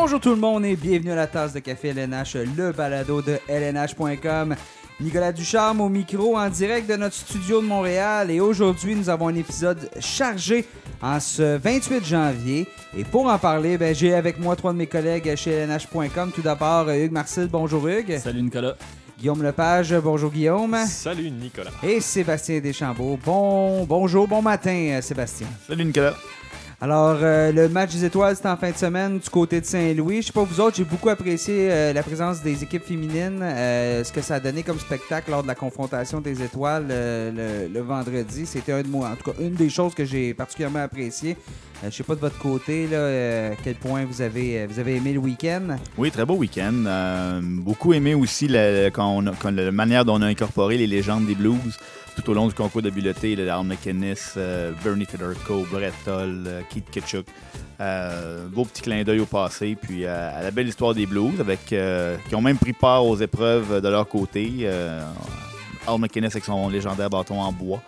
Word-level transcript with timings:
Bonjour 0.00 0.20
tout 0.20 0.30
le 0.30 0.36
monde 0.36 0.64
et 0.64 0.76
bienvenue 0.76 1.10
à 1.10 1.16
la 1.16 1.26
tasse 1.26 1.52
de 1.52 1.58
café 1.58 1.88
LNH, 1.88 2.36
le 2.56 2.70
balado 2.70 3.20
de 3.20 3.36
LNH.com. 3.48 4.54
Nicolas 5.00 5.32
Ducharme 5.32 5.80
au 5.80 5.88
micro 5.88 6.38
en 6.38 6.48
direct 6.48 6.88
de 6.88 6.94
notre 6.94 7.16
studio 7.16 7.60
de 7.60 7.66
Montréal 7.66 8.30
et 8.30 8.38
aujourd'hui 8.38 8.94
nous 8.94 9.10
avons 9.10 9.26
un 9.26 9.34
épisode 9.34 9.90
chargé 9.98 10.64
en 11.02 11.18
ce 11.18 11.58
28 11.58 12.04
janvier. 12.04 12.68
Et 12.96 13.02
pour 13.02 13.26
en 13.26 13.38
parler, 13.38 13.76
ben, 13.76 13.92
j'ai 13.92 14.14
avec 14.14 14.38
moi 14.38 14.54
trois 14.54 14.72
de 14.72 14.78
mes 14.78 14.86
collègues 14.86 15.34
chez 15.34 15.50
LNH.com. 15.50 16.30
Tout 16.32 16.42
d'abord, 16.42 16.88
Hugues 16.88 17.12
Marcel, 17.12 17.48
bonjour 17.48 17.88
Hugues. 17.88 18.18
Salut 18.18 18.42
Nicolas. 18.42 18.76
Guillaume 19.18 19.42
Lepage, 19.42 19.96
bonjour 19.96 20.30
Guillaume. 20.30 20.76
Salut 20.86 21.28
Nicolas. 21.28 21.72
Et 21.82 22.00
Sébastien 22.00 22.60
Deschambault, 22.60 23.18
bon, 23.24 23.84
bonjour, 23.84 24.28
bon 24.28 24.42
matin 24.42 25.00
Sébastien. 25.02 25.48
Salut 25.66 25.84
Nicolas. 25.84 26.14
Alors, 26.80 27.18
euh, 27.22 27.50
le 27.50 27.68
match 27.68 27.90
des 27.90 28.04
étoiles, 28.04 28.36
c'était 28.36 28.48
en 28.48 28.56
fin 28.56 28.70
de 28.70 28.76
semaine 28.76 29.18
du 29.18 29.28
côté 29.28 29.60
de 29.60 29.66
Saint-Louis. 29.66 30.22
Je 30.22 30.26
sais 30.28 30.32
pas 30.32 30.44
vous 30.44 30.60
autres, 30.60 30.76
j'ai 30.76 30.84
beaucoup 30.84 31.08
apprécié 31.08 31.72
euh, 31.72 31.92
la 31.92 32.04
présence 32.04 32.40
des 32.40 32.62
équipes 32.62 32.84
féminines, 32.84 33.40
euh, 33.42 34.04
ce 34.04 34.12
que 34.12 34.20
ça 34.20 34.36
a 34.36 34.40
donné 34.40 34.62
comme 34.62 34.78
spectacle 34.78 35.32
lors 35.32 35.42
de 35.42 35.48
la 35.48 35.56
confrontation 35.56 36.20
des 36.20 36.40
étoiles 36.40 36.86
le, 36.88 37.80
vendredi. 37.80 38.46
C'était 38.46 38.70
un 38.70 38.82
de 38.82 38.86
moi, 38.86 39.08
en 39.08 39.16
tout 39.16 39.32
cas, 39.32 39.36
une 39.40 39.54
des 39.54 39.70
choses 39.70 39.92
que 39.92 40.04
j'ai 40.04 40.34
particulièrement 40.34 40.78
apprécié. 40.78 41.36
je 41.82 41.90
sais 41.90 42.04
pas 42.04 42.14
de 42.14 42.20
votre 42.20 42.38
côté, 42.38 42.86
là, 42.86 43.56
quel 43.64 43.74
point 43.74 44.04
vous 44.04 44.22
avez, 44.22 44.64
vous 44.66 44.78
avez 44.78 44.96
aimé 44.96 45.12
le 45.12 45.18
week-end. 45.18 45.78
Oui, 45.96 46.12
très 46.12 46.24
beau 46.24 46.34
week-end. 46.34 47.40
beaucoup 47.42 47.92
aimé 47.92 48.14
aussi 48.14 48.46
la, 48.46 48.92
quand 48.92 49.20
la 49.50 49.72
manière 49.72 50.04
dont 50.04 50.18
on 50.18 50.22
a 50.22 50.26
incorporé 50.26 50.78
les 50.78 50.86
légendes 50.86 51.26
des 51.26 51.34
blues 51.34 51.76
tout 52.22 52.30
au 52.30 52.34
long 52.34 52.48
du 52.48 52.54
concours 52.54 52.82
d'habileté, 52.82 53.36
Al 53.48 53.64
McInnes, 53.64 54.14
euh, 54.36 54.72
Bernie 54.82 55.04
Federico, 55.04 55.64
Brett 55.70 55.94
Toll, 56.04 56.44
euh, 56.46 56.62
Keith 56.68 56.90
Ketchuk. 56.90 57.26
Euh, 57.80 58.48
beau 58.48 58.64
petit 58.64 58.82
clin 58.82 59.04
d'œil 59.04 59.20
au 59.20 59.26
passé, 59.26 59.76
puis 59.80 60.04
à 60.04 60.42
la 60.42 60.50
belle 60.50 60.66
histoire 60.66 60.94
des 60.94 61.06
Blues, 61.06 61.40
avec, 61.40 61.66
qui 61.66 62.34
ont 62.34 62.40
même 62.40 62.58
pris 62.58 62.72
part 62.72 63.06
aux 63.06 63.16
épreuves 63.16 63.80
de 63.80 63.88
leur 63.88 64.08
côté. 64.08 64.68
Al 65.86 65.98
McInnes 65.98 66.24
avec 66.24 66.44
son 66.44 66.68
légendaire 66.68 67.08
bâton 67.08 67.40
en 67.40 67.52
bois. 67.52 67.80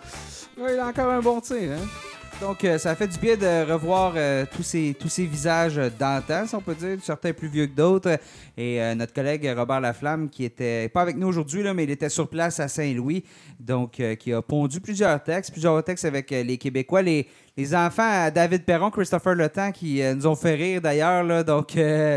Il 0.57 0.79
a 0.79 0.87
encore 0.87 1.11
un 1.11 1.19
bon 1.19 1.41
tir. 1.41 1.73
Hein? 1.73 2.10
Donc, 2.41 2.67
ça 2.79 2.95
fait 2.95 3.07
du 3.07 3.19
bien 3.19 3.37
de 3.37 3.71
revoir 3.71 4.13
tous, 4.51 4.63
ces, 4.63 4.95
tous 4.99 5.09
ces 5.09 5.25
visages 5.25 5.79
d'antan, 5.99 6.47
si 6.47 6.55
on 6.55 6.61
peut 6.61 6.75
dire, 6.75 6.97
certains 7.01 7.33
plus 7.33 7.47
vieux 7.47 7.67
que 7.67 7.75
d'autres. 7.75 8.17
Et 8.57 8.79
notre 8.95 9.13
collègue 9.13 9.47
Robert 9.55 9.79
Laflamme, 9.79 10.27
qui 10.29 10.43
était 10.43 10.89
pas 10.89 11.01
avec 11.01 11.17
nous 11.17 11.27
aujourd'hui, 11.27 11.63
mais 11.73 11.83
il 11.83 11.91
était 11.91 12.09
sur 12.09 12.27
place 12.27 12.59
à 12.59 12.67
Saint-Louis, 12.67 13.23
donc 13.59 13.99
euh, 13.99 14.15
qui 14.15 14.33
a 14.33 14.41
pondu 14.41 14.79
plusieurs 14.79 15.21
textes, 15.23 15.51
plusieurs 15.51 15.83
textes 15.83 16.05
avec 16.05 16.31
euh, 16.31 16.43
les 16.43 16.57
Québécois, 16.57 17.01
les, 17.01 17.27
les 17.55 17.75
enfants 17.75 18.29
David 18.33 18.63
Perron, 18.63 18.89
Christopher 18.89 19.35
Le 19.35 19.49
qui 19.71 20.01
euh, 20.01 20.15
nous 20.15 20.27
ont 20.27 20.35
fait 20.35 20.55
rire 20.55 20.81
d'ailleurs. 20.81 21.43
Donc, 21.43 21.71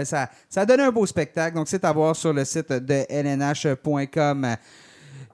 ça, 0.05 0.31
ça 0.48 0.61
a 0.61 0.66
donné 0.66 0.84
un 0.84 0.91
beau 0.91 1.05
spectacle. 1.05 1.56
Donc, 1.56 1.69
c'est 1.69 1.84
à 1.84 1.92
voir 1.92 2.14
sur 2.14 2.33
le 2.33 2.44
site 2.44 2.72
de 2.72 3.05
lnh.com. 3.11 4.56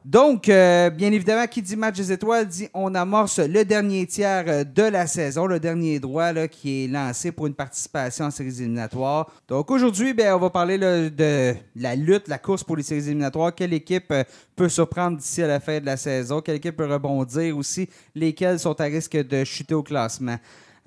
Donc, 0.05 0.49
euh, 0.49 0.89
bien 0.89 1.13
évidemment, 1.13 1.47
qui 1.47 1.61
dit 1.61 1.77
match 1.77 1.97
des 1.97 2.11
étoiles 2.11 2.47
dit 2.47 2.69
on 2.73 2.95
amorce 2.95 3.39
le 3.39 3.65
dernier 3.65 4.07
tiers 4.07 4.45
euh, 4.49 4.65
de 4.65 4.83
la 4.85 5.07
saison, 5.07 5.47
le 5.47 5.61
dernier 5.61 6.01
droit 6.01 6.33
qui 6.49 6.85
est 6.85 6.89
lancé 6.89 7.33
pour 7.33 7.47
une 7.47 7.55
participation 7.55 8.25
en 8.25 8.31
séries 8.31 8.61
éliminatoires. 8.61 9.31
Donc 9.47 9.71
aujourd'hui, 9.71 10.15
ben, 10.15 10.35
on 10.35 10.39
va 10.39 10.49
parler 10.49 10.79
de 10.79 11.55
la 11.77 11.95
lutte, 11.97 12.29
la 12.29 12.39
course 12.39 12.65
pour 12.65 12.77
les 12.77 12.83
séries 12.83 13.05
éliminatoires. 13.07 13.55
Quelle 13.55 13.75
équipe 13.75 14.11
euh, 14.11 14.25
peut 14.57 14.71
surprendre 14.71 15.19
d'ici 15.19 15.43
à 15.43 15.49
la 15.49 15.61
fin 15.61 15.79
de 15.81 15.87
la 15.87 15.99
saison? 15.99 16.41
Quelle 16.41 16.57
équipe 16.57 16.77
peut 16.77 16.91
rebondir 16.91 17.55
aussi? 17.57 17.87
Lesquelles 18.15 18.59
sont 18.59 18.81
à 18.81 18.85
risque 18.85 19.17
de 19.17 19.45
chuter 19.45 19.75
au 19.75 19.83
classement? 19.83 20.39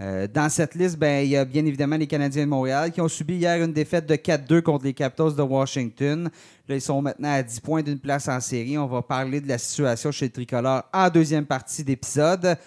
Euh, 0.02 0.28
dans 0.28 0.50
cette 0.50 0.74
liste, 0.74 0.98
ben, 0.98 1.24
il 1.24 1.30
y 1.30 1.38
a 1.38 1.46
bien 1.46 1.66
évidemment 1.66 1.98
les 1.98 2.08
Canadiens 2.08 2.44
de 2.44 2.50
Montréal 2.50 2.92
qui 2.92 3.00
ont 3.00 3.08
subi 3.08 3.36
hier 3.36 3.64
une 3.64 3.74
défaite 3.74 4.08
de 4.08 4.16
4-2 4.16 4.62
contre 4.62 4.86
les 4.86 4.94
Capitals 4.94 5.36
de 5.36 5.42
Washington. 5.42 6.30
Là, 6.68 6.76
ils 6.76 6.82
sont 6.82 7.02
maintenant 7.02 7.32
à 7.32 7.44
10 7.44 7.60
points 7.60 7.84
d'une 7.84 8.00
place 8.00 8.28
en 8.28 8.40
série. 8.40 8.78
On 8.78 8.88
va 8.88 9.02
parler 9.04 9.40
de 9.40 9.48
la 9.48 9.58
situation 9.58 10.12
chez 10.12 10.26
le 10.26 10.32
tricolore 10.32 10.84
en 10.92 11.10
deuxième 11.10 11.46
partie 11.46 11.84
d'épisode. 11.84 12.58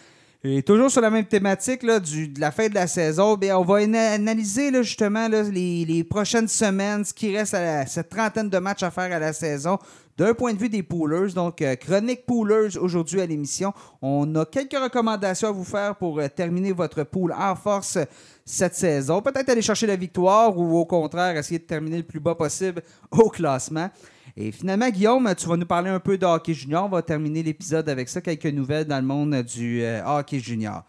Et 0.48 0.62
toujours 0.62 0.92
sur 0.92 1.00
la 1.00 1.10
même 1.10 1.24
thématique 1.24 1.82
là, 1.82 1.98
du, 1.98 2.28
de 2.28 2.40
la 2.40 2.52
fin 2.52 2.68
de 2.68 2.74
la 2.74 2.86
saison, 2.86 3.34
bien, 3.34 3.58
on 3.58 3.64
va 3.64 3.78
analyser 3.78 4.70
là, 4.70 4.82
justement 4.82 5.26
les, 5.26 5.84
les, 5.84 6.04
prochaines 6.04 6.46
semaines, 6.46 7.04
ce 7.04 7.12
qui 7.12 7.36
reste 7.36 7.54
à 7.54 7.84
cette 7.86 8.10
trentaine 8.10 8.48
de 8.48 8.58
matchs 8.58 8.84
à 8.84 8.92
faire 8.92 9.12
à 9.12 9.18
la 9.18 9.32
saison. 9.32 9.76
D'un 10.16 10.34
point 10.34 10.54
de 10.54 10.58
vue 10.58 10.68
des 10.68 10.84
poolers, 10.84 11.32
donc 11.34 11.60
euh, 11.62 11.74
chronique 11.74 12.26
poolers 12.26 12.78
aujourd'hui 12.78 13.20
à 13.20 13.26
l'émission, 13.26 13.74
on 14.00 14.32
a 14.36 14.46
quelques 14.46 14.78
recommandations 14.78 15.48
à 15.48 15.52
vous 15.52 15.64
faire 15.64 15.96
pour 15.96 16.20
euh, 16.20 16.28
terminer 16.28 16.70
votre 16.70 17.02
pool 17.02 17.34
en 17.36 17.56
force 17.56 17.98
cette 18.44 18.76
saison. 18.76 19.20
Peut-être 19.22 19.48
aller 19.48 19.62
chercher 19.62 19.88
la 19.88 19.96
victoire 19.96 20.56
ou 20.56 20.78
au 20.78 20.86
contraire 20.86 21.36
essayer 21.36 21.58
de 21.58 21.64
terminer 21.64 21.96
le 21.96 22.04
plus 22.04 22.20
bas 22.20 22.36
possible 22.36 22.82
au 23.10 23.28
classement. 23.30 23.90
Et 24.36 24.52
finalement, 24.52 24.90
Guillaume, 24.90 25.34
tu 25.34 25.48
vas 25.48 25.56
nous 25.56 25.66
parler 25.66 25.88
un 25.88 25.98
peu 25.98 26.18
de 26.18 26.26
hockey 26.26 26.52
junior. 26.52 26.84
On 26.84 26.88
va 26.88 27.00
terminer 27.00 27.42
l'épisode 27.42 27.88
avec 27.88 28.08
ça, 28.08 28.20
quelques 28.20 28.46
nouvelles 28.46 28.84
dans 28.84 28.98
le 28.98 29.06
monde 29.06 29.42
du 29.42 29.82
euh, 29.82 30.04
hockey 30.04 30.40
junior. 30.40 30.84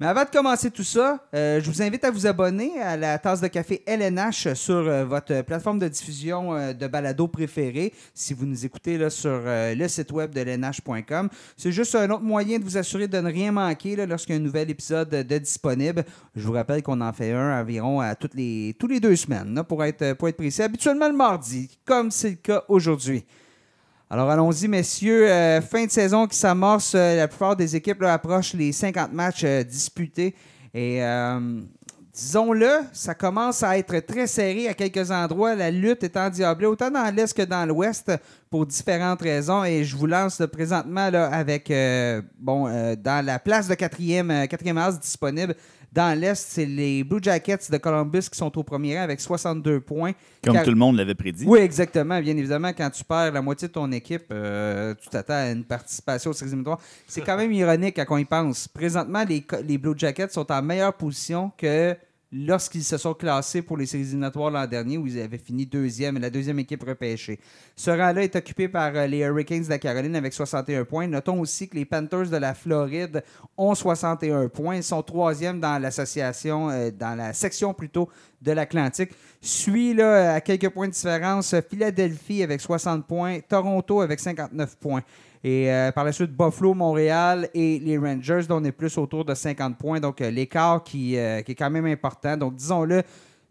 Mais 0.00 0.06
avant 0.06 0.22
de 0.22 0.30
commencer 0.30 0.70
tout 0.70 0.84
ça, 0.84 1.18
euh, 1.34 1.60
je 1.60 1.68
vous 1.68 1.82
invite 1.82 2.04
à 2.04 2.12
vous 2.12 2.24
abonner 2.24 2.80
à 2.80 2.96
la 2.96 3.18
tasse 3.18 3.40
de 3.40 3.48
café 3.48 3.82
LNH 3.84 4.54
sur 4.54 4.76
euh, 4.76 5.04
votre 5.04 5.42
plateforme 5.42 5.80
de 5.80 5.88
diffusion 5.88 6.54
euh, 6.54 6.72
de 6.72 6.86
balado 6.86 7.26
préférée, 7.26 7.92
si 8.14 8.32
vous 8.32 8.46
nous 8.46 8.64
écoutez 8.64 8.96
là, 8.96 9.10
sur 9.10 9.40
le 9.44 9.88
site 9.88 10.12
web 10.12 10.32
de 10.32 10.40
lnh.com. 10.40 11.28
C'est 11.56 11.72
juste 11.72 11.96
un 11.96 12.08
autre 12.10 12.22
moyen 12.22 12.60
de 12.60 12.64
vous 12.64 12.76
assurer 12.76 13.08
de 13.08 13.18
ne 13.18 13.28
rien 13.28 13.50
manquer 13.50 13.96
lorsqu'il 14.06 14.36
y 14.36 14.38
a 14.38 14.40
un 14.40 14.44
nouvel 14.44 14.70
épisode 14.70 15.10
de 15.10 15.38
disponible. 15.38 16.04
Je 16.36 16.46
vous 16.46 16.52
rappelle 16.52 16.84
qu'on 16.84 17.00
en 17.00 17.12
fait 17.12 17.32
un 17.32 17.60
environ 17.60 18.00
à 18.00 18.14
toutes 18.14 18.34
les, 18.34 18.76
tous 18.78 18.86
les 18.86 19.00
deux 19.00 19.16
semaines, 19.16 19.64
pour, 19.66 19.82
être, 19.82 20.12
pour 20.12 20.28
être 20.28 20.36
précis. 20.36 20.62
Habituellement 20.62 21.08
le 21.08 21.16
mardi, 21.16 21.76
comme 21.84 22.12
c'est 22.12 22.30
le 22.30 22.36
cas 22.36 22.62
aujourd'hui. 22.68 23.24
Alors 24.10 24.30
allons-y, 24.30 24.68
messieurs. 24.68 25.30
Euh, 25.30 25.60
fin 25.60 25.84
de 25.84 25.90
saison 25.90 26.26
qui 26.26 26.34
s'amorce. 26.34 26.94
Euh, 26.94 27.16
la 27.16 27.28
plupart 27.28 27.54
des 27.54 27.76
équipes 27.76 28.02
approchent 28.04 28.54
les 28.54 28.72
50 28.72 29.12
matchs 29.12 29.44
euh, 29.44 29.62
disputés. 29.62 30.34
Et 30.72 31.02
disons-le, 32.14 32.68
ça 32.92 33.14
commence 33.14 33.62
à 33.62 33.76
être 33.78 33.98
très 34.00 34.26
serré 34.26 34.68
à 34.68 34.74
quelques 34.74 35.10
endroits. 35.10 35.54
La 35.54 35.70
lutte 35.70 36.04
est 36.04 36.16
endiablée 36.16 36.66
autant 36.66 36.90
dans 36.90 37.14
l'Est 37.14 37.36
que 37.36 37.42
dans 37.42 37.66
l'Ouest 37.66 38.12
pour 38.48 38.64
différentes 38.64 39.20
raisons. 39.20 39.64
Et 39.64 39.84
je 39.84 39.96
vous 39.96 40.06
lance 40.06 40.42
présentement 40.52 41.10
avec, 41.12 41.72
bon, 42.38 42.64
dans 42.96 43.24
la 43.24 43.38
place 43.38 43.66
de 43.66 43.74
quatrième, 43.74 44.46
quatrième 44.46 44.78
as 44.78 44.98
disponible, 44.98 45.54
dans 45.98 46.16
l'Est, 46.16 46.46
c'est 46.48 46.64
les 46.64 47.02
Blue 47.02 47.18
Jackets 47.20 47.72
de 47.72 47.76
Columbus 47.76 48.30
qui 48.30 48.38
sont 48.38 48.56
au 48.56 48.62
premier 48.62 48.96
rang 48.96 49.02
avec 49.02 49.20
62 49.20 49.80
points. 49.80 50.12
Comme 50.44 50.62
tout 50.62 50.70
le 50.70 50.76
monde 50.76 50.96
l'avait 50.96 51.16
prédit. 51.16 51.44
Oui, 51.44 51.58
exactement. 51.58 52.20
Bien 52.20 52.36
évidemment, 52.36 52.68
quand 52.68 52.88
tu 52.90 53.02
perds 53.02 53.32
la 53.32 53.42
moitié 53.42 53.66
de 53.66 53.72
ton 53.72 53.90
équipe, 53.90 54.26
euh, 54.30 54.94
tu 54.94 55.08
t'attends 55.08 55.34
à 55.34 55.50
une 55.50 55.64
participation 55.64 56.30
au 56.30 56.34
séries 56.34 56.52
C'est 57.08 57.22
quand 57.22 57.36
même 57.36 57.50
ironique 57.52 57.96
quand 57.96 58.14
on 58.14 58.18
y 58.18 58.24
pense. 58.24 58.68
Présentement, 58.68 59.24
les, 59.28 59.44
les 59.66 59.76
Blue 59.76 59.94
Jackets 59.96 60.28
sont 60.30 60.50
en 60.52 60.62
meilleure 60.62 60.92
position 60.92 61.50
que 61.58 61.96
lorsqu'ils 62.32 62.84
se 62.84 62.98
sont 62.98 63.14
classés 63.14 63.62
pour 63.62 63.76
les 63.76 63.86
séries 63.86 64.04
éliminatoires 64.04 64.50
l'an 64.50 64.66
dernier, 64.66 64.98
où 64.98 65.06
ils 65.06 65.20
avaient 65.20 65.38
fini 65.38 65.64
deuxième 65.66 66.18
la 66.18 66.30
deuxième 66.30 66.58
équipe 66.58 66.82
repêchée. 66.82 67.38
Ce 67.74 67.90
rang-là 67.90 68.22
est 68.22 68.36
occupé 68.36 68.68
par 68.68 68.94
euh, 68.94 69.06
les 69.06 69.18
Hurricanes 69.18 69.64
de 69.64 69.68
la 69.68 69.78
Caroline 69.78 70.16
avec 70.16 70.32
61 70.32 70.84
points. 70.84 71.06
Notons 71.06 71.40
aussi 71.40 71.68
que 71.68 71.76
les 71.76 71.84
Panthers 71.84 72.28
de 72.28 72.36
la 72.36 72.54
Floride 72.54 73.22
ont 73.56 73.74
61 73.74 74.48
points. 74.48 74.76
Ils 74.76 74.82
sont 74.82 75.02
troisième 75.02 75.60
dans 75.60 75.78
l'association, 75.80 76.70
euh, 76.70 76.90
dans 76.90 77.16
la 77.16 77.32
section 77.32 77.72
plutôt 77.72 78.08
de 78.42 78.52
l'Atlantique. 78.52 79.10
Suit 79.40 79.94
là, 79.94 80.34
à 80.34 80.40
quelques 80.40 80.68
points 80.68 80.88
de 80.88 80.92
différence 80.92 81.54
Philadelphie 81.70 82.42
avec 82.42 82.60
60 82.60 83.06
points, 83.06 83.38
Toronto 83.48 84.00
avec 84.00 84.20
59 84.20 84.76
points. 84.76 85.02
Et 85.44 85.70
euh, 85.70 85.92
par 85.92 86.04
la 86.04 86.12
suite, 86.12 86.32
Buffalo, 86.32 86.74
Montréal 86.74 87.48
et 87.54 87.78
les 87.78 87.96
Rangers, 87.96 88.42
dont 88.48 88.60
on 88.60 88.64
est 88.64 88.72
plus 88.72 88.96
autour 88.98 89.24
de 89.24 89.34
50 89.34 89.78
points. 89.78 90.00
Donc, 90.00 90.20
euh, 90.20 90.30
l'écart 90.30 90.82
qui, 90.82 91.16
euh, 91.16 91.42
qui, 91.42 91.52
est 91.52 91.54
quand 91.54 91.70
même 91.70 91.86
important. 91.86 92.36
Donc, 92.36 92.56
disons-le, 92.56 93.02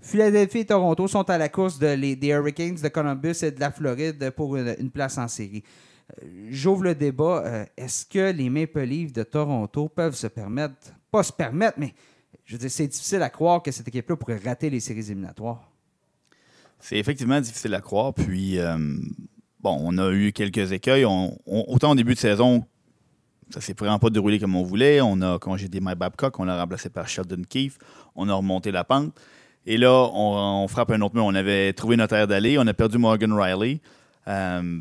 Philadelphie 0.01 0.60
et 0.60 0.66
Toronto 0.66 1.07
sont 1.07 1.28
à 1.30 1.38
la 1.38 1.50
course 1.50 1.80
des 1.80 2.18
Hurricanes 2.22 2.75
de 2.75 2.88
Columbus 2.89 3.36
et 3.42 3.51
de 3.51 3.60
la 3.60 3.72
Floride 3.72 4.31
pour 4.31 4.56
une, 4.56 4.92
place 4.92 5.18
en 5.18 5.28
série. 5.28 5.63
J'ouvre 6.50 6.84
le 6.84 6.95
débat. 6.95 7.66
Est-ce 7.75 8.06
que 8.06 8.31
les 8.31 8.50
Maple 8.50 8.81
Leafs 8.81 9.12
de 9.12 9.24
Toronto 9.24 9.90
peuvent 9.90 10.13
se 10.13 10.28
permettre, 10.28 10.75
pas 11.10 11.24
se 11.24 11.33
permettre, 11.33 11.80
mais 11.80 11.95
je 12.45 12.54
veux 12.54 12.60
dire, 12.60 12.69
c'est 12.69 12.88
difficile 12.88 13.24
à 13.24 13.31
croire 13.31 13.63
que 13.63 13.72
cette 13.72 13.88
équipe-là 13.88 14.16
pourrait 14.16 14.38
rater 14.38 14.69
les 14.69 14.80
séries 14.80 15.00
éliminatoires. 15.00 15.68
C'est 16.80 16.98
effectivement 16.98 17.42
difficile 17.42 17.74
à 17.74 17.81
croire. 17.81 18.13
Puis, 18.13 18.60
on 19.69 19.98
a 19.98 20.12
eu 20.12 20.31
quelques 20.31 20.72
écueils. 20.72 21.06
autant 21.06 21.92
au 21.92 21.96
début 21.96 22.14
de 22.14 22.19
saison, 22.19 22.66
ça 23.50 23.62
s'est 23.62 23.74
vraiment 23.78 24.00
pas 24.00 24.10
déroulé 24.10 24.40
comme 24.40 24.56
on 24.56 24.64
voulait. 24.64 25.02
On 25.02 25.22
a 25.22 25.40
congédié 25.40 25.80
Mike 25.80 25.98
Babcock, 25.98 26.40
on 26.40 26.46
l'a 26.46 26.60
remplacé 26.60 26.90
par 26.90 27.08
Sheldon 27.08 27.44
Keefe. 27.48 27.78
On 28.16 28.30
a 28.30 28.34
remonté 28.34 28.72
la 28.72 28.84
pente. 28.84 29.14
Et 29.66 29.78
là, 29.78 29.92
on, 29.92 30.68
frappe 30.68 30.92
un 30.92 31.02
autre 31.02 31.16
mur. 31.16 31.25
On 31.25 31.36
avait 31.36 31.74
trouvé 31.74 31.98
notre 31.98 32.16
air 32.16 32.28
d'aller. 32.28 32.58
On 32.58 32.66
a 32.68 32.74
perdu 32.74 32.98
Morgan 32.98 33.34
Riley. 33.34 33.81
Euh, 34.28 34.80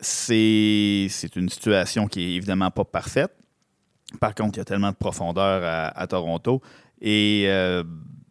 c'est 0.00 1.36
une 1.36 1.48
situation 1.48 2.06
qui 2.06 2.22
est 2.22 2.36
évidemment 2.36 2.70
pas 2.70 2.84
parfaite. 2.84 3.32
Par 4.20 4.34
contre, 4.34 4.56
il 4.56 4.58
y 4.58 4.62
a 4.62 4.64
tellement 4.64 4.90
de 4.90 4.96
profondeur 4.96 5.92
à, 5.94 6.06
Toronto. 6.06 6.62
Et 7.00 7.44
euh, 7.46 7.84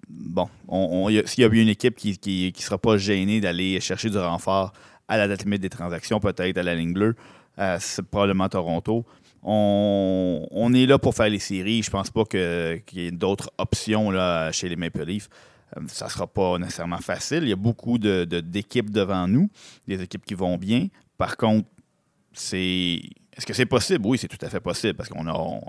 bon, 0.10 0.50
on, 0.68 1.10
s'il 1.26 1.44
y 1.44 1.46
a 1.46 1.50
une 1.50 1.70
équipe 1.70 1.96
qui 1.96 2.54
ne 2.56 2.62
sera 2.62 2.78
pas 2.78 2.98
gênée 2.98 3.40
d'aller 3.40 3.80
chercher 3.80 4.10
du 4.10 4.18
renfort 4.18 4.74
à 5.08 5.18
la 5.18 5.28
date 5.28 5.44
limite 5.44 5.62
des 5.62 5.70
transactions, 5.70 6.20
peut-être 6.20 6.58
à 6.58 6.64
la 6.64 6.76
ligne 6.76 6.94
bleue, 6.94 7.16
euh, 7.60 7.78
c'est 7.80 8.04
probablement 8.04 8.50
Toronto. 8.50 9.06
On, 9.44 10.74
est 10.74 10.86
là 10.86 11.00
pour 11.00 11.16
faire 11.16 11.30
les 11.30 11.40
séries. 11.40 11.82
Je 11.82 11.90
pense 11.90 12.10
pas 12.10 12.26
qu'il 12.26 12.82
y 12.94 13.08
ait 13.08 13.12
d'autres 13.12 13.50
options 13.58 14.12
là, 14.12 14.52
chez 14.52 14.68
les 14.68 14.76
Maple 14.76 15.06
Leafs. 15.06 15.30
Euh, 15.78 15.82
ça 15.88 16.06
ne 16.06 16.10
sera 16.10 16.28
pas 16.28 16.58
nécessairement 16.58 17.00
facile. 17.00 17.44
Il 17.44 17.50
y 17.50 17.54
a 17.54 17.58
beaucoup 17.58 17.98
d'équipes 17.98 18.90
de, 18.90 19.00
devant 19.00 19.28
nous, 19.28 19.50
des 19.88 20.02
équipes 20.02 20.26
qui 20.26 20.34
vont 20.34 20.58
bien. 20.58 20.88
Par 21.18 21.38
contre, 21.38 21.68
c'est 22.34 23.02
est-ce 23.38 23.46
que 23.46 23.54
c'est 23.54 23.68
possible? 23.68 24.04
Oui, 24.08 24.18
c'est 24.18 24.28
tout 24.28 24.44
à 24.44 24.50
fait 24.50 24.60
possible 24.60 24.96
parce 24.96 25.10
qu'on 25.10 25.28
on, 25.28 25.62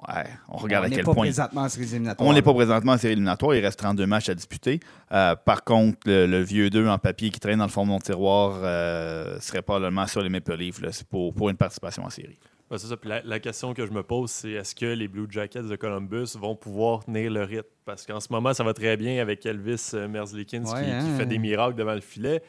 regarde 0.48 0.86
à 0.86 0.88
quel 0.88 1.04
point. 1.04 1.14
On 1.18 1.22
n'est 1.24 1.30
pas 1.30 1.34
présentement 1.34 1.62
en 1.62 1.68
série 1.68 1.84
éliminatoire. 1.84 2.28
On 2.28 2.32
n'est 2.32 2.42
pas 2.42 2.54
présentement 2.54 2.92
en 2.92 2.98
série 2.98 3.12
éliminatoire. 3.12 3.54
Il 3.54 3.64
reste 3.64 3.78
32 3.78 4.06
matchs 4.06 4.30
à 4.30 4.34
disputer. 4.34 4.80
Euh, 5.12 5.36
par 5.36 5.64
contre, 5.64 5.98
le, 6.06 6.40
vieux 6.40 6.70
2 6.70 6.88
en 6.88 6.96
papier 6.98 7.28
qui 7.30 7.40
traîne 7.40 7.58
dans 7.58 7.66
le 7.66 7.70
fond 7.70 7.84
de 7.84 7.88
mon 7.88 7.98
tiroir 7.98 8.60
euh, 8.62 9.38
serait 9.40 9.60
probablement 9.60 10.06
sur 10.06 10.22
les 10.22 10.30
Maple 10.30 10.54
Leafs 10.54 11.04
pour, 11.10 11.34
pour 11.34 11.50
une 11.50 11.58
participation 11.58 12.04
en 12.04 12.10
série. 12.10 12.38
c'est 12.70 12.78
ça. 12.78 12.96
la, 13.04 13.38
question 13.38 13.74
que 13.74 13.84
je 13.84 13.92
me 13.92 14.02
pose, 14.02 14.30
c'est 14.30 14.52
est-ce 14.52 14.74
que 14.74 14.86
les 14.86 15.06
Blue 15.06 15.26
Jackets 15.28 15.62
de 15.62 15.76
Columbus 15.76 16.38
vont 16.38 16.56
pouvoir 16.56 17.04
tenir 17.04 17.30
le 17.30 17.42
rythme? 17.42 17.68
Parce 17.84 18.06
qu'en 18.06 18.20
ce 18.20 18.32
moment, 18.32 18.54
ça 18.54 18.64
va 18.64 18.72
très 18.72 18.96
bien 18.96 19.20
avec 19.20 19.44
Elvis 19.44 19.90
euh, 19.92 20.08
Merzlikins 20.08 20.64
qui, 20.64 20.72
qui, 20.72 20.90
hein. 20.90 21.16
fait 21.18 21.26
des 21.26 21.38
miracles 21.38 21.74
devant 21.74 21.94
le 21.94 22.00
filet. 22.00 22.42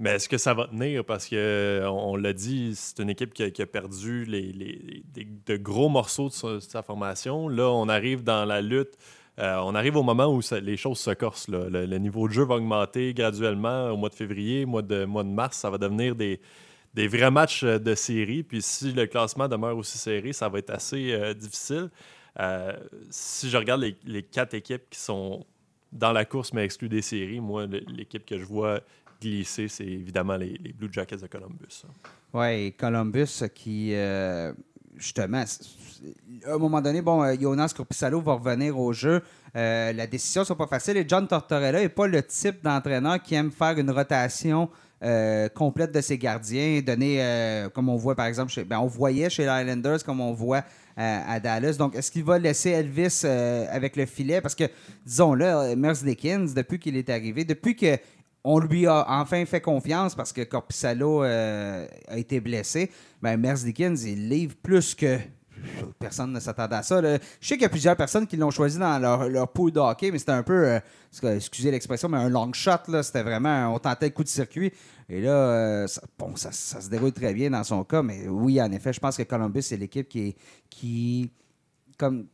Mais 0.00 0.10
est-ce 0.10 0.28
que 0.28 0.38
ça 0.38 0.54
va 0.54 0.66
tenir? 0.66 1.04
Parce 1.04 1.28
que 1.28 1.36
euh, 1.36 1.88
on, 1.88 2.16
l'a 2.16 2.32
dit, 2.32 2.72
c'est 2.74 3.00
une 3.00 3.10
équipe 3.10 3.32
qui 3.32 3.62
a, 3.62 3.66
perdu 3.66 4.24
les, 4.24 5.04
de 5.46 5.56
gros 5.56 5.88
morceaux 5.88 6.28
de 6.28 6.60
sa, 6.60 6.82
formation. 6.82 7.48
Là, 7.48 7.70
on 7.70 7.88
arrive 7.88 8.24
dans 8.24 8.44
la 8.44 8.60
lutte. 8.60 8.96
Euh, 9.38 9.56
on 9.62 9.74
arrive 9.74 9.96
au 9.96 10.02
moment 10.02 10.26
où 10.26 10.40
les 10.62 10.76
choses 10.76 10.98
se 10.98 11.10
corsent. 11.12 11.48
Le, 11.48 11.98
niveau 11.98 12.26
de 12.26 12.32
jeu 12.32 12.44
va 12.44 12.56
augmenter 12.56 13.14
graduellement 13.14 13.90
au 13.90 13.96
mois 13.96 14.08
de 14.08 14.14
février, 14.14 14.66
mois 14.66 14.82
de, 14.82 15.04
mois 15.04 15.22
de 15.22 15.28
mars. 15.28 15.58
Ça 15.58 15.70
va 15.70 15.78
devenir 15.78 16.16
des, 16.16 16.40
des 16.94 17.06
vrais 17.06 17.30
matchs 17.30 17.62
euh, 17.62 17.78
de 17.78 17.94
série. 17.94 18.42
Puis 18.42 18.62
si 18.62 18.92
le 18.92 19.06
classement 19.06 19.46
demeure 19.46 19.76
aussi 19.76 19.96
serré, 19.96 20.32
ça 20.32 20.48
va 20.48 20.58
être 20.58 20.70
assez 20.70 21.34
difficile. 21.34 21.88
si 23.10 23.48
je 23.48 23.56
regarde 23.56 23.82
les, 23.82 23.96
les, 24.04 24.24
quatre 24.24 24.54
équipes 24.54 24.90
qui 24.90 24.98
sont 24.98 25.46
dans 25.92 26.10
la 26.10 26.24
course 26.24 26.52
mais 26.52 26.64
exclues 26.64 26.88
des 26.88 27.02
séries, 27.02 27.38
moi, 27.38 27.66
l'équipe 27.66 28.26
que 28.26 28.36
je 28.36 28.44
vois 28.44 28.80
glisser, 29.20 29.68
c'est 29.68 29.84
évidemment 29.84 30.36
les, 30.36 30.58
Blue 30.76 30.88
Jackets 30.90 31.16
de 31.16 31.26
Columbus. 31.26 31.84
Oui, 32.32 32.72
Columbus 32.72 33.44
qui, 33.54 33.94
euh, 33.94 34.52
justement, 34.96 35.44
à 36.46 36.52
un 36.52 36.58
moment 36.58 36.80
donné, 36.80 37.00
bon, 37.00 37.22
euh, 37.22 37.34
Jonas 37.40 37.72
Corpissalo 37.76 38.20
va 38.20 38.34
revenir 38.34 38.78
au 38.78 38.92
jeu. 38.92 39.22
Euh, 39.56 39.92
la 39.92 40.06
décision 40.06 40.42
ne 40.42 40.46
sera 40.46 40.58
pas 40.58 40.66
facile 40.66 40.96
et 40.96 41.04
John 41.06 41.28
Tortorella 41.28 41.80
n'est 41.80 41.88
pas 41.88 42.08
le 42.08 42.22
type 42.22 42.62
d'entraîneur 42.64 43.22
qui 43.22 43.36
aime 43.36 43.52
faire 43.52 43.78
une 43.78 43.90
rotation 43.90 44.68
complète 45.54 45.92
de 45.92 46.00
ses 46.00 46.16
gardiens, 46.16 46.80
donner, 46.80 47.66
comme 47.74 47.90
on 47.90 47.96
voit 47.96 48.14
par 48.14 48.24
exemple, 48.24 48.50
ben, 48.64 48.78
on 48.78 48.86
voyait 48.86 49.28
chez 49.28 49.44
les 49.44 49.50
Islanders, 49.50 50.02
comme 50.02 50.22
on 50.22 50.32
voit 50.32 50.64
à 50.96 51.38
Dallas. 51.40 51.74
Donc, 51.78 51.94
est-ce 51.94 52.10
qu'il 52.10 52.24
va 52.24 52.38
laisser 52.38 52.70
Elvis 52.70 53.26
avec 53.26 53.96
le 53.96 54.06
filet? 54.06 54.40
Parce 54.40 54.54
que, 54.54 54.64
disons-le, 55.04 55.76
Merce 55.76 56.02
Dickens, 56.02 56.54
depuis 56.54 56.78
qu'il 56.78 56.96
est 56.96 57.10
arrivé, 57.10 57.44
depuis 57.44 57.76
que 57.76 57.98
on 58.44 58.58
lui 58.58 58.86
a 58.86 59.06
enfin 59.08 59.44
fait 59.46 59.62
confiance 59.62 60.14
parce 60.14 60.32
que 60.32 60.42
Corpissalo 60.42 61.24
euh, 61.24 61.86
a 62.08 62.18
été 62.18 62.40
blessé. 62.40 62.90
Ben, 63.22 63.38
Merz 63.38 63.64
Dickens, 63.64 64.04
il 64.04 64.28
livre 64.28 64.54
plus 64.62 64.94
que. 64.94 65.18
Personne 65.98 66.30
ne 66.30 66.40
s'attendait 66.40 66.76
à 66.76 66.82
ça. 66.82 67.00
Je 67.00 67.18
sais 67.40 67.54
qu'il 67.54 67.62
y 67.62 67.64
a 67.64 67.70
plusieurs 67.70 67.96
personnes 67.96 68.26
qui 68.26 68.36
l'ont 68.36 68.50
choisi 68.50 68.78
dans 68.78 68.98
leur, 68.98 69.30
leur 69.30 69.48
pool 69.50 69.72
mais 70.02 70.18
c'était 70.18 70.32
un 70.32 70.42
peu, 70.42 70.66
euh, 71.22 71.36
excusez 71.36 71.70
l'expression, 71.70 72.06
mais 72.10 72.18
un 72.18 72.28
long 72.28 72.52
shot. 72.52 73.02
C'était 73.02 73.22
vraiment, 73.22 73.74
on 73.74 73.78
tentait 73.78 74.06
le 74.06 74.12
coup 74.12 74.24
de 74.24 74.28
circuit. 74.28 74.70
Et 75.08 75.22
là, 75.22 75.30
euh, 75.30 75.86
ça, 75.86 76.52
se 76.52 76.90
déroule 76.90 77.12
très 77.12 77.32
bien 77.32 77.48
dans 77.48 77.64
son 77.64 77.82
cas, 77.82 78.02
mais 78.02 78.28
oui, 78.28 78.60
en 78.60 78.70
effet, 78.72 78.92
je 78.92 79.00
pense 79.00 79.16
que 79.16 79.22
Columbus, 79.22 79.62
c'est 79.62 79.78
l'équipe 79.78 80.08
qui 80.68 81.30
comme, 81.96 82.26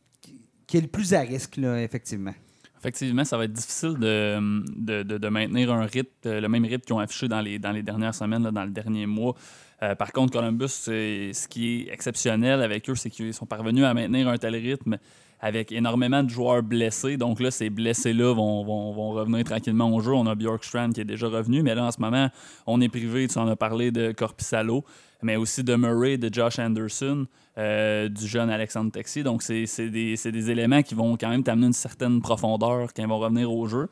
qui 0.67 0.77
est 0.77 0.81
le 0.81 0.87
plus 0.87 1.13
à 1.13 1.21
risque, 1.21 1.57
effectivement. 1.57 2.33
Effectivement, 2.81 3.23
ça 3.23 3.37
va 3.37 3.43
être 3.43 3.53
difficile 3.53 3.93
de, 3.99 5.03
de, 5.03 5.29
maintenir 5.29 5.71
un 5.71 5.85
rythme, 5.85 6.09
le 6.25 6.47
même 6.47 6.65
rythme 6.65 6.81
qu'ils 6.81 6.95
ont 6.95 6.99
affiché 6.99 7.27
dans 7.27 7.39
les, 7.39 7.59
dans 7.59 7.71
les 7.71 7.83
dernières 7.83 8.15
semaines, 8.15 8.49
dans 8.49 8.63
le 8.63 8.71
dernier 8.71 9.05
mois. 9.05 9.35
Euh, 9.83 9.93
par 9.93 10.11
contre, 10.11 10.33
Columbus, 10.33 10.67
ce 10.67 11.47
qui 11.47 11.81
est 11.81 11.93
exceptionnel 11.93 12.59
avec 12.63 12.89
eux, 12.89 12.95
c'est 12.95 13.11
qu'ils 13.11 13.35
sont 13.35 13.45
parvenus 13.45 13.83
à 13.83 13.93
maintenir 13.93 14.27
un 14.29 14.37
tel 14.37 14.55
rythme 14.55 14.97
avec 15.39 15.71
énormément 15.71 16.23
de 16.23 16.29
joueurs 16.29 16.63
blessés. 16.63 17.17
Donc 17.17 17.39
là, 17.39 17.51
ces 17.51 17.69
blessés-là 17.69 18.33
vont, 18.33 18.63
vont, 18.63 18.93
vont, 18.93 19.11
revenir 19.11 19.43
tranquillement 19.43 19.93
au 19.93 19.99
jeu. 19.99 20.13
On 20.13 20.25
a 20.25 20.33
Bjorkstrand 20.33 20.89
qui 20.89 21.01
est 21.01 21.05
déjà 21.05 21.27
revenu, 21.27 21.61
mais 21.61 21.75
là, 21.75 21.85
en 21.85 21.91
ce 21.91 22.01
moment, 22.01 22.29
on 22.65 22.81
est 22.81 22.89
privé, 22.89 23.27
tu 23.27 23.37
en 23.37 23.47
as 23.47 23.55
parlé, 23.55 23.91
de 23.91 24.11
Corpissalo, 24.11 24.83
mais 25.21 25.35
aussi 25.35 25.63
de 25.63 25.75
Murray, 25.75 26.17
de 26.17 26.33
Josh 26.33 26.59
Anderson. 26.59 27.27
Euh, 27.57 28.07
du 28.07 28.27
jeune 28.27 28.49
Alexandre 28.49 28.93
Texier. 28.93 29.23
Donc, 29.23 29.43
c'est 29.43 29.65
des, 29.89 30.15
des, 30.15 30.51
éléments 30.51 30.81
qui 30.83 30.95
vont 30.95 31.17
quand 31.17 31.27
même 31.27 31.43
t'amener 31.43 31.67
une 31.67 31.73
certaine 31.73 32.21
profondeur 32.21 32.87
quand 32.93 33.03
ils 33.03 33.09
vont 33.09 33.19
revenir 33.19 33.51
au 33.51 33.67
jeu. 33.67 33.89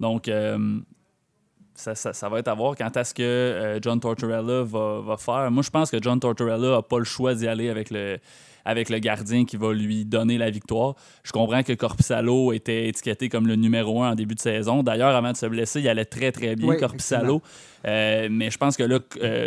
Donc, 0.00 0.26
euh, 0.26 0.80
ça, 1.74 1.94
ça, 1.94 2.28
va 2.28 2.40
être 2.40 2.48
à 2.48 2.54
voir 2.54 2.74
quand 2.76 2.96
est-ce 2.96 3.14
que 3.14 3.22
euh, 3.22 3.78
John 3.80 4.00
Tortorella 4.00 4.64
va, 4.64 5.00
va, 5.02 5.16
faire. 5.16 5.50
Moi, 5.52 5.62
je 5.62 5.70
pense 5.70 5.88
que 5.88 5.98
John 6.02 6.18
Tortorella 6.18 6.70
n'a 6.70 6.82
pas 6.82 6.98
le 6.98 7.04
choix 7.04 7.32
d'y 7.36 7.46
aller 7.46 7.68
avec 7.68 7.90
le, 7.90 8.18
avec 8.66 8.90
le 8.90 8.98
gardien 8.98 9.46
qui 9.46 9.56
va 9.56 9.72
lui 9.72 10.04
donner 10.04 10.36
la 10.36 10.50
victoire. 10.50 10.94
Je 11.22 11.32
comprends 11.32 11.62
que 11.62 11.72
Corpissalo 11.72 12.52
était 12.52 12.88
étiqueté 12.88 13.30
comme 13.30 13.46
le 13.46 13.56
numéro 13.56 14.02
un 14.02 14.12
en 14.12 14.14
début 14.14 14.34
de 14.34 14.40
saison. 14.40 14.82
D'ailleurs, 14.82 15.16
avant 15.16 15.32
de 15.32 15.36
se 15.38 15.46
blesser, 15.46 15.80
il 15.80 15.88
allait 15.88 16.04
très, 16.04 16.32
très 16.32 16.54
bien, 16.56 16.76
Corpissalo. 16.76 17.40
mais 17.84 18.50
je 18.50 18.58
pense 18.58 18.76
que 18.76 18.82
là, 18.82 18.98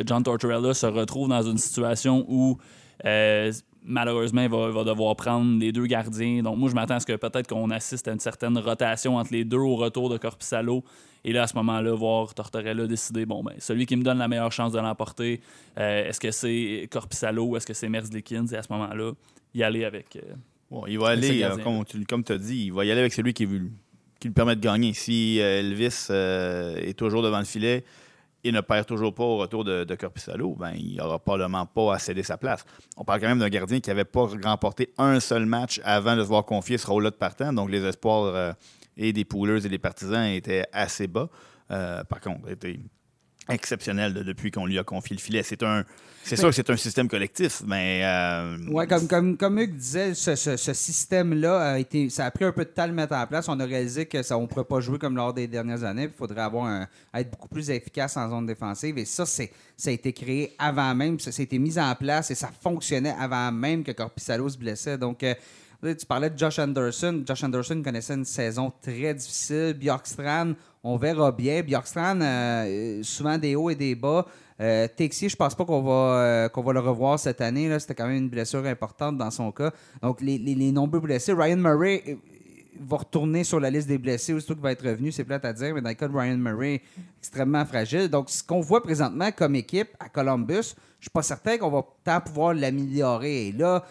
John 0.05 0.23
Tortorella 0.23 0.73
se 0.73 0.87
retrouve 0.87 1.29
dans 1.29 1.43
une 1.43 1.57
situation 1.57 2.25
où 2.27 2.57
euh, 3.05 3.51
malheureusement, 3.89 4.41
il 4.41 4.49
va, 4.49 4.83
devoir 4.83 5.15
prendre 5.15 5.59
les 5.59 5.71
deux 5.71 5.87
gardiens. 5.87 6.43
Donc, 6.43 6.57
moi, 6.57 6.69
je 6.69 6.75
m'attends 6.75 6.95
à 6.95 6.99
ce 6.99 7.05
que 7.05 7.15
peut-être 7.15 7.47
qu'on 7.47 7.69
assiste 7.71 8.07
à 8.07 8.11
une 8.13 8.19
certaine 8.19 8.57
rotation 8.57 9.17
entre 9.17 9.33
les 9.33 9.43
deux 9.43 9.57
au 9.57 9.75
retour 9.75 10.09
de 10.09 10.17
Corpissalo. 10.17 10.83
Et 11.25 11.33
là, 11.33 11.43
à 11.43 11.47
ce 11.47 11.55
moment-là, 11.55 11.93
voir 11.93 12.33
Tortorella 12.33 12.87
décider, 12.87 13.25
bon, 13.25 13.43
ben, 13.43 13.53
celui 13.57 13.85
qui 13.85 13.97
me 13.97 14.03
donne 14.03 14.19
la 14.19 14.27
meilleure 14.27 14.51
chance 14.51 14.71
de 14.71 14.79
l'emporter, 14.79 15.41
euh, 15.77 16.07
est-ce 16.07 16.19
que 16.19 16.31
c'est 16.31 16.87
Corpissalo 16.89 17.45
ou 17.45 17.57
est-ce 17.57 17.65
que 17.65 17.73
c'est 17.73 17.89
Merzlikins? 17.89 18.45
Et 18.45 18.55
à 18.55 18.63
ce 18.63 18.71
moment-là, 18.71 19.11
y 19.53 19.63
aller 19.63 19.83
avec. 19.83 20.15
Euh, 20.15 20.35
bon, 20.71 20.85
il 20.87 20.99
va 20.99 21.09
aller, 21.09 21.45
comme 22.07 22.23
tu 22.23 22.31
as 22.31 22.37
dit, 22.37 22.65
il 22.67 22.73
va 22.73 22.85
y 22.85 22.91
aller 22.91 23.01
avec 23.01 23.13
celui 23.13 23.33
qui, 23.33 23.47
qui 24.19 24.27
lui 24.27 24.33
permet 24.33 24.55
de 24.55 24.61
gagner. 24.61 24.93
Si 24.93 25.39
Elvis 25.39 26.07
est 26.11 26.97
toujours 26.97 27.23
devant 27.23 27.39
le 27.39 27.45
filet, 27.45 27.83
il 28.43 28.53
ne 28.53 28.61
perd 28.61 28.85
toujours 28.85 29.13
pas 29.13 29.23
au 29.23 29.37
retour 29.37 29.63
de, 29.63 29.83
de 29.83 29.95
Corpissalo, 29.95 30.55
ben, 30.55 30.71
il 30.75 30.95
n'aura 30.97 31.19
probablement 31.19 31.65
pas 31.65 31.95
à 31.95 31.99
céder 31.99 32.23
sa 32.23 32.37
place. 32.37 32.63
On 32.97 33.03
parle 33.03 33.19
quand 33.19 33.27
même 33.27 33.39
d'un 33.39 33.49
gardien 33.49 33.79
qui 33.79 33.89
n'avait 33.89 34.05
pas 34.05 34.27
remporté 34.43 34.93
un 34.97 35.19
seul 35.19 35.45
match 35.45 35.81
avant 35.83 36.15
de 36.15 36.21
se 36.21 36.27
voir 36.27 36.45
confier 36.45 36.77
ce 36.77 36.87
rôle-là 36.87 37.09
de 37.09 37.15
partant. 37.15 37.51
Donc, 37.51 37.69
les 37.69 37.83
espoirs 37.83 38.23
euh, 38.23 38.53
et 38.97 39.13
des 39.13 39.25
poolers 39.25 39.65
et 39.65 39.69
des 39.69 39.79
partisans 39.79 40.25
étaient 40.25 40.65
assez 40.71 41.07
bas. 41.07 41.29
Euh, 41.71 42.03
par 42.03 42.21
contre, 42.21 42.49
était 42.49 42.79
exceptionnel 43.49 44.13
depuis 44.13 44.51
qu'on 44.51 44.65
lui 44.65 44.79
a 44.79 44.83
confié 44.83 45.15
le 45.15 45.21
filet. 45.21 45.43
C'est 45.43 45.63
un, 45.63 45.83
c'est 46.23 46.35
sûr 46.35 46.49
que 46.49 46.55
c'est 46.55 46.69
un 46.69 46.77
système 46.77 47.07
collectif, 47.07 47.63
mais. 47.65 48.01
Euh, 48.03 48.57
oui, 48.69 48.87
comme, 48.87 49.07
comme, 49.07 49.37
comme 49.37 49.57
Hugues 49.59 49.75
disait, 49.75 50.13
ce, 50.13 50.35
ce, 50.35 50.73
système-là 50.73 51.71
a 51.71 51.79
été. 51.79 52.09
Ça 52.09 52.25
a 52.25 52.31
pris 52.31 52.45
un 52.45 52.51
peu 52.51 52.65
de 52.65 52.69
temps 52.69 52.83
de 52.83 52.89
le 52.89 52.95
mettre 52.95 53.15
en 53.15 53.25
place. 53.25 53.47
On 53.49 53.59
a 53.59 53.65
réalisé 53.65 54.05
que 54.05 54.21
ça, 54.21 54.37
on 54.37 54.43
ne 54.43 54.47
pourrait 54.47 54.65
pas 54.65 54.79
jouer 54.79 54.99
comme 54.99 55.15
lors 55.15 55.33
des 55.33 55.47
dernières 55.47 55.83
années. 55.83 56.03
Il 56.03 56.11
faudrait 56.11 56.41
avoir 56.41 56.65
un, 56.65 56.87
être 57.13 57.31
beaucoup 57.31 57.47
plus 57.47 57.69
efficace 57.69 58.15
en 58.17 58.29
zone 58.29 58.45
défensive. 58.45 58.97
Et 58.97 59.05
ça, 59.05 59.25
c'est, 59.25 59.51
ça 59.75 59.89
a 59.89 59.93
été 59.93 60.13
créé 60.13 60.55
avant 60.59 60.93
même. 60.93 61.19
Ça, 61.19 61.31
a 61.35 61.41
été 61.41 61.57
mis 61.57 61.79
en 61.79 61.95
place 61.95 62.31
et 62.31 62.35
ça 62.35 62.49
fonctionnait 62.61 63.15
avant 63.19 63.51
même 63.51 63.83
que 63.83 63.91
Corpissalo 63.91 64.49
se 64.49 64.57
blessait. 64.57 64.97
Donc. 64.97 65.23
Euh, 65.23 65.33
tu 65.81 66.05
parlais 66.05 66.29
de 66.29 66.37
Josh 66.37 66.59
Anderson. 66.59 67.23
Josh 67.25 67.41
Anderson 67.41 67.81
connaissait 67.81 68.15
une 68.15 68.25
saison 68.25 68.69
très 68.81 69.13
difficile. 69.13 69.77
Bjorkstrand, 69.79 70.51
on 70.83 70.97
verra 70.97 71.31
bien. 71.31 71.61
Bjorkstrand, 71.61 72.19
euh, 72.21 73.03
souvent 73.03 73.37
des 73.37 73.55
hauts 73.55 73.69
et 73.69 73.75
des 73.75 73.95
bas. 73.95 74.25
Euh, 74.61 74.87
Texier, 74.93 75.29
je 75.29 75.35
pense 75.35 75.55
pas 75.55 75.63
qu'on 75.63 75.81
va, 75.81 75.91
euh, 75.91 76.49
qu'on 76.49 76.61
va 76.61 76.73
le 76.73 76.79
revoir 76.79 77.17
cette 77.17 77.41
année. 77.41 77.77
C'était 77.79 77.95
quand 77.95 78.07
même 78.07 78.17
une 78.17 78.29
blessure 78.29 78.65
importante 78.65 79.17
dans 79.17 79.31
son 79.31 79.51
cas. 79.51 79.71
Donc, 80.01 80.21
les, 80.21 80.71
nombreux 80.71 80.99
blessés. 80.99 81.31
Ryan 81.33 81.57
Murray 81.57 82.03
euh, 82.07 82.15
va 82.81 82.97
retourner 82.97 83.45
sur 83.45 83.59
la 83.59 83.69
liste 83.69 83.87
des 83.87 83.97
blessés 83.97 84.33
aussitôt 84.33 84.55
qu'il 84.55 84.63
va 84.63 84.73
être 84.73 84.85
revenu. 84.85 85.11
C'est 85.11 85.23
plate 85.23 85.45
à 85.45 85.53
dire, 85.53 85.73
mais 85.73 85.81
dans 85.81 85.89
le 85.89 85.95
cas 85.95 86.07
de 86.09 86.17
Ryan 86.17 86.37
Murray, 86.37 86.81
extrêmement 87.19 87.65
fragile. 87.65 88.09
Donc, 88.09 88.29
ce 88.29 88.43
qu'on 88.43 88.59
voit 88.59 88.83
présentement 88.83 89.31
comme 89.31 89.55
équipe 89.55 89.89
à 89.97 90.09
Columbus, 90.09 90.75
je 90.99 91.05
suis 91.05 91.11
pas 91.13 91.23
certain 91.23 91.57
qu'on 91.57 91.69
va 91.69 91.85
tant 92.03 92.19
pouvoir 92.19 92.53
l'améliorer. 92.53 93.47
Et 93.47 93.51
là, 93.53 93.85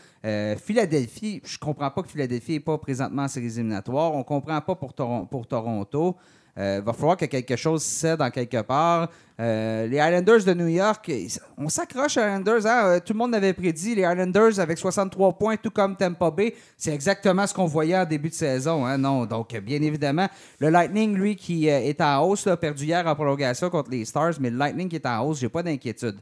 Philadelphie, 0.59 1.41
je 1.43 1.57
comprends 1.57 1.91
pas 1.91 2.03
que 2.03 2.09
Philadelphie 2.09 2.53
n'est 2.53 2.61
pas 2.61 2.77
présentement 2.77 3.23
en 3.23 3.29
séries 3.29 3.47
éliminatoires. 3.47 4.15
On 4.15 4.23
comprend 4.23 4.61
pas 4.61 4.75
pour 4.75 5.47
Toronto. 5.47 6.17
Il 6.61 6.83
va 6.85 6.93
falloir 6.93 7.17
que 7.17 7.27
quelque 7.27 7.55
chose 7.55 7.85
cède 7.85 8.21
en 8.21 8.31
quelque 8.31 8.61
part. 8.63 9.09
les 9.39 9.97
Islanders 9.97 10.45
de 10.45 10.55
New 10.55 10.67
York, 10.67 11.09
on 11.57 11.69
s'accroche 11.69 12.17
aux 12.17 12.21
Islanders. 12.21 12.67
Hein? 12.67 12.99
Tout 12.99 13.13
le 13.13 13.19
monde 13.19 13.35
avait 13.35 13.53
prédit 13.53 13.95
les 13.95 14.03
Islanders 14.03 14.59
avec 14.59 14.77
63 14.77 15.39
points, 15.39 15.57
tout 15.57 15.71
comme 15.71 15.95
Tampa 15.95 16.33
Bay. 16.33 16.55
C'est 16.77 16.93
exactement 16.93 17.47
ce 17.47 17.55
qu'on 17.55 17.67
voyait 17.67 17.97
en 17.97 18.05
début 18.05 18.31
de 18.31 18.35
saison. 18.35 18.85
Hein? 18.85 18.99
Non, 18.99 19.25
donc 19.25 19.57
bien 19.61 19.81
évidemment, 19.81 20.27
le 20.59 20.71
Lightning, 20.71 21.15
lui, 21.15 21.37
qui 21.37 21.69
est 21.69 22.01
en 22.01 22.25
hausse, 22.25 22.49
a 22.49 22.57
perdu 22.57 22.87
hier 22.87 23.07
en 23.07 23.15
prolongation 23.15 23.71
contre 23.71 23.91
les 23.91 24.05
Stars, 24.05 24.35
mais 24.41 24.51
le 24.51 24.57
Lightning 24.57 24.89
qui 24.89 24.97
est 24.97 25.07
en 25.07 25.25
hausse, 25.25 25.39
j'ai 25.39 25.49
pas 25.49 25.63
d'inquiétude. 25.63 26.17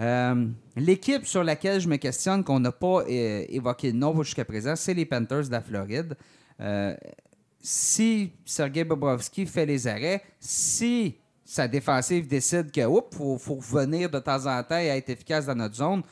Euh, 0.00 0.46
l'équipe 0.76 1.26
sur 1.26 1.42
laquelle 1.42 1.80
je 1.80 1.88
me 1.88 1.96
questionne, 1.96 2.44
qu'on 2.44 2.60
n'a 2.60 2.72
pas 2.72 3.02
euh, 3.08 3.44
évoqué 3.48 3.90
le 3.90 3.98
nom 3.98 4.22
jusqu'à 4.22 4.44
présent, 4.44 4.76
c'est 4.76 4.94
les 4.94 5.04
Panthers 5.04 5.46
de 5.46 5.52
la 5.52 5.60
Floride. 5.60 6.14
Euh, 7.58 7.62
si 7.62 8.32
Sergei 8.44 8.84
Bobrovski 8.84 9.46
fait 9.46 9.66
les 9.66 9.86
arrêts, 9.86 10.22
si 10.40 11.16
sa 11.44 11.66
défensive 11.66 12.26
décide 12.26 12.70
que 12.70 12.82
faut, 13.12 13.38
faut 13.38 13.86
de 13.86 14.18
temps 14.18 14.46
en 14.46 14.62
temps 14.62 14.78
et 14.78 14.86
être 14.86 15.10
efficace 15.10 15.46
dans 15.46 15.54
notre 15.54 15.76
zone, 15.76 16.02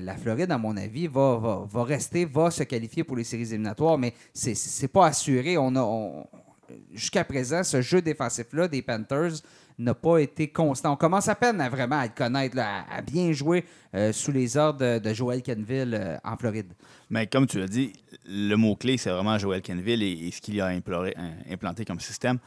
la 0.00 0.16
Floride, 0.16 0.52
à 0.52 0.58
mon 0.58 0.76
avis, 0.76 1.06
va, 1.06 1.66
rester, 1.74 2.24
va 2.24 2.50
se 2.50 2.62
qualifier 2.62 3.02
pour 3.02 3.16
les 3.16 3.24
séries 3.24 3.48
éliminatoires, 3.48 3.98
mais 3.98 4.14
c'est 4.32 4.88
pas 4.88 5.06
assuré. 5.06 5.58
On 5.58 6.26
jusqu'à 6.92 7.24
présent, 7.24 7.62
ce 7.62 7.80
jeu 7.80 8.00
défensif-là 8.02 8.68
des 8.68 8.82
Panthers 8.82 9.42
n'a 9.78 9.94
pas 9.94 10.18
été 10.18 10.48
constant. 10.48 10.92
On 10.92 10.96
commence 10.96 11.28
à 11.28 11.34
peine 11.34 11.60
à 11.60 11.68
vraiment 11.68 11.98
à 11.98 12.06
le 12.06 12.12
connaître, 12.14 12.58
à, 12.58 13.00
bien 13.02 13.32
jouer 13.32 13.64
euh, 13.94 14.12
sous 14.12 14.32
les 14.32 14.56
ordres 14.56 14.98
de, 14.98 15.14
Joel 15.14 15.42
Kenville 15.42 15.94
euh, 15.94 16.16
en 16.24 16.36
Floride. 16.36 16.72
Mais 17.10 17.26
comme 17.26 17.46
tu 17.46 17.58
l'as 17.58 17.66
dit, 17.66 17.92
le 18.26 18.54
mot-clé, 18.56 18.96
c'est 18.96 19.10
vraiment 19.10 19.38
Joel 19.38 19.62
Kenville 19.62 20.02
et, 20.02 20.30
ce 20.30 20.40
qu'il 20.40 20.60
a 20.60 20.66
implanté 20.66 21.84
comme 21.84 22.00
système. 22.00 22.38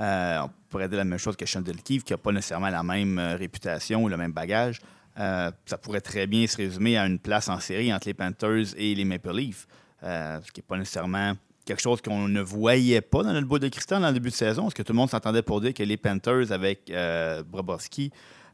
Euh, 0.00 0.42
on 0.44 0.50
pourrait 0.68 0.88
dire 0.88 0.98
la 0.98 1.04
même 1.04 1.18
chose 1.18 1.36
que 1.36 1.44
Chandel 1.44 1.82
Keefe, 1.82 2.04
qui 2.04 2.12
n'a 2.12 2.18
pas 2.18 2.32
nécessairement 2.32 2.70
la 2.70 2.82
même 2.82 3.18
réputation 3.18 4.04
ou 4.04 4.08
le 4.08 4.16
même 4.16 4.32
bagage. 4.32 4.80
ça 5.16 5.78
pourrait 5.82 6.00
très 6.00 6.26
bien 6.26 6.46
se 6.46 6.56
résumer 6.56 6.96
à 6.96 7.06
une 7.06 7.18
place 7.18 7.48
en 7.48 7.58
série 7.58 7.92
entre 7.92 8.06
les 8.06 8.14
Panthers 8.14 8.66
et 8.76 8.94
les 8.94 9.04
Maple 9.04 9.34
Leafs, 9.34 9.66
ce 10.02 10.50
qui 10.52 10.60
n'est 10.60 10.66
pas 10.66 10.76
nécessairement 10.76 11.34
quelque 11.68 11.82
chose 11.82 12.00
qu'on 12.00 12.28
ne 12.28 12.40
voyait 12.40 13.02
pas 13.02 13.22
dans 13.22 13.32
notre 13.32 13.46
bout 13.46 13.58
de 13.58 13.68
cristal 13.68 14.00
dans 14.00 14.08
le 14.08 14.14
début 14.14 14.30
de 14.30 14.34
saison, 14.34 14.62
parce 14.62 14.74
que 14.74 14.82
tout 14.82 14.94
le 14.94 14.96
monde 14.96 15.10
s'entendait 15.10 15.42
pour 15.42 15.60
dire 15.60 15.74
que 15.74 15.82
les 15.82 15.98
Panthers, 15.98 16.50
avec 16.50 16.90
euh, 16.90 17.42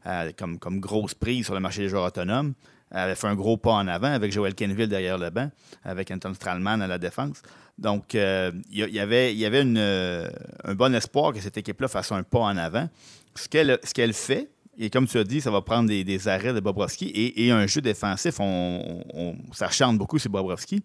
euh, 0.07 0.31
comme, 0.37 0.59
comme 0.59 0.79
grosse 0.81 1.13
prise 1.13 1.45
sur 1.45 1.53
le 1.53 1.61
marché 1.61 1.81
des 1.81 1.89
joueurs 1.89 2.05
autonomes, 2.05 2.53
avaient 2.91 3.15
fait 3.15 3.27
un 3.27 3.35
gros 3.35 3.55
pas 3.55 3.71
en 3.71 3.87
avant 3.87 4.11
avec 4.11 4.33
Joel 4.33 4.53
Kenville 4.53 4.89
derrière 4.89 5.17
le 5.17 5.29
banc, 5.29 5.49
avec 5.85 6.11
Anton 6.11 6.33
Stralman 6.33 6.81
à 6.81 6.87
la 6.87 6.97
défense. 6.97 7.41
Donc, 7.77 8.15
euh, 8.15 8.51
il 8.69 8.89
y, 8.89 8.99
avait, 8.99 9.33
y 9.33 9.45
avait 9.45 9.61
un 9.61 10.75
bon 10.75 10.93
espoir 10.93 11.31
que 11.31 11.39
cette 11.39 11.57
équipe-là 11.57 11.87
fasse 11.87 12.11
un 12.11 12.23
pas 12.23 12.39
en 12.39 12.57
avant. 12.57 12.89
Ce 13.35 13.47
qu'elle 13.47 14.13
fait, 14.13 14.49
et 14.77 14.89
comme 14.89 15.07
tu 15.07 15.17
as 15.17 15.23
dit, 15.23 15.39
ça 15.39 15.51
va 15.51 15.61
prendre 15.61 15.87
des, 15.87 16.27
arrêts 16.27 16.53
de 16.53 16.59
Bobrovski 16.59 17.11
et, 17.15 17.51
un 17.51 17.65
jeu 17.65 17.81
défensif. 17.81 18.39
On, 18.39 19.03
on, 19.13 19.35
ça 19.53 19.69
chante 19.69 19.97
beaucoup 19.97 20.19
sur 20.19 20.29
Bobrovski. 20.29 20.83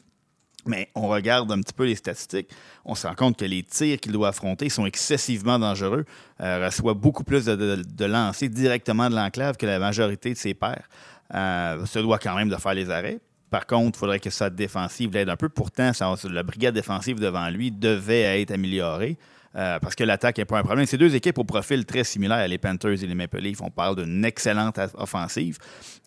Mais 0.66 0.90
on 0.94 1.08
regarde 1.08 1.50
un 1.52 1.60
petit 1.60 1.72
peu 1.72 1.84
les 1.84 1.94
statistiques, 1.94 2.50
on 2.84 2.94
se 2.94 3.06
rend 3.06 3.14
compte 3.14 3.38
que 3.38 3.44
les 3.44 3.62
tirs 3.62 3.98
qu'il 3.98 4.12
doit 4.12 4.28
affronter 4.28 4.68
sont 4.68 4.84
excessivement 4.84 5.58
dangereux, 5.58 6.04
euh, 6.40 6.66
reçoit 6.66 6.94
beaucoup 6.94 7.24
plus 7.24 7.46
de, 7.46 7.82
de, 7.82 8.04
lancers 8.04 8.50
directement 8.50 9.08
de 9.08 9.14
l'enclave 9.14 9.56
que 9.56 9.66
la 9.66 9.78
majorité 9.78 10.32
de 10.32 10.38
ses 10.38 10.54
pairs. 10.54 10.88
Euh, 11.34 11.86
se 11.86 12.00
doit 12.00 12.18
quand 12.18 12.34
même 12.34 12.48
de 12.48 12.56
faire 12.56 12.74
les 12.74 12.90
arrêts. 12.90 13.20
Par 13.50 13.66
contre, 13.66 13.96
il 13.96 14.00
faudrait 14.00 14.20
que 14.20 14.30
sa 14.30 14.50
défensive 14.50 15.12
l'aide 15.12 15.28
un 15.28 15.36
peu. 15.36 15.48
Pourtant, 15.48 15.92
la 16.24 16.42
brigade 16.42 16.74
défensive 16.74 17.20
devant 17.20 17.48
lui 17.50 17.70
devait 17.70 18.40
être 18.40 18.50
améliorée. 18.50 19.16
Euh, 19.56 19.80
parce 19.80 19.96
que 19.96 20.04
l'attaque 20.04 20.38
n'est 20.38 20.44
pas 20.44 20.58
un 20.58 20.62
problème. 20.62 20.86
Ces 20.86 20.96
deux 20.96 21.14
équipes 21.14 21.38
au 21.38 21.44
profil 21.44 21.84
très 21.84 22.04
similaire, 22.04 22.46
les 22.46 22.58
Panthers 22.58 23.02
et 23.02 23.06
les 23.06 23.14
Maple 23.14 23.38
Leafs. 23.38 23.60
On 23.60 23.70
parle 23.70 23.96
d'une 23.96 24.24
excellente 24.24 24.78
offensive 24.94 25.58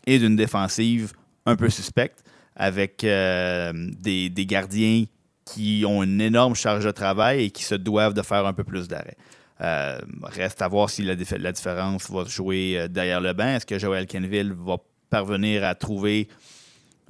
et 0.06 0.18
d'une 0.18 0.38
défensive 0.38 1.12
un 1.46 1.58
peu 1.58 1.70
suspecte 1.70 2.24
avec 2.56 3.04
euh, 3.04 3.72
des, 3.74 4.46
gardiens 4.46 5.06
qui 5.46 5.84
ont 5.88 6.04
une 6.04 6.22
énorme 6.22 6.56
charge 6.56 6.86
de 6.86 6.92
travail 6.92 7.46
et 7.46 7.52
qui 7.52 7.64
se 7.64 7.76
doivent 7.76 8.14
de 8.14 8.22
faire 8.22 8.46
un 8.46 8.54
peu 8.54 8.64
plus 8.64 8.88
d'arrêt. 8.88 9.18
Euh, 9.62 10.00
reste 10.24 10.62
à 10.62 10.68
voir 10.68 10.90
si 10.90 11.04
la, 11.04 11.16
différence 11.16 12.10
va 12.10 12.26
jouer 12.26 12.78
euh, 12.78 12.88
derrière 12.88 13.22
le 13.22 13.34
banc. 13.34 13.48
Est-ce 13.48 13.66
que 13.66 13.80
Joel 13.80 14.08
Kenville 14.08 14.54
va 14.54 14.78
parvenir 15.10 15.64
à 15.64 15.76
trouver 15.76 16.28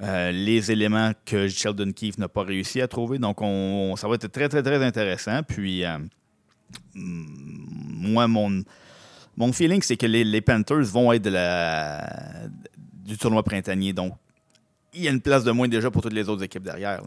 les 0.00 0.70
éléments 0.70 1.12
que 1.24 1.48
Sheldon 1.48 1.92
Keefe 1.92 2.18
n'a 2.18 2.28
pas 2.28 2.42
réussi 2.42 2.82
à 2.82 2.88
trouver? 2.88 3.18
Donc, 3.18 3.40
on, 3.40 3.94
ça 3.96 4.06
va 4.08 4.16
être 4.16 4.26
très, 4.26 4.48
très, 4.50 4.62
très 4.62 4.84
intéressant. 4.84 5.42
Puis, 5.42 5.82
moi, 6.94 8.28
mon, 8.28 8.62
feeling, 9.52 9.80
c'est 9.80 9.96
que 9.96 10.04
les, 10.04 10.40
Panthers 10.42 10.84
vont 10.84 11.10
être 11.12 11.30
du 13.06 13.16
tournoi 13.16 13.42
printanier. 13.42 13.94
Donc, 13.94 14.12
il 14.94 15.02
y 15.02 15.08
a 15.08 15.10
une 15.10 15.20
place 15.20 15.44
de 15.44 15.50
moins 15.50 15.68
déjà 15.68 15.90
pour 15.90 16.02
toutes 16.02 16.12
les 16.12 16.28
autres 16.28 16.42
équipes 16.42 16.62
derrière. 16.62 17.02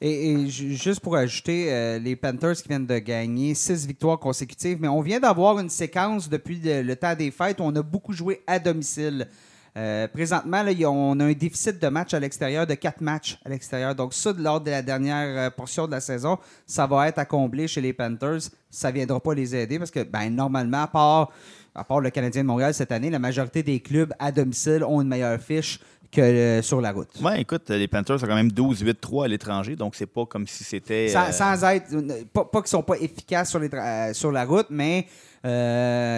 Et, 0.00 0.48
juste 0.48 1.00
pour 1.00 1.16
ajouter, 1.16 1.72
euh, 1.72 1.98
les 1.98 2.16
Panthers 2.16 2.56
qui 2.56 2.68
viennent 2.68 2.86
de 2.86 2.98
gagner 2.98 3.54
six 3.54 3.86
victoires 3.86 4.18
consécutives, 4.18 4.78
mais 4.80 4.88
on 4.88 5.00
vient 5.00 5.20
d'avoir 5.20 5.58
une 5.58 5.70
séquence 5.70 6.28
depuis 6.28 6.60
le, 6.62 6.94
temps 6.94 7.14
des 7.14 7.30
fêtes 7.30 7.60
où 7.60 7.62
on 7.62 7.74
a 7.74 7.82
beaucoup 7.82 8.12
joué 8.12 8.42
à 8.46 8.58
domicile. 8.58 9.28
Euh, 9.76 10.06
présentement, 10.06 10.62
on 10.86 11.18
a 11.20 11.24
un 11.24 11.32
déficit 11.32 11.80
de 11.80 11.88
matchs 11.88 12.14
à 12.14 12.20
l'extérieur 12.20 12.66
de 12.66 12.74
quatre 12.74 13.00
matchs 13.00 13.38
à 13.44 13.48
l'extérieur. 13.48 13.94
Donc, 13.94 14.14
ça, 14.14 14.32
lors 14.36 14.60
de 14.60 14.70
la 14.70 14.82
dernière 14.82 15.46
euh, 15.46 15.50
portion 15.50 15.86
de 15.86 15.92
la 15.92 16.00
saison, 16.00 16.38
ça 16.66 16.86
va 16.86 17.08
être 17.08 17.18
à 17.18 17.24
combler 17.24 17.66
chez 17.66 17.80
les 17.80 17.92
Panthers. 17.92 18.50
Ça 18.70 18.90
ne 18.90 18.94
viendra 18.94 19.20
pas 19.20 19.34
les 19.34 19.56
aider 19.56 19.78
parce 19.78 19.90
que, 19.90 20.02
ben, 20.02 20.28
normalement, 20.28 20.82
à 20.82 20.86
part, 20.86 21.32
à 21.74 21.82
part 21.82 22.00
le 22.00 22.10
Canadien 22.10 22.42
de 22.42 22.46
Montréal 22.46 22.72
cette 22.74 22.92
année, 22.92 23.10
la 23.10 23.18
majorité 23.18 23.62
des 23.62 23.80
clubs 23.80 24.12
à 24.18 24.30
domicile 24.30 24.84
ont 24.84 25.00
une 25.00 25.08
meilleure 25.08 25.40
fiche 25.40 25.80
que 26.14 26.20
euh, 26.20 26.62
sur 26.62 26.80
la 26.80 26.92
route. 26.92 27.08
Oui, 27.20 27.32
écoute, 27.38 27.68
les 27.70 27.88
Panthers 27.88 28.20
sont 28.20 28.26
quand 28.26 28.34
même 28.34 28.48
12-8-3 28.48 29.24
à 29.24 29.28
l'étranger, 29.28 29.76
donc 29.76 29.94
c'est 29.94 30.06
pas 30.06 30.24
comme 30.26 30.46
si 30.46 30.64
c'était. 30.64 31.08
Sans, 31.08 31.64
euh, 31.64 31.68
être. 31.68 32.24
Pas, 32.32 32.44
pas 32.44 32.60
qu'ils 32.60 32.70
sont 32.70 32.82
pas 32.82 32.96
efficaces 32.96 33.50
sur, 33.50 33.58
les 33.58 33.68
euh, 33.72 34.12
sur 34.14 34.30
la 34.30 34.44
route, 34.44 34.66
mais. 34.70 35.06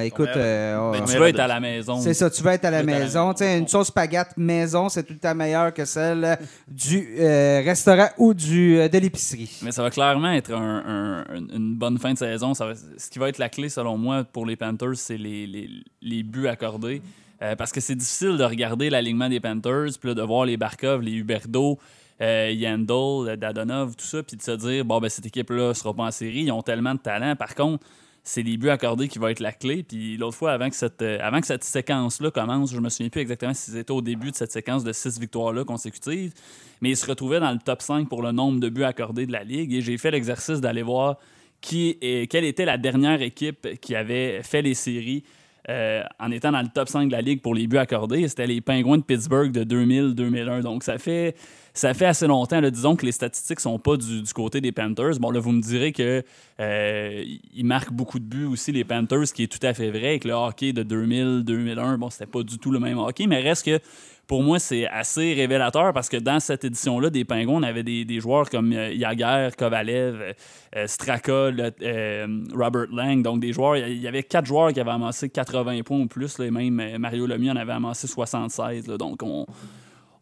écoute, 0.05 0.29
ben, 0.35 1.05
tu 1.07 1.19
vas 1.19 1.29
être 1.29 1.41
à 1.41 1.47
la 1.47 1.61
maison. 1.61 2.01
C'est 2.01 2.15
ça, 2.15 2.31
tu 2.31 2.43
vas 2.43 2.55
être 2.55 2.67
à 2.67 2.71
la 2.71 2.83
maison. 2.83 3.33
une 3.33 3.67
sauce 3.67 3.89
spaghetti 3.89 4.35
maison, 4.37 4.89
c'est 4.89 5.03
tout 5.03 5.15
le 5.15 5.19
temps 5.19 5.35
meilleur 5.35 5.73
que 5.73 5.85
celle 5.85 6.39
du 6.69 7.17
restaurant 7.19 8.09
ou 8.19 8.35
du, 8.35 8.77
de 8.77 8.99
l'épicerie. 8.99 9.61
Mais 9.63 9.73
ça 9.73 9.83
va 9.83 9.91
clairement 9.91 10.31
être 10.33 10.53
une 10.53 11.75
bonne 11.77 11.99
fin 11.99 12.13
de 12.13 12.19
saison. 12.19 12.55
Ça 12.55 12.73
ce 12.99 13.11
qui 13.11 13.19
va 13.19 13.29
être 13.29 13.39
la 13.39 13.49
clé, 13.49 13.69
selon 13.69 13.97
moi, 13.97 14.25
pour 14.25 14.47
les 14.47 14.57
Panthers, 14.57 14.97
c'est 14.97 15.17
les, 15.17 15.47
les, 15.47 15.69
les 16.03 16.23
buts 16.23 16.49
accordés. 16.49 17.03
Euh, 17.43 17.55
parce 17.55 17.73
que 17.73 17.81
c'est 17.81 17.95
difficile 17.95 18.37
de 18.37 18.45
regarder 18.45 18.91
l'alignement 18.91 19.29
des 19.29 19.41
Panthers, 19.41 19.91
puis 20.01 20.15
de 20.15 20.23
voir 20.23 20.47
les 20.47 20.57
Barkov, 20.57 21.03
les 21.03 21.13
Huberdo, 21.13 21.79
euh, 22.23 22.51
Yandel, 22.51 23.37
Dadonov, 23.37 23.95
tout 23.95 24.07
ça, 24.07 24.23
puis 24.23 24.37
de 24.37 24.43
se 24.43 24.53
dire, 24.53 24.85
bon, 24.85 25.01
ben, 25.01 25.09
cette 25.09 25.27
équipe-là 25.27 25.75
sera 25.75 25.93
pas 25.93 26.05
en 26.05 26.11
série, 26.11 26.45
ils 26.45 26.53
ont 26.53 26.63
tellement 26.63 26.95
de 26.95 27.01
talent. 27.01 27.37
Par 27.37 27.55
contre, 27.55 27.85
c'est 28.23 28.43
les 28.43 28.57
buts 28.57 28.71
accordés 28.71 29.07
qui 29.07 29.19
vont 29.19 29.29
être 29.29 29.41
la 29.41 29.53
clé. 29.53 29.83
Puis 29.83 30.17
l'autre 30.17 30.37
fois, 30.37 30.53
avant 30.53 30.69
que 30.69 30.75
cette, 30.75 31.03
euh, 31.03 31.19
avant 31.21 31.41
que 31.41 31.47
cette 31.47 31.63
séquence-là 31.63 32.31
commence, 32.31 32.73
je 32.73 32.81
me 32.81 32.89
souviens 32.89 33.11
plus 33.11 33.21
exactement 33.21 33.55
si 33.55 33.71
c'était 33.71 33.93
au 33.93 34.01
début 34.01 34.31
de 34.31 34.37
cette 34.37 34.51
séquence 34.51 34.83
de 34.83 34.93
six 34.93 35.21
victoires-là 35.21 35.65
consécutives, 35.65 36.33
mais 36.81 36.91
ils 36.91 36.97
se 36.97 37.07
retrouvaient 37.07 37.39
dans 37.39 37.53
le 37.53 37.59
top 37.59 37.83
5 37.83 38.09
pour 38.09 38.23
le 38.23 38.33
nombre 38.33 38.61
de 38.61 38.69
buts 38.69 38.85
accordés 38.85 39.27
de 39.27 39.33
la 39.33 39.45
Ligue. 39.45 39.75
Et 39.75 39.83
j'ai 39.83 39.99
fait 39.99 40.11
l'exercice 40.11 40.61
d'aller 40.61 40.83
voir 40.83 41.19
qui 41.61 41.99
quelle 42.29 42.45
était 42.45 42.65
la 42.65 42.79
dernière 42.79 43.23
équipe 43.23 43.81
qui 43.81 43.95
avait 43.95 44.43
fait 44.43 44.63
les 44.63 44.75
séries 44.75 45.25
euh, 45.69 46.03
en 46.21 46.31
étant 46.31 46.53
dans 46.53 46.63
le 46.63 46.69
top 46.69 46.89
5 46.89 47.09
de 47.09 47.13
la 47.13 47.21
ligue 47.21 47.41
pour 47.43 47.55
les 47.55 47.67
buts 47.67 47.79
accordés. 47.79 48.29
C'était 48.29 48.47
les 48.47 48.61
Pingouins 48.61 48.99
de 48.99 49.03
Pittsburgh 49.03 49.51
de 49.51 49.65
2000-2001. 49.65 50.63
Donc, 50.63 50.83
ça 50.83 50.99
fait, 50.99 51.35
ça 51.79 51.95
fait 51.95 52.07
assez 52.07 52.27
longtemps. 52.27 52.61
disons 52.63 52.97
que 52.97 53.05
les 53.05 53.13
statistiques 53.13 53.61
sont 53.61 53.79
pas 53.79 53.97
du, 53.97 54.23
côté 54.35 54.61
des 54.61 54.73
Panthers. 54.73 55.19
Bon, 55.21 55.31
là, 55.31 55.41
vous 55.41 55.53
me 55.53 55.61
direz 55.61 55.93
qu'ils 55.93 56.25
euh, 56.61 57.25
marquent 57.63 57.93
beaucoup 57.93 58.19
de 58.19 58.25
buts 58.25 58.47
aussi, 58.47 58.73
les 58.73 58.85
Panthers, 58.85 59.29
ce 59.29 59.35
qui 59.35 59.43
est 59.43 59.47
tout 59.47 59.65
à 59.65 59.75
fait 59.75 59.91
vrai. 59.91 60.09
Avec 60.09 60.25
le 60.25 60.33
hockey 60.33 60.73
de 60.73 60.83
2000-2001, 60.83 61.97
bon, 61.97 62.11
c'était 62.11 62.27
pas 62.27 62.43
du 62.43 62.59
tout 62.59 62.71
le 62.71 62.79
même 62.79 62.99
hockey, 62.99 63.27
mais 63.27 63.41
reste 63.41 63.67
que 63.67 63.81
pour 64.27 64.43
moi, 64.43 64.59
c'est 64.59 64.89
assez 64.89 65.35
révélateur 65.35 65.93
parce 65.93 66.09
que 66.09 66.17
dans 66.17 66.41
cette 66.41 66.65
édition-là, 66.65 67.11
des 67.11 67.25
Pingouins, 67.25 67.61
on 67.61 67.63
avait 67.63 67.83
des, 67.83 68.21
joueurs 68.21 68.51
comme 68.51 68.73
euh, 68.73 69.51
Kovalev, 69.57 70.35
euh, 70.75 70.87
Straka, 70.87 71.33
euh, 71.33 72.27
Robert 72.53 72.87
Lang. 72.91 73.23
Donc, 73.23 73.41
des 73.41 73.53
joueurs, 73.53 73.77
il 73.77 74.01
y 74.01 74.09
avait 74.09 74.25
quatre 74.25 74.47
joueurs 74.47 74.73
qui 74.73 74.81
avaient 74.81 74.91
amassé 74.91 75.29
80 75.29 75.83
points 75.83 76.01
ou 76.01 76.07
plus. 76.07 76.39
Là, 76.39 76.51
même 76.51 76.99
Mario 76.99 77.27
Lemieux 77.27 77.53
en 77.53 77.57
avait 77.57 77.73
amassé 77.73 78.07
76. 78.07 78.87
donc, 78.87 79.23
on, 79.23 79.47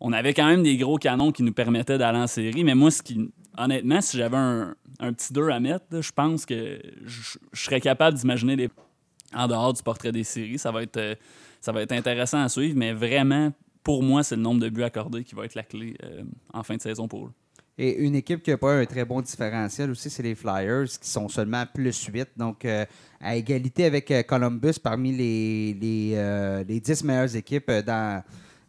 on, 0.05 0.13
avait 0.13 0.35
quand 0.35 0.47
même 0.47 0.63
des 0.63 0.77
gros 0.77 0.99
canons 0.99 1.33
qui 1.33 1.43
nous 1.43 1.53
permettaient 1.53 1.99
d'aller 1.99 2.19
en 2.19 2.27
série. 2.27 2.65
Mais 2.65 2.75
moi, 2.75 2.91
ce 2.91 3.03
qui, 3.03 3.33
honnêtement, 3.57 4.01
si 4.01 4.17
j'avais 4.17 4.37
un, 4.37 4.75
petit 4.99 5.33
2 5.33 5.49
à 5.49 5.61
mettre, 5.61 5.85
je 5.91 6.13
pense 6.13 6.47
que 6.47 6.81
je, 7.05 7.39
serais 7.53 7.81
capable 7.81 8.17
d'imaginer 8.17 8.57
des 8.57 8.71
en 9.35 9.49
dehors 9.49 9.73
du 9.73 9.83
portrait 9.83 10.13
des 10.13 10.23
séries. 10.23 10.59
Ça 10.59 10.71
va 10.71 10.83
être, 10.83 11.19
ça 11.61 11.73
va 11.73 11.83
être 11.83 11.93
intéressant 11.93 12.41
à 12.41 12.49
suivre, 12.49 12.77
mais 12.77 12.93
vraiment, 12.93 13.53
pour 13.83 14.03
moi, 14.03 14.23
c'est 14.23 14.37
le 14.37 14.43
nombre 14.43 14.61
de 14.61 14.69
buts 14.69 14.85
accordés 14.85 15.25
qui 15.25 15.35
va 15.35 15.45
être 15.45 15.57
la 15.57 15.65
clé 15.65 15.97
euh, 16.05 16.23
en 16.53 16.63
fin 16.63 16.77
de 16.77 16.83
saison 16.83 17.09
pour 17.09 17.27
eux. 17.27 17.33
Et 17.77 18.05
une 18.05 18.15
équipe 18.15 18.43
qui 18.43 18.51
n'a 18.51 18.59
pas 18.59 18.73
un 18.73 18.85
très 18.85 19.05
bon 19.05 19.21
différentiel 19.21 19.91
aussi, 19.91 20.09
c'est 20.09 20.23
les 20.23 20.37
Flyers, 20.37 20.85
qui 20.85 21.09
sont 21.09 21.29
seulement 21.29 21.65
plus 21.67 22.05
8. 22.05 22.29
Donc, 22.37 22.65
à 23.21 23.35
égalité 23.35 23.87
avec 23.87 24.13
Columbus 24.29 24.75
parmi 24.81 25.11
les, 25.11 25.75
les, 25.75 26.65
les 26.69 26.79
10 26.79 27.03
meilleures 27.03 27.35
équipes 27.35 27.73
dans, 27.85 28.23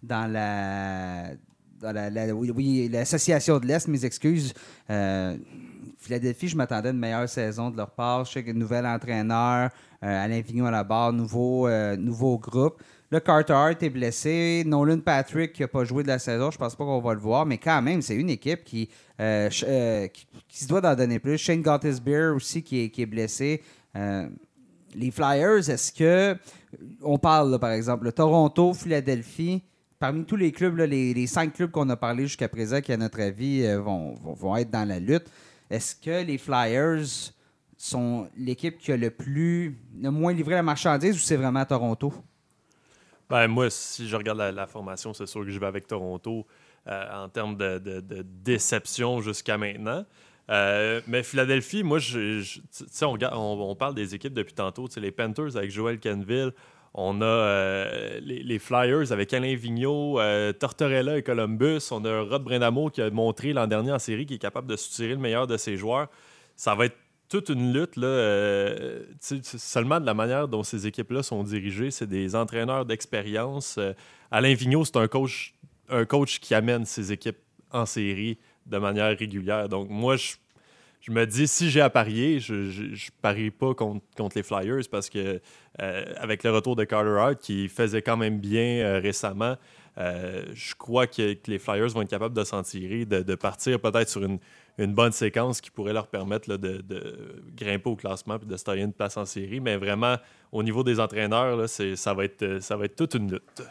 dans 0.06 0.32
la 0.32 1.36
oui, 1.82 2.90
l'association 2.92 3.60
de 3.60 3.68
l'Est, 3.68 3.88
mes 3.88 4.06
excuses. 4.06 4.54
Euh, 4.90 5.38
Philadelphie, 5.98 6.48
je 6.48 6.58
m'attendais 6.58 6.90
à 6.90 6.92
une 6.92 7.00
meilleure 7.00 7.30
saison 7.30 7.70
de 7.70 7.78
leur 7.78 7.92
part. 7.92 8.26
Je 8.26 8.34
sais 8.34 8.44
que 8.44 8.52
nouvel 8.52 8.86
entraîneur, 8.86 9.70
euh, 10.04 10.24
Alain 10.24 10.42
Vigneault 10.42 10.68
à 10.68 10.72
la 10.72 10.84
barre, 10.84 11.14
nouveau, 11.14 11.68
euh, 11.68 11.96
nouveau 11.96 12.38
groupe. 12.38 12.82
Le 13.10 13.20
Carter 13.20 13.74
est 13.80 13.90
blessé. 13.90 14.64
Nolan 14.66 15.00
Patrick 15.00 15.54
qui 15.54 15.62
n'a 15.62 15.68
pas 15.68 15.84
joué 15.84 16.04
de 16.04 16.08
la 16.08 16.20
saison, 16.20 16.52
je 16.52 16.58
pense 16.58 16.76
pas 16.76 16.84
qu'on 16.84 17.02
va 17.02 17.14
le 17.14 17.20
voir, 17.20 17.46
mais 17.46 17.58
quand 17.58 17.82
même, 17.82 18.02
c'est 18.02 18.16
une 18.16 18.30
équipe 18.30 18.64
qui, 18.64 18.88
qui, 18.88 19.20
se 19.20 20.68
doit 20.68 20.82
d'en 20.82 20.96
donner 20.96 21.20
plus. 21.20 21.38
Shane 21.38 21.62
Gottisbeer 21.62 22.34
aussi 22.36 22.64
qui 22.64 22.84
est, 22.84 22.90
qui 22.90 23.04
est 23.04 23.08
blessé. 23.08 23.62
les 23.94 25.12
Flyers, 25.12 25.70
est-ce 25.70 25.94
que. 25.94 26.38
On 27.04 27.18
parle, 27.18 27.58
par 27.58 27.72
exemple, 27.72 28.04
le 28.04 28.12
Toronto, 28.12 28.74
Philadelphie 28.74 29.64
parmi 30.06 30.24
tous 30.24 30.36
les 30.36 30.52
clubs, 30.52 30.78
les, 30.78 31.26
cinq 31.26 31.54
clubs 31.54 31.72
qu'on 31.72 31.90
a 31.90 31.96
parlé 31.96 32.28
jusqu'à 32.28 32.48
présent, 32.48 32.80
qui 32.80 32.94
à 32.94 32.98
notre 32.98 33.20
avis 33.20 33.64
euh, 33.64 33.82
vont, 33.82 34.56
être 34.56 34.70
dans 34.70 34.88
la 34.88 35.00
lutte, 35.00 35.26
est-ce 35.72 35.96
que 35.96 36.24
les 36.24 36.38
Flyers 36.38 37.34
sont 37.76 38.30
l'équipe 38.38 38.78
qui 38.78 38.92
a 38.92 38.98
le 38.98 39.10
plus 39.10 39.76
le 40.00 40.12
moins 40.12 40.32
livré 40.32 40.54
la 40.54 40.62
marchandise 40.62 41.16
ou 41.16 41.18
c'est 41.18 41.38
vraiment 41.38 41.66
Toronto? 41.66 42.14
Ben, 43.32 43.48
moi, 43.48 43.72
si 43.72 44.08
je 44.08 44.16
regarde 44.16 44.38
la, 44.38 44.68
formation, 44.68 45.12
c'est 45.16 45.26
sûr 45.26 45.44
que 45.44 45.50
je 45.50 45.60
vais 45.60 45.66
avec 45.66 45.88
Toronto 45.88 46.46
euh, 46.86 47.24
en 47.24 47.28
termes 47.28 47.58
de, 47.58 48.24
déception 48.44 49.22
jusqu'à 49.22 49.58
maintenant. 49.58 50.06
Euh, 50.52 51.02
mais 51.08 51.24
Philadelphie, 51.24 51.82
moi, 51.82 51.98
je, 51.98 52.60
on, 53.02 53.70
on, 53.72 53.76
parle 53.76 53.96
des 53.96 54.14
équipes 54.14 54.36
depuis 54.36 54.54
tantôt. 54.54 54.88
Les 54.98 55.10
Panthers 55.10 55.58
avec 55.58 55.72
Joel 55.72 55.98
Kenville, 55.98 56.52
on 56.98 57.20
a 57.22 57.25
euh, 57.25 58.20
les, 58.22 58.58
Flyers 58.58 59.12
avec 59.12 59.34
Alain 59.34 59.54
Vigneault, 59.56 60.18
euh, 60.22 60.54
Tortorella 60.54 61.18
et 61.18 61.24
Columbus. 61.24 61.82
On 61.92 62.04
a 62.06 62.22
Rod 62.22 62.44
Brindamo 62.44 62.90
qui 62.90 63.02
a 63.02 63.10
montré 63.10 63.52
l'an 63.52 63.68
dernier 63.68 63.92
en 63.92 64.00
série 64.00 64.25
qu'il 64.25 64.38
est 64.38 64.40
capable 64.40 64.68
de 64.68 64.78
soutirer 64.78 65.10
le 65.10 65.20
meilleur 65.20 65.46
de 65.46 65.58
ses 65.58 65.75
joueurs. 65.75 66.08
Ça 66.56 66.74
va 66.74 66.86
être 66.86 66.96
toute 67.28 67.50
une 67.50 67.74
lutte. 67.74 67.98
Euh, 67.98 69.04
seulement 69.20 70.00
de 70.00 70.06
la 70.06 70.14
manière 70.14 70.48
dont 70.48 70.64
ces 70.64 70.88
équipes-là 70.88 71.22
sont 71.22 71.44
dirigées, 71.44 71.92
c'est 71.92 72.08
des 72.08 72.34
entraîneurs 72.34 72.86
d'expérience. 72.86 73.78
Alain 74.32 74.54
Vigneault, 74.54 74.86
c'est 74.86 74.96
un 74.96 75.10
coach, 75.10 75.54
un 75.90 76.06
coach 76.06 76.40
qui 76.40 76.56
amène 76.56 76.86
ses 76.86 77.12
équipes 77.12 77.40
en 77.72 77.86
série 77.86 78.38
de 78.66 78.78
manière 78.78 79.18
régulière. 79.18 79.68
Donc, 79.68 79.90
moi, 79.90 80.16
je 80.16 80.36
je 81.06 81.12
me 81.12 81.26
dis, 81.28 81.48
si 81.48 81.70
j'ai 81.70 81.82
à 81.82 81.92
parier, 81.92 82.40
je 82.40 82.54
ne 82.54 82.96
parie 83.22 83.52
pas 83.52 83.76
contre, 83.76 84.04
contre, 84.18 84.36
les 84.36 84.42
Flyers 84.42 84.82
parce 84.90 85.08
que 85.08 85.40
euh, 85.80 86.06
avec 86.18 86.44
le 86.44 86.50
retour 86.50 86.76
de 86.76 86.84
Carter 86.84 87.16
Hart, 87.20 87.36
qui 87.36 87.70
faisait 87.70 88.02
quand 88.02 88.18
même 88.18 88.40
bien 88.40 88.80
euh, 88.80 89.00
récemment, 89.00 89.56
euh, 90.00 90.44
je 90.56 90.74
crois 90.74 91.06
que, 91.06 91.38
les 91.46 91.60
Flyers 91.60 91.90
vont 91.90 92.02
être 92.02 92.10
capables 92.10 92.36
de 92.36 92.44
s'en 92.44 92.64
tirer, 92.64 93.06
de, 93.06 93.36
partir 93.36 93.80
peut-être 93.80 94.10
sur 94.10 94.24
une, 94.24 94.40
bonne 94.94 95.12
séquence 95.12 95.62
qui 95.62 95.70
pourrait 95.70 95.94
leur 95.94 96.08
permettre 96.08 96.58
de, 96.58 96.84
grimper 97.56 97.90
au 97.92 97.96
classement 97.96 98.38
et 98.42 98.46
de 98.46 98.58
se 98.58 98.64
tailler 98.64 98.82
une 98.82 98.94
place 98.94 99.16
en 99.16 99.26
série. 99.26 99.60
Mais 99.60 99.78
vraiment, 99.78 100.16
au 100.52 100.64
niveau 100.64 100.84
des 100.84 101.00
entraîneurs, 101.00 101.70
ça, 101.70 102.14
va 102.16 102.26
être, 102.26 102.64
ça 102.64 102.78
va 102.78 102.86
être 102.86 102.96
toute 102.96 103.14
une 103.14 103.32
lutte. 103.32 103.62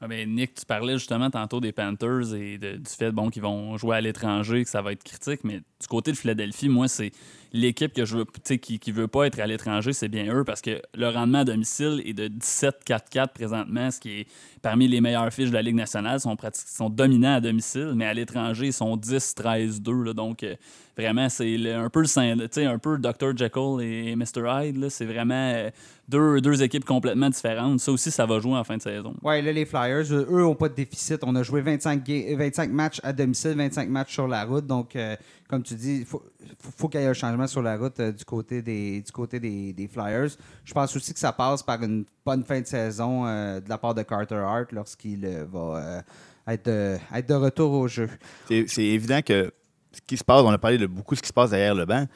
Ah 0.00 0.08
Nick, 0.08 0.54
tu 0.54 0.66
parlais 0.66 0.94
justement 0.94 1.30
tantôt 1.30 1.60
des 1.60 1.72
Panthers 1.72 2.34
et 2.34 2.58
du 2.58 2.80
fait 2.86 3.12
bon, 3.12 3.30
qu'ils 3.30 3.42
vont 3.42 3.76
jouer 3.76 3.96
à 3.96 4.00
l'étranger, 4.00 4.64
que 4.64 4.68
ça 4.68 4.82
va 4.82 4.92
être 4.92 5.04
critique, 5.04 5.44
mais 5.44 5.58
du 5.58 5.86
côté 5.88 6.10
de 6.10 6.16
Philadelphie, 6.16 6.68
moi, 6.68 6.88
c'est 6.88 7.12
l'équipe 7.54 7.92
que 7.92 8.04
je 8.04 8.18
veux, 8.18 8.24
qui 8.58 8.80
ne 8.88 8.92
veut 8.92 9.08
pas 9.08 9.26
être 9.26 9.38
à 9.38 9.46
l'étranger, 9.46 9.92
c'est 9.92 10.08
bien 10.08 10.26
eux 10.34 10.42
parce 10.42 10.60
que 10.60 10.82
le 10.92 11.08
rendement 11.08 11.38
à 11.38 11.44
domicile 11.44 12.02
est 12.04 12.12
de 12.12 12.26
17-4-4 12.26 13.28
présentement, 13.28 13.90
ce 13.92 14.00
qui 14.00 14.20
est 14.20 14.26
parmi 14.60 14.88
les 14.88 15.00
meilleures 15.00 15.32
fiches 15.32 15.50
de 15.50 15.54
la 15.54 15.62
Ligue 15.62 15.76
nationale. 15.76 16.16
Ils 16.16 16.20
sont, 16.20 16.36
sont 16.52 16.90
dominants 16.90 17.34
à 17.34 17.40
domicile, 17.40 17.92
mais 17.94 18.06
à 18.06 18.14
l'étranger, 18.14 18.66
ils 18.66 18.72
sont 18.72 18.96
10-13-2. 18.96 20.14
Donc, 20.14 20.42
euh, 20.42 20.56
vraiment, 20.96 21.28
c'est 21.28 21.54
un 21.70 21.88
peu 21.90 22.02
le 22.02 22.66
un 22.66 22.78
peu 22.78 22.98
Dr. 22.98 23.36
Jekyll 23.36 23.80
et 23.82 24.16
Mr. 24.16 24.42
Hyde. 24.48 24.88
C'est 24.88 25.04
vraiment 25.04 25.52
euh, 25.54 25.70
deux, 26.08 26.40
deux, 26.40 26.62
équipes 26.62 26.84
complètement 26.84 27.28
différentes. 27.28 27.80
Ça 27.80 27.92
aussi, 27.92 28.10
ça 28.10 28.26
va 28.26 28.40
jouer 28.40 28.56
en 28.56 28.64
fin 28.64 28.78
de 28.78 28.82
saison. 28.82 29.14
Oui, 29.22 29.42
là, 29.42 29.52
les 29.52 29.66
Flyers, 29.66 30.12
eux, 30.12 30.42
n'ont 30.42 30.54
pas 30.54 30.68
de 30.68 30.74
déficit. 30.74 31.20
On 31.22 31.34
a 31.36 31.42
joué 31.42 31.60
25, 31.60 32.02
25 32.36 32.70
matchs 32.70 33.00
à 33.02 33.12
domicile, 33.12 33.54
25 33.56 33.88
matchs 33.90 34.14
sur 34.14 34.26
la 34.26 34.44
route. 34.44 34.66
Donc, 34.66 34.96
euh, 34.96 35.14
comme 35.48 35.62
tu 35.62 35.74
dis, 35.74 35.98
il 36.00 36.06
faut 36.06 36.88
qu'il 36.88 37.00
y 37.00 37.04
ait 37.04 37.06
un 37.06 37.12
changement 37.12 37.43
sur 37.46 37.62
la 37.62 37.76
route 37.76 37.98
euh, 38.00 38.12
du 38.12 38.24
côté, 38.24 38.62
des, 38.62 39.00
du 39.00 39.12
côté 39.12 39.40
des, 39.40 39.88
Flyers. 39.92 40.30
Je 40.64 40.72
pense 40.72 40.94
aussi 40.96 41.12
que 41.12 41.18
ça 41.18 41.32
passe 41.32 41.62
par 41.62 41.82
une 41.82 42.04
bonne 42.24 42.44
fin 42.44 42.60
de 42.60 42.66
saison 42.66 43.24
de 43.24 43.68
la 43.68 43.78
part 43.78 43.94
de 43.94 44.02
Carter 44.02 44.36
Hart 44.36 44.72
lorsqu'il 44.72 45.26
va 45.52 46.02
être, 46.46 46.98
être 47.14 47.28
de 47.28 47.34
retour 47.34 47.72
au 47.72 47.88
jeu. 47.88 48.08
C'est 48.48 48.82
évident 48.82 49.20
que 49.22 49.52
ce 49.92 50.00
qui 50.06 50.16
se 50.16 50.24
passe, 50.24 50.42
on 50.42 50.50
a 50.50 50.58
parlé 50.58 50.78
de 50.78 50.86
beaucoup 50.86 51.14
de 51.14 51.18
ce 51.18 51.22
qui 51.22 51.28
se 51.28 51.32
passe 51.32 51.50
derrière 51.50 51.74
le 51.74 51.84
banc. 51.84 52.06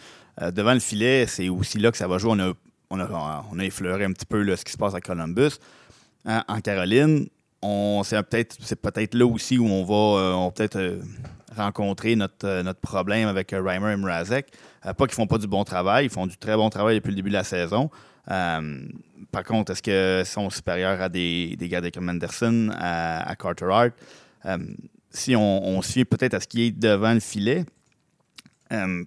Euh, 0.40 0.50
devant 0.50 0.74
le 0.74 0.80
filet, 0.80 1.26
c'est 1.26 1.48
aussi 1.48 1.78
là 1.78 1.90
que 1.90 1.96
ça 1.96 2.08
va 2.08 2.18
jouer. 2.18 2.32
On 2.32 2.40
a, 2.40 2.52
on 2.90 3.00
a, 3.00 3.44
on 3.50 3.58
a 3.58 3.64
effleuré 3.64 4.04
un 4.04 4.12
petit 4.12 4.26
peu 4.26 4.44
ce 4.56 4.64
qui 4.64 4.72
se 4.72 4.78
passe 4.78 4.94
à 4.94 5.00
Columbus. 5.00 5.58
En 6.26 6.60
Caroline, 6.60 7.28
c'est 7.62 8.23
peut-être 8.23 8.57
peut 8.81 9.18
là 9.18 9.27
aussi 9.27 9.59
où 9.59 9.66
on 9.66 9.85
va, 9.85 10.21
euh, 10.21 10.51
peut-être 10.51 10.77
euh, 10.77 11.01
rencontrer 11.57 12.16
notre, 12.16 12.62
notre 12.62 12.81
problème 12.81 13.29
avec 13.29 13.51
Reimer 13.51 13.92
et 13.92 13.97
Mrazek. 13.97 14.47
pas 14.83 15.07
qu'ils 15.07 15.14
font 15.14 15.27
pas 15.27 15.38
du 15.38 15.47
bon 15.47 15.64
travail, 15.64 16.07
ils 16.07 16.11
font 16.11 16.27
du 16.27 16.37
très 16.37 16.57
bon 16.57 16.71
travail 16.71 16.97
depuis 16.97 17.11
le 17.11 17.16
début 17.16 17.31
de 17.31 17.35
la 17.35 17.44
saison. 17.44 17.90
par 18.27 19.44
contre, 19.44 19.73
est-ce 19.73 19.83
qu'ils 19.83 20.27
sont 20.27 20.51
supérieurs 20.51 21.01
à 21.01 21.09
des, 21.09 21.57
des 21.57 21.68
gars 21.68 21.81
comme 21.90 22.09
Anderson, 22.09 22.71
à, 22.79 23.35
Carter 23.37 23.66
Hart? 23.71 23.92
si 25.11 25.35
on, 25.35 25.83
suit 25.83 26.05
peut-être 26.05 26.35
à 26.35 26.40
ce 26.40 26.47
qui 26.47 26.66
est 26.66 26.71
devant 26.71 27.14
le 27.14 27.21
filet, 27.21 27.64
euh, 28.73 29.05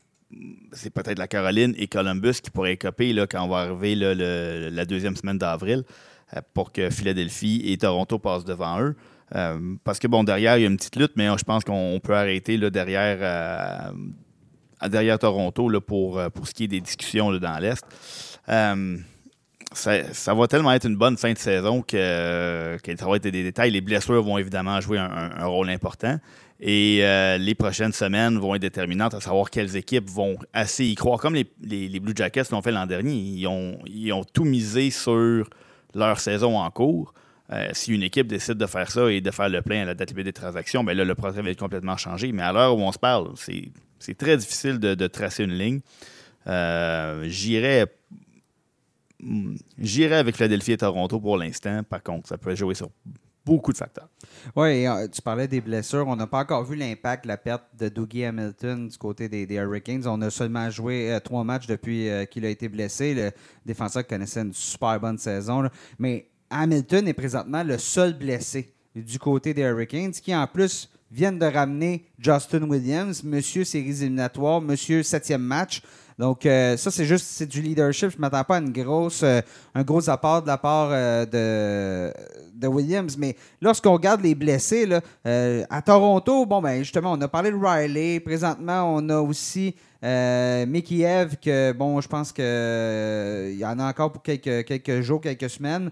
c'est 0.72 0.90
peut-être 0.90 1.20
la 1.20 1.28
Caroline 1.28 1.74
et 1.78 1.88
Columbus 1.88 2.36
qui 2.42 2.50
pourraient 2.50 2.74
écoper 2.74 3.14
là, 3.14 3.28
quand 3.28 3.44
on 3.44 3.50
va 3.50 3.60
arriver 3.60 3.96
la 3.96 4.86
deuxième 4.86 5.16
semaine 5.16 5.38
d'avril 5.38 5.80
euh, 5.80 6.11
pour 6.54 6.72
que 6.72 6.89
Philadelphie 6.89 7.62
et 7.65 7.78
Toronto 7.78 8.20
passent 8.20 8.46
devant 8.46 8.82
eux. 8.82 8.96
Euh, 9.36 9.76
parce 9.84 10.00
que, 10.00 10.08
bon, 10.08 10.24
derrière, 10.24 10.58
il 10.58 10.62
y 10.62 10.65
a 10.65 10.67
une 10.67 10.78
petite 10.78 10.98
lutte, 10.98 11.13
mais 11.15 11.28
je 11.38 11.44
pense 11.44 11.63
qu'on 11.63 12.00
peut 12.04 12.15
arrêter 12.15 12.58
là, 12.58 12.70
derrière, 12.70 13.94
derrière 14.88 15.20
Toronto 15.20 15.70
là, 15.70 15.80
pour, 15.80 16.22
pour 16.34 16.48
ce 16.48 16.54
qui 16.54 16.65
est 16.65 16.67
des 16.67 16.82
discussions 16.82 17.32
dans 17.32 17.60
l'Est 17.60 17.86
ça, 19.74 20.34
va 20.34 20.48
tellement 20.48 20.72
être 20.74 20.86
une 20.86 20.96
bonne 20.96 21.17
fin 21.17 21.32
de 21.32 21.38
saison 21.38 21.82
que, 21.82 22.78
ça 22.98 23.06
va 23.06 23.15
être 23.15 23.24
des 23.24 23.44
détails. 23.44 23.72
Les 23.72 23.82
blessures 23.82 24.22
vont 24.22 24.38
évidemment 24.38 24.80
jouer 24.82 24.98
un, 24.98 25.46
rôle 25.46 25.70
important. 25.70 26.17
Et 26.60 27.00
euh, 27.02 27.38
les 27.38 27.56
prochaines 27.56 27.94
semaines 27.94 28.38
vont 28.38 28.54
être 28.54 28.62
déterminantes 28.62 29.15
à 29.15 29.22
savoir 29.22 29.50
quelles 29.50 29.76
équipes 29.76 30.08
vont 30.08 30.38
assez 30.54 30.86
y 30.86 30.96
croire. 30.96 31.20
Comme 31.20 31.34
les, 31.34 32.00
Blue 32.00 32.13
Jackets 32.15 32.52
l'ont 32.52 32.62
fait 32.62 32.72
l'an 32.72 32.86
dernier, 32.86 33.13
ils 33.13 33.48
ont, 33.48 33.80
ils 33.88 34.13
ont 34.13 34.24
tout 34.24 34.44
misé 34.44 34.91
sur 34.91 35.50
leur 35.95 36.19
saison 36.19 36.58
en 36.58 36.69
cours. 36.71 37.13
Euh, 37.51 37.69
si 37.73 37.93
une 37.93 38.04
équipe 38.04 38.27
décide 38.27 38.54
de 38.54 38.65
faire 38.65 38.89
ça 38.89 39.12
et 39.12 39.19
de 39.19 39.32
faire 39.32 39.49
le 39.49 39.62
plein 39.62 39.82
à 39.82 39.86
la 39.86 39.93
date 39.93 40.12
limite 40.12 40.25
des 40.25 40.34
transactions, 40.34 40.84
bien 40.84 40.93
là, 40.93 41.04
le 41.04 41.15
projet 41.15 41.41
va 41.41 41.49
être 41.49 41.60
complètement 41.60 41.97
changé. 41.97 42.32
Mais 42.32 42.43
à 42.43 42.54
l'heure 42.54 42.77
où 42.77 42.82
on 42.82 42.91
se 42.91 42.99
parle, 42.99 43.32
c'est 43.36 44.17
très 44.17 44.38
difficile 44.38 44.80
de, 44.80 45.08
tracer 45.08 45.43
une 45.43 45.54
ligne. 45.54 45.82
Euh, 46.47 47.25
J'irais 47.27 47.88
Hmm. 49.21 49.56
J'irai 49.77 50.15
avec 50.15 50.36
Philadelphie 50.36 50.71
et 50.71 50.77
Toronto 50.77 51.19
pour 51.19 51.38
l'instant. 51.38 51.84
Par 51.84 52.01
contre, 52.01 52.27
ça 52.27 52.38
peut 52.38 52.56
jouer 52.56 52.73
sur 52.73 52.89
beaucoup 53.45 53.71
de 53.71 53.77
facteurs. 53.77 54.08
Oui, 54.56 54.86
euh, 54.86 55.08
tu 55.08 55.21
parlais 55.21 55.47
des 55.47 55.62
blessures. 55.62 56.08
On 56.08 56.15
n'a 56.15 56.27
pas 56.27 56.39
encore 56.39 56.63
vu 56.63 56.75
l'impact, 56.75 57.25
la 57.25 57.38
perte 57.38 57.63
de 57.77 57.89
Dougie 57.89 58.25
Hamilton 58.25 58.88
du 58.88 58.97
côté 58.97 59.30
des, 59.30 59.45
Hurricanes. 59.56 60.08
On 60.08 60.21
a 60.21 60.30
seulement 60.30 60.69
joué 60.69 61.12
euh, 61.12 61.19
trois 61.19 61.43
matchs 61.43 61.67
depuis 61.67 62.10
euh, 62.10 62.25
qu'il 62.25 62.45
a 62.45 62.49
été 62.49 62.69
blessé. 62.69 63.13
Le 63.13 63.32
défenseur 63.65 64.06
connaissait 64.06 64.41
une 64.41 64.54
super 64.54 64.99
bonne 64.99 65.17
saison. 65.17 65.69
Mais 65.97 66.30
Hamilton 66.49 67.08
est 67.08 67.13
présentement 67.13 67.63
le 67.63 67.77
seul 67.77 68.13
blessé 68.17 68.73
du 68.95 69.19
côté 69.19 69.54
des 69.54 69.62
Hurricanes 69.62 70.12
qui, 70.12 70.36
en 70.36 70.47
plus, 70.47 70.89
viennent 71.12 71.39
de 71.39 71.45
ramener 71.45 72.06
Justin 72.19 72.63
Williams, 72.63 73.23
monsieur 73.23 73.63
séries 73.63 74.01
éliminatoires, 74.01 74.62
monsieur 74.62 75.04
septième 75.04 75.43
match. 75.43 75.82
Donc, 76.21 76.45
euh, 76.45 76.77
ça, 76.77 76.91
c'est 76.91 77.05
juste 77.05 77.25
c'est 77.27 77.47
du 77.47 77.63
leadership. 77.63 78.12
Je 78.12 78.17
ne 78.17 78.21
m'attends 78.21 78.43
pas 78.43 78.57
à 78.57 78.60
une 78.60 78.71
grosse, 78.71 79.23
euh, 79.23 79.41
un 79.73 79.81
gros 79.81 80.07
apport 80.07 80.43
de 80.43 80.47
la 80.47 80.60
part 80.60 80.89
euh, 80.91 82.13
de, 82.53 82.67
Williams. 82.67 83.17
Mais 83.17 83.36
lorsqu'on 83.60 83.93
regarde 83.93 84.21
les 84.21 84.36
blessés, 84.36 84.86
là, 84.86 85.01
à 85.67 85.81
Toronto, 85.81 86.45
bon, 86.45 86.62
ben 86.62 86.77
justement, 86.84 87.13
on 87.13 87.21
a 87.21 87.27
parlé 87.27 87.49
de 87.49 87.57
Riley. 87.57 88.19
Présentement, 88.19 88.93
on 88.95 89.10
a 89.10 89.19
aussi 89.19 89.73
Mickey 90.03 90.99
Eve, 90.99 91.38
que, 91.43 91.71
bon, 91.71 91.99
je 91.99 92.07
pense 92.07 92.31
qu'il 92.31 93.57
y 93.57 93.65
en 93.65 93.79
a 93.79 93.89
encore 93.89 94.12
pour 94.12 94.21
quelques, 94.21 94.63
quelques 94.65 95.01
jours, 95.01 95.21
quelques 95.21 95.49
semaines. 95.49 95.89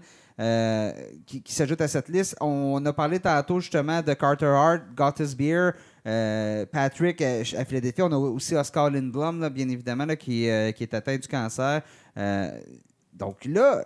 qui, 1.26 1.42
qui 1.42 1.52
s'ajoute 1.52 1.80
à 1.80 1.88
cette 1.88 2.08
liste. 2.08 2.36
On 2.40 2.86
a 2.86 2.92
parlé 2.92 3.18
tantôt 3.18 3.58
justement 3.58 4.00
de 4.00 4.14
Carter 4.14 4.46
Hart, 4.46 4.82
Gottis 4.94 5.34
Beer, 5.36 5.72
Patrick 6.04 7.20
à 7.22 7.64
Philadelphie. 7.64 8.02
On 8.02 8.12
a 8.12 8.16
aussi 8.16 8.54
Oscar 8.54 8.90
Lindblom, 8.90 9.48
bien 9.50 9.68
évidemment, 9.68 10.06
qui, 10.08 10.48
qui, 10.76 10.82
est 10.82 10.94
atteint 10.94 11.16
du 11.16 11.28
cancer. 11.28 11.82
donc 13.14 13.44
là, 13.44 13.84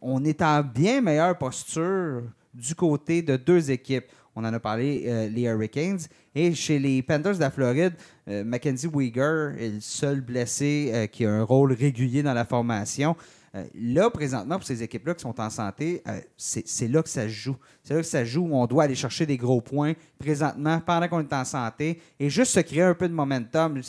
on 0.00 0.24
est 0.24 0.42
en 0.42 0.62
bien 0.62 1.00
meilleure 1.00 1.36
posture 1.36 2.22
du 2.54 2.74
côté 2.74 3.22
de 3.22 3.36
deux 3.36 3.70
équipes. 3.70 4.06
On 4.34 4.44
en 4.44 4.52
a 4.52 4.60
parlé, 4.60 5.04
euh, 5.06 5.28
les 5.28 5.42
Hurricanes. 5.42 6.00
Et 6.34 6.54
chez 6.54 6.78
les 6.78 7.02
Panthers 7.02 7.36
de 7.36 7.40
la 7.40 7.50
Floride, 7.50 7.94
euh, 8.28 8.44
Mackenzie 8.44 8.88
Weger 8.92 9.54
est 9.58 9.70
le 9.70 9.80
seul 9.80 10.20
blessé 10.20 10.90
euh, 10.92 11.06
qui 11.06 11.24
a 11.24 11.32
un 11.32 11.42
rôle 11.42 11.72
régulier 11.72 12.22
dans 12.22 12.34
la 12.34 12.44
formation. 12.44 13.16
Euh, 13.56 13.64
là, 13.74 14.10
présentement, 14.10 14.56
pour 14.56 14.66
ces 14.66 14.82
équipes-là 14.82 15.14
qui 15.14 15.22
sont 15.22 15.40
en 15.40 15.48
santé, 15.48 16.02
euh, 16.06 16.20
c'est 16.36 16.88
là 16.88 17.02
que 17.02 17.08
ça 17.08 17.22
se 17.22 17.28
joue. 17.28 17.56
C'est 17.82 17.94
là 17.94 18.00
que 18.00 18.06
ça 18.06 18.20
se 18.20 18.24
joue 18.26 18.42
où 18.42 18.54
on 18.54 18.66
doit 18.66 18.84
aller 18.84 18.94
chercher 18.94 19.24
des 19.24 19.36
gros 19.36 19.60
points 19.60 19.94
présentement 20.18 20.80
pendant 20.80 21.08
qu'on 21.08 21.20
est 21.20 21.32
en 21.32 21.44
santé 21.44 22.00
et 22.20 22.28
juste 22.28 22.52
se 22.52 22.60
créer 22.60 22.82
un 22.82 22.94
peu 22.94 23.08
de 23.08 23.14
momentum. 23.14 23.80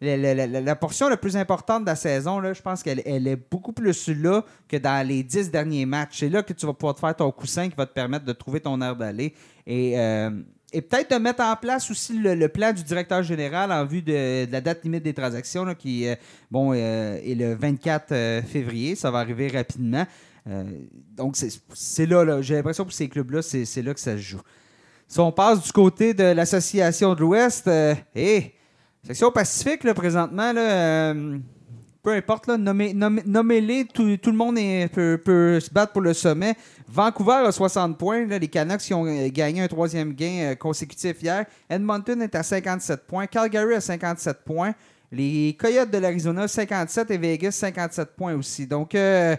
La, 0.00 0.76
portion 0.76 1.08
la 1.08 1.16
plus 1.16 1.36
importante 1.36 1.82
de 1.82 1.86
la 1.88 1.96
saison, 1.96 2.38
là, 2.38 2.52
je 2.52 2.62
pense 2.62 2.82
qu'elle 2.82 3.00
est 3.04 3.50
beaucoup 3.50 3.72
plus 3.72 4.08
là 4.08 4.44
que 4.68 4.76
dans 4.76 5.06
les 5.06 5.22
dix 5.22 5.50
derniers 5.50 5.86
matchs. 5.86 6.20
C'est 6.20 6.28
là 6.28 6.42
que 6.42 6.52
tu 6.52 6.66
vas 6.66 6.74
pouvoir 6.74 6.94
te 6.94 7.00
faire 7.00 7.16
ton 7.16 7.32
coussin 7.32 7.68
qui 7.68 7.74
va 7.74 7.86
te 7.86 7.94
permettre 7.94 8.24
de 8.24 8.32
trouver 8.32 8.60
ton 8.60 8.80
air 8.80 8.94
d'aller. 8.94 9.34
Et 9.66 9.98
euh, 9.98 10.30
et 10.76 10.82
peut-être 10.82 11.10
de 11.10 11.16
mettre 11.16 11.42
en 11.42 11.56
place 11.56 11.90
aussi 11.90 12.18
le, 12.18 12.48
plan 12.48 12.70
du 12.70 12.82
directeur 12.82 13.22
général 13.22 13.72
en 13.72 13.86
vue 13.86 14.02
de, 14.02 14.46
la 14.52 14.60
date 14.60 14.84
limite 14.84 15.02
des 15.02 15.14
transactions, 15.14 15.74
qui 15.74 16.06
euh, 16.06 16.14
bon, 16.50 16.74
euh, 16.74 17.18
est 17.24 17.34
le 17.34 17.54
24 17.54 18.12
euh, 18.12 18.42
février. 18.42 18.94
Ça 18.94 19.10
va 19.10 19.20
arriver 19.20 19.48
rapidement. 19.48 20.06
donc, 21.16 21.38
c'est 21.72 22.04
là, 22.04 22.42
j'ai 22.42 22.56
l'impression 22.56 22.84
que 22.84 22.90
pour 22.90 22.96
ces 22.96 23.08
clubs-là, 23.08 23.40
c'est 23.40 23.82
là 23.82 23.94
que 23.94 24.00
ça 24.00 24.18
se 24.18 24.22
joue. 24.22 24.42
Si 25.08 25.18
on 25.18 25.32
passe 25.32 25.62
du 25.62 25.72
côté 25.72 26.12
de 26.12 26.24
l'Association 26.24 27.14
de 27.14 27.20
l'Ouest, 27.20 27.70
hé, 28.14 28.54
section 29.02 29.32
Pacifique, 29.32 29.90
présentement, 29.94 30.52
là, 30.52 31.14
peu 32.06 32.12
importe, 32.12 32.46
nommez-les, 32.46 33.84
tout, 33.86 34.04
le 34.04 34.32
monde 34.32 34.54
peut, 34.92 35.58
se 35.58 35.68
battre 35.68 35.92
pour 35.92 36.02
le 36.02 36.14
sommet. 36.14 36.54
Vancouver 36.86 37.42
a 37.44 37.50
60 37.50 37.98
points. 37.98 38.26
les 38.26 38.46
Canucks 38.46 38.78
qui 38.78 38.94
ont 38.94 39.06
euh, 39.06 39.26
gagné 39.28 39.62
un 39.62 39.66
troisième 39.66 40.12
gain 40.12 40.52
euh, 40.52 40.54
consécutif 40.54 41.20
hier. 41.20 41.46
Edmonton 41.68 42.22
est 42.22 42.32
à 42.36 42.44
57 42.44 43.08
points. 43.08 43.26
Calgary 43.26 43.74
a 43.74 43.80
57 43.80 44.44
points. 44.44 44.72
Les 45.10 45.56
Coyotes 45.58 45.90
de 45.90 45.98
l'Arizona, 45.98 46.46
57 46.46 47.10
et 47.10 47.18
Vegas, 47.18 47.50
57 47.50 48.10
points 48.16 48.36
aussi. 48.36 48.68
Donc, 48.68 48.94
euh, 48.94 49.34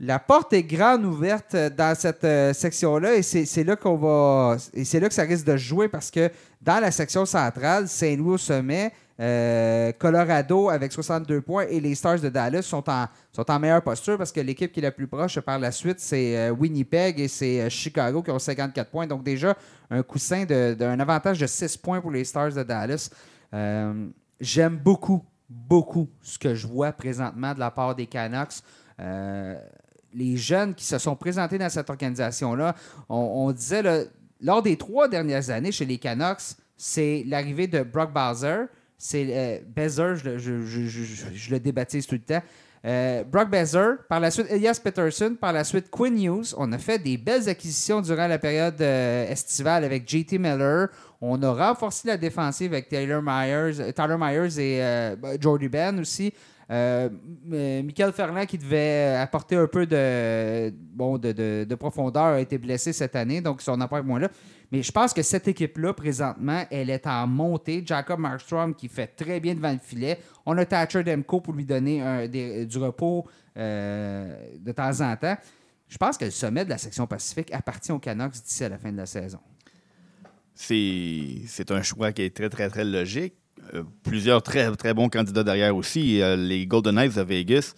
la 0.00 0.18
porte 0.18 0.54
est 0.54 0.62
grande 0.62 1.04
ouverte 1.04 1.54
dans 1.76 1.94
cette 1.94 2.26
section-là 2.56 3.16
et 3.16 3.22
c'est 3.22 3.64
là 3.64 3.76
qu'on 3.76 3.96
va. 3.96 4.56
Et 4.72 4.86
c'est 4.86 4.98
là 4.98 5.08
que 5.08 5.14
ça 5.14 5.24
risque 5.24 5.44
de 5.44 5.58
jouer 5.58 5.88
parce 5.88 6.10
que 6.10 6.30
dans 6.62 6.80
la 6.80 6.90
section 6.90 7.26
centrale, 7.26 7.86
Saint-Louis 7.86 8.34
au 8.34 8.38
sommet, 8.38 8.92
euh, 9.20 9.90
Colorado 9.98 10.68
avec 10.68 10.92
62 10.92 11.40
points 11.40 11.66
et 11.68 11.80
les 11.80 11.96
Stars 11.96 12.20
de 12.20 12.28
Dallas 12.28 12.62
sont 12.62 12.88
en, 12.88 13.06
sont 13.32 13.50
en 13.50 13.58
meilleure 13.58 13.82
posture 13.82 14.16
parce 14.16 14.30
que 14.30 14.40
l'équipe 14.40 14.70
qui 14.70 14.78
est 14.78 14.82
la 14.82 14.92
plus 14.92 15.08
proche 15.08 15.40
par 15.40 15.58
la 15.58 15.72
suite, 15.72 15.98
c'est 15.98 16.36
euh, 16.36 16.50
Winnipeg 16.50 17.18
et 17.18 17.26
c'est 17.26 17.62
euh, 17.62 17.68
Chicago 17.68 18.22
qui 18.22 18.30
ont 18.30 18.38
54 18.38 18.88
points. 18.88 19.08
Donc 19.08 19.24
déjà, 19.24 19.56
un 19.90 20.04
coussin 20.04 20.44
d'un 20.44 21.00
avantage 21.00 21.40
de 21.40 21.46
6 21.48 21.78
points 21.78 22.00
pour 22.00 22.12
les 22.12 22.22
Stars 22.22 22.52
de 22.52 22.62
Dallas. 22.62 23.10
J'aime 24.40 24.76
beaucoup, 24.76 25.24
beaucoup 25.48 26.08
ce 26.22 26.38
que 26.38 26.54
je 26.54 26.68
vois 26.68 26.92
présentement 26.92 27.54
de 27.54 27.58
la 27.58 27.72
part 27.72 27.96
des 27.96 28.06
Canucks. 28.06 28.62
les 30.14 30.36
jeunes 30.36 30.74
qui 30.74 30.84
se 30.84 30.98
sont 30.98 31.16
présentés 31.16 31.58
dans 31.58 31.70
cette 31.70 31.90
organisation-là, 31.90 32.76
on, 33.08 33.50
disait 33.50 34.08
lors 34.40 34.62
des 34.62 34.76
trois 34.76 35.08
dernières 35.08 35.50
années 35.50 35.72
chez 35.72 35.86
les 35.86 35.98
Canucks, 35.98 36.54
c'est 36.76 37.24
l'arrivée 37.26 37.66
de 37.66 37.82
Brock 37.82 38.12
Bowser, 38.12 38.66
c'est 38.98 39.26
euh, 39.30 39.58
Bezer, 39.64 40.16
je, 40.16 41.50
le 41.50 41.60
débaptise 41.60 42.06
tout 42.06 42.16
le 42.16 42.20
temps. 42.20 42.42
Euh, 42.84 43.22
Brock 43.24 43.48
Bezer, 43.48 43.98
par 44.08 44.18
la 44.20 44.30
suite 44.30 44.46
Elias 44.50 44.80
Peterson, 44.82 45.36
par 45.40 45.52
la 45.52 45.62
suite 45.62 45.88
Quinn 45.90 46.20
Hughes. 46.20 46.54
On 46.56 46.72
a 46.72 46.78
fait 46.78 46.98
des 46.98 47.16
belles 47.16 47.48
acquisitions 47.48 48.00
durant 48.00 48.26
la 48.26 48.38
période 48.38 48.80
euh, 48.80 49.30
estivale 49.30 49.84
avec 49.84 50.08
JT 50.08 50.38
Miller. 50.38 50.88
On 51.20 51.40
a 51.42 51.52
renforcé 51.52 52.08
la 52.08 52.16
défensive 52.16 52.72
avec 52.72 52.88
Taylor 52.88 53.22
Myers, 53.22 53.92
Tyler 53.94 54.16
Myers 54.18 54.58
et 54.58 55.40
Jordy 55.40 55.68
Ben 55.68 55.98
aussi. 56.00 56.32
Michael 56.68 58.12
Ferland, 58.12 58.46
qui 58.46 58.58
devait 58.58 59.16
apporter 59.20 59.56
un 59.56 59.66
peu 59.66 59.86
de, 59.86 60.70
de, 60.70 61.64
de, 61.64 61.74
profondeur, 61.74 62.34
a 62.34 62.40
été 62.40 62.58
blessé 62.58 62.92
cette 62.92 63.16
année, 63.16 63.40
donc 63.40 63.62
son 63.62 63.80
apport 63.80 63.98
est 63.98 64.02
moins 64.02 64.20
là. 64.20 64.28
Mais 64.70 64.82
je 64.82 64.92
pense 64.92 65.14
que 65.14 65.22
cette 65.22 65.48
équipe-là, 65.48 65.94
présentement, 65.94 66.64
elle 66.70 66.90
est 66.90 67.06
en 67.06 67.26
montée. 67.26 67.82
Jacob 67.84 68.20
Markstrom 68.20 68.74
qui 68.74 68.88
fait 68.88 69.06
très 69.06 69.40
bien 69.40 69.54
devant 69.54 69.72
le 69.72 69.78
filet. 69.78 70.18
On 70.44 70.56
a 70.58 70.64
Thatcher 70.66 71.02
Demko 71.02 71.40
pour 71.40 71.54
lui 71.54 71.64
donner 71.64 72.28
du 72.28 72.78
repos 72.78 73.26
euh, 73.56 74.36
de 74.60 74.72
temps 74.72 75.00
en 75.00 75.16
temps. 75.16 75.36
Je 75.88 75.96
pense 75.96 76.18
que 76.18 76.26
le 76.26 76.30
sommet 76.30 76.64
de 76.64 76.70
la 76.70 76.78
section 76.78 77.06
Pacifique 77.06 77.52
appartient 77.52 77.90
aux 77.90 77.98
Canucks 77.98 78.34
d'ici 78.44 78.62
à 78.62 78.68
la 78.68 78.78
fin 78.78 78.92
de 78.92 78.98
la 78.98 79.06
saison. 79.06 79.40
C'est 80.54 81.70
un 81.70 81.82
choix 81.82 82.12
qui 82.12 82.22
est 82.22 82.36
très, 82.36 82.48
très, 82.50 82.68
très 82.68 82.84
logique. 82.84 83.34
Euh, 83.74 83.82
plusieurs 84.02 84.42
très, 84.42 84.70
très 84.76 84.94
bons 84.94 85.08
candidats 85.08 85.42
derrière 85.42 85.74
aussi. 85.74 86.20
Euh, 86.20 86.36
les 86.36 86.66
Golden 86.66 86.94
Knights 86.94 87.16
de 87.16 87.22
Vegas 87.22 87.74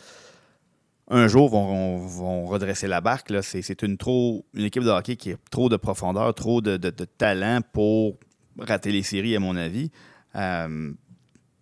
un 1.10 1.26
jour 1.26 1.48
vont, 1.48 2.46
redresser 2.46 2.86
la 2.86 3.00
barque. 3.00 3.32
C'est 3.42 3.82
une, 3.82 3.98
équipe 4.56 4.84
de 4.84 4.90
hockey 4.90 5.16
qui 5.16 5.32
a 5.32 5.36
trop 5.50 5.68
de 5.68 5.76
profondeur, 5.76 6.32
trop 6.34 6.60
de, 6.60 6.76
talent 7.18 7.60
pour 7.72 8.16
rater 8.58 8.92
les 8.92 9.02
séries, 9.02 9.36
à 9.36 9.40
mon 9.40 9.56
avis. 9.56 9.90
Euh, 10.36 10.92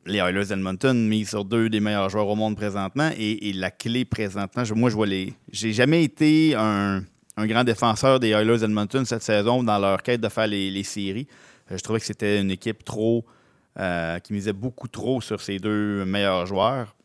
les 0.05 0.19
Oilers 0.19 0.47
d'Edmonton 0.47 0.95
mis 0.95 1.25
sur 1.25 1.45
deux 1.45 1.69
des 1.69 1.81
meilleurs 1.81 2.11
joueurs 2.11 2.29
au 2.29 2.37
monde 2.37 2.57
présentement. 2.57 3.11
Et, 3.19 3.53
la 3.55 3.71
clé 3.71 4.05
présentement, 4.05 4.63
moi, 4.75 4.91
je 4.91 4.95
vois 4.95 5.07
les. 5.07 5.35
J'ai 5.51 5.73
jamais 5.73 6.05
été 6.05 6.55
un, 6.55 7.03
grand 7.39 7.65
défenseur 7.65 8.21
des 8.21 8.29
Oilers 8.29 8.59
d'Edmonton 8.59 9.05
cette 9.05 9.23
saison 9.23 9.63
dans 9.63 9.79
leur 9.79 10.03
quête 10.03 10.21
de 10.21 10.29
faire 10.29 10.47
les, 10.47 10.83
séries. 10.83 11.27
Euh, 11.71 11.77
je 11.79 11.83
trouvais 11.83 12.01
que 12.01 12.07
c'était 12.07 12.41
une 12.41 12.51
équipe 12.51 12.85
trop. 12.85 13.25
Euh, 13.79 14.19
qui 14.19 14.33
misait 14.33 14.53
beaucoup 14.53 14.89
trop 14.89 15.21
sur 15.21 15.41
ces 15.41 15.61
deux 15.61 16.05
meilleurs 16.05 16.47
joueurs. 16.47 16.97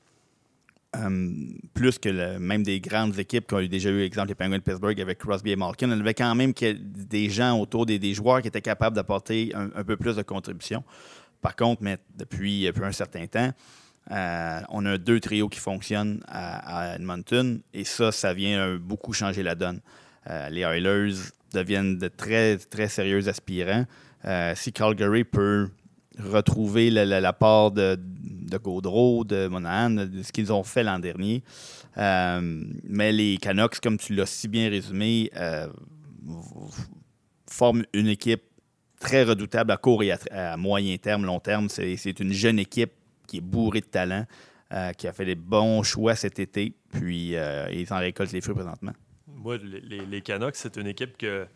Euh, 0.96 1.34
plus 1.74 1.98
que 1.98 2.38
même 2.38 2.62
des 2.62 2.80
grandes 2.80 3.18
équipes 3.18 3.48
qui 3.48 3.54
ont 3.56 3.66
déjà 3.66 3.90
eu, 3.90 4.04
exemple, 4.04 4.28
les 4.28 4.36
Penguins 4.36 4.58
de 4.58 4.64
Pittsburgh 4.64 5.00
avec 5.02 5.18
Crosby 5.18 5.52
et 5.52 5.56
Malkin, 5.56 5.90
y 5.90 6.00
avait 6.00 6.14
quand 6.14 6.36
même 6.36 6.54
des 6.54 7.30
gens 7.30 7.60
autour 7.60 7.88
des, 7.88 8.14
joueurs 8.14 8.42
qui 8.42 8.48
étaient 8.48 8.62
capables 8.62 8.96
d'apporter 8.96 9.52
un, 9.56 9.84
peu 9.84 9.98
plus 9.98 10.16
de 10.16 10.22
contribution. 10.22 10.84
Par 11.42 11.56
contre, 11.56 11.82
mais 11.82 11.98
depuis, 12.16 12.70
un 12.82 12.92
certain 12.92 13.26
temps, 13.26 13.52
euh, 14.12 14.62
on 14.70 14.86
a 14.86 14.98
deux 15.00 15.20
trios 15.20 15.50
qui 15.50 15.60
fonctionnent 15.60 16.22
à, 16.28 16.96
Edmonton 16.96 17.62
et 17.74 17.86
ça, 17.86 18.12
ça 18.12 18.34
vient 18.34 18.76
beaucoup 18.76 19.14
changer 19.14 19.42
la 19.42 19.56
donne. 19.56 19.80
Euh, 20.30 20.50
les 20.50 20.62
Oilers 20.62 21.16
deviennent 21.54 21.98
de 21.98 22.08
très, 22.08 22.58
très 22.58 22.88
sérieux 22.88 23.28
aspirants. 23.28 23.86
si 24.56 24.72
Calgary 24.72 25.24
peut 25.24 25.70
retrouver 26.20 26.90
la, 26.90 27.34
part 27.34 27.72
de, 27.72 27.98
de 28.00 28.58
Gaudreau, 28.58 29.24
de 29.24 29.48
Monahan, 29.48 29.90
de 29.92 30.24
ce 30.24 30.32
qu'ils 30.32 30.52
ont 30.52 30.64
fait 30.64 30.84
l'an 30.84 31.00
dernier. 31.00 31.44
Euh, 31.98 32.64
mais 32.88 33.12
les 33.12 33.38
Canucks, 33.38 33.80
comme 33.80 33.98
tu 33.98 34.14
l'as 34.14 34.26
si 34.26 34.48
bien 34.48 34.70
résumé, 34.70 35.32
euh, 35.36 35.68
forment 37.50 37.86
une 37.94 38.08
équipe 38.08 38.44
très 39.00 39.24
redoutable 39.24 39.72
à 39.72 39.78
court 39.78 40.04
et 40.04 40.12
à, 40.32 40.58
moyen 40.58 40.98
terme, 40.98 41.26
long 41.26 41.40
terme. 41.40 41.70
C'est 41.70 42.20
une 42.20 42.34
jeune 42.34 42.60
équipe 42.60 42.92
qui 43.28 43.38
est 43.38 43.42
bourrée 43.42 43.82
de 43.82 43.86
talent, 43.86 44.26
euh, 44.72 44.92
qui 44.94 45.08
a 45.08 45.14
fait 45.14 45.26
des 45.26 45.36
bons 45.36 45.84
choix 45.84 46.16
cet 46.16 46.40
été, 46.40 46.74
puis 46.92 47.36
ils 47.72 47.88
en 47.92 47.98
récoltent 47.98 48.32
les 48.32 48.42
fruits 48.42 48.56
présentement. 48.56 48.94
Moi, 49.28 49.58
les, 49.58 50.06
les 50.06 50.22
Canucks, 50.22 50.56
c'est 50.56 50.78
une 50.78 50.88
équipe 50.88 51.18
que 51.18 51.48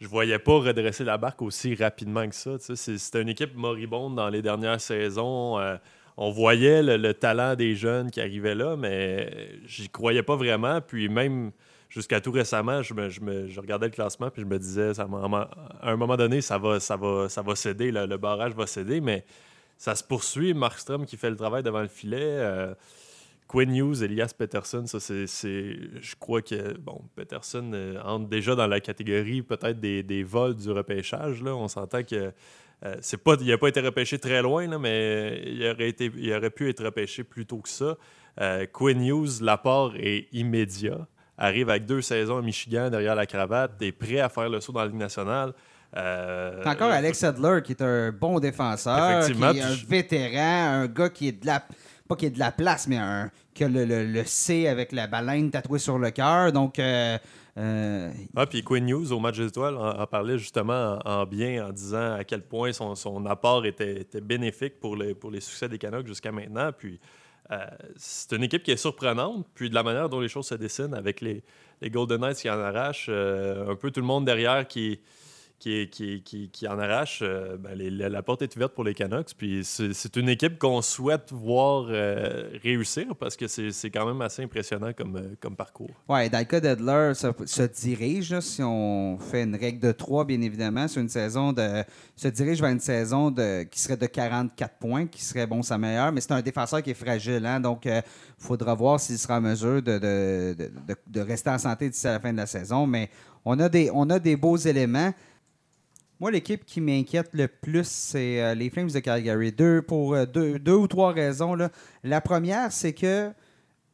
je 0.00 0.06
voyais 0.06 0.38
pas 0.38 0.52
redresser 0.52 1.04
la 1.04 1.18
barque 1.18 1.42
aussi 1.42 1.74
rapidement 1.74 2.28
que 2.28 2.34
ça. 2.34 2.56
C'était 2.58 3.20
une 3.22 3.28
équipe 3.28 3.54
moribonde 3.56 4.14
dans 4.14 4.28
les 4.28 4.42
dernières 4.42 4.80
saisons. 4.80 5.58
Euh, 5.58 5.76
on 6.16 6.30
voyait 6.30 6.82
le, 6.82 7.14
talent 7.14 7.54
des 7.54 7.74
jeunes 7.74 8.10
qui 8.10 8.20
arrivaient 8.20 8.54
là, 8.54 8.76
mais 8.76 9.50
j'y 9.66 9.88
croyais 9.88 10.22
pas 10.22 10.36
vraiment. 10.36 10.80
Puis 10.80 11.08
même 11.08 11.52
jusqu'à 11.88 12.20
tout 12.20 12.32
récemment, 12.32 12.82
je, 12.82 12.92
regardais 13.60 13.86
le 13.86 13.92
classement 13.92 14.30
puis 14.30 14.42
je 14.42 14.46
me 14.46 14.58
disais, 14.58 14.92
à 14.98 15.06
un 15.82 15.96
moment 15.96 16.16
donné, 16.16 16.40
ça 16.40 16.58
va, 16.58 16.80
ça 16.80 16.96
va, 16.96 17.28
ça 17.28 17.42
va 17.42 17.56
céder, 17.56 17.90
le 17.90 18.16
barrage 18.16 18.54
va 18.54 18.66
céder, 18.66 19.00
mais 19.00 19.24
ça 19.78 19.94
se 19.94 20.04
poursuit. 20.04 20.54
Markstrom 20.54 21.06
qui 21.06 21.16
fait 21.16 21.30
le 21.30 21.36
travail 21.36 21.62
devant 21.62 21.80
le 21.80 21.88
filet. 21.88 22.18
Euh, 22.20 22.74
Quinn 23.48 23.74
Hughes, 23.74 24.02
Elias 24.02 24.32
Peterson, 24.36 24.84
ça 24.86 25.00
c'est, 25.00 25.26
je 25.26 26.14
crois 26.20 26.42
que 26.42 26.76
bon, 26.76 27.00
Peterson 27.16 27.70
euh, 27.72 27.98
entre 28.04 28.28
déjà 28.28 28.54
dans 28.54 28.66
la 28.66 28.78
catégorie 28.80 29.40
peut-être 29.40 29.80
des, 29.80 30.22
vols 30.22 30.54
du 30.54 30.70
repêchage. 30.70 31.42
Là. 31.42 31.56
On 31.56 31.66
s'entend 31.66 32.02
que 32.02 32.30
euh, 32.84 32.96
c'est 33.00 33.16
pas, 33.16 33.36
il 33.40 33.48
n'a 33.48 33.58
pas 33.58 33.68
été 33.68 33.80
repêché 33.80 34.18
très 34.18 34.42
loin, 34.42 34.68
là, 34.68 34.78
mais 34.78 35.42
il 35.46 35.66
aurait, 35.66 35.88
été, 35.88 36.12
il 36.14 36.32
aurait 36.32 36.50
pu 36.50 36.68
être 36.68 36.84
repêché 36.84 37.24
plus 37.24 37.46
tôt 37.46 37.58
que 37.58 37.70
ça. 37.70 37.96
Euh, 38.40 38.66
Quinn 38.70 39.00
Hughes, 39.02 39.40
l'apport 39.40 39.94
est 39.96 40.28
immédiat. 40.32 41.06
Arrive 41.38 41.70
avec 41.70 41.86
deux 41.86 42.02
saisons 42.02 42.36
à 42.36 42.42
Michigan 42.42 42.90
derrière 42.90 43.14
la 43.14 43.26
cravate, 43.26 43.80
est 43.80 43.92
prêt 43.92 44.20
à 44.20 44.28
faire 44.28 44.48
le 44.48 44.60
saut 44.60 44.72
dans 44.72 44.80
la 44.80 44.86
Ligue 44.86 44.96
nationale. 44.96 45.54
Euh, 45.96 46.62
encore 46.66 46.90
Alex 46.90 47.24
Adler 47.24 47.60
qui 47.64 47.72
est 47.72 47.80
un 47.80 48.12
bon 48.12 48.40
défenseur, 48.40 49.24
qui 49.24 49.32
est 49.32 49.62
un 49.62 49.74
vétéran, 49.88 50.82
un 50.82 50.86
gars 50.86 51.08
qui 51.08 51.28
est 51.28 51.40
de 51.40 51.46
la 51.46 51.64
pas 52.08 52.16
qui 52.16 52.26
est 52.26 52.30
de 52.30 52.38
la 52.38 52.50
place, 52.50 52.88
mais 52.88 52.96
un, 52.96 53.30
qui 53.54 53.64
a 53.64 53.68
le, 53.68 53.84
le, 53.84 54.24
C 54.24 54.66
avec 54.66 54.92
la 54.92 55.06
baleine 55.06 55.50
tatouée 55.50 55.78
sur 55.78 55.98
le 55.98 56.10
cœur. 56.10 56.52
Donc, 56.52 56.78
euh, 56.78 57.18
euh, 57.58 58.10
ah, 58.34 58.46
puis 58.46 58.62
Quinn 58.62 58.86
News 58.86 59.12
au 59.12 59.20
match 59.20 59.36
des 59.36 59.46
étoiles 59.46 59.76
en, 59.76 60.06
parlait 60.06 60.38
justement 60.38 60.98
en, 61.04 61.26
bien 61.26 61.66
en 61.66 61.72
disant 61.72 62.14
à 62.14 62.24
quel 62.24 62.42
point 62.42 62.72
son, 62.72 62.94
son 62.94 63.26
apport 63.26 63.66
était, 63.66 64.00
était, 64.00 64.20
bénéfique 64.20 64.80
pour 64.80 64.96
les, 64.96 65.14
pour 65.14 65.30
les 65.30 65.40
succès 65.40 65.68
des 65.68 65.78
Canucks 65.78 66.06
jusqu'à 66.06 66.32
maintenant. 66.32 66.70
Puis 66.76 66.98
euh, 67.50 67.58
c'est 67.96 68.34
une 68.34 68.42
équipe 68.44 68.62
qui 68.62 68.70
est 68.70 68.76
surprenante. 68.76 69.46
Puis 69.54 69.68
de 69.68 69.74
la 69.74 69.82
manière 69.82 70.08
dont 70.08 70.20
les 70.20 70.28
choses 70.28 70.46
se 70.46 70.54
dessinent 70.54 70.94
avec 70.94 71.20
les, 71.20 71.42
les 71.82 71.90
Golden 71.90 72.20
Knights 72.20 72.38
qui 72.38 72.48
en 72.48 72.58
arrachent, 72.58 73.10
un 73.10 73.76
peu 73.76 73.90
tout 73.90 74.00
le 74.00 74.06
monde 74.06 74.24
derrière 74.24 74.66
qui 74.66 75.00
qui, 75.58 76.68
en 76.68 76.78
arrache, 76.78 77.20
euh, 77.22 77.56
ben, 77.56 77.76
la 77.76 78.22
porte 78.22 78.42
est 78.42 78.56
ouverte 78.56 78.74
pour 78.74 78.84
les 78.84 78.94
Canucks. 78.94 79.34
Puis 79.36 79.62
c'est 79.64 80.16
une 80.16 80.28
équipe 80.28 80.58
qu'on 80.58 80.82
souhaite 80.82 81.32
voir 81.32 81.86
euh, 81.88 82.48
réussir 82.62 83.16
parce 83.18 83.36
que 83.36 83.46
c'est 83.48 83.90
quand 83.90 84.06
même 84.06 84.20
assez 84.20 84.42
impressionnant 84.42 84.92
comme, 84.96 85.16
euh, 85.16 85.50
parcours. 85.56 85.90
Oui, 86.08 86.30
dans 86.30 86.44
d'Edler, 86.44 87.12
se, 87.14 87.62
dirige, 87.66 88.38
si 88.40 88.62
on 88.62 89.18
fait 89.18 89.42
une 89.42 89.56
règle 89.56 89.80
de 89.80 89.92
3, 89.92 90.24
bien 90.24 90.40
évidemment, 90.40 90.86
sur 90.86 91.00
une 91.00 91.08
saison 91.08 91.52
de. 91.52 91.82
se 92.14 92.28
dirige 92.28 92.60
vers 92.60 92.70
une 92.70 92.80
saison 92.80 93.30
de, 93.30 93.64
qui 93.64 93.80
serait 93.80 93.96
de 93.96 94.06
44 94.06 94.74
points, 94.78 95.06
qui 95.06 95.22
serait 95.22 95.46
bon 95.46 95.62
sa 95.62 95.78
meilleure, 95.78 96.12
mais 96.12 96.20
c'est 96.20 96.32
un 96.32 96.42
défenseur 96.42 96.82
qui 96.82 96.90
est 96.90 96.94
fragile, 96.94 97.44
hein, 97.44 97.60
donc 97.60 97.86
il 97.86 98.02
faudra 98.38 98.74
voir 98.74 99.00
s'il 99.00 99.18
sera 99.18 99.38
en 99.38 99.40
mesure 99.40 99.82
de, 99.82 99.98
de, 99.98 101.20
rester 101.20 101.50
en 101.50 101.58
santé 101.58 101.88
d'ici 101.90 102.06
à 102.06 102.12
la 102.12 102.20
fin 102.20 102.32
de 102.32 102.36
la 102.36 102.46
saison. 102.46 102.86
Mais 102.86 103.10
on 103.44 103.58
a 103.58 103.68
des, 103.68 103.90
on 103.92 104.08
a 104.10 104.18
des 104.18 104.36
beaux 104.36 104.56
éléments. 104.56 105.12
Moi, 106.20 106.32
l'équipe 106.32 106.64
qui 106.64 106.80
m'inquiète 106.80 107.30
le 107.32 107.46
plus, 107.46 107.86
c'est 107.86 108.42
euh, 108.42 108.54
les 108.54 108.70
Flames 108.70 108.90
de 108.90 108.98
Calgary. 108.98 109.52
Deux, 109.52 109.82
pour 109.82 110.14
euh, 110.14 110.26
deux, 110.26 110.72
ou 110.72 110.88
trois 110.88 111.12
raisons. 111.12 111.56
La 112.02 112.20
première, 112.20 112.72
c'est 112.72 112.92
que 112.92 113.30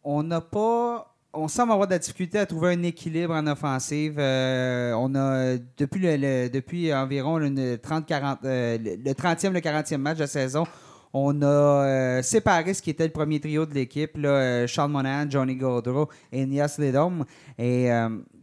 on 0.03 0.23
n'a 0.23 0.41
pas. 0.41 1.15
On 1.35 1.49
semble 1.49 1.73
avoir 1.73 1.87
de 1.87 1.93
la 1.93 1.99
difficulté 1.99 2.39
à 2.39 2.47
trouver 2.47 2.73
un 2.73 2.83
équilibre 2.83 3.35
en 3.35 3.47
offensive. 3.47 4.15
Euh, 4.19 4.95
on 4.95 5.15
a, 5.17 5.59
depuis, 5.77 6.01
le, 6.01 6.49
depuis 6.49 6.95
environ 6.95 7.39
le, 7.39 7.77
30, 7.77 8.07
40, 8.07 8.39
le 8.45 9.13
30e, 9.13 9.51
le 9.51 9.61
40e 9.61 9.97
match 9.99 10.17
de 10.19 10.23
la 10.23 10.27
saison, 10.29 10.65
on 11.13 11.43
a 11.43 12.23
séparé 12.23 12.73
ce 12.73 12.81
qui 12.81 12.91
était 12.91 13.05
le 13.05 13.13
premier 13.13 13.41
trio 13.41 13.67
de 13.67 13.75
l'équipe, 13.75 14.17
Sean 14.69 14.89
Monahan, 14.89 15.29
Johnny 15.29 15.57
Gaudreau 15.57 16.09
et 16.31 16.47
Nias 16.47 16.77
Ledom. 16.79 17.25
Et 17.59 17.91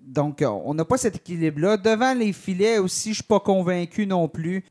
donc, 0.02 0.44
on 0.46 0.74
n'a 0.74 0.84
pas 0.84 0.98
cet 0.98 1.16
équilibre-là. 1.16 1.78
Devant 1.78 2.14
les 2.14 2.34
filets 2.34 2.80
aussi, 2.80 3.10
je 3.10 3.10
ne 3.10 3.16
suis 3.16 3.24
pas 3.24 3.40
convaincu 3.40 4.06
non 4.06 4.28
plus. 4.28 4.64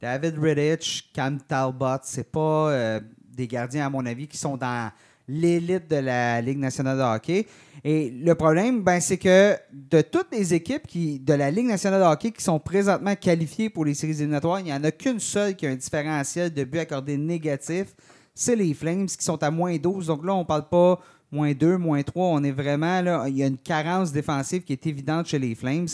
David 0.00 0.38
Riddich, 0.38 1.10
Cam 1.12 1.38
Talbot, 1.40 1.98
c'est 2.04 2.30
pas 2.30 2.70
euh, 2.70 3.00
des 3.36 3.48
gardiens, 3.48 3.86
à 3.86 3.90
mon 3.90 4.06
avis, 4.06 4.28
qui 4.28 4.38
sont 4.38 4.56
dans 4.56 4.90
l'élite 5.26 5.90
de 5.90 5.96
la 5.96 6.40
Ligue 6.40 6.58
nationale 6.58 6.96
de 6.96 7.02
hockey. 7.02 7.46
Et 7.84 8.10
le 8.10 8.34
problème, 8.34 8.82
ben, 8.82 9.00
c'est 9.00 9.18
que 9.18 9.56
de 9.72 10.00
toutes 10.00 10.28
les 10.32 10.54
équipes 10.54 10.86
qui, 10.86 11.18
de 11.18 11.34
la 11.34 11.50
Ligue 11.50 11.66
nationale 11.66 12.00
de 12.00 12.06
hockey 12.06 12.30
qui 12.30 12.42
sont 12.42 12.58
présentement 12.58 13.14
qualifiées 13.14 13.70
pour 13.70 13.84
les 13.84 13.94
séries 13.94 14.12
éliminatoires, 14.12 14.60
il 14.60 14.64
n'y 14.64 14.72
en 14.72 14.82
a 14.82 14.90
qu'une 14.90 15.20
seule 15.20 15.54
qui 15.54 15.66
a 15.66 15.70
un 15.70 15.76
différentiel 15.76 16.52
de 16.52 16.64
but 16.64 16.78
accordé 16.78 17.16
négatif. 17.16 17.94
C'est 18.34 18.56
les 18.56 18.72
Flames 18.72 19.06
qui 19.06 19.24
sont 19.24 19.42
à 19.42 19.50
moins 19.50 19.76
12. 19.76 20.06
Donc 20.06 20.24
là, 20.24 20.34
on 20.34 20.40
ne 20.40 20.44
parle 20.44 20.68
pas 20.68 21.00
moins 21.30 21.52
2, 21.52 21.76
moins 21.76 22.02
3. 22.02 22.28
On 22.28 22.42
est 22.42 22.52
vraiment 22.52 23.00
là. 23.00 23.24
Il 23.28 23.36
y 23.36 23.42
a 23.42 23.46
une 23.46 23.58
carence 23.58 24.12
défensive 24.12 24.62
qui 24.62 24.72
est 24.72 24.86
évidente 24.86 25.26
chez 25.26 25.38
les 25.38 25.54
Flames. 25.54 25.88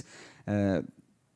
Euh, 0.48 0.82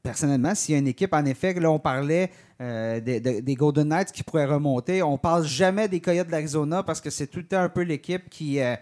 personnellement, 0.02 0.54
s'il 0.54 0.74
y 0.74 0.76
a 0.76 0.78
une 0.78 0.88
équipe, 0.88 1.12
en 1.12 1.24
effet, 1.24 1.54
là, 1.54 1.70
on 1.70 1.78
parlait 1.78 2.30
euh, 2.60 3.00
des, 3.00 3.54
Golden 3.54 3.88
Knights 3.88 4.12
qui 4.12 4.22
pourraient 4.22 4.46
remonter. 4.46 5.02
On 5.02 5.12
ne 5.12 5.16
parle 5.16 5.44
jamais 5.44 5.88
des 5.88 6.00
Coyotes 6.00 6.26
de 6.26 6.32
l'Arizona 6.32 6.82
parce 6.82 7.00
que 7.00 7.10
c'est 7.10 7.26
tout 7.26 7.40
le 7.40 7.46
temps 7.46 7.60
un 7.60 7.68
peu 7.68 7.82
l'équipe 7.82 8.28
qui, 8.30 8.60
euh, 8.60 8.76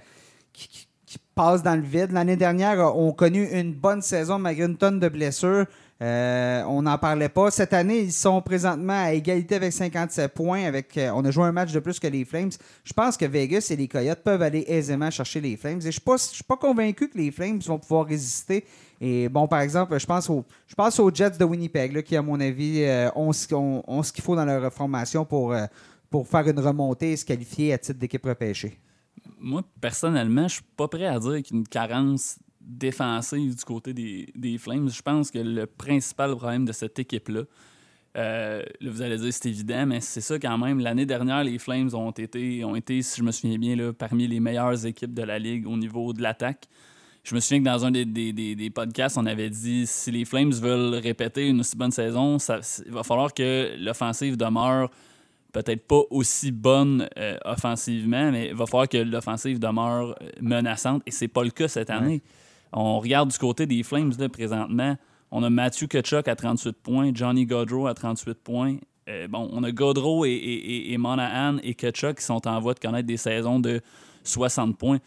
qui, 0.53 0.87
passe 1.35 1.63
dans 1.63 1.77
le 1.77 1.83
vide. 1.83 2.13
L'année 2.13 2.37
dernière, 2.37 2.97
on 2.97 3.11
a 3.11 3.13
connu 3.13 3.47
une 3.53 3.75
bonne 3.75 4.01
saison 4.01 4.39
malgré 4.39 4.65
une 4.65 4.79
tonne 4.79 4.99
de 4.99 5.09
blessures. 5.09 5.67
Euh, 6.03 6.63
on 6.65 6.83
n'en 6.83 6.99
parlait 6.99 7.31
pas. 7.31 7.51
Cette 7.51 7.73
année, 7.73 8.01
ils 8.01 8.13
sont 8.13 8.43
présentement 8.43 9.05
à 9.05 9.13
égalité 9.13 9.55
avec 9.55 9.73
57 9.73 10.33
points. 10.33 10.65
Avec, 10.65 10.97
euh, 10.99 11.11
on 11.15 11.25
a 11.25 11.31
joué 11.31 11.45
un 11.45 11.53
match 11.53 11.73
de 11.73 11.81
plus 11.81 11.99
que 11.99 12.07
les 12.07 12.25
Flames. 12.25 12.51
Je 12.85 12.93
pense 12.93 13.17
que 13.17 13.25
Vegas 13.25 13.69
et 13.71 13.77
les 13.77 13.89
Coyotes 13.89 14.23
peuvent 14.23 14.43
aller 14.43 14.65
aisément 14.69 15.11
chercher 15.11 15.41
les 15.41 15.57
Flames. 15.57 15.79
Et 15.79 15.93
je 15.93 16.01
ne 16.07 16.17
suis, 16.19 16.45
pas 16.45 16.57
convaincu 16.57 17.09
que 17.09 17.17
les 17.17 17.31
Flames 17.31 17.61
vont 17.61 17.79
pouvoir 17.79 18.07
résister. 18.07 18.65
Et 19.01 19.29
bon, 19.29 19.49
par 19.49 19.61
exemple, 19.61 19.99
je 19.99 20.07
pense, 20.07 20.31
je 20.67 20.75
pense 20.75 21.01
aux 21.01 21.11
Jets 21.13 21.39
de 21.39 21.45
Winnipeg, 21.45 22.03
qui, 22.03 22.17
à 22.17 22.23
mon 22.23 22.41
avis, 22.41 22.83
euh, 22.83 23.11
ont, 23.15 23.33
ce 23.33 24.13
qu'il 24.13 24.25
faut 24.25 24.37
dans 24.37 24.45
leur 24.45 24.73
formation 24.73 25.25
pour, 25.25 25.55
pour 26.11 26.29
faire 26.29 26.47
une 26.47 26.61
remontée 26.61 27.13
et 27.13 27.17
se 27.17 27.25
qualifier 27.25 27.73
à 27.73 27.79
titre 27.79 27.99
d'équipe 27.99 28.25
repêchée. 28.25 28.79
Moi, 29.39 29.63
personnellement, 29.81 30.49
je 30.49 30.55
suis 30.55 30.65
pas 30.77 30.89
prêt 30.89 31.07
à 31.07 31.19
dire 31.19 31.43
qu'une 31.43 31.67
carence 31.67 32.39
défensive 32.67 33.55
du 33.55 33.65
côté 33.65 33.95
des, 33.95 34.29
des, 34.35 34.59
Flames. 34.59 34.91
Je 34.91 35.01
pense 35.01 35.31
que 35.31 35.39
le 35.39 35.67
principal 35.67 36.35
problème 36.37 36.65
de 36.65 36.73
cette 36.73 36.99
équipe-là, 36.99 37.43
euh, 38.17 38.63
vous 38.81 39.03
allez 39.03 39.19
dire 39.19 39.33
c'est 39.33 39.49
évident, 39.49 39.87
mais 39.87 40.01
c'est 40.01 40.21
ça 40.21 40.39
quand 40.39 40.59
même. 40.59 40.81
L'année 40.81 41.07
dernière, 41.07 41.45
les 41.45 41.59
Flames 41.59 41.95
ont 41.95 42.11
été, 42.11 42.65
ont 42.65 42.75
été, 42.75 43.03
si 43.03 43.19
je 43.19 43.23
me 43.23 43.31
souviens 43.31 43.59
bien, 43.59 43.77
là, 43.77 43.93
parmi 43.93 44.27
les 44.27 44.41
meilleures 44.41 44.85
équipes 44.85 45.15
de 45.15 45.23
la 45.23 45.39
Ligue 45.39 45.67
au 45.67 45.77
niveau 45.77 46.13
de 46.13 46.23
l'attaque. 46.23 46.67
Je 47.23 47.35
me 47.35 47.41
souviens 47.41 47.59
que 47.59 47.65
dans 47.65 47.85
un 47.85 47.91
des, 47.91 48.05
des, 48.05 48.33
des, 48.33 48.71
podcasts, 48.71 49.19
on 49.19 49.27
avait 49.27 49.51
dit 49.51 49.87
si 49.87 50.11
les 50.13 50.25
Flames 50.25 50.53
veulent 50.53 50.95
répéter 50.95 51.49
une 51.49 51.61
aussi 51.61 51.77
bonne 51.77 51.91
saison, 51.91 52.39
ça, 52.39 52.61
il 52.85 52.93
va 52.93 53.03
falloir 53.03 53.35
que 53.35 53.75
l'offensive 53.79 54.37
demeure 54.37 54.91
peut-être 55.53 55.87
pas 55.87 56.03
aussi 56.11 56.53
bonne 56.53 57.09
euh, 57.19 57.37
offensivement, 57.45 58.31
mais 58.31 58.49
il 58.49 58.55
va 58.55 58.67
falloir 58.67 58.89
que 58.89 58.99
l'offensive 58.99 59.59
demeure 59.59 60.17
euh, 60.21 60.29
menaçante. 60.41 61.03
Et 61.07 61.11
c'est 61.11 61.29
pas 61.29 61.43
le 61.43 61.51
cas 61.51 61.67
cette 61.67 61.91
année. 61.91 62.23
On 62.73 63.01
regarde 63.01 63.31
du 63.31 63.39
côté 63.39 63.67
des 63.67 63.83
Flames 63.83 64.13
là, 64.19 64.29
présentement. 64.29 64.97
On 65.31 65.43
a 65.43 65.51
Matthew 65.51 65.89
Kachuk 65.89 66.29
à 66.29 66.37
38 66.37 66.77
points, 66.83 67.11
Johnny 67.13 67.47
Gaudreau 67.47 67.87
à 67.87 67.95
38 67.95 68.39
points. 68.43 68.77
Euh, 69.09 69.29
bon, 69.29 69.49
on 69.53 69.63
a 69.63 69.71
Gaudreau 69.71 70.25
et, 70.25 70.31
et, 70.31 70.93
et, 70.93 70.99
Monahan 70.99 71.59
et 71.63 71.75
Kachuk 71.75 72.19
qui 72.19 72.25
sont 72.25 72.47
en 72.49 72.59
voie 72.61 72.75
de 72.75 72.81
connaître 72.81 73.07
des 73.07 73.17
saisons 73.17 73.61
de 73.61 73.81
60 74.25 74.77
points. 74.77 74.99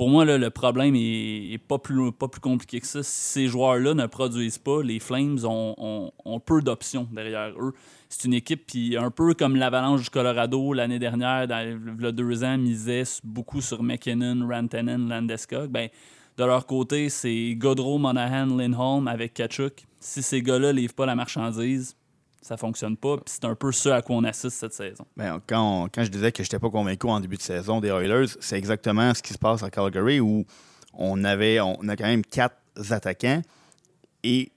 Pour 0.00 0.08
moi, 0.08 0.24
le 0.24 0.48
problème 0.48 0.94
est, 0.96 1.58
pas, 1.58 1.76
plus, 1.78 2.10
compliqué 2.40 2.80
que 2.80 2.86
ça. 2.86 3.02
Si 3.02 3.32
ces 3.32 3.48
joueurs-là 3.48 3.92
ne 3.92 4.06
produisent 4.06 4.56
pas, 4.56 4.82
les 4.82 4.98
Flames 4.98 5.40
ont, 5.44 6.40
peu 6.46 6.62
d'options 6.62 7.06
derrière 7.12 7.52
eux. 7.60 7.74
C'est 8.08 8.24
une 8.26 8.32
équipe 8.32 8.64
qui, 8.66 8.96
un 8.96 9.10
peu 9.10 9.34
comme 9.34 9.56
l'Avalanche 9.56 10.04
du 10.04 10.08
Colorado 10.08 10.72
l'année 10.72 10.98
dernière, 10.98 11.46
dans 11.46 11.62
le 11.98 12.12
deux 12.12 12.44
ans, 12.44 12.56
misait 12.56 13.02
beaucoup 13.22 13.60
sur 13.60 13.82
McKinnon, 13.82 14.48
Rantanen, 14.48 15.06
Landeskog. 15.06 15.68
Ben, 15.68 15.90
de 16.40 16.44
leur 16.46 16.64
côté, 16.64 17.10
c'est 17.10 17.54
Godreau, 17.54 17.98
Monahan, 17.98 18.46
Lindholm 18.46 19.06
avec 19.08 19.34
Kachuk. 19.34 19.84
Si 19.98 20.22
ces 20.22 20.40
gars-là 20.40 20.72
livrent 20.72 20.94
pas 20.94 21.04
la 21.04 21.14
marchandise, 21.14 21.94
ça 22.40 22.56
fonctionne 22.56 22.96
pas. 22.96 23.16
c'est 23.26 23.44
un 23.44 23.54
peu 23.54 23.70
ce 23.72 23.90
à 23.90 24.00
quoi 24.00 24.16
on 24.16 24.24
assiste 24.24 24.56
cette 24.56 24.72
saison. 24.72 25.04
Ben, 25.18 25.38
quand, 25.46 25.90
je 25.98 26.08
disais 26.08 26.32
que 26.32 26.42
je 26.42 26.48
n'étais 26.48 26.58
pas 26.58 26.70
convaincu 26.70 27.06
en 27.06 27.20
début 27.20 27.36
de 27.36 27.42
saison 27.42 27.80
des 27.80 27.88
Oilers, 27.88 28.24
c'est 28.40 28.56
exactement 28.56 29.12
ce 29.12 29.20
qui 29.20 29.34
se 29.34 29.38
passe 29.38 29.62
à 29.62 29.68
Calgary 29.68 30.18
où 30.20 30.46
on 30.94 31.22
avait 31.24 31.60
on 31.60 31.86
a 31.88 31.94
quand 31.96 32.06
même 32.06 32.24
quatre 32.24 32.56
attaquants 32.90 33.42
et 34.24 34.50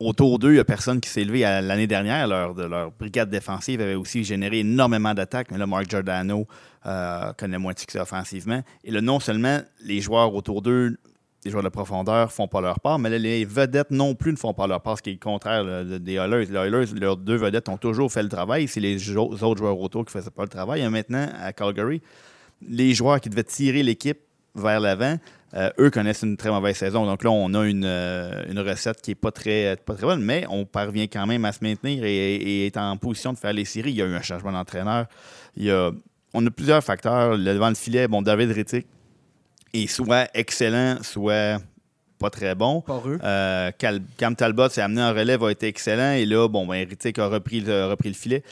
autour 0.00 0.38
d'eux, 0.38 0.50
il 0.50 0.54
n'y 0.54 0.60
a 0.60 0.64
personne 0.64 1.00
qui 1.00 1.08
s'est 1.08 1.22
élevé 1.22 1.40
l'année 1.40 1.86
dernière. 1.86 2.26
Leur, 2.26 2.54
de 2.54 2.62
leur 2.62 2.92
brigade 2.92 3.30
défensive 3.30 3.80
avait 3.80 3.94
aussi 3.96 4.24
généré 4.24 4.60
énormément 4.60 5.12
d'attaques. 5.12 5.50
Mais 5.50 5.58
là, 5.58 5.66
Mark 5.66 5.90
Giordano 5.90 6.46
euh, 6.86 7.32
connaît 7.32 7.58
moins 7.58 7.72
de 7.72 7.78
succès 7.78 7.98
offensivement. 7.98 8.62
Et 8.84 8.90
là, 8.90 9.00
non 9.00 9.20
seulement 9.20 9.60
les 9.80 10.00
joueurs 10.00 10.34
autour 10.34 10.62
d'eux 10.62 10.96
les 11.44 11.50
joueurs 11.50 11.62
de 11.62 11.68
profondeur 11.68 12.32
font 12.32 12.48
pas 12.48 12.60
leur 12.60 12.80
part, 12.80 12.98
mais 12.98 13.16
les 13.18 13.44
vedettes 13.44 13.90
non 13.90 14.14
plus 14.14 14.32
ne 14.32 14.36
font 14.36 14.54
pas 14.54 14.66
leur 14.66 14.80
part, 14.80 14.98
ce 14.98 15.02
qui 15.02 15.10
est 15.10 15.12
le 15.12 15.18
contraire 15.18 15.64
des 15.84 16.14
Oilers. 16.14 16.46
Les 16.46 16.54
Oilers, 16.54 16.86
leurs 16.94 17.16
deux 17.16 17.36
vedettes 17.36 17.68
ont 17.68 17.76
toujours 17.76 18.10
fait 18.10 18.22
le 18.22 18.28
travail. 18.28 18.66
C'est 18.66 18.80
les 18.80 19.16
autres 19.16 19.56
joueurs 19.56 19.78
autour 19.78 20.04
qui 20.04 20.16
ne 20.16 20.20
faisaient 20.20 20.32
pas 20.32 20.42
le 20.42 20.48
travail. 20.48 20.80
Et 20.80 20.88
maintenant, 20.88 21.28
à 21.40 21.52
Calgary, 21.52 22.02
les 22.68 22.92
joueurs 22.92 23.20
qui 23.20 23.28
devaient 23.28 23.44
tirer 23.44 23.82
l'équipe 23.84 24.18
vers 24.56 24.80
l'avant, 24.80 25.16
euh, 25.54 25.70
eux 25.78 25.90
connaissent 25.90 26.22
une 26.22 26.36
très 26.36 26.50
mauvaise 26.50 26.76
saison. 26.76 27.06
Donc 27.06 27.22
là, 27.22 27.30
on 27.30 27.54
a 27.54 27.64
une, 27.64 27.84
euh, 27.84 28.42
recette 28.56 29.00
qui 29.00 29.12
n'est 29.12 29.14
pas 29.14 29.30
très, 29.30 29.76
pas 29.76 29.94
très 29.94 30.06
bonne, 30.06 30.20
mais 30.20 30.44
on 30.50 30.66
parvient 30.66 31.06
quand 31.06 31.26
même 31.26 31.44
à 31.44 31.52
se 31.52 31.60
maintenir 31.62 32.04
et, 32.04 32.66
est 32.66 32.76
en 32.76 32.96
position 32.96 33.32
de 33.32 33.38
faire 33.38 33.52
les 33.52 33.64
séries. 33.64 33.92
Il 33.92 33.96
y 33.96 34.02
a 34.02 34.06
eu 34.06 34.14
un 34.14 34.22
changement 34.22 34.52
d'entraîneur. 34.52 35.06
on 36.34 36.46
a 36.46 36.50
plusieurs 36.50 36.82
facteurs. 36.82 37.38
devant 37.38 37.68
le 37.68 37.76
filet, 37.76 38.08
bon, 38.08 38.22
David 38.22 38.50
Rittick, 38.50 38.86
est 39.72 39.86
soit 39.86 40.28
excellent, 40.34 41.02
soit 41.02 41.60
pas 42.18 42.30
très 42.30 42.54
bon. 42.54 42.82
Euh, 42.88 43.70
Cam 44.16 44.36
Talbot 44.36 44.68
s'est 44.68 44.80
amené 44.80 45.02
en 45.02 45.14
relève, 45.14 45.42
a 45.44 45.50
été 45.50 45.68
excellent. 45.68 46.12
Et 46.12 46.26
là, 46.26 46.48
bon, 46.48 46.66
ben, 46.66 46.86
a 46.86 47.26
repris 47.28 47.60
le, 47.60 47.86
repris 47.86 48.08
le 48.08 48.14
filet. 48.14 48.42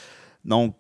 Donc, 0.45 0.77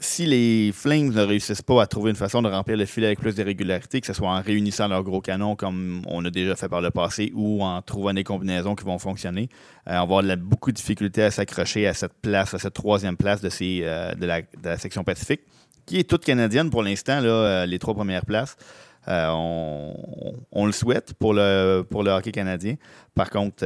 si 0.00 0.24
les 0.24 0.72
Flames 0.72 1.12
ne 1.12 1.22
réussissent 1.22 1.62
pas 1.62 1.82
à 1.82 1.86
trouver 1.86 2.10
une 2.10 2.16
façon 2.16 2.40
de 2.40 2.48
remplir 2.48 2.76
le 2.76 2.86
filet 2.86 3.08
avec 3.08 3.20
plus 3.20 3.34
de 3.34 3.42
régularité, 3.44 4.00
que 4.00 4.06
ce 4.06 4.14
soit 4.14 4.30
en 4.30 4.40
réunissant 4.40 4.88
leurs 4.88 5.04
gros 5.04 5.20
canons 5.20 5.56
comme 5.56 6.02
on 6.06 6.24
a 6.24 6.30
déjà 6.30 6.56
fait 6.56 6.70
par 6.70 6.80
le 6.80 6.90
passé 6.90 7.30
ou 7.34 7.62
en 7.62 7.82
trouvant 7.82 8.14
des 8.14 8.24
combinaisons 8.24 8.74
qui 8.74 8.84
vont 8.84 8.98
fonctionner, 8.98 9.50
euh, 9.88 9.98
on 9.98 10.06
va 10.06 10.18
avoir 10.18 10.36
beaucoup 10.38 10.70
de 10.70 10.76
difficultés 10.76 11.24
à 11.24 11.30
s'accrocher 11.30 11.86
à 11.86 11.92
cette 11.92 12.14
place, 12.22 12.54
à 12.54 12.58
cette 12.58 12.74
troisième 12.74 13.16
place 13.16 13.42
de, 13.42 13.50
ces, 13.50 13.80
euh, 13.82 14.14
de, 14.14 14.26
la, 14.26 14.78
section 14.78 15.04
Pacifique, 15.04 15.42
qui 15.84 15.98
est 15.98 16.08
toute 16.08 16.24
canadienne 16.24 16.70
pour 16.70 16.82
l'instant, 16.82 17.20
euh, 17.22 17.66
les 17.66 17.78
trois 17.78 17.94
premières 17.94 18.24
places. 18.24 18.56
On, 19.06 20.66
le 20.66 20.72
souhaite 20.72 21.14
pour 21.14 21.34
le, 21.34 21.82
pour 21.82 22.02
le 22.02 22.10
hockey 22.10 22.32
canadien. 22.32 22.76
Par 23.14 23.30
contre, 23.30 23.64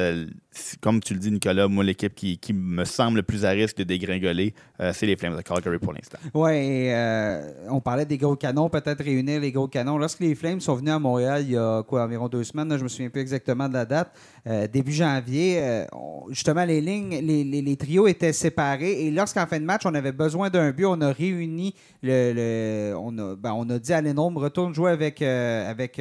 comme 0.81 1.01
tu 1.01 1.15
le 1.15 1.21
dis, 1.21 1.31
Nicolas, 1.31 1.69
moi, 1.69 1.85
l'équipe 1.85 2.15
qui, 2.15 2.39
me 2.53 2.85
semble 2.85 3.17
le 3.17 3.23
plus 3.23 3.45
à 3.45 3.51
risque 3.51 3.77
de 3.79 3.85
dégringoler, 3.85 4.55
euh, 4.81 4.93
c'est 4.95 5.07
les 5.07 5.17
Flames 5.17 5.37
de 5.37 5.43
Calgary 5.43 5.79
pour 5.79 5.93
l'instant. 5.93 6.19
Oui, 6.33 6.91
euh, 6.91 7.53
on 7.69 7.81
parlait 7.81 8.05
des 8.05 8.19
gros 8.19 8.37
canons, 8.37 8.69
peut-être 8.69 9.03
réunir 9.03 9.41
les 9.41 9.53
gros 9.53 9.69
canons. 9.69 9.99
Lorsque 9.99 10.21
les 10.21 10.35
Flames 10.35 10.61
sont 10.61 10.75
venus 10.75 10.93
à 10.93 10.99
Montréal 10.99 11.43
il 11.45 11.53
y 11.53 11.57
a 11.57 11.83
quoi, 11.83 12.05
environ 12.05 12.29
deux 12.29 12.45
semaines, 12.45 12.71
je 12.73 12.85
je 12.85 12.85
me 12.85 12.89
souviens 12.89 13.09
plus 13.09 13.23
exactement 13.23 13.67
de 13.67 13.73
la 13.73 13.87
date, 13.87 14.13
euh, 14.47 14.67
début 14.67 14.93
janvier, 14.93 15.85
justement, 16.29 16.67
les 16.67 16.83
lignes, 16.83 17.19
les, 17.19 17.77
trios 17.77 18.07
étaient 18.07 18.35
séparés 18.35 19.07
et 19.07 19.11
lorsqu'en 19.11 19.47
fin 19.47 19.59
de 19.59 19.65
match, 19.65 19.83
on 19.87 19.95
avait 19.95 20.13
besoin 20.13 20.51
d'un 20.51 20.71
but, 20.71 20.85
on 20.85 21.01
a 21.01 21.11
réuni 21.11 21.75
le. 22.03 22.93
on, 22.95 23.17
a, 23.19 23.37
ben, 23.37 23.55
on 23.55 23.69
a 23.71 23.79
dit 23.79 23.93
à 23.95 24.03
Lenôme, 24.03 24.37
retourne 24.37 24.75
jouer 24.75 24.91
avec, 24.91 25.23
avec 25.23 25.99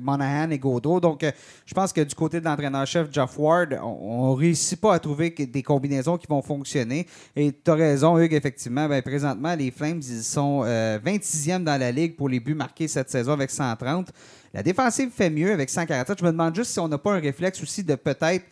Monahan 0.00 0.50
et 0.50 0.58
Gaudreau. 0.58 1.00
Donc, 1.00 1.24
je 1.64 1.74
pense 1.74 1.92
que 1.92 2.02
du 2.02 2.14
côté 2.14 2.38
de 2.38 2.44
l'entraîneur-chef 2.44 3.08
Jeff 3.10 3.38
Ward, 3.38 3.78
on 3.82 3.95
ne 4.00 4.34
réussit 4.36 4.80
pas 4.80 4.94
à 4.94 4.98
trouver 4.98 5.30
des 5.30 5.62
combinaisons 5.62 6.16
qui 6.16 6.26
vont 6.26 6.42
fonctionner. 6.42 7.06
Et 7.34 7.52
tu 7.52 7.70
as 7.70 7.74
raison, 7.74 8.18
Hugues, 8.18 8.34
effectivement. 8.34 8.88
Ben, 8.88 9.02
présentement, 9.02 9.54
les 9.54 9.70
Flames, 9.70 10.00
ils 10.00 10.22
sont 10.22 10.62
26e 10.64 11.50
euh, 11.50 11.58
dans 11.60 11.80
la 11.80 11.92
ligue 11.92 12.16
pour 12.16 12.28
les 12.28 12.40
buts 12.40 12.54
marqués 12.54 12.88
cette 12.88 13.10
saison 13.10 13.32
avec 13.32 13.50
130. 13.50 14.08
La 14.54 14.62
défensive 14.62 15.10
fait 15.10 15.30
mieux 15.30 15.52
avec 15.52 15.70
147. 15.70 16.18
Je 16.18 16.24
me 16.24 16.30
demande 16.30 16.54
juste 16.54 16.72
si 16.72 16.80
on 16.80 16.88
n'a 16.88 16.98
pas 16.98 17.12
un 17.12 17.20
réflexe 17.20 17.62
aussi 17.62 17.84
de 17.84 17.94
peut-être 17.94 18.44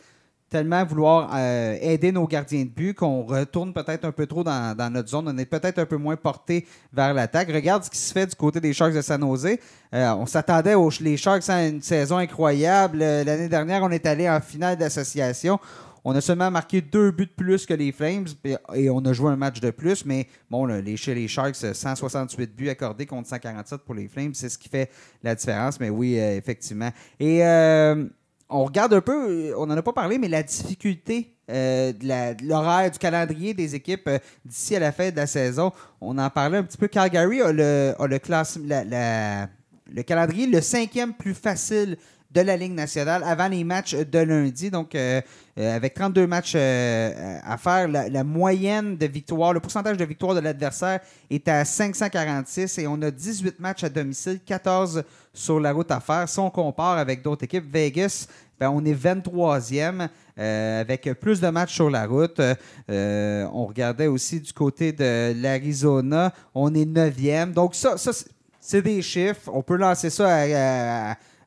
tellement 0.54 0.84
vouloir 0.84 1.32
euh, 1.34 1.76
aider 1.80 2.12
nos 2.12 2.28
gardiens 2.28 2.62
de 2.62 2.68
but 2.68 2.94
qu'on 2.94 3.24
retourne 3.24 3.72
peut-être 3.72 4.04
un 4.04 4.12
peu 4.12 4.24
trop 4.24 4.44
dans, 4.44 4.92
notre 4.92 5.08
zone. 5.08 5.26
On 5.26 5.36
est 5.36 5.46
peut-être 5.46 5.80
un 5.80 5.84
peu 5.84 5.96
moins 5.96 6.14
porté 6.14 6.64
vers 6.92 7.12
l'attaque. 7.12 7.50
Regarde 7.50 7.82
ce 7.82 7.90
qui 7.90 7.98
se 7.98 8.12
fait 8.12 8.24
du 8.24 8.36
côté 8.36 8.60
des 8.60 8.72
Sharks 8.72 8.94
de 8.94 9.02
San 9.02 9.20
Jose. 9.20 9.48
Euh, 9.92 10.14
on 10.14 10.26
s'attendait 10.26 10.74
aux 10.74 10.90
les 11.00 11.16
Sharks 11.16 11.48
à 11.48 11.66
une 11.66 11.82
saison 11.82 12.18
incroyable. 12.18 13.02
Euh, 13.02 13.24
l'année 13.24 13.48
dernière, 13.48 13.82
on 13.82 13.90
est 13.90 14.06
allé 14.06 14.30
en 14.30 14.40
finale 14.40 14.76
d'association. 14.76 15.58
On 16.04 16.14
a 16.14 16.20
seulement 16.20 16.52
marqué 16.52 16.80
deux 16.80 17.10
buts 17.10 17.26
de 17.26 17.32
plus 17.32 17.66
que 17.66 17.74
les 17.74 17.90
Flames 17.90 18.26
et 18.74 18.90
on 18.90 19.00
a 19.00 19.12
joué 19.12 19.32
un 19.32 19.36
match 19.36 19.58
de 19.58 19.72
plus. 19.72 20.04
Mais 20.04 20.28
bon, 20.48 20.66
les, 20.66 20.96
chez 20.96 21.16
les 21.16 21.26
Sharks, 21.26 21.56
168 21.56 22.54
buts 22.54 22.68
accordés 22.68 23.06
contre 23.06 23.28
147 23.28 23.80
pour 23.80 23.96
les 23.96 24.06
Flames, 24.06 24.34
c'est 24.34 24.50
ce 24.50 24.58
qui 24.58 24.68
fait 24.68 24.88
la 25.24 25.34
différence. 25.34 25.80
Mais 25.80 25.90
oui, 25.90 26.14
effectivement. 26.14 26.90
Et 27.18 27.42
on 28.54 28.64
regarde 28.64 28.94
un 28.94 29.00
peu, 29.00 29.52
on 29.56 29.66
n'en 29.66 29.76
a 29.76 29.82
pas 29.82 29.92
parlé, 29.92 30.16
mais 30.16 30.28
la 30.28 30.42
difficulté 30.42 31.34
euh, 31.50 31.92
de 31.92 32.46
l'horaire, 32.46 32.90
du 32.90 32.98
calendrier 32.98 33.52
des 33.52 33.74
équipes 33.74 34.06
euh, 34.06 34.18
d'ici 34.44 34.76
à 34.76 34.78
la 34.78 34.92
fin 34.92 35.10
de 35.10 35.16
la 35.16 35.26
saison. 35.26 35.72
On 36.00 36.16
en 36.18 36.30
parlait 36.30 36.58
un 36.58 36.62
petit 36.62 36.78
peu. 36.78 36.86
Calgary 36.86 37.42
a 37.42 37.52
le, 37.52 37.94
a 37.98 38.06
le, 38.06 38.18
classe, 38.18 38.58
le 38.58 40.02
calendrier 40.02 40.46
le 40.46 40.60
cinquième 40.60 41.12
plus 41.12 41.34
facile 41.34 41.96
de 42.30 42.40
la 42.40 42.56
Ligue 42.56 42.72
nationale 42.72 43.22
avant 43.24 43.48
les 43.48 43.62
matchs 43.62 43.94
de 43.94 44.18
lundi. 44.18 44.70
Donc, 44.70 44.94
euh, 44.94 45.20
avec 45.56 45.94
32 45.94 46.26
matchs 46.26 46.54
à 46.54 47.56
faire, 47.58 47.88
la, 47.88 48.08
la, 48.08 48.24
moyenne 48.24 48.96
de 48.96 49.06
victoire, 49.06 49.52
le 49.52 49.60
pourcentage 49.60 49.96
de 49.96 50.04
victoire 50.04 50.34
de 50.34 50.40
l'adversaire 50.40 51.00
est 51.30 51.46
à 51.46 51.64
546 51.64 52.78
et 52.78 52.86
on 52.86 53.00
a 53.02 53.10
18 53.10 53.60
matchs 53.60 53.84
à 53.84 53.88
domicile, 53.88 54.40
14 54.44 55.04
sur 55.34 55.60
la 55.60 55.72
route 55.72 55.90
à 55.90 56.00
faire. 56.00 56.28
Si 56.28 56.38
on 56.38 56.50
compare 56.50 56.96
avec 56.98 57.22
d'autres 57.22 57.44
équipes, 57.44 57.70
Vegas 57.70 58.28
ben, 58.58 58.70
on 58.70 58.84
est 58.84 58.94
23e 58.94 60.08
euh, 60.38 60.80
avec 60.80 61.08
plus 61.20 61.40
de 61.40 61.48
matchs 61.48 61.74
sur 61.74 61.90
la 61.90 62.06
route. 62.06 62.40
Euh, 62.90 63.46
on 63.52 63.66
regardait 63.66 64.06
aussi 64.06 64.40
du 64.40 64.52
côté 64.52 64.92
de 64.92 65.32
l'Arizona, 65.40 66.32
on 66.54 66.74
est 66.74 66.86
9e. 66.86 67.52
Donc, 67.52 67.74
ça, 67.74 67.96
ça 67.96 68.10
c'est 68.60 68.82
des 68.82 69.02
chiffres. 69.02 69.50
On 69.52 69.62
peut 69.62 69.76
lancer 69.76 70.10
ça 70.10 70.28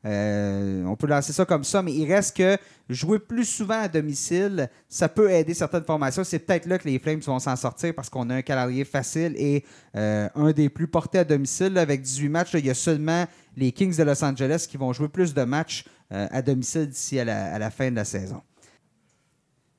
euh, 0.06 0.86
on 0.86 0.96
peut 0.96 1.08
lancer 1.08 1.34
ça 1.34 1.44
comme 1.44 1.64
ça, 1.66 1.82
mais 1.82 1.92
il 1.92 2.10
reste 2.10 2.38
que 2.38 2.56
jouer 2.88 3.20
plus 3.20 3.44
souvent 3.44 3.82
à 3.82 3.88
domicile, 3.90 4.70
ça 4.88 5.10
peut 5.10 5.30
aider 5.32 5.54
certaines 5.54 5.84
formations. 5.84 6.24
C'est 6.24 6.40
peut-être 6.40 6.66
là 6.66 6.78
que 6.78 6.88
les 6.88 6.98
Flames 7.00 7.20
vont 7.20 7.40
s'en 7.40 7.56
sortir 7.58 7.94
parce 7.94 8.10
qu'on 8.10 8.30
a 8.30 8.36
un 8.36 8.42
calendrier 8.42 8.86
facile 8.86 9.34
et 9.36 9.66
un 9.96 10.52
des 10.56 10.70
plus 10.70 10.88
portés 10.88 11.20
à 11.20 11.24
domicile. 11.26 11.78
avec 11.78 12.02
18 12.04 12.30
matchs, 12.30 12.54
il 12.54 12.66
y 12.66 12.70
a 12.70 12.76
seulement 12.76 13.26
les 13.58 13.72
Kings 13.74 13.98
de 13.98 14.04
Los 14.04 14.24
Angeles 14.24 14.68
qui 14.70 14.78
vont 14.78 14.94
jouer 14.94 15.10
plus 15.10 15.34
de 15.34 15.44
matchs 15.44 15.84
à 16.10 16.42
domicile 16.42 16.88
d'ici 16.88 17.20
à 17.20 17.26
la, 17.26 17.70
fin 17.70 17.92
de 17.92 17.96
la 17.96 18.06
saison. 18.06 18.42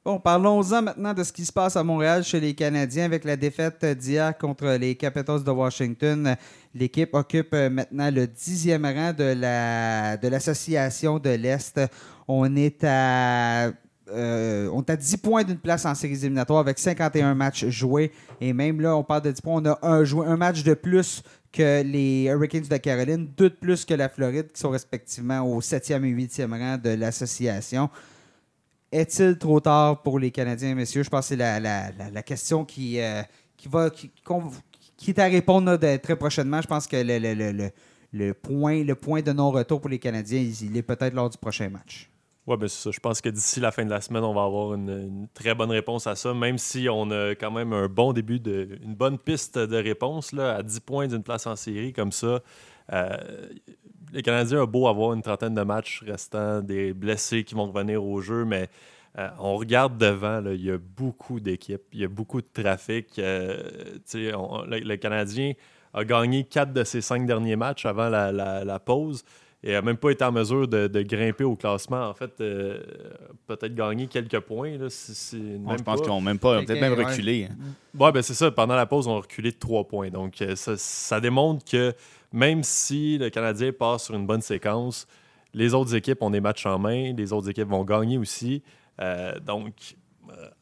Bon, 0.05 0.19
parlons-en 0.19 0.83
maintenant 0.83 1.13
de 1.13 1.23
ce 1.23 1.33
qui 1.33 1.45
se 1.45 1.53
passe 1.53 1.77
à 1.77 1.85
Montréal 1.85 2.25
chez 2.25 2.41
les 2.41 2.55
Canadiens 2.55 3.05
avec 3.05 3.25
la 3.25 3.37
défaite 3.37 3.85
d'hier 3.85 4.37
contre 4.39 4.67
les 4.81 4.95
Capitals 4.95 5.45
de 5.45 5.51
Washington. 5.51 6.35
L'équipe 6.75 7.13
occupe 7.13 7.53
euh, 7.53 7.69
maintenant 7.69 8.11
le 8.11 8.27
dixième 8.27 8.87
rang 8.87 9.13
de 9.13 9.35
la 9.35 10.17
de 10.17 10.29
l'association 10.29 11.19
de 11.19 11.31
l'Est. 11.31 11.81
On 12.27 12.57
est 12.57 12.85
à 12.85 13.71
euh, 14.11 14.71
on 14.73 14.81
est 14.81 14.91
à 14.91 14.97
10 14.97 15.17
points 15.19 15.45
d'une 15.45 15.59
place 15.59 15.85
en 15.85 15.95
séries 15.95 16.15
éliminatoires 16.15 16.61
avec 16.61 16.79
51 16.79 17.35
matchs 17.35 17.67
joués. 17.67 18.13
Et 18.41 18.53
même 18.53 18.81
là, 18.81 18.97
on 18.97 19.05
parle 19.05 19.23
de 19.23 19.31
10 19.31 19.41
points. 19.43 19.63
On 19.63 19.67
a 19.67 19.79
un, 19.83 20.05
un 20.05 20.37
match 20.37 20.63
de 20.63 20.75
plus 20.75 21.23
que 21.53 21.83
les 21.83 22.25
Hurricanes 22.25 22.69
de 22.69 22.77
Caroline, 22.77 23.29
deux 23.37 23.51
de 23.51 23.55
plus 23.55 23.85
que 23.85 23.95
la 23.95 24.09
Floride, 24.09 24.53
qui 24.53 24.61
sont 24.61 24.71
respectivement 24.71 25.41
au 25.41 25.61
7e 25.61 26.05
et 26.05 26.13
8e 26.13 26.51
rang 26.51 26.79
de 26.79 26.91
l'association. 26.91 27.89
Est-il 28.91 29.37
trop 29.39 29.61
tard 29.61 30.03
pour 30.03 30.19
les 30.19 30.31
Canadiens, 30.31 30.75
messieurs? 30.75 31.03
Je 31.03 31.11
pense 31.11 31.29
que 31.29 31.37
c'est 31.37 31.61
la, 31.61 32.23
question 32.23 32.65
qui, 32.65 33.01
euh, 33.01 33.23
qui, 33.57 33.69
va, 33.69 33.91
qui, 33.91 35.11
est 35.11 35.19
à 35.19 35.27
répondre 35.27 35.77
très 35.99 36.17
prochainement. 36.17 36.61
Je 36.63 36.67
pense 36.67 36.87
que 36.87 36.97
le, 38.13 38.33
point, 38.33 38.83
le 38.83 38.95
point 38.95 39.21
de 39.21 39.33
non-retour 39.33 39.81
pour 39.81 39.91
les 39.91 39.99
Canadiens, 39.99 40.41
il 40.41 40.77
est 40.77 40.83
peut-être 40.83 41.15
lors 41.15 41.29
du 41.29 41.37
prochain 41.37 41.69
match. 41.69 42.11
Oui, 42.49 42.57
ben 42.57 42.67
c'est 42.67 42.85
ça. 42.85 42.91
Je 42.91 42.99
pense 42.99 43.21
que 43.21 43.29
d'ici 43.29 43.61
la 43.61 43.71
fin 43.71 43.85
de 43.85 43.91
la 43.91 44.01
semaine, 44.01 44.25
on 44.25 44.33
va 44.33 44.45
avoir 44.45 44.73
une, 44.73 45.29
très 45.35 45.55
bonne 45.55 45.71
réponse 45.71 46.07
à 46.07 46.17
ça, 46.17 46.33
même 46.33 46.57
si 46.57 46.89
on 46.91 47.11
a 47.11 47.33
quand 47.33 47.51
même 47.51 47.75
un 47.75 47.89
bon 47.89 48.15
début, 48.15 48.41
de, 48.41 48.79
une 48.83 48.95
bonne 48.95 49.19
piste 49.19 49.59
de 49.59 49.77
réponse 49.77 50.33
là, 50.33 50.57
à 50.57 50.63
10 50.63 50.81
points 50.81 51.07
d'une 51.09 51.23
place 51.23 51.47
en 51.47 51.57
série 51.57 51.93
comme 51.93 52.11
ça. 52.11 52.41
Euh, 52.95 53.17
les 54.15 54.23
Canadiens 54.23 54.63
ont 54.63 54.67
beau 54.67 54.89
avoir 54.89 55.13
une 55.13 55.21
trentaine 55.21 55.55
de 55.55 55.61
matchs 55.61 56.03
restants, 56.07 56.63
des 56.63 56.95
blessés 56.95 57.45
qui 57.45 57.55
vont 57.55 57.71
revenir 57.71 58.03
au 58.03 58.23
jeu, 58.23 58.47
mais 58.47 58.71
euh, 59.19 59.29
on 59.39 59.59
regarde 59.59 59.99
devant, 59.99 60.43
il 60.47 60.65
y 60.65 60.71
a 60.71 60.79
beaucoup 60.79 61.41
d'équipes, 61.41 61.83
il 61.93 62.01
y 62.01 62.05
a 62.05 62.09
beaucoup 62.09 62.41
de 62.41 62.49
trafic. 62.51 63.19
Euh, 63.19 63.99
le, 64.15 64.97
Canadien 64.97 65.53
a 65.93 66.03
gagné 66.03 66.45
quatre 66.45 66.73
de 66.73 66.83
ses 66.83 67.03
cinq 67.03 67.27
derniers 67.27 67.57
matchs 67.57 67.85
avant 67.85 68.09
la 68.09 68.79
pause 68.79 69.23
et 69.63 69.73
n'a 69.73 69.83
même 69.83 69.97
pas 69.97 70.11
été 70.11 70.25
en 70.25 70.31
mesure 70.31 70.69
de, 70.69 71.03
grimper 71.03 71.45
au 71.45 71.57
classement. 71.57 72.09
En 72.09 72.15
fait, 72.15 72.41
euh, 72.41 72.81
peut-être 73.47 73.75
gagner 73.75 74.07
quelques 74.07 74.39
points. 74.41 74.79
Là, 74.79 74.89
je 74.89 75.83
pense 75.83 76.01
qu'ils 76.01 76.11
n'ont 76.11 76.21
même 76.21 76.39
pas, 76.39 76.63
peut-être 76.63 76.81
même 76.81 76.95
reculé. 76.95 77.49
Hein. 77.51 77.57
Ouais, 77.99 78.13
ben 78.13 78.23
c'est 78.23 78.35
ça. 78.35 78.51
Pendant 78.53 78.77
la 78.77 78.87
pause, 78.87 79.09
on 79.09 79.17
a 79.17 79.21
reculé 79.21 79.51
de 79.51 79.59
trois 79.59 79.87
points. 79.87 80.11
Donc, 80.11 80.41
euh, 80.43 80.55
ça, 80.55 81.21
démontre 81.21 81.65
que 81.65 81.93
même 82.33 82.63
si 82.63 83.19
le 83.19 83.31
Canadien 83.31 83.73
passe 83.73 84.05
sur 84.05 84.15
une 84.15 84.27
bonne 84.27 84.43
séquence, 84.43 85.09
les 85.55 85.75
autres 85.75 85.95
équipes 85.95 86.23
ont 86.23 86.31
des 86.31 86.41
matchs 86.41 86.67
en 86.67 86.79
main. 86.79 87.13
Les 87.17 87.33
autres 87.33 87.51
équipes 87.51 87.69
vont 87.69 87.85
gagner 87.85 88.17
aussi. 88.17 88.63
Euh, 89.01 89.41
donc, 89.41 89.73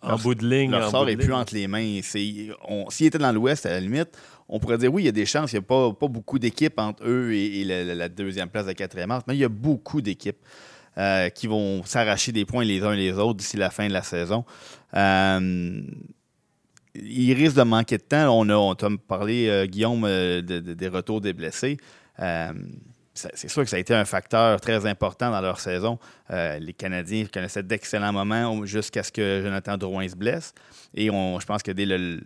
en 0.00 0.16
bout 0.16 0.34
de 0.34 0.46
ligne. 0.46 0.70
Leur 0.70 0.90
sort 0.90 1.04
n'est 1.04 1.16
plus 1.16 1.32
entre 1.32 1.54
les 1.54 1.66
mains. 1.66 2.00
S'ils 2.02 2.54
étaient 3.00 3.18
dans 3.18 3.32
l'Ouest, 3.32 3.66
à 3.66 3.70
la 3.70 3.80
limite, 3.80 4.16
on 4.48 4.58
pourrait 4.58 4.78
dire 4.78 4.92
oui, 4.92 5.02
il 5.02 5.06
y 5.06 5.08
a 5.08 5.12
des 5.12 5.26
chances. 5.26 5.52
Il 5.52 5.56
n'y 5.56 5.64
a 5.64 5.92
pas, 5.92 6.08
beaucoup 6.08 6.38
d'équipes 6.38 6.78
entre 6.78 7.04
eux 7.04 7.32
et, 7.32 7.64
la, 7.64 8.08
deuxième 8.08 8.48
place 8.48 8.66
de 8.66 8.72
quatrième 8.72 9.08
mars, 9.08 9.24
mais 9.26 9.34
il 9.34 9.40
y 9.40 9.44
a 9.44 9.48
beaucoup 9.48 10.00
d'équipes 10.00 10.38
euh, 10.98 11.28
qui 11.30 11.46
vont 11.46 11.84
s'arracher 11.84 12.32
des 12.32 12.44
points 12.44 12.64
les 12.64 12.82
uns 12.82 12.94
les 12.94 13.12
autres 13.12 13.34
d'ici 13.34 13.56
la 13.56 13.70
fin 13.70 13.88
de 13.88 13.92
la 13.92 14.02
saison. 14.02 14.44
Euh, 14.94 15.82
il 16.94 17.34
risque 17.34 17.56
de 17.56 17.62
manquer 17.62 17.98
de 17.98 18.02
temps. 18.02 18.30
On 18.30 18.48
a, 18.48 18.74
parlé, 19.06 19.48
euh, 19.48 19.66
Guillaume, 19.66 20.02
des 20.42 20.88
retours 20.88 21.20
des 21.20 21.34
blessés. 21.34 21.76
c'est 23.12 23.48
sûr 23.48 23.64
que 23.64 23.68
ça 23.68 23.76
a 23.76 23.80
été 23.80 23.94
un 23.94 24.06
facteur 24.06 24.60
très 24.60 24.86
important 24.86 25.30
dans 25.30 25.40
leur 25.42 25.60
saison. 25.60 25.98
les 26.30 26.72
Canadiens 26.72 27.26
connaissaient 27.26 27.62
d'excellents 27.62 28.12
moments 28.12 28.64
jusqu'à 28.64 29.02
ce 29.02 29.12
que 29.12 29.42
Jonathan 29.42 29.76
Drouin 29.76 30.08
se 30.08 30.16
blesse. 30.16 30.54
Et 30.94 31.08
je 31.08 31.44
pense 31.44 31.62
que 31.62 31.72
dès 31.72 31.84
le, 31.84 32.22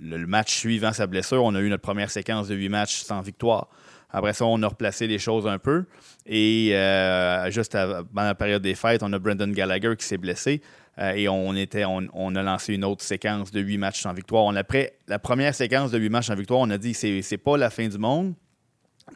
le, 0.00 0.26
match 0.26 0.54
suivant 0.54 0.92
sa 0.92 1.06
blessure, 1.06 1.42
on 1.44 1.54
a 1.54 1.60
eu 1.60 1.68
notre 1.68 1.82
première 1.82 2.10
séquence 2.10 2.48
de 2.48 2.54
huit 2.54 2.68
matchs 2.68 3.02
sans 3.02 3.20
victoire. 3.20 3.68
Après 4.10 4.32
ça, 4.32 4.44
on 4.44 4.62
a 4.62 4.68
replacé 4.68 5.06
les 5.06 5.18
choses 5.18 5.46
un 5.46 5.58
peu. 5.58 5.84
Et 6.26 6.70
euh, 6.74 7.50
juste 7.50 7.74
avant 7.74 8.04
la 8.14 8.34
période 8.34 8.62
des 8.62 8.74
fêtes, 8.74 9.02
on 9.02 9.12
a 9.12 9.18
Brendan 9.18 9.52
Gallagher 9.52 9.94
qui 9.98 10.06
s'est 10.06 10.18
blessé. 10.18 10.62
et 10.98 11.28
on, 11.28 11.54
était, 11.56 11.84
on, 11.84 12.36
a 12.36 12.42
lancé 12.42 12.74
une 12.74 12.84
autre 12.84 13.02
séquence 13.02 13.50
de 13.50 13.60
huit 13.60 13.78
matchs 13.78 14.02
sans 14.02 14.12
victoire. 14.12 14.44
On, 14.44 14.52
la 14.52 15.18
première 15.18 15.54
séquence 15.54 15.90
de 15.90 15.98
huit 15.98 16.10
matchs 16.10 16.28
sans 16.28 16.36
victoire, 16.36 16.60
on 16.60 16.70
a 16.70 16.78
dit 16.78 16.94
c'est, 16.94 17.22
c'est 17.22 17.38
pas 17.38 17.56
la 17.56 17.70
fin 17.70 17.88
du 17.88 17.98
monde. 17.98 18.34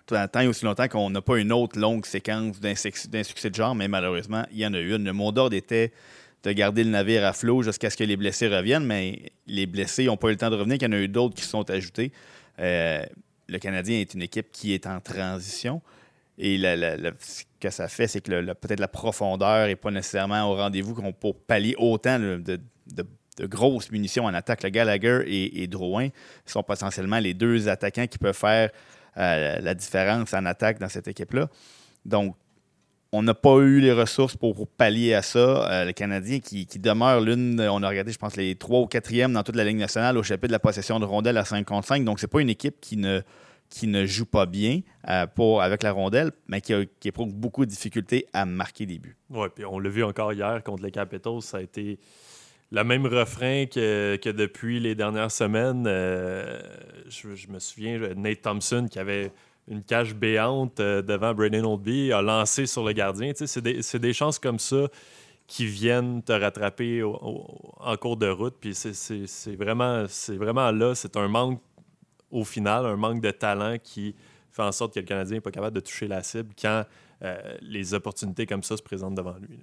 Tant 0.06 0.40
et 0.40 0.46
aussi 0.46 0.64
longtemps 0.64 0.88
qu'on 0.88 1.10
n'a 1.10 1.22
pas 1.22 1.38
une 1.38 1.52
autre 1.52 1.78
longue 1.78 2.04
séquence 2.04 2.60
d'un, 2.60 2.74
succès 2.74 3.50
de 3.50 3.54
genre, 3.54 3.74
mais 3.74 3.88
malheureusement, 3.88 4.44
il 4.52 4.58
y 4.58 4.66
en 4.66 4.74
a 4.74 4.78
eu 4.78 4.94
une. 4.94 5.04
Le 5.04 5.12
mot 5.12 5.32
d'ordre 5.32 5.56
était 5.56 5.92
de 6.44 6.52
garder 6.52 6.84
le 6.84 6.90
navire 6.90 7.24
à 7.24 7.32
flot 7.32 7.62
jusqu'à 7.62 7.90
ce 7.90 7.96
que 7.96 8.04
les 8.04 8.16
blessés 8.16 8.48
reviennent, 8.48 8.84
mais 8.84 9.32
les 9.46 9.66
blessés 9.66 10.06
n'ont 10.06 10.16
pas 10.16 10.28
eu 10.28 10.32
le 10.32 10.36
temps 10.36 10.50
de 10.50 10.56
revenir, 10.56 10.76
il 10.80 10.82
y 10.82 10.86
en 10.86 10.92
a 10.92 10.98
eu 10.98 11.08
d'autres 11.08 11.34
qui 11.34 11.42
se 11.42 11.50
sont 11.50 11.68
ajoutés. 11.70 12.12
Euh, 12.60 13.04
le 13.48 13.58
Canadien 13.58 13.98
est 13.98 14.14
une 14.14 14.22
équipe 14.22 14.50
qui 14.52 14.72
est 14.74 14.86
en 14.86 15.00
transition. 15.00 15.80
Et 16.36 16.56
ce 16.58 17.42
que 17.58 17.70
ça 17.70 17.88
fait, 17.88 18.06
c'est 18.06 18.20
que 18.20 18.52
peut-être 18.52 18.78
la 18.78 18.88
profondeur 18.88 19.66
n'est 19.66 19.74
pas 19.74 19.90
nécessairement 19.90 20.48
au 20.48 20.54
rendez-vous 20.54 20.94
pour 21.12 21.36
pallier 21.36 21.74
autant 21.78 22.18
de, 22.20 22.60
grosses 23.40 23.90
munitions 23.90 24.24
en 24.24 24.34
attaque. 24.34 24.62
Le 24.62 24.68
Gallagher 24.68 25.22
et, 25.26 25.62
et, 25.62 25.66
Drouin 25.66 26.08
sont 26.46 26.62
potentiellement 26.62 27.18
les 27.18 27.34
deux 27.34 27.68
attaquants 27.68 28.06
qui 28.06 28.18
peuvent 28.18 28.36
faire 28.36 28.70
euh, 29.16 29.58
la 29.60 29.74
différence 29.74 30.32
en 30.32 30.44
attaque 30.46 30.78
dans 30.78 30.88
cette 30.88 31.08
équipe-là. 31.08 31.48
Donc, 32.04 32.36
on 33.12 33.22
n'a 33.22 33.34
pas 33.34 33.56
eu 33.58 33.80
les 33.80 33.92
ressources 33.92 34.36
pour, 34.36 34.66
pallier 34.68 35.14
à 35.14 35.22
ça. 35.22 35.70
Euh, 35.70 35.84
le 35.86 35.92
Canadien 35.92 36.40
qui, 36.40 36.66
demeure 36.78 37.20
l'une, 37.20 37.60
on 37.60 37.82
a 37.82 37.88
regardé, 37.88 38.12
je 38.12 38.18
pense, 38.18 38.36
les 38.36 38.54
trois 38.54 38.80
ou 38.80 38.86
quatrièmes 38.86 39.32
dans 39.32 39.42
toute 39.42 39.56
la 39.56 39.64
Ligue 39.64 39.78
nationale 39.78 40.18
au 40.18 40.22
chapitre 40.22 40.48
de 40.48 40.52
la 40.52 40.58
possession 40.58 41.00
de 41.00 41.04
rondelle 41.04 41.38
à 41.38 41.44
5 41.44 41.64
contre 41.64 41.88
5. 41.88 42.04
Donc, 42.04 42.20
c'est 42.20 42.26
pas 42.26 42.40
une 42.40 42.50
équipe 42.50 42.80
qui 42.80 42.96
ne, 42.96 44.06
joue 44.06 44.26
pas 44.26 44.46
bien 44.46 44.80
euh, 45.08 45.58
avec 45.60 45.82
la 45.82 45.92
rondelle, 45.92 46.32
mais 46.48 46.60
qui, 46.60 46.74
qui 47.00 47.08
éprouve 47.08 47.34
beaucoup 47.34 47.64
de 47.64 47.70
difficultés 47.70 48.26
à 48.32 48.44
marquer 48.44 48.84
des 48.84 48.98
buts. 48.98 49.16
Oui, 49.30 49.48
puis 49.54 49.64
on 49.64 49.78
l'a 49.78 49.88
vu 49.88 50.04
encore 50.04 50.32
hier 50.32 50.62
contre 50.62 50.82
les 50.82 50.90
Capitals, 50.90 51.40
ça 51.40 51.58
a 51.58 51.60
été 51.62 51.98
le 52.70 52.84
même 52.84 53.06
refrain 53.06 53.66
que, 53.66 54.30
depuis 54.30 54.80
les 54.80 54.94
dernières 54.94 55.30
semaines. 55.30 55.84
Euh, 55.86 56.60
je, 57.08 57.48
me 57.48 57.58
souviens, 57.58 57.98
Nate 58.16 58.42
Thompson 58.42 58.86
qui 58.90 58.98
avait 58.98 59.32
une 59.68 59.82
cage 59.82 60.14
béante 60.14 60.80
euh, 60.80 61.02
devant 61.02 61.34
Braden 61.34 61.64
Oldby, 61.64 62.12
a 62.12 62.22
lancé 62.22 62.66
sur 62.66 62.84
le 62.84 62.92
gardien. 62.92 63.32
c'est 63.34 63.60
des, 64.00 64.12
chances 64.12 64.38
comme 64.38 64.58
ça 64.58 64.88
qui 65.46 65.66
viennent 65.66 66.22
te 66.22 66.32
rattraper 66.32 67.02
en 67.02 67.96
cours 67.96 68.16
de 68.16 68.28
route. 68.28 68.56
Puis 68.60 68.74
c'est 68.74 69.56
vraiment, 69.56 70.04
vraiment 70.28 70.70
là, 70.70 70.94
c'est 70.94 71.16
un 71.16 71.28
manque 71.28 71.60
au 72.30 72.44
final, 72.44 72.84
un 72.84 72.96
manque 72.96 73.22
de 73.22 73.30
talent 73.30 73.76
qui 73.82 74.14
fait 74.52 74.62
en 74.62 74.72
sorte 74.72 74.94
que 74.94 75.00
le 75.00 75.06
Canadien 75.06 75.36
n'est 75.36 75.40
pas 75.40 75.50
capable 75.50 75.76
de 75.76 75.80
toucher 75.80 76.06
la 76.06 76.22
cible 76.22 76.50
quand 76.60 76.84
euh, 77.22 77.38
les 77.62 77.94
opportunités 77.94 78.46
comme 78.46 78.62
ça 78.62 78.76
se 78.76 78.82
présentent 78.82 79.14
devant 79.14 79.36
lui. 79.38 79.58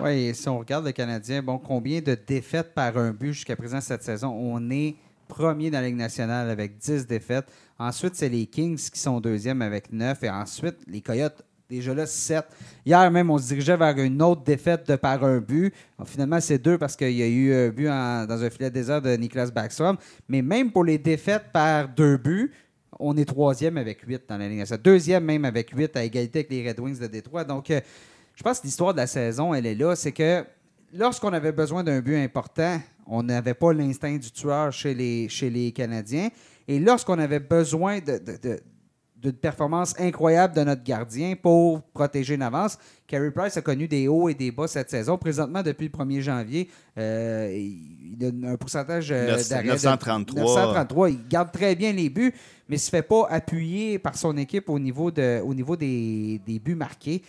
Oui, 0.00 0.34
si 0.34 0.48
on 0.48 0.58
regarde 0.58 0.86
le 0.86 0.92
Canadien, 0.92 1.42
bon, 1.42 1.58
combien 1.58 2.00
de 2.00 2.14
défaites 2.14 2.74
par 2.74 2.96
un 2.96 3.12
but 3.12 3.34
jusqu'à 3.34 3.54
présent 3.54 3.80
cette 3.80 4.02
saison? 4.02 4.28
On 4.28 4.70
est 4.70 4.96
premier 5.28 5.70
dans 5.70 5.80
la 5.80 5.86
Ligue 5.86 5.96
nationale 5.96 6.50
avec 6.50 6.78
10 6.78 7.06
défaites. 7.06 7.46
Ensuite, 7.80 8.14
c'est 8.14 8.28
les 8.28 8.44
Kings 8.44 8.76
qui 8.76 9.00
sont 9.00 9.20
deuxième 9.20 9.62
avec 9.62 9.90
9. 9.90 10.22
Et 10.24 10.28
ensuite, 10.28 10.76
les 10.86 11.00
Coyotes, 11.00 11.42
déjà 11.66 11.94
là, 11.94 12.04
7. 12.04 12.44
Hier 12.84 13.10
même, 13.10 13.30
on 13.30 13.38
se 13.38 13.48
dirigeait 13.48 13.78
vers 13.78 13.96
une 13.96 14.20
autre 14.20 14.42
défaite 14.42 14.86
de 14.86 14.96
par 14.96 15.24
un 15.24 15.38
but. 15.38 15.72
finalement, 16.04 16.38
c'est 16.42 16.58
deux 16.58 16.76
parce 16.76 16.94
qu'il 16.94 17.12
y 17.12 17.22
a 17.22 17.26
eu 17.26 17.54
un 17.54 17.68
but 17.70 17.86
dans 17.86 18.44
un 18.44 18.50
filet 18.50 18.70
désert 18.70 19.00
de 19.00 19.16
Niklas 19.16 19.50
Backstrom. 19.50 19.96
Mais 20.28 20.42
même 20.42 20.70
pour 20.70 20.84
les 20.84 20.98
défaites 20.98 21.46
par 21.54 21.88
deux 21.88 22.18
buts, 22.18 22.52
on 22.98 23.16
est 23.16 23.24
troisième 23.24 23.78
avec 23.78 24.02
8 24.06 24.24
dans 24.28 24.36
la 24.36 24.50
nationale. 24.50 24.82
Deuxième 24.82 25.24
même 25.24 25.46
avec 25.46 25.70
8 25.70 25.96
à 25.96 26.04
égalité 26.04 26.40
avec 26.40 26.50
les 26.50 26.68
Red 26.68 26.80
Wings 26.80 26.98
de 26.98 27.06
Détroit. 27.06 27.44
Donc, 27.44 27.70
euh, 27.70 27.80
je 28.34 28.42
pense 28.42 28.60
que 28.60 28.66
l'histoire 28.66 28.92
de 28.92 28.98
la 28.98 29.06
saison, 29.06 29.54
elle 29.54 29.64
est 29.64 29.74
là. 29.74 29.96
C'est 29.96 30.12
que 30.12 30.44
lorsqu'on 30.92 31.32
avait 31.32 31.52
besoin 31.52 31.82
d'un 31.82 32.00
but 32.00 32.16
important, 32.16 32.78
on 33.10 33.24
n'avait 33.24 33.54
pas 33.54 33.72
l'instinct 33.72 34.16
du 34.16 34.30
tueur 34.30 34.72
chez 34.72 34.94
les, 34.94 35.28
chez 35.28 35.50
les 35.50 35.72
Canadiens. 35.72 36.28
Et 36.68 36.78
lorsqu'on 36.78 37.18
avait 37.18 37.40
besoin 37.40 37.98
de, 37.98 38.20
d'une 39.16 39.32
performance 39.32 39.94
incroyable 39.98 40.54
de 40.54 40.62
notre 40.62 40.84
gardien 40.84 41.34
pour 41.34 41.82
protéger 41.82 42.36
une 42.36 42.42
avance. 42.42 42.78
Carey 43.06 43.30
Price 43.32 43.56
a 43.56 43.62
connu 43.62 43.88
des 43.88 44.06
hauts 44.08 44.28
et 44.28 44.34
des 44.34 44.52
bas 44.52 44.68
cette 44.68 44.88
saison. 44.88 45.18
Présentement, 45.18 45.62
depuis 45.62 45.90
le 45.92 46.04
1er 46.04 46.20
janvier, 46.20 46.70
euh, 46.96 47.52
il 47.52 48.46
a 48.46 48.52
un 48.52 48.56
pourcentage 48.56 49.10
euh, 49.10 49.36
d'arrêt 49.50 49.66
933. 49.66 50.40
933. 50.40 51.10
Il 51.10 51.28
garde 51.28 51.52
très 51.52 51.74
bien 51.74 51.92
les 51.92 52.08
buts, 52.08 52.32
mais 52.68 52.76
il 52.76 52.78
ne 52.78 52.80
se 52.80 52.90
fait 52.90 53.02
pas 53.02 53.26
appuyer 53.28 53.98
par 53.98 54.16
son 54.16 54.36
équipe 54.36 54.70
au 54.70 54.78
niveau, 54.78 55.10
de, 55.10 55.40
au 55.44 55.52
niveau 55.52 55.76
des, 55.76 56.40
des 56.46 56.58
buts 56.60 56.76
marqués 56.76 57.22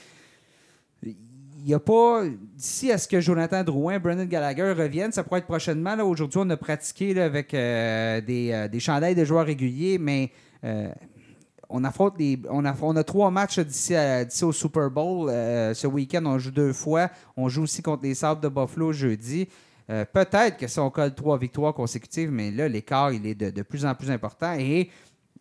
il 1.63 1.67
n'y 1.67 1.73
a 1.73 1.79
pas. 1.79 2.23
D'ici 2.55 2.91
à 2.91 2.97
ce 2.97 3.07
que 3.07 3.21
Jonathan 3.21 3.63
Drouin, 3.63 3.99
Brendan 3.99 4.27
Gallagher 4.27 4.71
reviennent, 4.71 5.11
ça 5.11 5.23
pourrait 5.23 5.39
être 5.39 5.47
prochainement. 5.47 5.95
Aujourd'hui, 6.03 6.39
on 6.41 6.49
a 6.49 6.57
pratiqué 6.57 7.19
avec 7.21 7.53
euh, 7.53 8.19
des, 8.21 8.51
euh, 8.51 8.67
des, 8.67 8.79
chandails 8.79 9.15
de 9.15 9.23
joueurs 9.23 9.45
réguliers, 9.45 9.97
mais 9.99 10.31
euh, 10.63 10.89
on 11.69 11.83
affronte 11.83 12.17
des. 12.17 12.39
On 12.49 12.65
a, 12.65 12.75
on 12.81 12.95
a 12.95 13.03
trois 13.03 13.29
matchs 13.29 13.59
d'ici 13.59 13.95
au 14.43 14.51
Super 14.51 14.89
Bowl. 14.89 15.29
ce 15.29 15.87
week-end, 15.87 16.23
on 16.25 16.39
joue 16.39 16.51
deux 16.51 16.73
fois. 16.73 17.09
On 17.37 17.47
joue 17.47 17.63
aussi 17.63 17.81
contre 17.81 18.03
les 18.03 18.15
Sables 18.15 18.41
de 18.41 18.49
Buffalo 18.49 18.91
jeudi. 18.91 19.47
Peut-être 19.87 20.57
que 20.57 20.67
si 20.67 20.79
on 20.79 20.89
colle 20.89 21.13
trois 21.13 21.37
victoires 21.37 21.73
consécutives, 21.73 22.31
mais 22.31 22.49
là, 22.49 22.69
l'écart, 22.69 23.11
il 23.11 23.25
est 23.27 23.35
de, 23.35 23.49
de, 23.49 23.61
plus 23.61 23.85
en 23.85 23.93
plus 23.93 24.09
important. 24.09 24.53
Et 24.57 24.89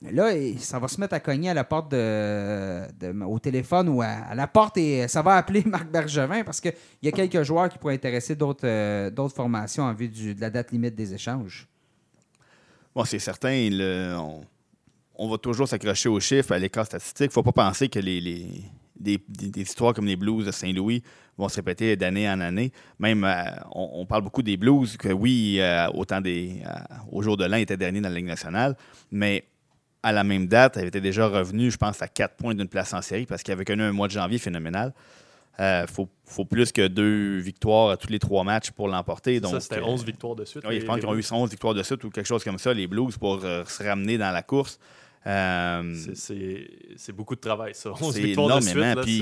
Là, 0.03 0.31
ça 0.59 0.79
va 0.79 0.89
se 0.89 0.99
mettre 0.99 1.13
à 1.13 1.21
cogner 1.21 1.51
à 1.51 1.55
la 1.55 1.65
porte 1.65 1.93
au 1.93 3.39
téléphone 3.39 3.89
ou 3.91 4.01
à, 4.01 4.35
la 4.35 4.47
porte 4.47 4.79
et 4.79 5.07
ça 5.09 5.21
va 5.21 5.37
appeler 5.37 5.63
Marc 5.67 5.91
Bergevin 5.91 6.43
parce 6.43 6.61
qu'il 6.61 6.73
y 7.03 7.09
a 7.09 7.13
quelques 7.13 7.43
joueurs 7.43 7.69
qui 7.69 7.77
pourraient 7.77 7.95
intéresser 7.95 8.35
d'autres 8.35 8.67
euh, 8.67 9.29
formations 9.29 9.85
en 9.85 9.93
vue 9.93 10.09
de 10.09 10.41
la 10.41 10.49
date 10.49 10.73
limite 10.73 10.95
des 10.95 11.13
échanges. 11.13 11.69
Bon, 12.95 13.05
c'est 13.05 13.19
certain. 13.19 13.69
on, 15.17 15.29
va 15.29 15.37
toujours 15.37 15.69
s'accrocher 15.69 16.09
aux 16.09 16.19
chiffres, 16.19 16.53
à 16.53 16.59
l'écart 16.59 16.87
statistique. 16.87 17.27
Il 17.27 17.29
ne 17.29 17.33
faut 17.33 17.43
pas 17.43 17.53
penser 17.53 17.91
que 17.91 18.01
des, 18.01 19.21
histoires 19.57 19.93
comme 19.93 20.07
les 20.07 20.17
Blues 20.17 20.47
de 20.47 20.51
Saint-Louis 20.51 21.03
vont 21.37 21.49
se 21.51 21.57
répéter 21.57 21.95
d'année 21.97 22.29
en 22.29 22.41
année. 22.41 22.73
Même, 22.99 23.25
euh, 23.25 23.45
on, 23.73 24.07
parle 24.07 24.23
beaucoup 24.23 24.43
des 24.43 24.57
Blues, 24.57 24.97
que 24.97 25.13
oui, 25.13 25.59
euh, 25.61 25.89
au 25.93 27.23
jour 27.23 27.37
de 27.37 27.45
l'an, 27.45 27.59
étaient 27.59 27.77
derniers 27.77 28.01
dans 28.01 28.09
la 28.09 28.15
Ligue 28.15 28.27
nationale, 28.27 28.77
mais 29.11 29.45
à 30.03 30.13
la 30.13 30.25
même 30.25 30.47
date, 30.47 30.77
elle 30.77 30.89
était 30.89 31.01
déjà 31.01 31.27
revenue, 31.27 31.71
je 31.71 31.77
pense, 31.77 32.01
à 32.03 32.09
4 32.09 32.37
points 32.37 32.55
d'une 32.55 32.69
place 32.69 32.95
en 32.95 33.03
série 33.03 33.27
parce 33.27 33.43
qu'il 33.43 33.53
avait 33.53 33.65
connu 33.65 33.83
un 33.83 33.93
mois 33.93 34.09
de 34.09 34.13
janvier 34.13 34.39
phénoménal. 34.39 34.93
Il 35.59 35.63
euh, 35.63 35.87
faut, 35.87 36.45
plus 36.47 36.73
que 36.73 36.87
deux 36.87 37.37
victoires 37.39 37.91
à 37.91 37.97
tous 37.99 38.09
les 38.09 38.19
trois 38.19 38.45
matchs 38.45 38.71
pour 38.71 38.89
l'emporter. 38.89 39.41
Ça, 39.41 39.61
c'était 39.61 39.83
11 39.83 40.01
euh, 40.01 40.05
victoires 40.07 40.35
de 40.35 40.47
suite. 40.47 40.65
Oui, 40.67 40.81
je 40.81 40.87
pense 40.87 41.01
qu'ils 41.01 41.09
ont 41.09 41.15
eu 41.15 41.25
11 41.31 41.51
victoires 41.51 41.75
de 41.75 41.83
suite 41.83 42.03
ou 42.03 42.09
quelque 42.09 42.27
chose 42.27 42.43
comme 42.43 42.59
ça, 42.59 42.73
les 42.73 42.87
Blues, 42.87 43.15
pour 43.19 43.41
euh, 43.45 43.63
se 43.67 43.83
ramener 43.83 44.17
dans 44.17 44.31
la 44.31 44.43
course. 44.43 44.79
c'est 45.23 47.13
beaucoup 47.13 47.35
de 47.35 47.41
travail, 47.41 47.75
ça. 47.75 47.91
11 48.01 48.17
victoires 48.17 48.57
de 48.57 48.63
suite. 48.63 49.01
Puis 49.03 49.19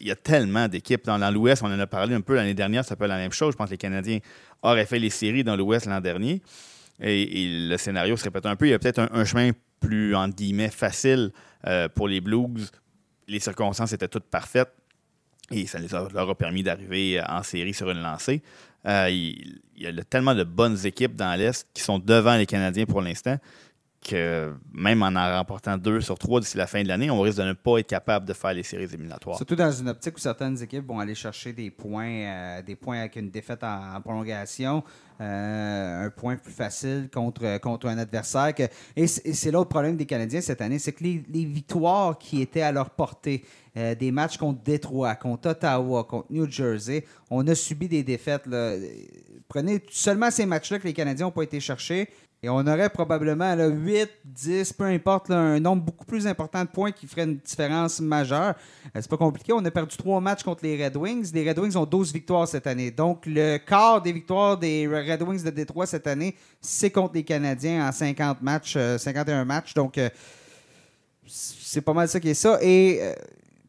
il 0.00 0.06
y 0.06 0.10
a 0.10 0.16
tellement 0.16 0.68
d'équipes. 0.68 1.06
Dans, 1.06 1.30
l'Ouest, 1.32 1.62
on 1.62 1.72
en 1.72 1.80
a 1.80 1.86
parlé 1.86 2.14
un 2.14 2.20
peu 2.20 2.34
l'année 2.34 2.52
dernière, 2.52 2.84
ça 2.84 2.94
peut 2.94 3.04
être 3.04 3.08
la 3.10 3.16
même 3.16 3.32
chose. 3.32 3.52
Je 3.52 3.56
pense 3.56 3.68
que 3.68 3.74
les 3.74 3.78
Canadiens 3.78 4.18
auraient 4.60 4.84
fait 4.84 4.98
les 4.98 5.08
séries 5.08 5.44
dans 5.44 5.56
l'Ouest 5.56 5.86
l'an 5.86 6.02
dernier. 6.02 6.42
Et, 7.00 7.68
le 7.68 7.76
scénario 7.76 8.16
se 8.16 8.24
répète 8.24 8.46
un 8.46 8.56
peu. 8.56 8.66
Il 8.66 8.70
y 8.70 8.74
a 8.74 8.78
peut-être 8.78 9.08
un, 9.10 9.24
chemin 9.24 9.50
plus, 9.80 10.14
entre 10.14 10.36
guillemets, 10.36 10.70
facile 10.70 11.32
euh, 11.66 11.88
pour 11.88 12.08
les 12.08 12.20
Blues. 12.20 12.70
Les 13.26 13.40
circonstances 13.40 13.92
étaient 13.92 14.08
toutes 14.08 14.24
parfaites 14.24 14.72
et 15.50 15.66
ça 15.66 15.78
leur 15.78 16.30
a 16.30 16.34
permis 16.34 16.62
d'arriver 16.62 17.20
en 17.26 17.42
série 17.42 17.74
sur 17.74 17.90
une 17.90 18.00
lancée. 18.00 18.42
Euh, 18.86 19.08
il, 19.10 19.60
y 19.76 19.86
a 19.86 19.92
tellement 20.04 20.34
de 20.34 20.44
bonnes 20.44 20.78
équipes 20.84 21.16
dans 21.16 21.34
l'Est 21.38 21.66
qui 21.72 21.82
sont 21.82 21.98
devant 21.98 22.36
les 22.36 22.46
Canadiens 22.46 22.86
pour 22.86 23.00
l'instant 23.00 23.38
que 24.04 24.52
même 24.72 25.02
en 25.02 25.16
en 25.16 25.38
remportant 25.38 25.78
deux 25.78 26.00
sur 26.00 26.18
trois 26.18 26.40
d'ici 26.40 26.56
la 26.56 26.66
fin 26.66 26.82
de 26.82 26.88
l'année, 26.88 27.10
on 27.10 27.20
risque 27.20 27.38
de 27.38 27.44
ne 27.44 27.52
pas 27.54 27.78
être 27.78 27.86
capable 27.86 28.26
de 28.26 28.34
faire 28.34 28.52
les 28.52 28.62
séries 28.62 28.84
éliminatoires. 28.84 29.36
Surtout 29.36 29.56
dans 29.56 29.72
une 29.72 29.88
optique 29.88 30.16
où 30.16 30.20
certaines 30.20 30.62
équipes 30.62 30.86
vont 30.86 31.00
aller 31.00 31.14
chercher 31.14 31.52
des 31.52 31.70
points, 31.70 32.06
euh, 32.06 32.62
des 32.62 32.76
points 32.76 33.00
avec 33.00 33.16
une 33.16 33.30
défaite 33.30 33.64
en 33.64 34.00
prolongation. 34.02 34.84
Euh, 35.20 36.06
un 36.06 36.10
point 36.10 36.34
plus 36.34 36.52
facile 36.52 37.08
contre, 37.12 37.58
contre 37.58 37.86
un 37.86 37.98
adversaire. 37.98 38.52
et 38.96 39.06
c'est 39.06 39.50
l'autre 39.52 39.68
problème 39.68 39.96
des 39.96 40.06
Canadiens 40.06 40.40
cette 40.40 40.60
année, 40.60 40.80
c'est 40.80 40.90
que 40.90 41.04
les, 41.04 41.44
victoires 41.44 42.18
qui 42.18 42.42
étaient 42.42 42.62
à 42.62 42.72
leur 42.72 42.90
portée, 42.90 43.44
euh, 43.76 43.94
des 43.94 44.10
matchs 44.10 44.38
contre 44.38 44.60
Détroit, 44.64 45.14
contre 45.14 45.50
Ottawa, 45.50 46.02
contre 46.02 46.26
New 46.30 46.50
Jersey, 46.50 47.04
on 47.30 47.46
a 47.46 47.54
subi 47.54 47.86
des 47.86 48.02
défaites. 48.02 48.42
Prenez 49.48 49.84
seulement 49.88 50.32
ces 50.32 50.46
matchs-là 50.46 50.80
que 50.80 50.88
les 50.88 50.92
Canadiens 50.92 51.26
n'ont 51.26 51.32
pas 51.32 51.44
été 51.44 51.60
cherchés. 51.60 52.08
Et 52.44 52.48
on 52.50 52.58
aurait 52.58 52.90
probablement 52.90 53.54
là, 53.54 53.68
8, 53.68 54.10
10, 54.22 54.74
peu 54.74 54.84
importe, 54.84 55.30
un 55.30 55.58
nombre 55.58 55.82
beaucoup 55.82 56.04
plus 56.04 56.26
important 56.26 56.62
de 56.62 56.68
points 56.68 56.92
qui 56.92 57.06
ferait 57.06 57.24
une 57.24 57.38
différence 57.38 58.00
majeure. 58.00 58.54
Euh, 58.94 59.00
c'est 59.00 59.08
pas 59.08 59.16
compliqué. 59.16 59.54
On 59.54 59.64
a 59.64 59.70
perdu 59.70 59.96
trois 59.96 60.20
matchs 60.20 60.42
contre 60.42 60.62
les 60.62 60.84
Red 60.84 60.94
Wings. 60.94 61.32
Les 61.32 61.48
Red 61.48 61.58
Wings 61.58 61.74
ont 61.74 61.86
12 61.86 62.12
victoires 62.12 62.46
cette 62.46 62.66
année. 62.66 62.90
Donc, 62.90 63.24
le 63.24 63.56
quart 63.56 64.02
des 64.02 64.12
victoires 64.12 64.58
des 64.58 64.86
Red 64.86 65.22
Wings 65.22 65.42
de 65.42 65.48
Détroit 65.48 65.86
cette 65.86 66.06
année, 66.06 66.36
c'est 66.60 66.90
contre 66.90 67.14
les 67.14 67.24
Canadiens 67.24 67.88
en 67.88 67.92
50 67.92 68.42
matchs, 68.42 68.76
51 68.98 69.40
euh, 69.40 69.44
matchs. 69.46 69.72
Donc, 69.72 69.96
euh, 69.96 70.10
c'est 71.26 71.80
pas 71.80 71.94
mal 71.94 72.10
ça 72.10 72.20
qui 72.20 72.28
est 72.28 72.34
ça. 72.34 72.58
Et 72.60 73.00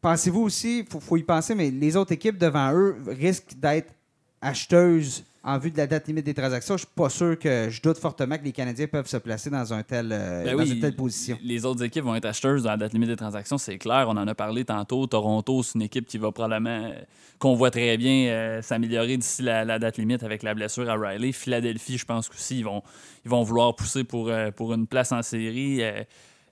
pensez-vous 0.02 0.42
aussi, 0.42 0.80
il 0.80 1.00
faut, 1.00 1.16
y 1.16 1.22
penser, 1.22 1.54
mais 1.54 1.70
les 1.70 1.96
autres 1.96 2.12
équipes 2.12 2.36
devant 2.36 2.74
eux 2.74 2.98
risquent 3.08 3.58
d'être 3.58 3.94
acheteuse 4.42 5.24
en 5.46 5.58
vue 5.58 5.70
de 5.70 5.76
la 5.76 5.86
date 5.86 6.08
limite 6.08 6.26
des 6.26 6.34
transactions, 6.34 6.76
je 6.76 6.84
suis 6.84 6.92
pas 6.92 7.08
sûr 7.08 7.38
que 7.38 7.70
je 7.70 7.80
doute 7.80 7.98
fortement 7.98 8.36
que 8.36 8.42
les 8.42 8.52
Canadiens 8.52 8.88
peuvent 8.88 9.06
se 9.06 9.16
placer 9.16 9.48
dans, 9.48 9.72
un 9.72 9.84
tel, 9.84 10.10
euh, 10.10 10.44
Ben 10.44 10.56
dans 10.56 10.62
oui, 10.62 10.72
une 10.72 10.80
telle 10.80 10.96
position. 10.96 11.38
Les 11.40 11.64
autres 11.64 11.84
équipes 11.84 12.02
vont 12.02 12.16
être 12.16 12.24
acheteuses 12.24 12.64
dans 12.64 12.70
la 12.70 12.76
date 12.76 12.92
limite 12.92 13.10
des 13.10 13.16
transactions, 13.16 13.56
c'est 13.56 13.78
clair. 13.78 14.06
On 14.08 14.16
en 14.16 14.26
a 14.26 14.34
parlé 14.34 14.64
tantôt. 14.64 15.06
Toronto, 15.06 15.62
c'est 15.62 15.76
une 15.76 15.82
équipe 15.82 16.06
qui 16.06 16.18
va 16.18 16.32
probablement, 16.32 16.86
euh, 16.86 16.94
qu'on 17.38 17.54
voit 17.54 17.70
très 17.70 17.96
bien 17.96 18.26
euh, 18.26 18.60
s'améliorer 18.60 19.16
d'ici 19.16 19.42
la, 19.42 19.64
la 19.64 19.78
date 19.78 19.98
limite 19.98 20.24
avec 20.24 20.42
la 20.42 20.52
blessure 20.52 20.90
à 20.90 20.96
Riley. 20.96 21.30
Philadelphie, 21.30 21.96
je 21.96 22.04
pense 22.04 22.28
qu'aussi, 22.28 22.58
ils 22.58 22.64
vont, 22.64 22.82
ils 23.24 23.30
vont 23.30 23.44
vouloir 23.44 23.76
pousser 23.76 24.02
pour, 24.02 24.28
euh, 24.28 24.50
pour 24.50 24.74
une 24.74 24.88
place 24.88 25.12
en 25.12 25.22
série. 25.22 25.80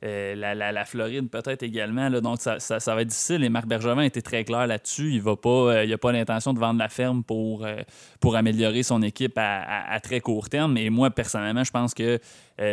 Euh, 0.04 0.34
la, 0.34 0.84
Floride 0.84 1.30
peut-être 1.30 1.62
également. 1.62 2.10
donc, 2.10 2.38
ça, 2.40 2.58
va 2.58 3.02
être 3.02 3.08
difficile. 3.08 3.42
Et 3.42 3.48
Marc 3.48 3.66
Bergevin 3.66 4.02
était 4.02 4.20
très 4.20 4.44
clair 4.44 4.66
là-dessus. 4.66 5.12
Il 5.12 5.22
va 5.22 5.34
pas, 5.36 5.48
euh, 5.48 5.84
il 5.84 5.90
n'a 5.90 5.98
pas 5.98 6.12
l'intention 6.12 6.52
de 6.52 6.58
vendre 6.58 6.78
la 6.78 6.90
ferme 6.90 7.24
pour, 7.24 7.64
euh, 7.64 7.76
pour 8.20 8.36
améliorer 8.36 8.82
son 8.82 9.00
équipe 9.02 9.32
à, 9.36 9.98
très 10.02 10.20
court 10.20 10.50
terme. 10.50 10.76
Et 10.76 10.90
moi, 10.90 11.10
personnellement, 11.10 11.64
je 11.64 11.70
pense 11.70 11.94
que 11.94 12.18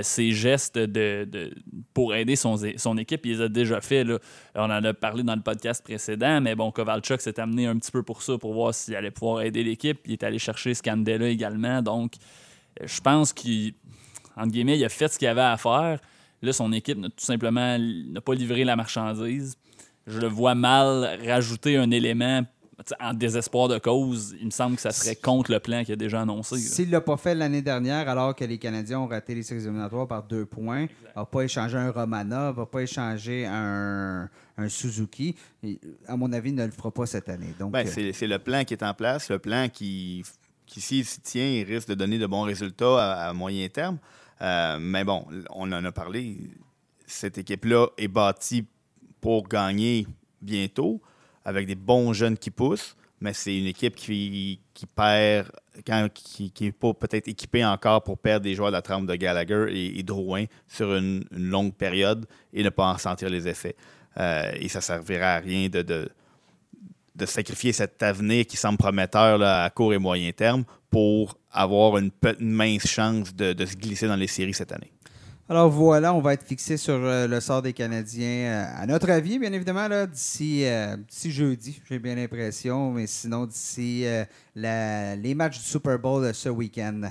ses 0.01 0.32
gestes 0.32 0.77
de, 0.77 1.53
pour 1.93 2.13
aider 2.13 2.36
son, 2.36 2.57
son 2.75 2.97
équipe, 2.97 3.25
il 3.25 3.38
les 3.38 3.41
a 3.43 3.47
déjà 3.47 3.79
fait. 3.79 4.05
On 4.55 4.63
en 4.63 4.84
a 4.84 4.93
parlé 4.93 5.23
dans 5.23 5.36
le 5.36 5.41
podcast 5.41 5.84
précédent, 5.84 6.41
mais 6.41 6.55
bon, 6.55 6.71
Kovalchuk 6.71 7.21
s'est 7.21 7.39
amené 7.39 7.65
un 7.65 7.77
petit 7.77 7.91
peu 7.91 8.03
pour 8.03 8.21
ça, 8.21 8.38
pour 8.38 8.53
voir 8.53 8.73
s'il 8.73 8.95
allait 8.95 9.11
pouvoir 9.11 9.41
aider 9.43 9.63
l'équipe. 9.63 10.01
Il 10.05 10.11
est 10.13 10.23
allé 10.23 10.38
chercher 10.38 10.73
Scandella 10.73 11.29
également. 11.29 11.82
Donc, 11.82 12.13
je 12.84 12.99
pense 12.99 13.32
qu'il, 13.32 13.73
entre 14.36 14.51
guillemets, 14.51 14.77
il 14.77 14.84
a 14.84 14.89
fait 14.89 15.07
ce 15.07 15.17
qu'il 15.17 15.29
avait 15.29 15.41
à 15.41 15.57
faire. 15.57 15.99
Là, 16.42 16.54
son 16.54 16.72
équipe 16.74 16.98
n'a 16.98 17.10
tout 17.10 17.24
simplement 17.24 17.78
n'a 17.78 18.22
pas 18.22 18.34
livré 18.34 18.64
la 18.64 18.76
marchandise. 18.76 19.58
Je 20.08 20.20
le 20.20 20.28
vois 20.28 20.56
mal 20.56 21.20
rajouter 21.26 21.78
un 21.78 21.92
élément 21.92 22.44
en 23.00 23.14
désespoir 23.14 23.68
de 23.68 23.78
cause. 23.78 24.36
Il 24.39 24.48
me 24.48 24.52
semble 24.52 24.76
que 24.76 24.82
ça 24.82 24.89
serait 24.92 25.16
contre 25.16 25.52
le 25.52 25.60
plan 25.60 25.84
qu'il 25.84 25.94
a 25.94 25.96
déjà 25.96 26.22
annoncé. 26.22 26.58
S'il 26.58 26.88
ne 26.88 26.94
l'a 26.94 27.02
pas 27.02 27.18
fait 27.18 27.36
l'année 27.36 27.62
dernière, 27.62 28.10
alors 28.10 28.36
que 28.36 28.44
les 28.44 28.58
Canadiens 28.58 29.02
ont 29.02 29.08
raté 29.08 29.36
les 29.36 29.44
séries 29.44 29.62
éliminatoires 29.62 30.08
par 30.08 30.24
deux 30.24 30.48
points, 30.48 30.88
n'a 31.16 31.26
pas 31.26 31.44
échangé 31.44 31.78
un 31.78 31.92
Romana, 31.92 32.52
va 32.52 32.66
pas 32.66 32.82
échanger 32.82 33.46
un, 33.46 34.28
un 34.58 34.70
Suzuki, 34.70 35.36
et, 35.64 35.80
à 36.08 36.18
mon 36.18 36.34
avis, 36.34 36.50
il 36.50 36.56
ne 36.56 36.66
le 36.66 36.72
fera 36.72 36.89
pas 36.89 37.06
cette 37.06 37.30
année. 37.30 37.54
Donc, 37.60 37.72
Ben, 37.72 37.86
euh, 37.86 37.92
c'est 37.94 38.14
c'est 38.14 38.28
le 38.28 38.39
plan 38.39 38.64
qui 38.64 38.74
est 38.74 38.84
en 38.84 38.96
place, 38.96 39.30
le 39.30 39.38
plan 39.38 39.70
qui, 39.70 40.24
qui 40.66 40.82
s'il 40.82 41.06
s'y 41.06 41.22
tient, 41.22 41.46
il 41.46 41.64
risque 41.64 41.89
de 41.89 41.94
donner 41.94 42.18
de 42.18 42.26
bons 42.26 42.42
résultats 42.44 42.98
à, 43.26 43.30
à 43.30 43.34
moyen 43.34 43.68
terme. 43.70 44.00
Euh, 44.42 44.78
mais 44.80 45.04
bon, 45.04 45.26
on 45.52 45.72
en 45.72 45.86
a 45.86 45.92
parlé. 45.92 46.38
Cette 47.06 47.38
équipe-là 47.38 47.88
est 47.98 48.08
bâtie 48.08 48.66
pour 49.20 49.48
gagner 49.48 50.08
bientôt, 50.42 51.02
avec 51.46 51.68
des 51.68 51.76
bons 51.76 52.14
jeunes 52.14 52.38
qui 52.38 52.50
poussent, 52.50 52.96
mais 53.20 53.34
c'est 53.34 53.56
une 53.56 53.68
équipe 53.68 53.96
qui, 53.96 54.60
qui 54.74 54.86
perd, 54.88 55.52
quand, 55.86 56.08
qui 56.12 56.52
n'est 56.60 56.72
pas 56.72 56.94
peut-être 56.94 57.28
équipée 57.28 57.64
encore 57.64 58.04
pour 58.04 58.18
perdre 58.18 58.44
des 58.44 58.56
joueurs 58.56 58.70
de 58.72 58.76
la 58.76 58.82
trempe 58.82 59.06
de 59.06 59.16
Gallagher 59.16 59.68
et, 59.70 60.00
et 60.00 60.04
Drouin 60.04 60.46
sur 60.68 60.96
une, 60.96 61.24
longue 61.32 61.74
période 61.74 62.26
et 62.52 62.64
ne 62.64 62.70
pas 62.70 62.88
en 62.88 62.98
sentir 62.98 63.30
les 63.30 63.48
effets. 63.48 63.76
Euh, 64.18 64.52
et 64.56 64.68
ça 64.68 64.80
ne 64.80 64.84
servira 64.84 65.34
à 65.36 65.39
rien 65.39 65.70
de- 65.70 65.84
de, 65.84 66.10
de 67.16 67.26
sacrifier 67.26 67.74
cet 67.74 68.01
avenir 68.03 68.45
qui 68.45 68.57
semble 68.57 68.78
prometteur 68.78 69.41
à 69.41 69.70
court 69.70 69.93
et 69.93 69.97
moyen 69.97 70.32
terme 70.32 70.64
pour 70.89 71.38
avoir 71.51 71.97
une, 71.97 72.12
mince 72.39 72.88
chance 72.88 73.36
de, 73.36 73.66
se 73.66 73.76
glisser 73.76 74.07
dans 74.07 74.16
les 74.16 74.28
séries 74.28 74.53
cette 74.53 74.72
année? 74.72 74.91
Alors 75.49 75.70
voilà, 75.70 76.14
on 76.14 76.22
va 76.22 76.34
être 76.34 76.45
fixé 76.45 76.78
sur 76.78 76.93
euh, 76.93 77.28
le 77.28 77.41
sort 77.41 77.62
des 77.62 77.74
Canadiens, 77.74 78.26
euh, 78.28 78.84
à 78.84 78.86
notre 78.86 79.09
avis, 79.09 79.38
bien 79.38 79.51
évidemment, 79.51 79.86
euh, 79.91 80.05
d'ici 80.07 81.32
jeudi, 81.32 81.82
j'ai 81.89 81.99
bien 81.99 82.16
l'impression, 82.16 82.91
mais 82.91 83.05
sinon 83.05 83.45
d'ici 83.45 84.05
les 84.55 85.36
matchs 85.36 85.57
du 85.59 85.66
Super 85.66 85.99
Bowl 85.99 86.34
ce 86.34 86.47
week-end. 86.47 87.01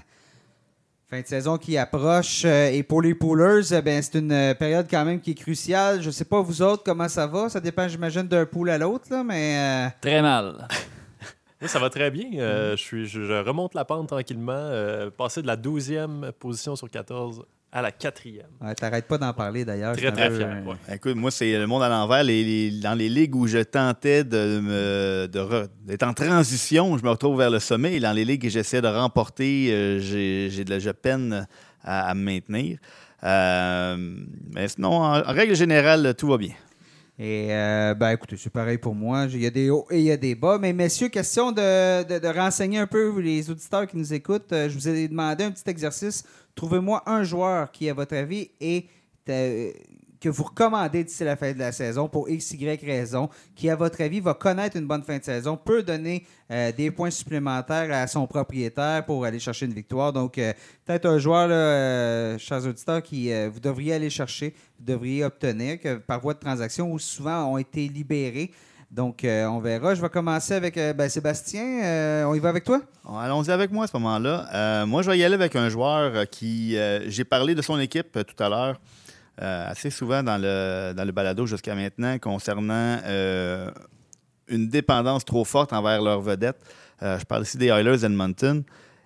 Fin 1.11 1.21
de 1.23 1.27
saison 1.27 1.59
qui 1.59 1.77
approche. 1.77 2.43
euh, 2.45 2.71
et 2.71 2.85
pour 2.85 3.03
les 3.03 3.15
poolers, 3.15 3.73
euh, 3.73 3.83
ben, 3.83 4.01
c'est 4.01 4.19
une 4.19 4.31
euh, 4.31 4.55
période 4.55 4.87
quand 4.89 5.05
même 5.05 5.21
qui 5.21 5.33
est 5.33 5.35
cruciale. 5.35 6.01
Je 6.03 6.07
ne 6.07 6.13
sais 6.13 6.25
pas 6.25 6.41
vous 6.41 6.63
autres 6.63 6.85
comment 6.85 7.09
ça 7.09 7.27
va. 7.27 7.49
Ça 7.49 7.59
dépend, 7.59 7.89
j'imagine, 7.89 8.23
d'un 8.23 8.47
pool 8.47 8.71
à 8.71 8.79
l'autre, 8.79 9.07
là, 9.11 9.25
mais 9.25 9.89
euh, 9.89 9.89
Très 10.01 10.23
mal. 10.23 10.69
Oui, 11.61 11.69
ça 11.69 11.81
va 11.81 11.91
très 11.91 12.13
bien. 12.13 12.27
Euh, 12.37 12.77
je, 12.77 12.83
suis, 12.83 13.07
je, 13.07 13.23
je 13.25 13.33
remonte 13.45 13.75
la 13.75 13.85
pente 13.85 14.07
tranquillement. 14.09 14.53
euh, 14.55 15.11
passer 15.11 15.43
de 15.43 15.49
la 15.49 15.57
12e 15.57 16.31
position 16.33 16.77
sur 16.77 16.89
14 16.89 17.45
à 17.73 17.83
la 17.83 17.91
4e. 17.93 18.43
ouais, 18.63 18.75
t'arrêtes 18.75 19.07
pas 19.07 19.17
d'en 19.19 19.33
parler 19.33 19.65
d'ailleurs. 19.65 19.97
Très, 19.97 20.11
très 20.11 20.31
fier. 20.31 20.63
ouais. 20.67 20.95
Écoute, 20.97 21.15
moi, 21.15 21.31
c'est 21.31 21.57
le 21.57 21.67
monde 21.69 21.83
à 21.85 21.89
l'envers. 21.89 22.25
Les- 22.25 22.43
les- 22.71 22.81
dans 22.81 22.95
les 22.95 23.09
ligues 23.09 23.37
où 23.37 23.47
je 23.47 23.59
tentais 23.59 24.25
de 24.25 24.61
me- 24.61 25.67
d'être 25.87 26.03
en 26.03 26.13
transition, 26.13 26.99
je 26.99 27.05
me 27.05 27.11
retrouve 27.11 27.39
vers 27.39 27.51
le 27.51 27.61
sommet. 27.61 27.95
Et 27.95 28.01
dans 28.01 28.13
les 28.13 28.25
ligues 28.25 28.43
que 28.43 28.49
j'essaie 28.49 28.83
de 28.83 28.89
remporter, 28.89 29.69
euh, 29.73 29.99
j'ai 30.01 30.65
de 30.65 30.71
la 30.71 30.79
je 30.81 30.91
peine 30.91 31.47
à, 31.85 32.09
à 32.11 32.15
me 32.15 32.23
maintenir. 32.25 32.79
Euh, 33.23 33.97
mais 34.55 34.69
sinon, 34.69 34.93
en, 34.93 35.21
en 35.21 35.33
règle 35.33 35.55
générale, 35.55 36.15
tout 36.17 36.27
va 36.29 36.39
bien. 36.39 36.55
Et 37.23 37.49
euh, 37.51 37.93
ben 37.95 38.13
écoutez, 38.13 38.37
c'est 38.39 38.49
pareil 38.51 38.79
pour 38.79 38.95
moi. 38.95 39.27
Il 39.31 39.43
y 39.43 39.47
a 39.47 39.51
des 39.51 39.69
hauts 39.69 39.87
et 39.91 39.99
il 39.99 40.05
y 40.07 40.11
a 40.11 40.17
des 40.17 40.35
bas. 40.35 40.57
Mais 40.59 40.73
messieurs, 40.73 41.09
question 41.11 41.53
de, 41.53 42.03
de- 42.05 42.19
de 42.19 42.29
renseigner 42.29 42.79
un 42.79 42.87
peu 42.87 43.21
les 43.21 43.51
auditeurs 43.51 43.87
qui 43.87 43.99
nous 43.99 44.15
écoutent. 44.15 44.49
Je 44.53 44.69
vous 44.73 44.89
ai 44.89 45.07
demandé 45.07 45.45
un 45.45 45.51
petit 45.51 45.69
exercice. 45.69 46.25
Trouvez-moi 46.55 47.03
un 47.07 47.23
joueur 47.25 47.71
qui, 47.71 47.89
à 47.89 47.95
votre 47.95 48.17
avis, 48.17 48.51
est 48.61 48.87
euh, 49.29 49.73
que 50.21 50.29
vous 50.29 50.45
recommandez 50.45 51.03
d'ici 51.03 51.25
la 51.25 51.35
fin 51.35 51.51
de 51.53 51.59
la 51.59 51.73
saison 51.73 52.07
pour 52.07 52.29
X, 52.29 52.53
Y 52.53 52.85
raison, 52.85 53.31
qui, 53.57 53.71
à 53.71 53.77
votre 53.77 54.03
avis, 54.03 54.21
va 54.21 54.35
connaître 54.35 54.77
une 54.77 54.87
bonne 54.87 55.03
fin 55.03 55.17
de 55.17 55.25
saison, 55.25 55.57
peut 55.57 55.83
donner 55.83 56.27
euh, 56.51 56.73
des 56.73 56.91
points 56.91 57.11
supplémentaires 57.11 57.91
à 57.91 58.07
son 58.07 58.27
propriétaire 58.27 59.07
pour 59.07 59.25
aller 59.25 59.39
chercher 59.39 59.65
une 59.65 59.73
victoire. 59.73 60.13
Donc, 60.13 60.37
euh, 60.37 60.53
peut-être 60.85 61.07
un 61.07 61.19
joueur, 61.19 61.49
chers 62.39 62.67
auditeurs, 62.67 63.03
qui 63.03 63.33
vous 63.49 63.61
devriez 63.61 63.95
aller 63.95 64.11
chercher, 64.11 64.55
vous 64.79 64.85
devriez 64.85 65.25
obtenir 65.25 65.81
que 65.81 65.97
par 65.97 66.21
voie 66.21 66.35
de 66.35 66.41
transaction 66.41 66.93
ou 66.93 66.99
souvent 66.99 67.55
ont 67.55 67.57
été 67.57 67.89
libérés. 67.89 68.51
Donc, 68.91 69.23
euh, 69.25 69.47
on 69.47 69.61
verra. 69.61 69.95
Je 69.95 70.03
vais 70.03 70.09
commencer 70.09 70.53
avec 70.55 70.77
euh, 70.77 70.93
ben, 70.93 71.09
Sébastien. 71.09 71.63
Euh, 71.85 72.25
on 72.25 72.35
y 72.35 72.41
va 72.41 72.49
avec 72.49 72.65
toi? 72.65 72.81
Allons-y 73.09 73.51
avec 73.53 73.71
moi 73.71 73.85
à 73.85 73.87
ce 73.87 73.97
moment-là. 73.97 74.85
Moi, 74.87 75.03
je 75.03 75.11
vais 75.11 75.19
y 75.19 75.25
aller 75.25 75.35
avec 75.37 75.55
un 75.55 75.69
joueur 75.69 76.29
qui. 76.29 76.77
J'ai 77.07 77.25
parlé 77.25 77.55
de 77.55 77.63
son 77.63 77.79
équipe 77.79 78.19
tout 78.27 78.43
à 78.43 78.49
l'heure, 78.49 78.81
assez 79.39 79.91
souvent 79.91 80.23
dans 80.23 80.39
le, 80.39 80.93
dans 80.97 81.05
le 81.05 81.13
balado 81.13 81.47
jusqu'à 81.47 81.75
maintenant, 81.75 82.19
concernant 82.19 82.99
une 84.49 84.69
dépendance 84.69 85.25
trop 85.25 85.45
forte 85.45 85.73
envers 85.73 86.03
leurs 86.03 86.21
vedettes. 86.21 86.61
Je 87.01 87.25
parle 87.25 87.43
ici 87.45 87.57
des 87.59 87.67
Oilers 87.69 88.05
Edmonton. 88.05 88.63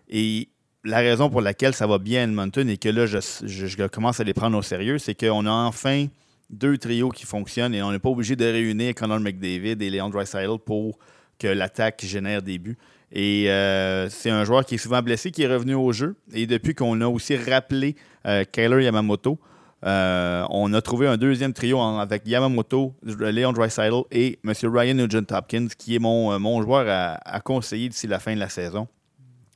Et 0.09 0.49
la 0.83 0.99
raison 0.99 1.29
pour 1.31 1.41
laquelle 1.43 1.75
ça 1.75 1.87
va 1.87 1.99
bien 1.99 2.25
Edmonton 2.25 2.69
et 2.69 2.77
que 2.79 2.89
là, 2.89 3.07
je- 3.07 3.19
je 3.47 3.87
commence 3.87 4.21
à 4.21 4.25
les 4.25 4.35
prendre 4.35 4.57
au 4.59 4.63
sérieux, 4.63 4.99
c'est 4.99 5.15
qu'on 5.15 5.47
a 5.47 5.51
enfin 5.51 6.07
deux 6.51 6.79
trios 6.79 7.11
qui 7.11 7.25
fonctionnent 7.25 7.75
et 7.75 7.83
on 7.83 7.91
n'est 7.93 7.99
pas 7.99 8.11
obligé 8.11 8.37
de 8.37 8.45
réunir 8.45 8.95
Connor 8.95 9.21
McDavid 9.21 9.81
et 9.83 9.91
Leon 9.91 10.09
Draisaitl 10.11 10.59
pour 10.65 10.99
que 11.39 11.49
l'attaque 11.49 12.05
génère 12.05 12.43
des 12.43 12.59
buts. 12.59 12.79
Et 13.13 13.51
euh, 13.51 14.09
c'est 14.11 14.31
un 14.31 14.45
joueur 14.45 14.65
qui 14.65 14.75
est 14.75 14.79
souvent 14.79 15.03
blessé, 15.03 15.31
qui 15.31 15.43
est 15.43 15.47
revenu 15.53 15.75
au 15.75 15.93
jeu. 15.93 16.17
Et 16.33 16.47
depuis 16.47 16.75
qu'on 16.75 17.01
a 17.01 17.07
aussi 17.07 17.37
rappelé 17.37 17.97
euh, 18.27 18.45
Kyler 18.51 18.85
Yamamoto, 18.85 19.39
euh, 19.85 20.45
on 20.51 20.73
a 20.73 20.81
trouvé 20.81 21.07
un 21.07 21.17
deuxième 21.17 21.53
trio 21.53 21.81
avec 21.81 22.27
Yamamoto, 22.27 22.95
Leon 23.03 23.53
Draisaitl 23.53 24.03
et 24.11 24.39
M. 24.45 24.53
Ryan 24.65 24.95
Nugent-Hopkins, 24.95 25.69
qui 25.79 25.95
est 25.97 25.99
mon, 25.99 26.39
mon 26.41 26.63
joueur 26.63 26.87
à, 26.89 27.15
à 27.25 27.41
conseiller 27.41 27.89
d'ici 27.89 28.07
la 28.07 28.19
fin 28.19 28.35
de 28.35 28.41
la 28.41 28.49
saison. 28.49 28.89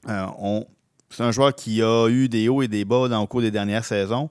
On- 0.07 0.66
c'est 1.11 1.22
un 1.22 1.32
joueur 1.32 1.55
qui 1.55 1.82
a 1.82 2.07
eu 2.09 2.28
des 2.28 2.49
hauts 2.51 2.61
et 2.61 2.68
des 2.68 2.84
bas 2.84 3.09
dans 3.09 3.22
le 3.22 3.26
cours 3.26 3.41
des 3.41 3.51
dernières 3.51 3.84
saisons. 3.84 4.28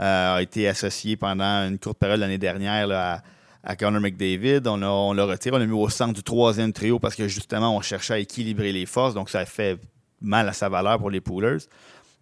Euh, 0.00 0.36
a 0.36 0.42
été 0.42 0.66
associé 0.68 1.16
pendant 1.16 1.68
une 1.68 1.78
courte 1.78 1.98
période 1.98 2.18
l'année 2.18 2.38
dernière 2.38 2.90
à, 2.90 3.22
à 3.62 3.90
McDavid. 3.90 4.66
On 4.66 5.12
l'a 5.12 5.24
retiré, 5.24 5.54
on 5.54 5.58
l'a 5.58 5.66
mis 5.66 5.72
au 5.72 5.88
centre 5.90 6.14
du 6.14 6.22
troisième 6.22 6.72
trio 6.72 6.98
parce 6.98 7.14
que 7.14 7.28
justement, 7.28 7.76
on 7.76 7.82
cherchait 7.82 8.14
à 8.14 8.18
équilibrer 8.18 8.72
les 8.72 8.86
forces. 8.86 9.12
Donc, 9.12 9.28
ça 9.28 9.40
a 9.40 9.44
fait 9.44 9.78
mal 10.22 10.48
à 10.48 10.54
sa 10.54 10.70
valeur 10.70 10.98
pour 10.98 11.10
les 11.10 11.20
poolers. 11.20 11.58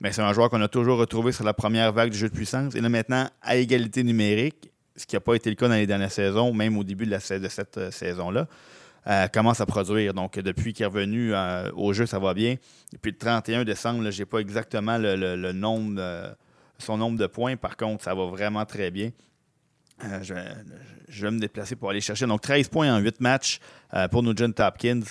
Mais 0.00 0.10
c'est 0.10 0.22
un 0.22 0.32
joueur 0.32 0.50
qu'on 0.50 0.60
a 0.62 0.68
toujours 0.68 0.98
retrouvé 0.98 1.30
sur 1.30 1.44
la 1.44 1.54
première 1.54 1.92
vague 1.92 2.10
du 2.10 2.18
jeu 2.18 2.28
de 2.28 2.34
puissance. 2.34 2.74
Et 2.74 2.80
là, 2.80 2.88
maintenant, 2.88 3.28
à 3.40 3.56
égalité 3.56 4.02
numérique, 4.02 4.70
ce 4.96 5.06
qui 5.06 5.14
n'a 5.14 5.20
pas 5.20 5.34
été 5.34 5.48
le 5.48 5.56
cas 5.56 5.68
dans 5.68 5.74
les 5.74 5.86
dernières 5.86 6.10
saisons, 6.10 6.52
même 6.52 6.76
au 6.76 6.82
début 6.82 7.06
de, 7.06 7.18
cette 7.18 7.78
euh, 7.78 7.90
saison-là, 7.92 8.48
euh, 9.06 9.28
commence 9.28 9.60
à 9.60 9.66
produire. 9.66 10.12
Donc, 10.12 10.38
depuis 10.40 10.72
qu'il 10.72 10.82
est 10.82 10.86
revenu 10.86 11.32
au 11.76 11.92
jeu, 11.92 12.06
ça 12.06 12.18
va 12.18 12.34
bien. 12.34 12.56
Depuis 12.92 13.12
le 13.12 13.16
31 13.16 13.64
décembre, 13.64 14.10
je 14.10 14.18
n'ai 14.18 14.26
pas 14.26 14.38
exactement 14.38 14.98
le, 14.98 15.52
nombre, 15.52 16.00
son 16.80 16.96
nombre 16.96 17.18
de 17.18 17.26
points. 17.26 17.56
Par 17.56 17.76
contre, 17.76 18.04
ça 18.04 18.14
va 18.14 18.26
vraiment 18.26 18.64
très 18.64 18.90
bien. 18.90 19.10
Euh, 20.04 20.20
je, 21.08 21.24
vais 21.24 21.30
me 21.30 21.38
déplacer 21.38 21.76
pour 21.76 21.90
aller 21.90 22.00
chercher. 22.00 22.26
Donc, 22.26 22.40
13 22.40 22.68
points 22.68 22.94
en 22.94 22.98
8 22.98 23.20
matchs 23.20 23.60
euh, 23.94 24.08
pour 24.08 24.22
Nugent 24.22 24.58
Hopkins, 24.58 25.02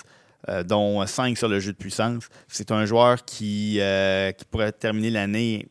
euh, 0.48 0.62
dont 0.62 1.06
5 1.06 1.36
sur 1.36 1.48
le 1.48 1.60
jeu 1.60 1.72
de 1.72 1.76
puissance. 1.76 2.28
C'est 2.48 2.70
un 2.70 2.84
joueur 2.86 3.24
qui, 3.24 3.78
euh, 3.80 4.32
qui 4.32 4.44
pourrait 4.44 4.72
terminer 4.72 5.10
l'année 5.10 5.68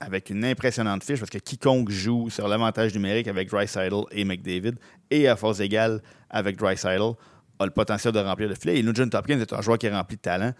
avec 0.00 0.28
une 0.28 0.44
impressionnante 0.44 1.04
fiche 1.04 1.18
parce 1.20 1.30
que 1.30 1.38
quiconque 1.38 1.88
joue 1.90 2.28
sur 2.28 2.48
l'avantage 2.48 2.92
numérique 2.94 3.28
avec 3.28 3.48
Dreisaitl 3.48 4.02
et 4.10 4.24
McDavid 4.24 4.74
et 5.10 5.26
à 5.26 5.36
force 5.36 5.60
égale 5.60 6.02
avec 6.28 6.56
Dreisaitl 6.56 7.14
a 7.58 7.64
le 7.64 7.70
potentiel 7.70 8.12
de 8.12 8.18
remplir 8.18 8.48
le 8.48 8.54
filet. 8.54 8.78
Et 8.78 8.82
Nugent 8.82 9.14
Hopkins 9.14 9.40
est 9.40 9.52
un 9.54 9.62
joueur 9.62 9.78
qui 9.78 9.86
est 9.86 9.94
rempli 9.94 10.16
de 10.16 10.20
talent. 10.20 10.52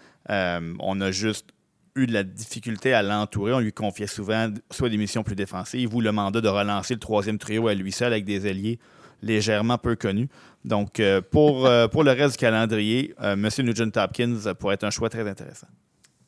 On 0.80 1.00
a 1.02 1.10
juste 1.10 1.50
eu 1.96 2.06
de 2.06 2.12
la 2.12 2.22
difficulté 2.22 2.92
à 2.92 3.02
l'entourer. 3.02 3.52
On 3.52 3.58
lui 3.58 3.72
confiait 3.72 4.06
souvent 4.06 4.48
soit 4.70 4.88
des 4.88 4.96
missions 4.96 5.22
plus 5.22 5.34
défensives 5.34 5.94
ou 5.94 6.00
le 6.00 6.12
mandat 6.12 6.40
de 6.40 6.48
relancer 6.48 6.94
le 6.94 7.00
troisième 7.00 7.38
trio 7.38 7.68
à 7.68 7.74
lui 7.74 7.92
seul 7.92 8.12
avec 8.12 8.24
des 8.24 8.48
alliés 8.48 8.78
légèrement 9.22 9.78
peu 9.78 9.96
connus. 9.96 10.28
Donc, 10.64 11.00
euh, 11.00 11.20
pour, 11.20 11.66
euh, 11.66 11.88
pour 11.88 12.04
le 12.04 12.12
reste 12.12 12.32
du 12.32 12.38
calendrier, 12.38 13.14
M. 13.20 13.48
Nugent 13.60 13.92
Hopkins 13.96 14.54
pourrait 14.58 14.74
être 14.74 14.84
un 14.84 14.90
choix 14.90 15.08
très 15.08 15.26
intéressant. 15.28 15.68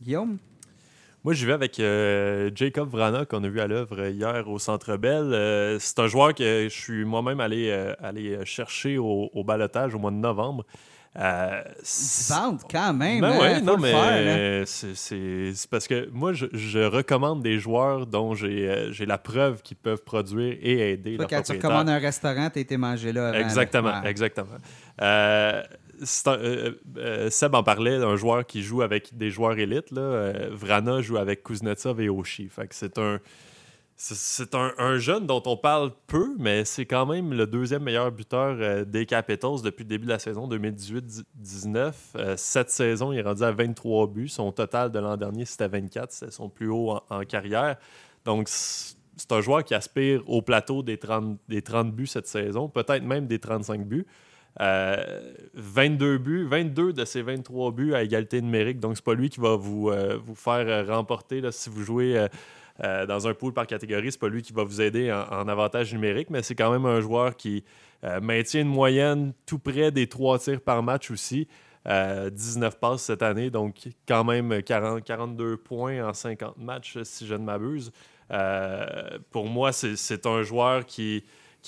Guillaume? 0.00 0.38
Moi, 1.24 1.34
je 1.34 1.44
vais 1.46 1.52
avec 1.52 1.76
Jacob 2.56 2.88
Vrana, 2.88 3.26
qu'on 3.26 3.42
a 3.42 3.48
vu 3.48 3.60
à 3.60 3.66
l'œuvre 3.66 4.08
hier 4.08 4.48
au 4.48 4.58
Centre 4.58 4.96
Bell. 4.96 5.76
c'est 5.80 5.98
un 5.98 6.06
joueur 6.06 6.32
que 6.32 6.68
je 6.70 6.74
suis 6.74 7.04
moi-même 7.04 7.40
allé, 7.40 7.70
aller 8.00 8.38
chercher 8.44 8.98
au, 8.98 9.28
au 9.34 9.44
balotage 9.44 9.94
au 9.94 9.98
mois 9.98 10.12
de 10.12 10.16
novembre. 10.16 10.64
Euh, 11.16 11.62
quand 12.70 12.92
même. 12.92 13.20
Ben 13.20 13.40
hein, 13.40 13.60
non, 13.60 13.76
mais 13.76 14.64
c'est 14.66 15.68
parce 15.70 15.88
que 15.88 16.08
moi, 16.12 16.32
je, 16.32 16.86
recommande 16.86 17.42
des 17.42 17.58
joueurs 17.58 18.06
dont 18.06 18.34
j'ai 18.34 18.68
euh, 18.68 18.92
la 19.06 19.18
preuve 19.18 19.62
qu'ils 19.62 19.76
peuvent 19.76 20.02
produire 20.02 20.56
et 20.60 20.92
aider 20.92 21.16
Toi, 21.16 21.26
Quand 21.28 21.42
tu 21.42 21.52
recommandes 21.52 21.88
un 21.88 21.98
restaurant, 21.98 22.50
tu 22.50 22.60
été 22.60 22.76
mangé 22.76 23.12
là. 23.12 23.38
exactement, 23.38 24.02
exactement. 24.02 24.58
Euh, 25.00 25.62
euh, 26.28 27.30
Seb 27.30 27.54
en 27.54 27.62
parlait 27.64 27.98
d'un 27.98 28.16
joueur 28.16 28.46
qui 28.46 28.62
joue 28.62 28.82
avec 28.82 29.16
des 29.16 29.30
joueurs 29.30 29.58
élites. 29.58 29.90
Là. 29.90 30.32
Vrana 30.52 31.00
joue 31.00 31.16
avec 31.16 31.42
Kuznetsov 31.42 32.00
et 32.00 32.08
Oshie. 32.08 32.48
Fait 32.48 32.68
que 32.68 32.74
c'est 32.74 32.98
un 32.98 33.18
c'est 34.00 34.54
un, 34.54 34.98
jeune 34.98 35.26
dont 35.26 35.42
on 35.44 35.56
parle 35.56 35.90
peu, 36.06 36.36
mais 36.38 36.64
c'est 36.64 36.86
quand 36.86 37.04
même 37.04 37.32
le 37.34 37.48
deuxième 37.48 37.82
meilleur 37.82 38.12
buteur 38.12 38.56
euh, 38.60 38.84
des 38.84 39.06
Capitals 39.06 39.60
depuis 39.64 39.82
le 39.82 39.88
début 39.88 40.04
de 40.04 40.12
la 40.12 40.20
saison 40.20 40.48
2018-19. 40.48 41.92
Euh, 42.14 42.34
cette 42.36 42.70
saison, 42.70 43.12
il 43.12 43.18
est 43.18 43.22
rendu 43.22 43.42
à 43.42 43.50
23 43.50 44.06
buts. 44.06 44.28
Son 44.28 44.52
total 44.52 44.92
de 44.92 45.00
l'an 45.00 45.16
dernier, 45.16 45.44
c'était 45.44 45.66
24. 45.66 46.12
C'était 46.12 46.30
son 46.30 46.48
plus 46.48 46.68
haut 46.68 47.00
en, 47.10 47.24
carrière. 47.24 47.76
Donc, 48.24 48.48
c'est 48.48 49.32
un 49.32 49.40
joueur 49.40 49.64
qui 49.64 49.74
aspire 49.74 50.22
au 50.28 50.42
plateau 50.42 50.84
des 50.84 50.96
30, 50.96 51.36
des 51.48 51.62
30 51.62 51.92
buts 51.92 52.06
cette 52.06 52.28
saison, 52.28 52.68
peut-être 52.68 53.02
même 53.02 53.26
des 53.26 53.40
35 53.40 53.84
buts. 53.84 54.06
22 54.60 56.06
euh, 56.14 56.18
buts, 56.18 56.46
22 56.48 56.92
de 56.92 57.04
ces 57.04 57.22
23 57.22 57.72
buts 57.72 57.94
à 57.94 58.04
égalité 58.04 58.40
numérique. 58.40 58.78
Donc, 58.78 58.94
c'est 58.94 59.04
pas 59.04 59.14
lui 59.14 59.28
qui 59.28 59.40
va 59.40 59.56
vous, 59.56 59.90
vous 60.24 60.34
faire 60.36 60.86
remporter 60.86 61.40
là, 61.40 61.50
si 61.50 61.68
vous 61.68 61.82
jouez 61.82 62.28
euh, 62.84 63.06
dans 63.06 63.26
un 63.26 63.34
pool 63.34 63.52
par 63.52 63.66
catégorie, 63.66 64.12
c'est 64.12 64.20
pas 64.20 64.28
lui 64.28 64.42
qui 64.42 64.52
va 64.52 64.62
vous 64.62 64.80
aider 64.80 65.12
en, 65.12 65.48
avantage 65.48 65.92
numérique, 65.92 66.30
mais 66.30 66.42
c'est 66.42 66.54
quand 66.54 66.70
même 66.70 66.86
un 66.86 67.00
joueur 67.00 67.36
qui 67.36 67.64
euh, 68.04 68.20
maintient 68.20 68.60
une 68.60 68.68
moyenne 68.68 69.32
tout 69.46 69.58
près 69.58 69.90
des 69.90 70.06
trois 70.06 70.38
tirs 70.38 70.60
par 70.60 70.82
match 70.82 71.10
aussi. 71.10 71.48
19 71.86 71.88
euh, 71.88 72.78
passes 72.78 73.02
cette 73.02 73.22
année, 73.22 73.50
donc 73.50 73.88
quand 74.06 74.22
même 74.22 74.62
40, 74.62 75.02
42 75.02 75.56
points 75.56 76.06
en 76.06 76.12
50 76.12 76.58
matchs, 76.58 76.98
si 77.02 77.26
je 77.26 77.34
ne 77.34 77.44
m'abuse. 77.44 77.92
pour 79.30 79.46
moi, 79.46 79.72
c'est 79.72 80.26
un 80.26 80.42
joueur 80.42 80.84
qui, 80.84 81.24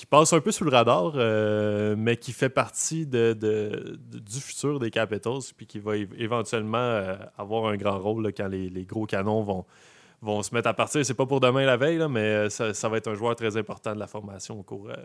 passe 0.09 0.33
un 0.33 0.39
peu 0.39 0.51
sous 0.51 0.63
le 0.63 0.71
radar, 0.71 1.13
mais 1.97 2.17
qui 2.17 2.33
fait 2.33 2.49
partie 2.49 3.07
du 3.07 4.39
futur 4.39 4.79
des 4.79 4.91
Capitals, 4.91 5.41
puis 5.57 5.65
qui 5.65 5.79
va 5.79 5.97
éventuellement 5.97 7.17
avoir 7.37 7.65
un 7.65 7.75
grand 7.75 7.97
rôle 7.97 8.31
quand 8.31 8.47
les, 8.47 8.85
gros 8.85 9.07
canons 9.07 9.41
vont, 9.41 9.65
vont 10.21 10.43
se 10.43 10.53
mettre 10.53 10.69
à 10.69 10.73
partir. 10.73 11.03
C'est 11.05 11.15
pas 11.15 11.25
pour 11.25 11.39
demain 11.39 11.65
la 11.65 11.77
veille, 11.77 11.99
mais 12.09 12.19
euh, 12.19 12.49
ça, 12.49 12.89
va 12.89 12.97
être 12.97 13.07
un 13.09 13.15
joueur 13.15 13.35
très 13.35 13.57
important 13.57 13.93
de 13.93 13.99
la 13.99 14.07
formation 14.07 14.59
au 14.59 14.63
cours 14.63 14.89
euh, 14.89 14.95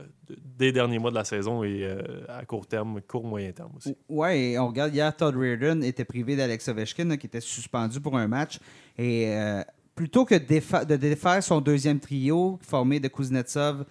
des 0.58 0.72
derniers 0.72 0.98
mois 0.98 1.10
de 1.10 1.16
la 1.16 1.24
saison 1.24 1.64
et 1.64 1.84
euh, 1.84 2.02
à 2.28 2.44
court 2.44 2.66
terme, 2.66 3.00
court 3.00 3.24
moyen 3.24 3.52
terme 3.52 3.72
aussi. 3.76 3.96
Oui, 4.08 4.58
on 4.58 4.68
regarde 4.68 4.94
hier, 4.94 5.16
Todd 5.16 5.34
Reardon 5.36 5.80
était 5.82 6.04
privé 6.04 6.36
d'Alex 6.36 6.68
Ovechkin, 6.68 7.16
qui 7.16 7.26
était 7.26 7.40
suspendu 7.40 8.00
pour 8.00 8.16
un 8.16 8.28
match. 8.28 8.58
Et 8.98 9.34
plutôt 9.94 10.24
que 10.24 10.34
de 10.34 10.96
défaire 10.96 11.42
son 11.42 11.60
deuxième 11.60 12.00
trio 12.00 12.58
formé 12.62 13.00
de 13.00 13.08
Kuznetsov, 13.08 13.84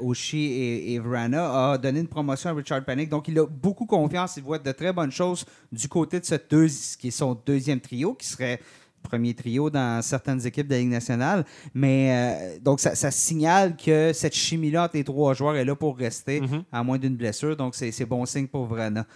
Oshie 0.00 0.92
et, 0.94 0.98
Vrana 0.98 1.72
a 1.72 1.78
donné 1.78 2.00
une 2.00 2.08
promotion 2.08 2.50
à 2.50 2.52
Richard 2.54 2.84
Panic. 2.84 3.10
Donc, 3.10 3.28
il 3.28 3.38
a 3.38 3.46
beaucoup 3.46 3.84
confiance. 3.84 4.36
Il 4.38 4.42
voit 4.42 4.58
de 4.58 4.72
très 4.72 4.92
bonnes 4.92 5.12
choses 5.12 5.44
du 5.70 5.88
côté 5.88 6.20
de 6.20 6.24
ce 6.24 6.96
qui 6.96 7.08
est 7.08 7.10
son 7.10 7.38
deuxième 7.46 7.80
trio, 7.80 8.14
qui 8.14 8.26
serait 8.26 8.60
premier 9.02 9.34
trio 9.34 9.70
dans 9.70 10.02
certaines 10.02 10.46
équipes 10.46 10.66
de 10.66 10.74
la 10.74 10.80
Ligue 10.80 10.90
nationale. 10.90 11.44
Mais 11.74 12.10
euh, 12.10 12.58
donc, 12.60 12.80
ça, 12.80 13.10
signale 13.10 13.76
que 13.76 14.12
cette 14.12 14.34
chimie-là 14.34 14.84
entre 14.84 14.96
les 14.96 15.04
trois 15.04 15.34
joueurs 15.34 15.56
est 15.56 15.64
là 15.64 15.74
pour 15.74 15.96
rester, 15.96 16.40
mhm. 16.40 16.64
à 16.70 16.82
moins 16.82 16.98
d'une 16.98 17.16
blessure. 17.16 17.56
Donc, 17.56 17.74
c'est 17.74 18.04
bon 18.06 18.24
signe 18.26 18.46
pour 18.46 18.66
Vrana. 18.66 19.06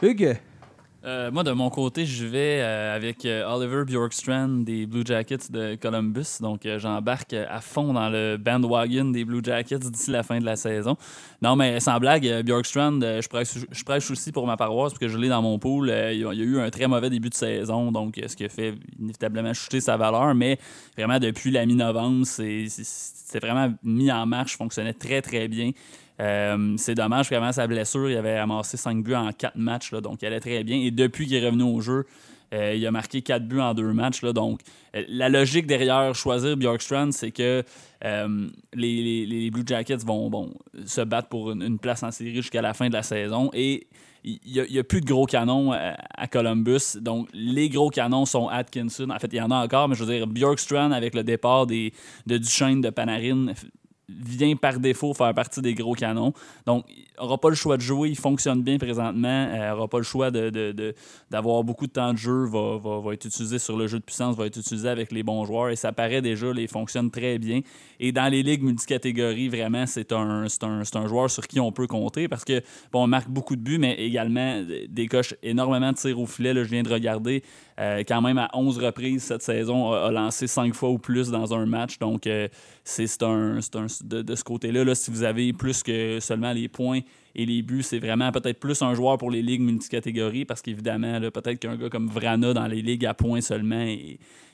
Hugues, 0.00 0.36
euh, 1.04 1.32
moi, 1.32 1.42
de 1.42 1.50
mon 1.50 1.68
côté, 1.68 2.06
je 2.06 2.24
vais 2.24 2.60
euh, 2.60 2.94
avec 2.94 3.24
euh, 3.24 3.44
Oliver 3.52 3.84
Bjorkstrand 3.84 4.62
des 4.62 4.86
Blue 4.86 5.02
Jackets 5.04 5.50
de 5.50 5.74
Columbus. 5.74 6.38
Donc, 6.40 6.60
j'embarque 6.78 7.32
à 7.32 7.60
fond 7.60 7.92
dans 7.92 8.08
le 8.08 8.36
bandwagon 8.36 9.06
des 9.06 9.24
Blue 9.24 9.40
Jackets 9.42 9.78
d'ici 9.78 10.12
la 10.12 10.22
fin 10.22 10.38
de 10.38 10.44
la 10.44 10.54
saison. 10.54 10.96
Non, 11.40 11.56
mais 11.56 11.80
sans 11.80 11.98
blague, 11.98 12.42
Bjorkstrand, 12.44 13.00
je 13.00 13.84
prêche, 13.84 14.10
aussi 14.10 14.30
pour 14.30 14.46
ma 14.46 14.56
paroisse 14.56 14.92
parce 14.92 15.00
que 15.00 15.08
je 15.08 15.18
l'ai 15.18 15.28
dans 15.28 15.42
mon 15.42 15.58
pool. 15.58 15.88
il 15.88 16.20
y 16.20 16.24
a 16.24 16.32
eu 16.32 16.60
un 16.60 16.70
très 16.70 16.86
mauvais 16.86 17.10
début 17.10 17.30
de 17.30 17.34
saison, 17.34 17.90
donc 17.90 18.20
ce 18.24 18.36
qui 18.36 18.44
a 18.44 18.48
fait 18.48 18.74
inévitablement 19.00 19.52
chuter 19.54 19.80
sa 19.80 19.96
valeur. 19.96 20.34
Mais 20.36 20.58
vraiment, 20.96 21.18
depuis 21.18 21.50
la 21.50 21.66
mi-novembre, 21.66 22.24
c'est 22.26 23.40
vraiment 23.40 23.74
mis 23.82 24.12
en 24.12 24.24
marche, 24.26 24.56
fonctionnait 24.56 24.94
très, 24.94 25.20
très 25.20 25.48
bien. 25.48 25.72
Euh, 26.22 26.74
c'est 26.76 26.94
dommage 26.94 27.28
qu'avant 27.28 27.52
sa 27.52 27.66
blessure, 27.66 28.08
il 28.08 28.16
avait 28.16 28.36
amassé 28.36 28.76
5 28.76 29.02
buts 29.02 29.14
en 29.14 29.32
4 29.32 29.56
matchs, 29.56 29.92
donc 29.92 30.22
il 30.22 30.26
allait 30.26 30.40
très 30.40 30.62
bien. 30.62 30.76
Et 30.76 30.90
depuis 30.90 31.26
qu'il 31.26 31.36
est 31.36 31.44
revenu 31.44 31.64
au 31.64 31.80
jeu, 31.80 32.06
euh, 32.54 32.74
il 32.76 32.86
a 32.86 32.90
marqué 32.92 33.22
4 33.22 33.44
buts 33.44 33.60
en 33.60 33.74
2 33.74 33.92
matchs. 33.92 34.22
Donc, 34.22 34.60
euh, 34.94 35.02
la 35.08 35.28
logique 35.28 35.66
derrière 35.66 36.14
choisir 36.14 36.56
Bjorkstrand, 36.56 37.10
c'est 37.10 37.32
que 37.32 37.64
les, 38.74 39.50
Blue 39.50 39.64
Jackets 39.66 40.04
vont 40.06 40.50
se 40.86 41.00
battre 41.00 41.28
pour 41.28 41.50
une, 41.50 41.78
place 41.78 42.02
en 42.04 42.12
série 42.12 42.34
jusqu'à 42.34 42.62
la 42.62 42.72
fin 42.72 42.88
de 42.88 42.94
la 42.94 43.02
saison. 43.02 43.50
Et 43.52 43.88
il 44.22 44.38
n'y 44.52 44.78
a, 44.78 44.84
plus 44.84 45.00
de 45.00 45.06
gros 45.06 45.26
canons 45.26 45.72
à, 45.72 46.28
Columbus. 46.28 46.98
Donc, 47.00 47.28
les 47.34 47.68
gros 47.68 47.90
canons 47.90 48.26
sont 48.26 48.46
Atkinson. 48.46 49.10
En 49.10 49.18
fait, 49.18 49.32
il 49.32 49.38
y 49.38 49.40
en 49.40 49.50
a 49.50 49.64
encore, 49.64 49.88
mais 49.88 49.96
je 49.96 50.04
veux 50.04 50.14
dire, 50.14 50.28
Bjorkstrand, 50.28 50.92
avec 50.92 51.16
le 51.16 51.24
départ 51.24 51.66
des, 51.66 51.92
de 52.26 52.38
Duchesne, 52.38 52.80
de 52.80 52.90
Panarin, 52.90 53.46
vient 54.24 54.56
par 54.56 54.78
défaut 54.78 55.14
faire 55.14 55.32
partie 55.34 55.62
des 55.62 55.74
gros 55.74 55.94
canons. 55.94 56.32
Donc, 56.66 56.84
il 56.88 57.04
n'aura 57.20 57.38
pas 57.38 57.48
le 57.48 57.54
choix 57.54 57.76
de 57.76 57.82
jouer. 57.82 58.10
Il 58.10 58.16
fonctionne 58.16 58.62
bien 58.62 58.78
présentement. 58.78 59.48
Il 59.52 59.60
n'aura 59.60 59.88
pas 59.88 59.98
le 59.98 60.04
choix 60.04 60.30
d'avoir 60.30 61.62
de, 61.62 61.66
beaucoup 61.66 61.86
de 61.86 61.92
temps 61.92 62.12
de 62.12 62.18
jeu. 62.18 62.46
Va, 62.46 62.78
va, 62.78 63.12
être 63.12 63.24
utilisé 63.24 63.58
sur 63.58 63.76
le 63.76 63.86
jeu 63.86 63.98
de 63.98 64.04
puissance, 64.04 64.36
va 64.36 64.46
être 64.46 64.56
utilisé 64.56 64.88
avec 64.88 65.12
les 65.12 65.22
bons 65.22 65.44
joueurs. 65.44 65.70
Et 65.70 65.76
ça 65.76 65.92
paraît 65.92 66.22
déjà, 66.22 66.48
il 66.56 66.68
fonctionne 66.68 67.10
très 67.10 67.38
bien. 67.38 67.60
Et 68.00 68.12
dans 68.12 68.30
les 68.30 68.42
ligues 68.42 68.62
multicatégories, 68.62 69.48
vraiment, 69.48 69.86
c'est 69.86 70.12
un, 70.12 70.44
un, 70.44 70.82
un, 70.94 71.06
joueur 71.06 71.30
sur 71.30 71.46
qui 71.46 71.60
on 71.60 71.72
peut 71.72 71.86
compter 71.86 72.28
parce 72.28 72.44
que, 72.44 72.60
bon, 72.92 73.04
on 73.04 73.06
marque 73.06 73.28
beaucoup 73.28 73.56
de 73.56 73.60
buts, 73.60 73.78
mais 73.78 73.94
également 73.94 74.62
décoche 74.88 75.34
énormément 75.42 75.92
de 75.92 75.96
tirs 75.96 76.18
au 76.18 76.26
filet. 76.26 76.54
Là, 76.54 76.64
je 76.64 76.68
viens 76.68 76.82
de 76.82 76.92
regarder. 76.92 77.42
Euh, 77.80 78.02
quand 78.06 78.20
même, 78.20 78.38
à 78.38 78.50
11 78.54 78.78
reprises 78.78 79.22
cette 79.22 79.42
saison, 79.42 79.92
a, 79.92 80.10
lancé 80.10 80.46
5 80.46 80.74
fois 80.74 80.90
ou 80.90 80.98
plus 80.98 81.30
dans 81.30 81.54
un 81.54 81.66
match. 81.66 81.98
Donc, 81.98 82.26
euh, 82.26 82.48
c'est 82.84 83.22
un, 83.22 83.58
un, 83.58 83.86
de, 84.04 84.22
de 84.22 84.34
ce 84.34 84.44
côté-là, 84.44 84.84
là, 84.84 84.94
si 84.94 85.10
vous 85.10 85.22
avez 85.22 85.52
plus 85.52 85.82
que 85.82 86.20
seulement 86.20 86.52
les 86.52 86.68
points 86.68 87.00
et 87.34 87.46
les 87.46 87.62
buts, 87.62 87.82
c'est 87.82 87.98
vraiment 87.98 88.30
peut-être 88.30 88.60
plus 88.60 88.82
un 88.82 88.94
joueur 88.94 89.16
pour 89.18 89.30
les 89.30 89.42
ligues 89.42 89.62
multicatégories 89.62 90.44
parce 90.44 90.60
qu'évidemment, 90.60 91.20
peut-être 91.20 91.58
qu'un 91.58 91.76
gars 91.76 91.88
comme 91.88 92.08
Vrana 92.08 92.52
dans 92.52 92.66
les 92.66 92.82
ligues 92.82 93.06
à 93.06 93.14
points 93.14 93.40
seulement 93.40 93.86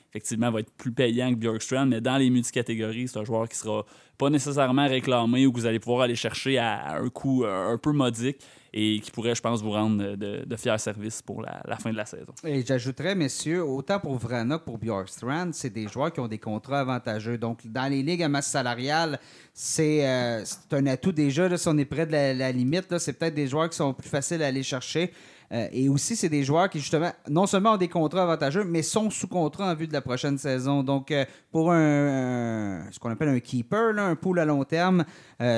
effectivement 0.09 0.51
va 0.51 0.61
être 0.61 0.71
plus 0.71 0.91
payant 0.91 1.29
que 1.31 1.35
Bjorkstrand, 1.35 1.85
mais 1.85 2.01
dans 2.01 2.17
les 2.17 2.29
multicatégories, 2.29 3.07
c'est 3.07 3.19
un 3.19 3.25
joueur 3.25 3.47
qui 3.47 3.57
sera 3.57 3.85
pas 4.17 4.29
nécessairement 4.29 4.87
réclamé 4.87 5.45
ou 5.45 5.51
que 5.51 5.59
vous 5.59 5.65
allez 5.65 5.79
pouvoir 5.79 6.01
aller 6.01 6.15
chercher 6.15 6.57
à 6.57 6.95
un 6.95 7.09
coût 7.09 7.45
un 7.45 7.77
peu 7.77 7.91
modique 7.91 8.37
et 8.73 8.99
qui 8.99 9.11
pourrait, 9.11 9.35
je 9.35 9.41
pense, 9.41 9.61
vous 9.61 9.71
rendre 9.71 10.15
de, 10.15 10.55
fiers 10.55 10.77
services 10.77 11.21
pour 11.21 11.41
la, 11.41 11.77
fin 11.77 11.91
de 11.91 11.97
la 11.97 12.05
saison. 12.05 12.33
Et 12.43 12.63
j'ajouterais, 12.65 13.15
messieurs, 13.15 13.63
autant 13.63 13.99
pour 13.99 14.15
Vrana 14.17 14.59
que 14.59 14.65
pour 14.65 14.77
Bjorkstrand, 14.77 15.51
c'est 15.53 15.71
des 15.71 15.87
joueurs 15.87 16.11
qui 16.11 16.19
ont 16.19 16.27
des 16.27 16.37
contrats 16.37 16.81
avantageux. 16.81 17.37
Donc, 17.37 17.65
dans 17.65 17.89
les 17.89 18.03
ligues 18.03 18.23
à 18.23 18.29
masse 18.29 18.49
salariale, 18.49 19.19
c'est 19.53 20.07
euh, 20.07 20.43
un 20.71 20.85
atout 20.87 21.11
déjà. 21.11 21.57
si 21.57 21.67
on 21.67 21.77
est 21.77 21.85
près 21.85 22.05
de 22.05 22.11
la, 22.11 22.51
limite, 22.51 22.97
c'est 22.99 23.13
peut-être 23.13 23.35
des 23.35 23.47
joueurs 23.47 23.69
qui 23.69 23.77
sont 23.77 23.93
plus 23.93 24.09
faciles 24.09 24.43
à 24.43 24.47
aller 24.47 24.63
chercher. 24.63 25.11
Et 25.51 25.89
aussi, 25.89 26.15
c'est 26.15 26.29
des 26.29 26.43
joueurs 26.43 26.69
qui, 26.69 26.79
justement, 26.79 27.11
non 27.27 27.47
seulement 27.47 27.73
ont 27.73 27.77
des 27.77 27.87
contrats 27.87 28.23
avantageux, 28.23 28.63
mais 28.63 28.83
sont 28.83 29.09
sous 29.09 29.27
contrat 29.27 29.71
en 29.71 29.75
vue 29.75 29.87
de 29.87 29.93
la 29.93 30.01
prochaine 30.01 30.37
saison. 30.37 30.83
Donc, 30.83 31.13
pour 31.51 31.71
un, 31.71 32.83
ce 32.91 32.99
qu'on 32.99 33.09
appelle 33.09 33.29
un 33.29 33.39
keeper, 33.39 33.97
un 33.97 34.15
pool 34.15 34.39
à 34.39 34.45
long 34.45 34.63
terme, 34.63 35.05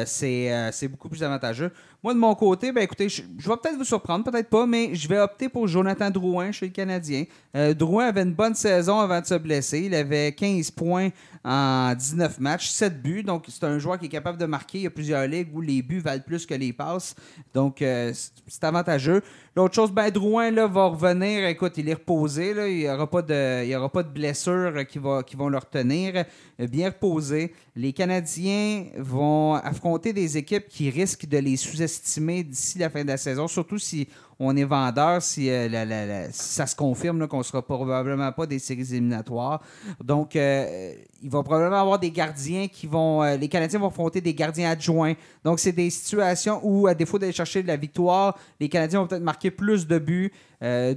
c'est 0.05 0.87
beaucoup 0.89 1.09
plus 1.09 1.23
avantageux. 1.23 1.71
Moi, 2.03 2.15
de 2.15 2.19
mon 2.19 2.33
côté, 2.33 2.71
ben 2.71 2.81
écoutez, 2.81 3.09
je, 3.09 3.21
vais 3.21 3.57
peut-être 3.57 3.77
vous 3.77 3.83
surprendre, 3.83 4.25
peut-être 4.25 4.49
pas, 4.49 4.65
mais 4.65 4.95
je 4.95 5.07
vais 5.07 5.19
opter 5.19 5.49
pour 5.49 5.67
Jonathan 5.67 6.09
Drouin 6.09 6.51
chez 6.51 6.65
le 6.65 6.71
Canadien. 6.71 7.25
Euh, 7.55 7.75
Drouin 7.75 8.07
avait 8.07 8.23
une 8.23 8.33
bonne 8.33 8.55
saison 8.55 8.99
avant 8.99 9.21
de 9.21 9.25
se 9.27 9.35
blesser. 9.35 9.81
Il 9.81 9.93
avait 9.93 10.31
15 10.31 10.71
points 10.71 11.09
en 11.43 11.93
19 11.93 12.39
matchs, 12.39 12.69
7 12.69 13.03
buts. 13.03 13.21
Donc, 13.21 13.45
c'est 13.49 13.65
un 13.65 13.77
joueur 13.77 13.99
qui 13.99 14.07
est 14.07 14.09
capable 14.09 14.39
de 14.39 14.47
marquer. 14.47 14.79
Il 14.79 14.83
y 14.85 14.87
a 14.87 14.89
plusieurs 14.89 15.27
ligues 15.27 15.49
où 15.53 15.61
les 15.61 15.83
buts 15.83 15.99
valent 15.99 16.23
plus 16.25 16.47
que 16.47 16.55
les 16.55 16.73
passes. 16.73 17.13
Donc, 17.53 17.83
euh, 17.83 18.11
c'est 18.47 18.63
avantageux. 18.63 19.21
L'autre 19.55 19.75
chose, 19.75 19.91
ben, 19.91 20.09
Drouin 20.09 20.49
là, 20.49 20.65
va 20.65 20.87
revenir. 20.87 21.45
Écoute, 21.45 21.73
il 21.77 21.87
est 21.87 21.93
reposé. 21.93 22.55
Il 22.67 22.77
n'y 22.77 22.89
aura, 22.89 23.07
pas 23.07 23.21
de, 23.21 23.75
aura 23.75 23.89
pas 23.89 24.01
de 24.01 24.09
blessures 24.09 24.87
qui, 24.87 24.97
vont 24.97 25.49
le 25.49 25.57
retenir. 25.57 26.25
Bien 26.57 26.87
reposé. 26.89 27.53
Les 27.75 27.93
Canadiens 27.93 28.87
vont 28.97 29.53
affronter 29.53 30.11
des 30.11 30.37
équipes 30.37 30.67
qui 30.67 30.89
risquent 30.89 31.25
de 31.25 31.37
les 31.37 31.55
sous-estimer 31.55 32.43
d'ici 32.43 32.77
la 32.77 32.89
fin 32.89 33.03
de 33.03 33.07
la 33.07 33.17
saison, 33.17 33.47
surtout 33.47 33.79
si 33.79 34.09
on 34.43 34.57
est 34.57 34.63
vendeur 34.63 35.21
si, 35.21 35.49
euh, 35.51 36.27
ça 36.31 36.65
se 36.65 36.75
confirme 36.75 37.27
qu'on 37.27 37.37
ne 37.37 37.43
sera 37.43 37.61
probablement 37.61 38.31
pas 38.31 38.47
des 38.47 38.57
séries 38.57 38.87
éliminatoires. 38.91 39.61
Donc, 40.03 40.35
euh, 40.35 40.93
il 41.21 41.29
va 41.29 41.43
probablement 41.43 41.79
avoir 41.79 41.99
des 41.99 42.09
gardiens 42.09 42.67
qui 42.67 42.87
vont. 42.87 43.21
Euh, 43.21 43.37
les 43.37 43.47
Canadiens 43.47 43.77
vont 43.77 43.87
affronter 43.87 44.19
des 44.19 44.33
gardiens 44.33 44.71
adjoints. 44.71 45.13
Donc, 45.45 45.59
c'est 45.59 45.71
des 45.71 45.91
situations 45.91 46.59
où, 46.63 46.87
à 46.87 46.95
défaut 46.95 47.19
d'aller 47.19 47.31
chercher 47.31 47.61
de 47.61 47.67
la 47.67 47.77
victoire, 47.77 48.35
les 48.59 48.67
Canadiens 48.67 49.01
vont 49.01 49.07
peut-être 49.07 49.21
marquer 49.21 49.51
plus 49.51 49.85
de 49.87 49.99
buts. 49.99 50.31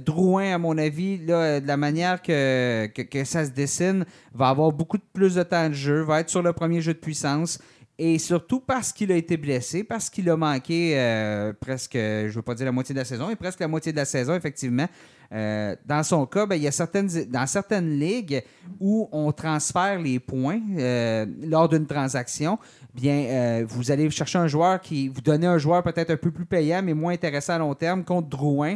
Drouin, 0.05 0.53
à 0.53 0.57
mon 0.59 0.77
avis, 0.77 1.17
de 1.17 1.65
la 1.65 1.75
manière 1.77 2.21
que, 2.21 2.85
que, 2.85 3.23
ça 3.23 3.45
se 3.45 3.49
dessine, 3.49 4.05
va 4.31 4.49
avoir 4.49 4.71
beaucoup 4.71 4.99
plus 5.11 5.33
de 5.33 5.41
temps 5.41 5.69
de 5.69 5.73
jeu, 5.73 6.01
va 6.01 6.19
être 6.19 6.29
sur 6.29 6.43
le 6.43 6.53
premier 6.53 6.81
jeu 6.81 6.93
de 6.93 6.99
puissance. 6.99 7.57
Et 7.97 8.19
surtout 8.19 8.59
parce 8.59 8.91
qu'il 8.91 9.09
a 9.13 9.15
été 9.15 9.37
blessé, 9.37 9.85
parce 9.85 10.09
qu'il 10.09 10.29
a 10.29 10.35
manqué 10.35 10.99
euh, 10.99 11.53
presque, 11.53 11.93
je 11.93 12.25
ne 12.25 12.31
veux 12.31 12.41
pas 12.41 12.53
dire 12.53 12.65
la 12.65 12.73
moitié 12.73 12.93
de 12.93 12.99
la 12.99 13.05
saison, 13.05 13.27
mais 13.29 13.37
presque 13.37 13.61
la 13.61 13.69
moitié 13.69 13.93
de 13.93 13.97
la 13.97 14.03
saison, 14.03 14.35
effectivement. 14.35 14.87
Euh, 15.31 15.75
dans 15.85 16.03
son 16.03 16.25
cas, 16.25 16.45
ben, 16.45 16.55
il 16.55 16.63
y 16.63 16.67
a 16.67 16.71
certaines, 16.71 17.07
dans 17.29 17.47
certaines 17.47 17.97
ligues 17.97 18.43
où 18.81 19.07
on 19.13 19.31
transfère 19.31 19.99
les 19.99 20.19
points 20.19 20.59
euh, 20.77 21.25
lors 21.41 21.69
d'une 21.69 21.87
transaction, 21.87 22.59
bien, 22.93 23.63
vous 23.65 23.89
allez 23.91 24.09
chercher 24.09 24.39
un 24.39 24.47
joueur 24.47 24.81
qui, 24.81 25.07
vous 25.07 25.21
donnez 25.21 25.47
un 25.47 25.57
joueur 25.57 25.81
peut-être 25.81 26.11
un 26.11 26.17
peu 26.17 26.31
plus 26.31 26.45
payant, 26.45 26.81
mais 26.83 26.93
moins 26.93 27.13
intéressant 27.13 27.53
à 27.53 27.57
long 27.59 27.73
terme 27.75 28.03
contre 28.03 28.27
Drouin. 28.27 28.75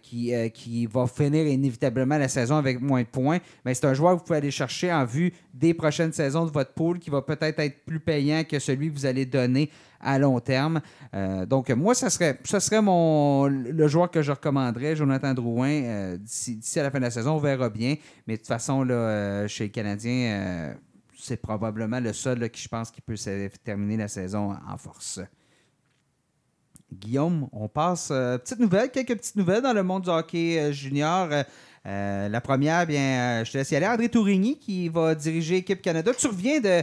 Qui, 0.00 0.32
qui 0.54 0.86
va 0.86 1.06
finir 1.06 1.46
inévitablement 1.46 2.16
la 2.16 2.28
saison 2.28 2.56
avec 2.56 2.80
moins 2.80 3.02
de 3.02 3.06
points. 3.06 3.40
Mais 3.64 3.74
c'est 3.74 3.84
un 3.84 3.92
joueur 3.92 4.14
que 4.14 4.20
vous 4.20 4.24
pouvez 4.24 4.38
aller 4.38 4.50
chercher 4.50 4.90
en 4.90 5.04
vue 5.04 5.34
des 5.54 5.72
prochaines 5.72 6.12
saisons 6.12 6.44
de 6.44 6.50
votre 6.50 6.72
pool 6.72 6.98
qui 6.98 7.08
va 7.08 7.22
peut-être 7.22 7.58
être 7.60 7.84
plus 7.86 8.00
payant 8.00 8.44
que 8.44 8.58
celui 8.58 8.90
que 8.90 8.94
vous 8.94 9.06
allez 9.06 9.24
donner 9.24 9.70
à 10.00 10.18
long 10.18 10.38
terme. 10.40 10.82
Euh, 11.14 11.46
donc, 11.46 11.70
moi, 11.70 11.94
ça 11.94 12.10
serait, 12.10 12.38
ça 12.44 12.60
serait 12.60 12.82
mon, 12.82 13.46
le 13.46 13.88
joueur 13.88 14.10
que 14.10 14.20
je 14.20 14.32
recommanderais, 14.32 14.96
Jonathan 14.96 15.32
Drouin, 15.32 16.16
d'ici, 16.18 16.60
à 16.78 16.82
la 16.82 16.90
fin 16.90 16.98
de 16.98 17.04
la 17.04 17.10
saison. 17.10 17.36
On 17.36 17.38
verra 17.38 17.70
bien. 17.70 17.94
Mais 18.26 18.34
de 18.34 18.38
toute 18.38 18.48
façon, 18.48 18.82
là, 18.82 19.48
chez 19.48 19.64
les 19.64 19.70
Canadiens, 19.70 20.74
c'est 21.16 21.40
probablement 21.40 22.00
le 22.00 22.12
seul 22.12 22.50
qui, 22.50 22.62
je 22.62 22.68
pense, 22.68 22.90
qui 22.90 23.00
peut 23.00 23.16
terminer 23.64 23.96
la 23.96 24.08
saison 24.08 24.52
en 24.68 24.76
force. 24.76 25.20
Guillaume, 26.94 27.48
on 27.52 27.68
passe. 27.68 28.08
Euh, 28.10 28.38
petite 28.38 28.60
nouvelle, 28.60 28.90
quelques 28.90 29.16
petites 29.16 29.36
nouvelles 29.36 29.62
dans 29.62 29.72
le 29.72 29.82
monde 29.82 30.02
du 30.02 30.10
hockey 30.10 30.58
euh, 30.58 30.72
junior. 30.72 31.28
Euh, 31.86 32.28
la 32.28 32.40
première, 32.40 32.86
bien, 32.86 33.42
je 33.44 33.52
te 33.52 33.58
laisse 33.58 33.70
y 33.70 33.76
aller. 33.76 33.86
André 33.86 34.08
Tourigny 34.08 34.58
qui 34.58 34.88
va 34.88 35.14
diriger 35.14 35.56
l'équipe 35.56 35.82
Canada. 35.82 36.12
Tu 36.16 36.26
reviens 36.26 36.60
de. 36.60 36.82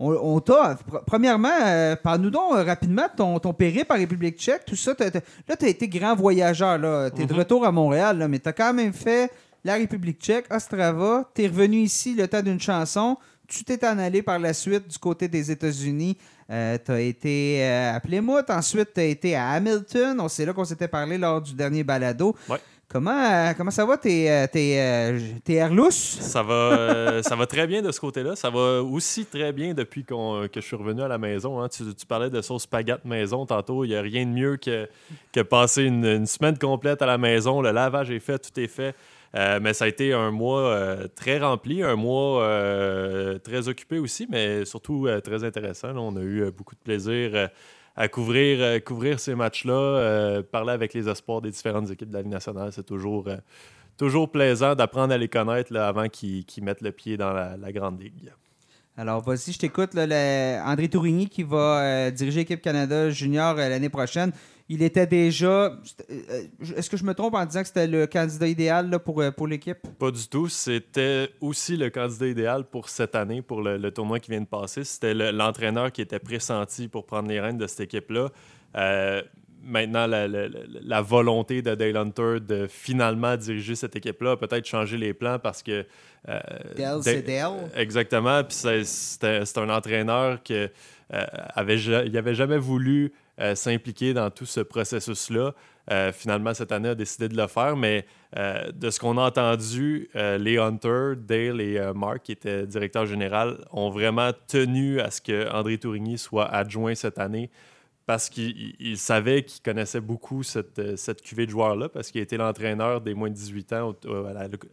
On, 0.00 0.38
t'a. 0.38 0.78
Premièrement, 1.06 1.96
parle-nous 2.04 2.30
donc 2.30 2.52
rapidement 2.54 3.06
ton, 3.16 3.40
ton 3.40 3.52
périple 3.52 3.92
en 3.92 3.96
République 3.96 4.38
tchèque, 4.38 4.64
tout 4.64 4.76
ça. 4.76 4.92
là, 5.00 5.56
tu 5.56 5.64
as 5.64 5.68
été 5.68 5.88
grand 5.88 6.14
voyageur. 6.14 6.78
Tu 7.12 7.22
es 7.22 7.26
de 7.26 7.32
mhm. 7.32 7.38
retour 7.38 7.66
à 7.66 7.72
Montréal, 7.72 8.24
mais 8.30 8.38
tu 8.38 8.48
as 8.48 8.52
quand 8.52 8.72
même 8.72 8.92
fait 8.92 9.28
la 9.64 9.74
République 9.74 10.20
tchèque, 10.20 10.46
Ostrava. 10.52 11.28
Tu 11.34 11.42
es 11.42 11.48
revenu 11.48 11.78
ici 11.78 12.14
le 12.14 12.28
temps 12.28 12.42
d'une 12.42 12.60
chanson. 12.60 13.16
Tu 13.48 13.64
t'es 13.64 13.84
en 13.84 13.98
allé 13.98 14.22
par 14.22 14.38
la 14.38 14.52
suite 14.52 14.86
du 14.86 14.98
côté 14.98 15.26
des 15.26 15.50
États-Unis 15.50 16.16
euh, 16.50 16.78
tu 16.82 16.92
as 16.92 17.00
été 17.00 17.58
euh, 17.62 17.96
à 17.96 18.00
Plymouth, 18.00 18.48
ensuite 18.48 18.94
tu 18.94 19.00
as 19.00 19.04
été 19.04 19.36
à 19.36 19.50
Hamilton. 19.50 20.18
C'est 20.28 20.46
là 20.46 20.54
qu'on 20.54 20.64
s'était 20.64 20.88
parlé 20.88 21.18
lors 21.18 21.42
du 21.42 21.52
dernier 21.52 21.84
balado. 21.84 22.34
Comment, 22.90 23.10
euh, 23.10 23.52
comment 23.54 23.70
ça 23.70 23.84
va, 23.84 23.98
tes, 23.98 24.46
tes, 24.50 25.60
Ça 26.00 26.42
va, 26.42 27.22
ça 27.22 27.36
va 27.36 27.46
très 27.46 27.66
bien 27.66 27.82
de 27.82 27.92
ce 27.92 28.00
côté-là. 28.00 28.34
Ça 28.34 28.48
va 28.48 28.82
aussi 28.82 29.26
très 29.26 29.52
bien 29.52 29.74
depuis 29.74 30.04
que 30.04 30.14
je 30.54 30.60
suis 30.60 30.76
revenu 30.76 31.02
à 31.02 31.08
la 31.08 31.18
maison. 31.18 31.60
Hein. 31.60 31.68
Tu, 31.68 31.84
parlais 32.06 32.30
de 32.30 32.40
sauce 32.40 32.62
spaghetti 32.62 33.06
maison 33.06 33.44
tantôt. 33.44 33.84
Il 33.84 33.88
n'y 33.88 33.94
a 33.94 34.00
rien 34.00 34.24
de 34.24 34.30
mieux 34.30 34.56
que, 34.56 34.88
que 35.32 35.40
passer 35.40 35.82
une, 35.82 36.24
semaine 36.24 36.56
complète 36.56 37.02
à 37.02 37.06
la 37.06 37.18
maison. 37.18 37.60
Le 37.60 37.72
lavage 37.72 38.10
est 38.10 38.20
fait, 38.20 38.38
tout 38.38 38.58
est 38.58 38.68
fait. 38.68 38.94
Euh, 39.34 39.60
mais 39.60 39.74
ça 39.74 39.84
a 39.84 39.88
été 39.88 40.14
un 40.14 40.30
mois 40.30 40.68
euh, 40.68 41.06
très 41.14 41.38
rempli, 41.38 41.82
un 41.82 41.96
mois 41.96 42.42
euh, 42.42 43.38
très 43.38 43.68
occupé 43.68 43.98
aussi, 43.98 44.26
mais 44.30 44.64
surtout 44.64 45.06
très 45.22 45.44
intéressant. 45.44 45.90
On 45.96 46.16
a 46.16 46.22
eu 46.22 46.50
beaucoup 46.50 46.74
de 46.74 46.80
plaisir 46.80 47.50
à 48.00 48.06
couvrir, 48.06 48.82
couvrir 48.84 49.18
ces 49.18 49.34
matchs-là, 49.34 50.40
parler 50.52 50.72
avec 50.72 50.94
les 50.94 51.08
espoirs 51.08 51.40
des 51.40 51.50
différentes 51.50 51.90
équipes 51.90 52.08
de 52.08 52.14
la 52.14 52.22
Ligue 52.22 52.30
nationale. 52.30 52.70
C'est 52.72 52.86
toujours, 52.86 53.28
toujours 53.96 54.30
plaisant 54.30 54.76
d'apprendre 54.76 55.12
à 55.12 55.18
les 55.18 55.26
connaître 55.26 55.76
avant 55.76 56.08
qu'ils 56.08 56.44
mettent 56.62 56.80
le 56.80 56.92
pied 56.92 57.16
dans 57.16 57.32
la, 57.32 57.72
grande 57.72 58.00
ligue. 58.00 58.32
Alors, 58.96 59.20
voici, 59.20 59.52
je 59.52 59.58
t'écoute. 59.58 59.90
André 59.96 60.88
Tourigny 60.88 61.28
qui 61.28 61.42
va 61.42 62.12
diriger 62.12 62.40
l'équipe 62.40 62.62
Canada 62.62 63.10
junior 63.10 63.54
l'année 63.56 63.88
prochaine 63.88 64.30
il 64.68 64.82
était 64.82 65.06
déjà. 65.06 65.78
Euh, 66.10 66.42
est-ce 66.76 66.90
que 66.90 66.96
je 66.96 67.04
me 67.04 67.14
trompe 67.14 67.34
en 67.34 67.46
disant 67.46 67.62
que 67.62 67.68
c'était 67.68 67.86
le 67.86 68.06
candidat 68.06 68.46
idéal 68.46 68.98
pour, 69.02 69.20
euh, 69.20 69.30
pour 69.30 69.46
l'équipe? 69.46 69.78
Pas 69.98 70.10
du 70.10 70.28
tout. 70.28 70.48
C'était 70.48 71.30
aussi 71.40 71.76
le 71.76 71.88
candidat 71.88 72.26
idéal 72.26 72.64
pour 72.64 72.88
cette 72.90 73.14
année, 73.14 73.40
pour 73.40 73.62
le, 73.62 73.90
tournoi 73.90 74.20
qui 74.20 74.30
vient 74.30 74.42
de 74.42 74.46
passer. 74.46 74.84
C'était 74.84 75.14
l'entraîneur 75.32 75.90
qui 75.90 76.02
était 76.02 76.18
pressenti 76.18 76.86
pour 76.86 77.06
prendre 77.06 77.28
les 77.28 77.40
rênes 77.40 77.56
de 77.56 77.66
cette 77.66 77.80
équipe-là. 77.80 78.28
Euh, 78.76 79.22
maintenant, 79.62 80.06
la, 80.06 81.00
volonté 81.00 81.62
de 81.62 81.74
Dale 81.74 81.96
Hunter 81.96 82.36
de 82.46 82.66
finalement 82.66 83.38
diriger 83.38 83.74
cette 83.74 83.96
équipe-là 83.96 84.32
a 84.32 84.36
peut-être 84.36 84.66
changé 84.66 84.98
les 84.98 85.14
plans 85.14 85.38
parce 85.38 85.62
que. 85.62 85.86
Dale, 86.76 87.00
c'est 87.02 87.22
Dale. 87.22 87.70
Exactement. 87.74 88.44
Puis 88.44 88.84
c'est 88.84 89.58
un 89.58 89.70
entraîneur 89.70 90.42
qui 90.42 90.66
avait, 91.08 91.78
il 91.78 92.18
avait 92.18 92.34
jamais 92.34 92.58
voulu 92.58 93.14
euh, 93.40 93.54
s'impliquer 93.54 94.14
dans 94.14 94.30
tout 94.30 94.46
ce 94.46 94.60
processus-là. 94.60 95.54
Euh, 95.90 96.12
finalement, 96.12 96.52
cette 96.54 96.72
année, 96.72 96.88
a 96.88 96.94
décidé 96.94 97.28
de 97.28 97.36
le 97.36 97.46
faire, 97.46 97.76
mais 97.76 98.04
euh, 98.36 98.72
de 98.72 98.90
ce 98.90 98.98
qu'on 98.98 99.16
a 99.16 99.22
entendu, 99.22 100.10
les 100.14 100.58
Hunter, 100.58 101.12
Dale 101.16 101.60
et 101.60 101.80
Mark, 101.94 102.24
qui 102.24 102.32
étaient 102.32 102.66
directeurs 102.66 103.06
généraux, 103.06 103.54
ont 103.70 103.90
vraiment 103.90 104.32
tenu 104.48 105.00
à 105.00 105.10
ce 105.10 105.20
que 105.20 105.50
André 105.52 105.78
Tourigny 105.78 106.18
soit 106.18 106.46
adjoint 106.46 106.94
cette 106.94 107.18
année 107.18 107.50
parce 108.06 108.30
qu'il 108.30 108.96
savait 108.96 109.42
qu'il 109.42 109.62
connaissait 109.62 110.00
beaucoup 110.00 110.42
cette, 110.42 110.96
cette 110.96 111.20
cuvée 111.20 111.44
de 111.44 111.50
joueurs-là, 111.50 111.90
parce 111.90 112.10
qu'il 112.10 112.20
a 112.20 112.22
été 112.22 112.38
l'entraîneur 112.38 113.02
des 113.02 113.12
moins 113.12 113.28
de 113.28 113.34
18 113.34 113.72
ans 113.74 113.94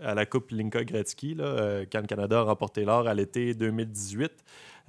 à 0.02 0.16
la, 0.16 0.26
Coupe 0.26 0.52
Linka 0.52 0.86
Gretzky, 0.86 1.36
là, 1.36 1.82
quand 1.92 2.00
le 2.00 2.08
Canada 2.08 2.40
a 2.40 2.44
remporté 2.44 2.86
l'or 2.86 3.10
à 3.10 3.14
l'été 3.14 3.54
2018. 3.54 4.32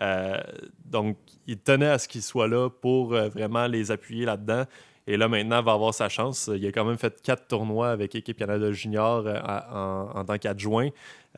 Euh, 0.01 0.41
donc, 0.85 1.17
il 1.47 1.59
tenait 1.59 1.89
à 1.89 1.99
ce 1.99 2.09
qu'il 2.09 2.23
soit 2.23 2.49
là 2.49 2.69
pour 2.69 3.15
euh, 3.15 3.29
vraiment 3.29 3.67
les 3.67 3.91
appuyer 3.91 4.25
là-dedans. 4.25 4.65
Et 5.07 5.17
là, 5.17 5.29
maintenant, 5.29 5.63
va 5.63 5.73
avoir 5.73 5.95
sa 5.95 6.09
chance. 6.09 6.51
Il 6.53 6.67
a 6.67 6.73
quand 6.73 6.85
même 6.85 6.99
fait 6.99 7.21
quatre 7.23 7.47
tournois 7.47 7.91
avec 7.91 8.13
l'équipe 8.13 8.37
Canada 8.37 8.73
Junior 8.73 9.25
euh, 9.27 9.41
en, 10.13 10.25
tant 10.25 10.37
qu'adjoint. 10.37 10.89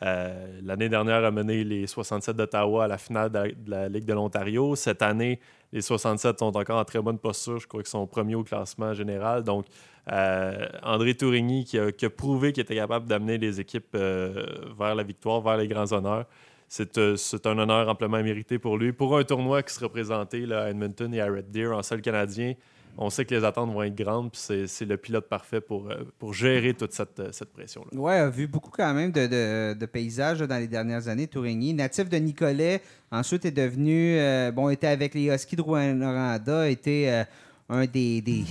L'année 0.00 0.88
dernière, 0.88 1.24
a 1.24 1.30
mené 1.30 1.64
les 1.64 1.86
67 1.86 2.34
d'Ottawa 2.34 2.84
à 2.84 2.88
la 2.88 2.98
finale 2.98 3.30
de 3.30 3.54
la, 3.66 3.88
Ligue 3.88 4.06
de 4.06 4.14
l'Ontario. 4.14 4.74
Cette 4.74 5.02
année, 5.02 5.38
les 5.72 5.82
67 5.82 6.38
sont 6.38 6.56
encore 6.56 6.78
en 6.78 6.84
très 6.84 7.02
bonne 7.02 7.18
posture. 7.18 7.58
Je 7.58 7.66
crois 7.66 7.82
qu'ils 7.82 7.90
sont 7.90 8.06
premiers 8.06 8.36
au 8.36 8.44
classement 8.44 8.94
général. 8.94 9.42
Donc, 9.42 9.66
André 10.06 11.14
Tourigny 11.14 11.64
qui 11.64 11.76
a 11.78 12.10
prouvé 12.10 12.52
qu'il 12.52 12.62
était 12.62 12.76
capable 12.76 13.06
d'amener 13.06 13.36
les 13.36 13.60
équipes 13.60 13.94
vers 13.94 14.94
la 14.94 15.02
victoire, 15.02 15.42
vers 15.42 15.58
les 15.58 15.68
grands 15.68 15.92
honneurs. 15.92 16.24
Euh, 16.96 17.16
c'est 17.16 17.46
un 17.46 17.58
honneur 17.58 17.88
amplement 17.88 18.22
mérité 18.22 18.58
pour 18.58 18.76
lui. 18.76 18.92
Pour 18.92 19.16
un 19.16 19.24
tournoi 19.24 19.62
qui 19.62 19.72
sera 19.74 19.88
présenté 19.88 20.46
là, 20.46 20.64
à 20.64 20.70
Edmonton 20.70 21.12
et 21.14 21.20
à 21.20 21.26
Red 21.26 21.50
Deer 21.50 21.72
en 21.72 21.82
seul 21.82 22.02
canadien, 22.02 22.54
on 22.98 23.10
sait 23.10 23.24
que 23.24 23.34
les 23.34 23.44
attentes 23.44 23.72
vont 23.72 23.82
être 23.84 23.94
grandes, 23.94 24.32
puis 24.32 24.66
c'est 24.66 24.84
le 24.84 24.96
pilote 24.96 25.28
parfait 25.28 25.60
pour, 25.60 25.88
euh, 25.88 26.32
gérer 26.32 26.74
toute 26.74 26.92
cette, 26.92 27.20
euh, 27.20 27.30
pression-là. 27.54 27.90
Oui, 27.92 28.12
a 28.12 28.28
vu 28.28 28.48
beaucoup 28.48 28.70
quand 28.70 28.92
même 28.92 29.12
de, 29.12 29.86
paysages 29.86 30.40
dans 30.40 30.58
les 30.58 30.66
dernières 30.66 31.06
années, 31.06 31.28
Tourigny. 31.28 31.74
Natif 31.74 32.08
de 32.08 32.16
Nicolet, 32.16 32.82
ensuite 33.12 33.44
est 33.44 33.52
devenu, 33.52 34.18
bon, 34.52 34.68
était 34.68 34.88
avec 34.88 35.14
les 35.14 35.32
Huskies 35.32 35.56
de 35.56 35.62
Rwanda, 35.62 36.68
était 36.68 37.24
un 37.68 37.86
des, 37.86 38.20
des, 38.22 38.44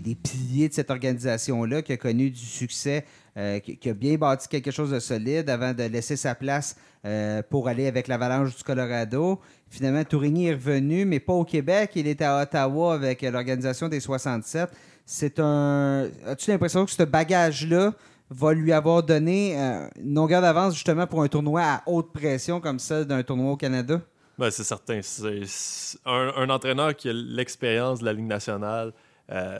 des, 0.00 0.14
piliers 0.14 0.68
de 0.68 0.74
cette 0.74 0.90
organisation-là, 0.90 1.82
qui 1.82 1.92
a 1.92 1.96
connu 1.96 2.30
du 2.30 2.38
succès, 2.44 3.04
euh, 3.38 3.60
qui, 3.60 3.88
a 3.88 3.94
bien 3.94 4.16
bâti 4.16 4.48
quelque 4.48 4.70
chose 4.72 4.90
de 4.90 4.98
solide 4.98 5.48
avant 5.48 5.72
de 5.72 5.84
laisser 5.84 6.16
sa 6.16 6.34
place 6.34 6.76
euh, 7.04 7.40
pour 7.48 7.68
aller 7.68 7.86
avec 7.86 8.08
l'Avalanche 8.08 8.56
du 8.56 8.64
Colorado. 8.64 9.40
Finalement, 9.70 10.02
Tourigny 10.02 10.48
est 10.48 10.54
revenu, 10.54 11.04
mais 11.04 11.20
pas 11.20 11.34
au 11.34 11.44
Québec. 11.44 11.92
Il 11.94 12.08
était 12.08 12.24
à 12.24 12.42
Ottawa 12.42 12.94
avec 12.94 13.22
l'organisation 13.22 13.88
des 13.88 14.00
67. 14.00 14.68
C'est 15.06 15.38
un. 15.38 16.08
As-tu 16.26 16.50
l'impression 16.50 16.84
que 16.84 16.90
ce 16.90 17.04
bagage-là 17.04 17.94
va 18.30 18.52
lui 18.52 18.72
avoir 18.72 19.02
donné 19.02 19.58
euh, 19.58 19.88
une 20.02 20.14
longueur 20.14 20.42
d'avance 20.42 20.74
justement 20.74 21.06
pour 21.06 21.22
un 21.22 21.28
tournoi 21.28 21.62
à 21.62 21.82
haute 21.86 22.12
pression 22.12 22.60
comme 22.60 22.78
celle 22.78 23.04
d'un 23.04 23.22
tournoi 23.22 23.52
au 23.52 23.56
Canada? 23.56 24.00
Ben, 24.38 24.50
c'est 24.50 24.64
certain. 24.64 25.00
C'est 25.02 25.98
un, 26.04 26.48
entraîneur 26.50 26.94
qui 26.94 27.08
a 27.08 27.12
l'expérience 27.12 28.00
de 28.00 28.04
la 28.04 28.12
Ligue 28.12 28.26
nationale, 28.26 28.92
euh, 29.30 29.58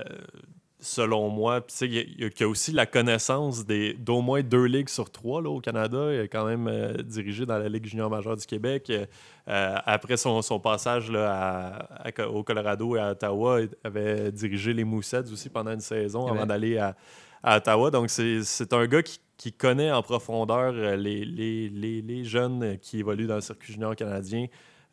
selon 0.81 1.29
moi, 1.29 1.61
puis 1.61 2.31
qui 2.35 2.45
a 2.45 2.49
aussi 2.49 2.73
la 2.73 2.87
connaissance 2.87 3.65
d'au 3.67 4.21
moins 4.21 4.43
deux 4.43 4.65
ligues 4.65 4.89
sur 4.89 5.11
trois 5.11 5.43
là, 5.43 5.51
au 5.51 5.61
Canada. 5.61 6.13
Il 6.13 6.21
a 6.21 6.29
quand 6.29 6.45
même 6.45 6.69
euh, 6.69 6.93
dirigé 7.03 7.47
dans 7.47 7.59
la 7.59 7.69
Ligue 7.69 7.87
junior 7.87 8.09
majeure 8.09 8.37
du 8.37 8.47
Québec. 8.47 8.93
après 9.47 10.17
son, 10.17 10.61
passage 10.61 11.11
là, 11.11 11.89
au 12.31 12.43
Colorado 12.43 12.97
et 12.97 13.01
à 13.01 13.11
Ottawa, 13.11 13.63
il 13.63 13.71
avait 13.83 14.31
dirigé 14.31 14.73
les 14.73 14.85
Moussets 14.85 15.33
aussi 15.33 15.49
pendant 15.49 15.73
une 15.73 15.81
saison 15.81 16.27
avant 16.27 16.47
d'aller 16.47 16.79
à 16.79 16.95
à 17.43 17.57
Ottawa. 17.57 17.91
Donc, 17.91 18.11
c'est 18.11 18.73
un 18.73 18.87
gars 18.87 19.03
qui, 19.03 19.53
connaît 19.53 19.93
en 19.93 20.03
profondeur 20.03 20.73
euh, 20.75 20.97
les, 20.97 21.25
les, 21.25 22.25
jeunes 22.25 22.79
qui 22.79 22.99
évoluent 22.99 23.27
dans 23.27 23.37
le 23.37 23.41
circuit 23.41 23.73
junior 23.73 23.95
canadien. 23.95 24.47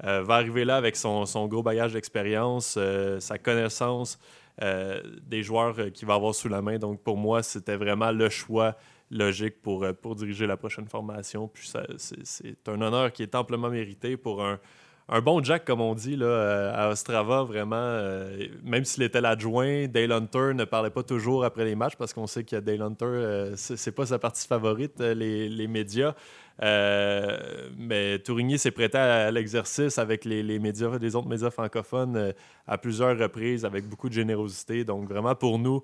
Euh, 0.03 0.21
va 0.23 0.35
arriver 0.35 0.65
là 0.65 0.75
avec 0.75 0.95
son, 0.95 1.23
gros 1.47 1.63
bagage 1.63 1.93
d'expérience, 1.93 2.75
euh, 2.77 3.19
sa 3.19 3.37
connaissance 3.37 4.19
des 4.61 5.43
joueurs 5.43 5.75
qu'il 5.93 6.07
va 6.07 6.15
avoir 6.15 6.33
sous 6.33 6.49
la 6.49 6.61
main. 6.61 6.77
Donc, 6.77 7.01
pour 7.01 7.17
moi, 7.17 7.43
c'était 7.43 7.75
vraiment 7.75 8.11
le 8.11 8.29
choix 8.29 8.75
logique 9.11 9.61
pour, 9.61 9.85
pour 10.01 10.15
diriger 10.15 10.47
la 10.47 10.57
prochaine 10.57 10.87
formation. 10.87 11.47
Puis, 11.47 11.71
c'est 11.97 12.67
un 12.67 12.81
honneur 12.81 13.11
qui 13.11 13.23
est 13.23 13.35
amplement 13.35 13.69
mérité 13.69 14.17
pour 14.17 14.43
un, 14.43 14.59
un 15.07 15.21
bon 15.21 15.43
Jack, 15.43 15.65
comme 15.65 15.81
on 15.81 15.93
dit, 15.93 16.15
là, 16.15 16.25
euh, 16.25 16.71
à 16.73 16.89
Ostrava, 16.89 17.43
vraiment, 17.43 17.75
euh, 17.75 18.47
même 18.63 18.85
s'il 18.85 19.03
était 19.03 19.21
l'adjoint, 19.21 19.87
Dale 19.87 20.11
Hunter 20.11 20.53
ne 20.55 20.65
parlait 20.65 20.89
pas 20.89 21.03
toujours 21.03 21.45
après 21.45 21.63
les 21.63 21.75
matchs 21.75 21.95
parce 21.95 22.11
qu'on 22.11 22.25
sait 22.25 22.43
que 22.43 22.55
Dale 22.55 22.81
Hunter, 22.81 23.05
euh, 23.05 23.55
c'est 23.55 23.91
pas 23.91 24.07
sa 24.07 24.17
partie 24.17 24.47
favorite, 24.47 24.99
les, 24.99 25.67
médias. 25.67 26.15
Mais 26.61 28.19
Tourigny 28.19 28.57
s'est 28.57 28.71
prêté 28.71 28.97
à, 28.97 29.31
l'exercice 29.31 29.97
avec 29.97 30.25
les, 30.25 30.59
médias, 30.59 30.87
autres 30.87 31.27
médias 31.27 31.51
francophones 31.51 32.33
à 32.67 32.77
plusieurs 32.77 33.17
reprises, 33.17 33.65
avec 33.65 33.87
beaucoup 33.87 34.09
de 34.09 34.13
générosité. 34.13 34.83
Donc, 34.83 35.09
vraiment, 35.09 35.35
pour 35.35 35.59
nous, 35.59 35.81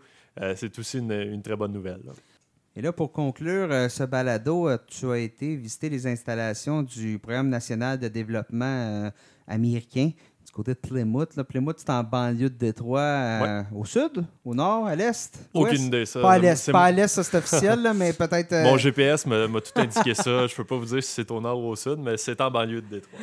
c'est 0.55 0.77
aussi 0.79 0.99
une, 0.99 1.41
très 1.41 1.55
bonne 1.55 1.73
nouvelle. 1.73 2.01
Et 2.75 2.81
là, 2.81 2.93
pour 2.93 3.11
conclure 3.11 3.69
euh, 3.71 3.89
ce 3.89 4.03
balado, 4.03 4.69
euh, 4.69 4.77
tu 4.87 5.09
as 5.11 5.17
été 5.17 5.57
visiter 5.57 5.89
les 5.89 6.07
installations 6.07 6.83
du 6.83 7.19
Programme 7.19 7.49
national 7.49 7.99
de 7.99 8.07
développement 8.07 8.65
euh, 8.65 9.11
américain 9.45 10.11
du 10.51 10.55
côté 10.55 10.73
de 10.73 10.79
Plymouth. 10.79 11.37
Là. 11.37 11.45
Plymouth, 11.45 11.77
c'est 11.79 11.89
en 11.89 12.03
banlieue 12.03 12.49
de 12.49 12.55
Détroit, 12.55 13.63
au 13.73 13.85
sud, 13.85 14.25
au 14.43 14.53
nord, 14.53 14.85
à 14.85 14.95
l'est? 14.95 15.39
Aucune 15.53 15.83
idée, 15.83 16.05
ça. 16.05 16.21
Pas 16.21 16.33
à 16.33 16.39
l'est, 16.39 16.71
pas 16.71 16.83
à 16.83 16.91
l'est, 16.91 17.07
ça 17.07 17.23
c'est 17.23 17.37
officiel, 17.37 17.89
mais 17.95 18.11
peut-être... 18.11 18.53
Mon 18.63 18.77
GPS 18.77 19.25
m'a 19.25 19.47
tout 19.47 19.79
indiqué 19.79 20.13
ça. 20.13 20.47
Je 20.47 20.55
peux 20.55 20.65
pas 20.65 20.75
vous 20.75 20.85
dire 20.85 21.01
si 21.01 21.11
c'est 21.11 21.31
au 21.31 21.39
nord 21.39 21.57
ou 21.57 21.69
au 21.69 21.75
sud, 21.77 21.99
mais 21.99 22.17
c'est 22.17 22.41
en 22.41 22.51
banlieue 22.51 22.81
de 22.81 22.99
Détroit 22.99 23.19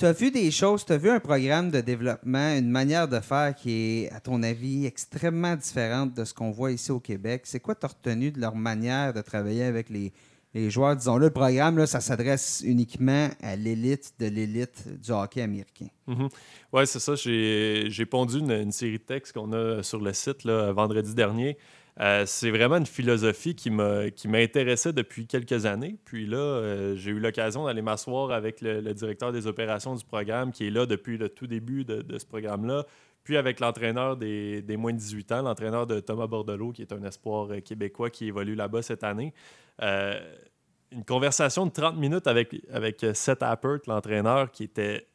tu 0.00 0.06
as 0.06 0.12
vu 0.12 0.30
des 0.30 0.50
choses, 0.50 0.86
tu 0.86 0.94
as 0.94 0.96
vu 0.96 1.10
un 1.10 1.20
programme 1.20 1.70
de 1.70 1.82
développement, 1.82 2.56
une 2.56 2.70
manière 2.70 3.06
de 3.06 3.20
faire 3.20 3.54
qui 3.54 3.70
est, 4.04 4.12
à 4.12 4.18
ton 4.18 4.42
avis, 4.42 4.86
extrêmement 4.86 5.54
différente 5.54 6.14
de 6.14 6.24
ce 6.24 6.32
qu'on 6.32 6.50
voit 6.50 6.72
ici 6.72 6.90
au 6.90 7.00
Québec? 7.00 7.42
C'est 7.44 7.60
quoi 7.60 7.74
tu 7.74 7.84
as 7.84 7.90
retenu 7.90 8.30
de 8.30 8.40
leur 8.40 8.54
manière 8.54 9.12
de 9.12 9.20
travailler 9.20 9.64
avec 9.64 9.90
les, 9.90 10.10
joueurs? 10.54 10.96
Disons-le, 10.96 11.26
le 11.26 11.32
programme, 11.32 11.78
là, 11.78 11.86
ça 11.86 12.00
s'adresse 12.00 12.62
uniquement 12.64 13.28
à 13.42 13.56
l'élite 13.56 14.14
de 14.18 14.26
l'élite 14.26 14.88
du 15.00 15.12
hockey 15.12 15.42
américain. 15.42 15.88
Mm-hmm. 16.08 16.28
Oui, 16.72 16.86
c'est 16.86 16.98
ça. 16.98 17.14
J'ai 17.14 18.06
pondu 18.06 18.38
une, 18.38 18.72
série 18.72 18.98
de 18.98 19.04
textes 19.04 19.32
qu'on 19.32 19.52
a 19.52 19.82
sur 19.82 20.00
le 20.00 20.12
site 20.12 20.44
là, 20.44 20.72
vendredi 20.72 21.14
dernier. 21.14 21.56
Euh, 22.00 22.24
c'est 22.24 22.50
vraiment 22.50 22.76
une 22.76 22.86
philosophie 22.86 23.54
qui 23.54 23.70
m'intéressait 23.70 24.92
depuis 24.92 25.26
quelques 25.26 25.66
années. 25.66 25.98
Puis 26.04 26.26
là, 26.26 26.38
euh, 26.38 26.96
j'ai 26.96 27.10
eu 27.10 27.20
l'occasion 27.20 27.66
d'aller 27.66 27.82
m'asseoir 27.82 28.30
avec 28.30 28.60
le, 28.62 28.94
directeur 28.94 29.32
des 29.32 29.46
opérations 29.46 29.94
du 29.94 30.04
programme 30.04 30.50
qui 30.52 30.66
est 30.66 30.70
là 30.70 30.86
depuis 30.86 31.18
le 31.18 31.28
tout 31.28 31.46
début 31.46 31.84
de, 31.84 32.18
ce 32.18 32.24
programme-là. 32.24 32.86
Puis 33.22 33.36
avec 33.36 33.60
l'entraîneur 33.60 34.16
des, 34.16 34.64
moins 34.78 34.92
de 34.92 34.98
18 34.98 35.32
ans, 35.32 35.42
l'entraîneur 35.42 35.86
de 35.86 36.00
Thomas 36.00 36.26
Bordelot, 36.26 36.72
qui 36.72 36.82
est 36.82 36.92
un 36.92 37.02
espoir 37.04 37.50
euh, 37.50 37.60
québécois 37.60 38.10
qui 38.10 38.26
évolue 38.26 38.54
là-bas 38.54 38.82
cette 38.82 39.04
année. 39.04 39.32
une 39.80 41.04
conversation 41.06 41.66
de 41.66 41.70
30 41.70 41.96
minutes 41.96 42.26
avec, 42.26 42.54
avec 42.72 43.06
Seth 43.14 43.42
Appert, 43.42 43.78
l'entraîneur, 43.86 44.50
qui 44.50 44.64
était 44.64 45.06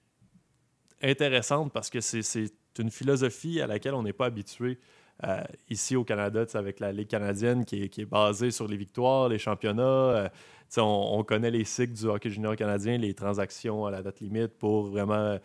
intéressante 1.02 1.72
parce 1.74 1.90
que 1.90 2.00
c'est 2.02 2.50
une 2.80 2.92
philosophie 2.92 3.62
à 3.62 3.68
laquelle 3.68 3.94
on 3.94 4.04
n'est 4.04 4.14
pas 4.14 4.26
habitué. 4.26 4.80
Euh, 5.24 5.42
ici 5.70 5.96
au 5.96 6.04
Canada, 6.04 6.46
avec 6.56 6.82
la 6.82 6.92
Ligue 6.92 7.08
canadienne 7.08 7.64
qui 7.64 7.84
est, 7.84 8.06
basée 8.06 8.52
sur 8.52 8.68
les 8.68 8.76
victoires, 8.76 9.30
les 9.30 9.38
championnats. 9.38 9.84
Euh, 9.84 10.30
on, 10.78 11.24
connaît 11.24 11.52
les 11.52 11.64
cycles 11.64 11.94
du 11.94 12.06
hockey 12.06 12.30
junior 12.30 12.58
canadien, 12.58 12.98
les 12.98 13.14
transactions 13.14 13.86
à 13.86 13.92
la 13.92 14.02
date 14.02 14.20
limite 14.20 14.58
pour 14.58 14.88
vraiment 14.88 15.14
euh, 15.14 15.38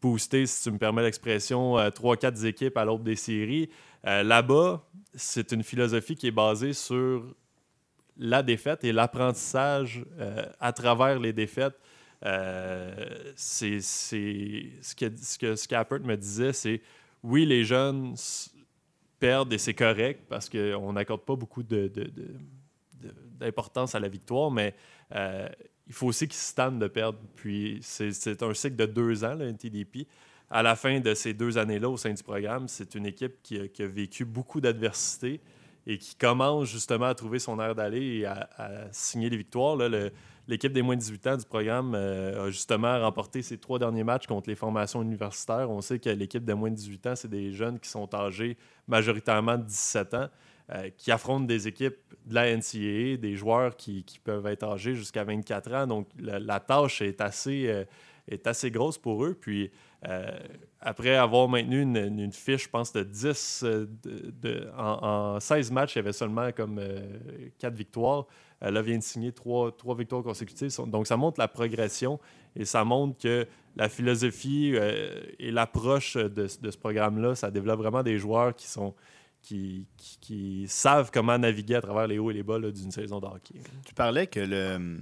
booster, 0.00 0.46
si 0.46 0.64
tu 0.64 0.70
me 0.70 0.78
permets 0.78 1.02
l'expression, 1.02 1.76
3-4 1.76 2.46
équipes 2.46 2.76
à 2.76 2.84
l'aube 2.84 3.02
des 3.02 3.16
séries. 3.16 3.70
Là-bas, 4.04 4.84
c'est 5.14 5.52
une 5.52 5.62
philosophie 5.62 6.16
qui 6.16 6.26
est 6.26 6.32
basée 6.32 6.72
sur 6.72 7.34
la 8.16 8.42
défaite 8.42 8.84
et 8.84 8.92
l'apprentissage 8.92 10.04
à 10.60 10.72
travers 10.72 11.18
les 11.18 11.32
défaites. 11.32 11.78
c'est 12.22 13.80
ce 13.80 14.94
que, 14.94 15.16
ce 15.16 15.38
que 15.38 15.56
Scappert 15.56 16.00
me 16.00 16.16
disait, 16.16 16.52
c'est 16.52 16.82
oui, 17.22 17.46
les 17.46 17.64
jeunes 17.64 18.14
perdre 19.18 19.52
et 19.52 19.58
c'est 19.58 19.74
correct 19.74 20.24
parce 20.28 20.48
qu'on 20.48 20.92
n'accorde 20.92 21.22
pas 21.22 21.34
beaucoup 21.36 21.62
d'importance 21.62 23.94
à 23.94 24.00
la 24.00 24.08
victoire, 24.08 24.50
mais 24.50 24.74
euh, 25.14 25.48
il 25.88 25.94
faut 25.94 26.06
aussi 26.06 26.28
qu'ils 26.28 26.38
se 26.38 26.54
tannent 26.54 26.78
de 26.78 26.86
perdre. 26.86 27.18
Puis 27.34 27.78
c'est 27.82 28.42
un 28.42 28.54
cycle 28.54 28.76
de 28.76 28.86
deux 28.86 29.24
ans, 29.24 29.34
le 29.34 29.48
NTDP. 29.48 30.06
À 30.50 30.62
la 30.62 30.76
fin 30.76 31.00
de 31.00 31.14
ces 31.14 31.34
deux 31.34 31.58
années-là 31.58 31.88
au 31.88 31.96
sein 31.96 32.12
du 32.12 32.22
programme, 32.22 32.68
c'est 32.68 32.94
une 32.94 33.06
équipe 33.06 33.42
qui 33.42 33.58
a, 33.58 33.86
vécu 33.86 34.24
beaucoup 34.24 34.60
d'adversité 34.60 35.40
et 35.86 35.98
qui 35.98 36.14
commence 36.14 36.68
justement 36.68 37.06
à 37.06 37.14
trouver 37.14 37.38
son 37.38 37.58
air 37.60 37.74
d'aller 37.74 38.18
et 38.18 38.26
à, 38.26 38.48
signer 38.92 39.30
les 39.30 39.36
victoires. 39.36 39.76
L'équipe 40.46 40.72
des 40.72 40.80
moins 40.80 40.96
de 40.96 41.00
18 41.00 41.26
ans 41.26 41.36
du 41.36 41.44
programme 41.44 41.94
euh, 41.94 42.46
a 42.46 42.50
justement 42.50 42.98
remporté 42.98 43.42
ses 43.42 43.58
trois 43.58 43.78
derniers 43.78 44.04
matchs 44.04 44.26
contre 44.26 44.48
les 44.48 44.56
formations 44.56 45.02
universitaires. 45.02 45.70
On 45.70 45.82
sait 45.82 45.98
que 45.98 46.08
l'équipe 46.08 46.42
des 46.42 46.54
moins 46.54 46.70
de 46.70 46.76
18 46.76 47.06
ans, 47.06 47.16
c'est 47.16 47.28
des 47.28 47.52
jeunes 47.52 47.78
qui 47.78 47.90
sont 47.90 48.08
âgés 48.14 48.56
majoritairement 48.86 49.58
de 49.58 49.64
17 49.64 50.14
ans, 50.14 50.28
euh, 50.70 50.90
qui 50.96 51.10
affrontent 51.10 51.44
des 51.44 51.68
équipes 51.68 51.96
de 52.26 52.34
la 52.34 52.54
NCAA, 52.54 53.16
des 53.16 53.34
joueurs 53.36 53.76
qui, 53.76 54.04
peuvent 54.22 54.46
être 54.46 54.64
âgés 54.64 54.94
jusqu'à 54.94 55.24
24 55.24 55.72
ans. 55.74 55.86
Donc, 55.86 56.08
la, 56.18 56.60
tâche 56.60 57.02
est 57.02 57.20
assez, 57.20 57.68
euh, 57.68 57.84
est 58.28 58.46
assez 58.46 58.70
grosse 58.70 58.98
pour 58.98 59.24
eux. 59.24 59.34
Puis, 59.34 59.70
après 60.80 61.16
avoir 61.16 61.48
maintenu 61.48 61.82
une, 61.82 62.32
fiche, 62.32 62.64
je 62.64 62.68
pense, 62.68 62.92
de 62.92 63.02
10, 63.02 63.64
de, 63.64 64.70
en, 64.76 65.34
en, 65.36 65.40
16 65.40 65.72
matchs, 65.72 65.96
il 65.96 65.98
y 65.98 66.00
avait 66.00 66.12
seulement 66.12 66.52
comme 66.52 66.80
4 67.58 67.74
victoires. 67.74 68.26
Elle 68.60 68.80
vient 68.82 68.98
de 68.98 69.02
signer 69.02 69.32
trois, 69.32 69.72
trois 69.72 69.96
victoires 69.96 70.22
consécutives. 70.22 70.70
Donc, 70.86 71.06
ça 71.06 71.16
montre 71.16 71.38
la 71.40 71.48
progression 71.48 72.18
et 72.56 72.64
ça 72.64 72.84
montre 72.84 73.18
que 73.18 73.46
la 73.76 73.88
philosophie 73.88 74.72
euh, 74.74 75.22
et 75.38 75.50
l'approche 75.50 76.16
de, 76.16 76.46
ce 76.48 76.76
programme-là, 76.76 77.36
ça 77.36 77.50
développe 77.50 77.78
vraiment 77.78 78.02
des 78.02 78.18
joueurs 78.18 78.54
qui 78.54 78.66
sont. 78.66 78.94
Qui, 79.48 79.86
qui, 80.20 80.66
savent 80.68 81.10
comment 81.10 81.38
naviguer 81.38 81.76
à 81.76 81.80
travers 81.80 82.06
les 82.06 82.18
hauts 82.18 82.30
et 82.30 82.34
les 82.34 82.42
bas 82.42 82.58
d'une 82.58 82.90
saison 82.90 83.18
de 83.18 83.24
hockey. 83.24 83.54
Tu 83.86 83.94
parlais 83.94 84.26
que 84.26 84.40
le 84.40 84.98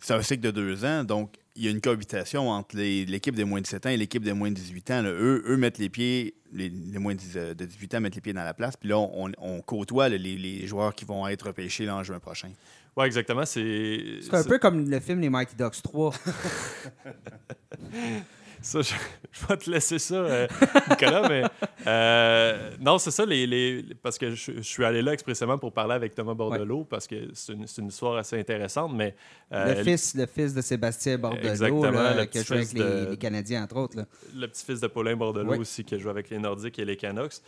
c'est 0.00 0.14
un 0.14 0.22
cycle 0.22 0.40
de 0.40 0.50
deux 0.50 0.84
ans, 0.84 1.04
donc 1.04 1.36
il 1.54 1.64
y 1.64 1.68
a 1.68 1.70
une 1.70 1.80
cohabitation 1.80 2.48
entre 2.48 2.76
l'équipe 2.76 3.34
des 3.34 3.44
moins 3.44 3.60
de 3.60 3.64
17 3.64 3.86
ans 3.86 3.90
et 3.90 3.96
l'équipe 3.96 4.22
des 4.22 4.32
moins 4.32 4.50
de 4.50 4.54
18 4.54 4.90
ans. 4.92 5.02
Eux, 5.04 5.42
eux 5.46 5.56
mettent 5.56 5.78
les 5.78 5.88
pieds, 5.88 6.34
les, 6.52 6.70
moins 6.70 7.14
de 7.14 7.64
18 7.64 7.94
ans 7.94 8.00
mettent 8.00 8.14
les 8.14 8.20
pieds 8.20 8.32
dans 8.32 8.44
la 8.44 8.54
place, 8.54 8.76
puis 8.76 8.88
là, 8.88 8.98
on, 8.98 9.60
côtoie 9.60 10.08
les, 10.08 10.66
joueurs 10.66 10.94
qui 10.94 11.04
vont 11.04 11.26
être 11.28 11.48
repêchés 11.48 11.88
en 11.90 12.02
juin 12.02 12.18
prochain. 12.18 12.50
Oui, 12.96 13.06
exactement. 13.06 13.44
C'est 13.44 14.20
un 14.32 14.44
peu 14.44 14.58
comme 14.58 14.88
le 14.88 15.00
film 15.00 15.20
Les 15.20 15.30
Mighty 15.30 15.56
Ducks 15.56 15.82
3. 15.82 16.14
ça, 18.62 18.80
je, 18.82 19.46
vais 19.46 19.56
te 19.56 19.70
laisser 19.70 19.98
ça, 19.98 20.14
euh, 20.14 20.48
Nicolas, 20.88 21.28
mais 21.28 21.42
euh, 21.86 22.70
non, 22.80 22.98
c'est 22.98 23.10
ça, 23.10 23.24
les, 23.24 23.46
les, 23.46 23.84
parce 24.02 24.18
que 24.18 24.34
je, 24.34 24.60
suis 24.60 24.84
allé 24.84 25.02
là 25.02 25.12
expressément 25.12 25.58
pour 25.58 25.72
parler 25.72 25.94
avec 25.94 26.14
Thomas 26.14 26.34
Bordelot, 26.34 26.84
parce 26.84 27.06
que 27.06 27.30
c'est 27.32 27.52
une, 27.52 27.66
une, 27.78 27.88
histoire 27.88 28.16
assez 28.16 28.38
intéressante, 28.38 28.92
mais... 28.94 29.14
Euh, 29.52 29.74
le, 29.74 29.84
fils, 29.84 30.14
le 30.14 30.26
fils 30.26 30.54
de 30.54 30.60
Sébastien 30.60 31.18
Bordelot, 31.18 31.84
là, 31.90 32.26
qui 32.26 32.38
a 32.38 32.42
joué 32.42 32.56
avec 32.58 32.72
les, 32.72 33.16
Canadiens, 33.16 33.64
entre 33.64 33.76
autres. 33.76 33.96
Là. 33.96 34.06
Le 34.34 34.46
petit-fils 34.46 34.80
de 34.80 34.86
Paulin 34.86 35.16
Bordelot 35.16 35.58
aussi, 35.58 35.84
qui 35.84 35.94
a 35.94 35.98
joué 35.98 36.10
avec 36.10 36.30
les 36.30 36.38
Nordiques 36.38 36.78
et 36.78 36.84
les 36.84 36.96
Canucks. 36.96 37.40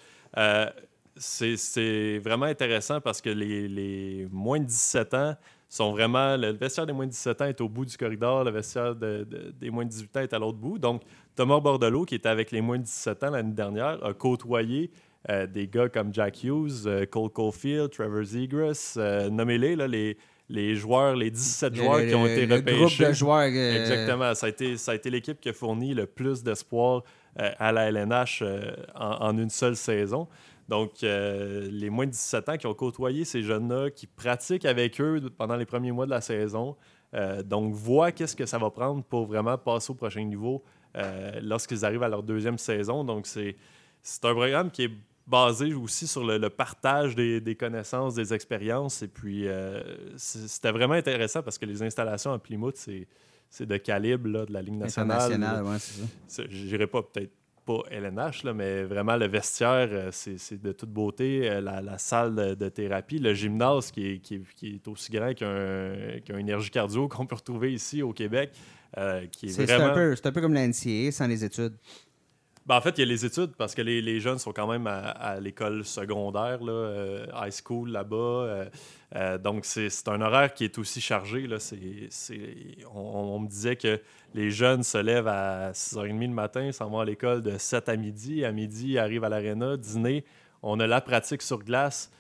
c'est 1.17 2.19
vraiment 2.19 2.47
intéressant 2.47 3.01
parce 3.01 3.21
que 3.21 3.31
les, 3.31 3.69
les 3.69 4.29
moins 4.31 4.61
de 4.61 4.67
17 4.67 5.15
ans 5.15 5.37
sont 5.77 5.93
vraiment. 5.93 6.37
Le 6.37 6.51
vestiaire 6.53 6.87
des 6.87 6.93
moins 6.93 7.07
de 7.07 7.13
17 7.13 7.41
ans 7.41 7.47
est 7.47 7.61
au 7.61 7.69
bout 7.69 7.85
du 7.85 7.97
corridor, 7.97 8.45
le 8.45 8.51
vestiaire 8.51 8.95
des 8.95 9.71
moins 9.71 9.85
de 9.85 9.91
18 9.91 10.17
ans 10.17 10.21
est 10.21 10.33
à 10.35 10.39
l'autre 10.39 10.59
bout. 10.59 10.79
Donc, 10.79 11.03
Thomas 11.35 11.61
Bordelot, 11.61 12.05
qui 12.05 12.15
était 12.15 12.29
avec 12.29 12.51
les 12.51 12.61
moins 12.61 12.79
de 12.79 12.85
17 12.85 13.25
ans 13.25 13.31
l'année 13.31 13.55
dernière, 13.55 14.05
a 14.05 14.13
côtoyé 14.13 14.91
euh, 15.31 15.47
des 15.47 15.69
gars 15.69 15.89
comme 15.89 16.13
Jack 16.13 16.43
Hughes, 16.43 16.87
euh, 16.87 17.07
Cole 17.07 17.31
Caulfield, 17.31 17.91
Trevor 17.91 18.25
Zegras, 18.25 18.95
euh, 18.97 19.31
nommez-les, 19.31 19.77
là, 19.77 19.87
les, 19.87 20.19
les 20.49 20.75
joueurs, 20.75 21.15
les 21.15 21.31
17 21.31 21.75
joueurs 21.77 22.05
qui 22.07 22.15
ont 22.15 22.27
été 22.27 22.45
repêchés. 22.53 22.79
Groupe 22.79 23.09
de 23.09 23.13
joueurs. 23.13 23.43
Exactement. 23.43 24.35
Ça 24.35 24.47
a 24.47 24.49
été, 24.49 24.77
ça 24.77 24.93
a 24.93 24.95
été 24.95 25.11
l'équipe 25.11 25.41
qui 25.41 25.49
a 25.49 25.53
fourni 25.53 25.95
le 25.95 26.07
plus 26.07 26.43
d'espoir 26.43 27.03
à 27.37 27.73
la 27.73 27.91
LNH 27.91 28.43
en, 28.95 29.39
une 29.39 29.49
seule 29.49 29.77
saison. 29.77 30.29
Donc, 30.69 31.03
euh, 31.03 31.69
les 31.71 31.91
moins 31.91 32.07
de 32.07 32.13
17 32.13 32.49
ans 32.49 32.57
qui 32.57 32.67
ont 32.67 32.75
côtoyé 32.75 33.25
ces 33.25 33.43
jeunes-là, 33.43 33.91
qui 33.91 34.07
pratiquent 34.07 34.65
avec 34.65 35.01
eux 35.01 35.21
pendant 35.37 35.57
les 35.57 35.67
premiers 35.67 35.93
mois 35.93 36.07
de 36.07 36.11
la 36.11 36.21
saison, 36.21 36.77
euh, 37.15 37.43
donc 37.43 37.73
voient 37.73 38.13
qu'est-ce 38.13 38.37
que 38.37 38.47
ça 38.47 38.59
va 38.59 38.71
prendre 38.71 39.03
pour 39.05 39.27
vraiment 39.27 39.59
passer 39.59 39.91
au 39.91 39.95
prochain 39.95 40.25
niveau 40.25 40.63
euh, 40.97 41.41
lorsqu'ils 41.43 41.85
arrivent 41.85 42.03
à 42.03 42.09
leur 42.09 42.23
deuxième 42.23 42.59
saison. 42.59 43.05
Donc, 43.05 43.27
c'est 43.27 43.57
un 44.25 44.35
programme 44.35 44.71
qui 44.71 44.85
est 44.85 44.93
basé 45.27 45.75
aussi 45.75 46.07
sur 46.07 46.25
le, 46.25 46.49
partage 46.49 47.15
des, 47.15 47.57
connaissances, 47.59 48.15
des 48.15 48.33
expériences. 48.33 49.03
Et 49.03 49.09
puis, 49.09 49.47
c'était 50.17 50.73
vraiment 50.73 50.95
intéressant 50.95 51.43
parce 51.43 51.59
que 51.59 51.67
les 51.67 51.83
installations 51.83 52.33
à 52.33 52.39
Plymouth, 52.39 52.77
c'est 52.77 53.67
de 53.67 53.77
calibre 53.77 54.29
là, 54.29 54.47
de 54.47 54.53
la 54.53 54.63
Ligue 54.63 54.77
nationale. 54.77 55.33
Internationale, 55.33 55.65
oui, 55.65 55.77
c'est 56.27 56.79
ça. 56.79 56.87
Pas 56.87 57.03
peut-être 57.03 57.33
pas 57.65 57.83
LNH, 57.91 58.45
là, 58.45 58.55
mais 58.55 58.85
vraiment 58.85 59.17
le 59.17 59.27
vestiaire, 59.29 59.89
euh, 59.91 60.09
c'est 60.11 60.61
de 60.61 60.73
toute 60.73 60.91
beauté. 60.91 61.49
Euh, 61.49 61.61
la, 61.61 61.99
salle 61.99 62.57
de, 62.57 62.69
thérapie, 62.69 63.19
le 63.19 63.35
gymnase 63.35 63.91
qui 63.91 64.07
est, 64.07 64.19
qui 64.19 64.35
est, 64.37 64.89
aussi 64.89 65.13
grand 65.13 65.35
qu'un 65.35 66.21
qu 66.25 66.33
énergie 66.39 66.71
cardio 66.71 67.09
qu'on 67.09 67.27
peut 67.27 67.37
retrouver 67.37 67.73
ici 67.73 68.03
au 68.03 68.13
Québec. 68.13 68.53
Euh, 68.99 69.27
c'est 69.47 69.65
vraiment... 69.65 69.87
un, 69.87 69.95
peu, 69.95 70.15
un 70.23 70.33
peu 70.33 70.41
comme 70.41 70.55
l'NCA 70.55 71.13
sans 71.13 71.27
les 71.27 71.45
études. 71.45 71.75
Ben, 72.65 72.77
en 72.77 72.81
fait, 72.81 72.97
il 72.99 73.01
y 73.01 73.03
a 73.03 73.07
les 73.07 73.25
études 73.27 73.57
parce 73.57 73.75
que 73.75 73.83
les, 73.83 74.01
les 74.01 74.21
jeunes 74.21 74.39
sont 74.39 74.53
quand 74.53 74.69
même 74.69 74.87
à, 74.87 75.41
l'école 75.41 75.85
secondaire, 75.85 76.61
euh, 76.63 77.27
high 77.35 77.53
school 77.53 77.91
là-bas. 77.91 78.17
Euh, 78.17 78.65
euh, 79.17 79.37
donc, 79.39 79.65
c'est 79.65 80.09
un 80.09 80.21
horaire 80.21 80.55
qui 80.55 80.65
est 80.65 80.79
aussi 80.79 81.01
chargé. 81.01 81.49
Là. 81.49 81.57
on, 82.95 83.41
me 83.41 83.49
disait 83.49 83.75
que 83.75 84.01
les 84.35 84.53
jeunes 84.53 84.85
se 84.85 84.99
lèvent 84.99 85.27
à 85.27 85.73
6h30 85.73 86.21
le 86.21 86.29
matin, 86.29 86.71
s'en 86.71 86.89
vont 86.89 87.01
à 87.01 87.05
l'école 87.05 87.43
de 87.43 87.59
7 87.59 87.89
à 87.89 87.97
midi. 87.97 88.45
À 88.45 88.53
midi, 88.53 88.93
ils 88.93 88.99
arrivent 88.99 89.25
à 89.25 89.29
l'aréna, 89.29 89.77
dîner. 89.77 90.25
On 90.63 90.79
a 90.79 90.87
la 90.87 91.01
pratique 91.01 91.43
sur 91.43 91.59
glace 91.59 92.13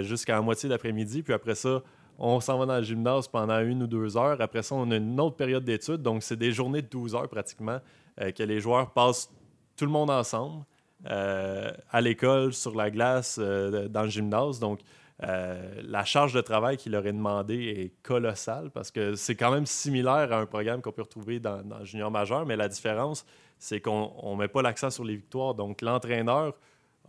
jusqu'à 0.00 0.34
la 0.34 0.40
moitié 0.40 0.70
d'après-midi. 0.70 1.22
Puis 1.22 1.34
après 1.34 1.54
ça, 1.54 1.82
on 2.18 2.40
s'en 2.40 2.58
va 2.58 2.64
dans 2.64 2.76
le 2.78 2.82
gymnase 2.82 3.28
pendant 3.28 3.60
une 3.60 3.82
ou 3.82 3.86
deux 3.86 4.16
heures. 4.16 4.40
Après 4.40 4.62
ça, 4.62 4.74
on 4.76 4.90
a 4.90 4.96
une 4.96 5.20
autre 5.20 5.36
période 5.36 5.64
d'études. 5.64 6.00
Donc, 6.00 6.22
c'est 6.22 6.36
des 6.36 6.52
journées 6.52 6.80
de 6.80 6.88
12 6.88 7.14
heures 7.14 7.28
pratiquement 7.28 7.80
que 8.16 8.42
les 8.42 8.60
joueurs 8.60 8.90
passent 8.92 9.30
tout 9.76 9.84
le 9.84 9.90
monde 9.90 10.10
ensemble, 10.10 10.64
euh, 11.06 11.70
à 11.90 12.00
l'école, 12.00 12.52
sur 12.52 12.74
la 12.74 12.90
glace, 12.90 13.38
euh, 13.38 13.88
dans 13.88 14.02
le 14.02 14.08
gymnase. 14.08 14.58
Donc, 14.58 14.80
euh, 15.22 15.82
la 15.82 16.04
charge 16.04 16.32
de 16.32 16.40
travail 16.40 16.76
qu'il 16.76 16.92
leur 16.92 17.06
est 17.06 17.12
demandé 17.12 17.54
est 17.54 18.02
colossale 18.02 18.70
parce 18.70 18.90
que 18.90 19.14
c'est 19.14 19.36
quand 19.36 19.52
même 19.52 19.66
similaire 19.66 20.32
à 20.32 20.38
un 20.38 20.46
programme 20.46 20.82
qu'on 20.82 20.92
peut 20.92 21.02
retrouver 21.02 21.38
dans, 21.38 21.62
le 21.78 21.84
junior 21.84 22.10
majeur, 22.10 22.46
mais 22.46 22.56
la 22.56 22.68
différence, 22.68 23.24
c'est 23.58 23.80
qu'on 23.80 24.32
ne 24.32 24.36
met 24.36 24.48
pas 24.48 24.62
l'accent 24.62 24.90
sur 24.90 25.04
les 25.04 25.16
victoires. 25.16 25.54
Donc, 25.54 25.82
l'entraîneur 25.82 26.54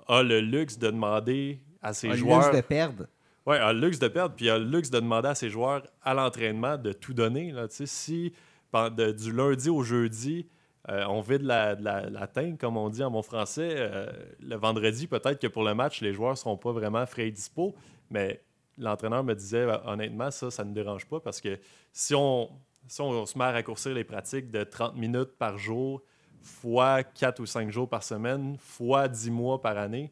a 0.07 0.23
le 0.23 0.41
luxe 0.41 0.77
de 0.77 0.87
demander 0.87 1.59
à 1.81 1.93
ses 1.93 2.13
joueurs. 2.15 2.39
Le 2.39 2.45
luxe 2.47 2.57
de 2.57 2.61
perdre. 2.61 3.05
Oui, 3.45 3.57
a 3.57 3.73
le 3.73 3.79
luxe 3.79 3.99
de 3.99 4.07
perdre, 4.07 4.35
puis 4.35 4.49
a 4.49 4.57
le 4.57 4.65
luxe 4.65 4.89
de 4.89 4.99
demander 4.99 5.29
à 5.29 5.35
ses 5.35 5.49
joueurs 5.49 5.83
à 6.03 6.13
l'entraînement 6.13 6.77
de 6.77 6.91
tout 6.91 7.13
donner. 7.13 7.51
Là. 7.51 7.67
Si 7.69 8.33
du 8.73 9.31
lundi 9.31 9.69
au 9.69 9.83
jeudi, 9.83 10.47
euh, 10.89 11.05
on 11.07 11.21
vide 11.21 11.41
la, 11.41 11.75
la, 11.75 12.09
la 12.09 12.27
teinte, 12.27 12.59
comme 12.59 12.77
on 12.77 12.89
dit 12.89 13.03
en 13.03 13.09
mon 13.09 13.23
français. 13.23 13.73
Euh, 13.75 14.11
le 14.39 14.55
vendredi, 14.55 15.07
peut-être 15.07 15.39
que 15.39 15.47
pour 15.47 15.63
le 15.63 15.73
match, 15.73 16.01
les 16.01 16.13
joueurs 16.13 16.31
ne 16.31 16.35
seront 16.35 16.57
pas 16.57 16.71
vraiment 16.71 17.05
frais 17.05 17.27
et 17.27 17.31
dispo, 17.31 17.75
mais 18.11 18.43
l'entraîneur 18.77 19.23
me 19.23 19.33
disait 19.33 19.63
euh, 19.63 19.77
honnêtement, 19.85 20.29
ça, 20.29 20.51
ça 20.51 20.63
ne 20.63 20.73
dérange 20.73 21.05
pas 21.05 21.19
parce 21.19 21.41
que 21.41 21.59
si 21.91 22.13
on, 22.13 22.49
si 22.87 23.01
on, 23.01 23.25
se 23.25 23.37
met 23.37 23.45
à 23.45 23.51
raccourcir 23.51 23.93
les 23.93 24.03
pratiques 24.03 24.51
de 24.51 24.63
30 24.63 24.95
minutes 24.95 25.37
par 25.39 25.57
jour, 25.57 26.03
fois 26.43 27.03
4 27.03 27.39
ou 27.39 27.47
5 27.47 27.71
jours 27.71 27.89
par 27.89 28.03
semaine, 28.03 28.57
fois 28.59 29.07
10 29.07 29.31
mois 29.31 29.61
par 29.61 29.77
année, 29.77 30.11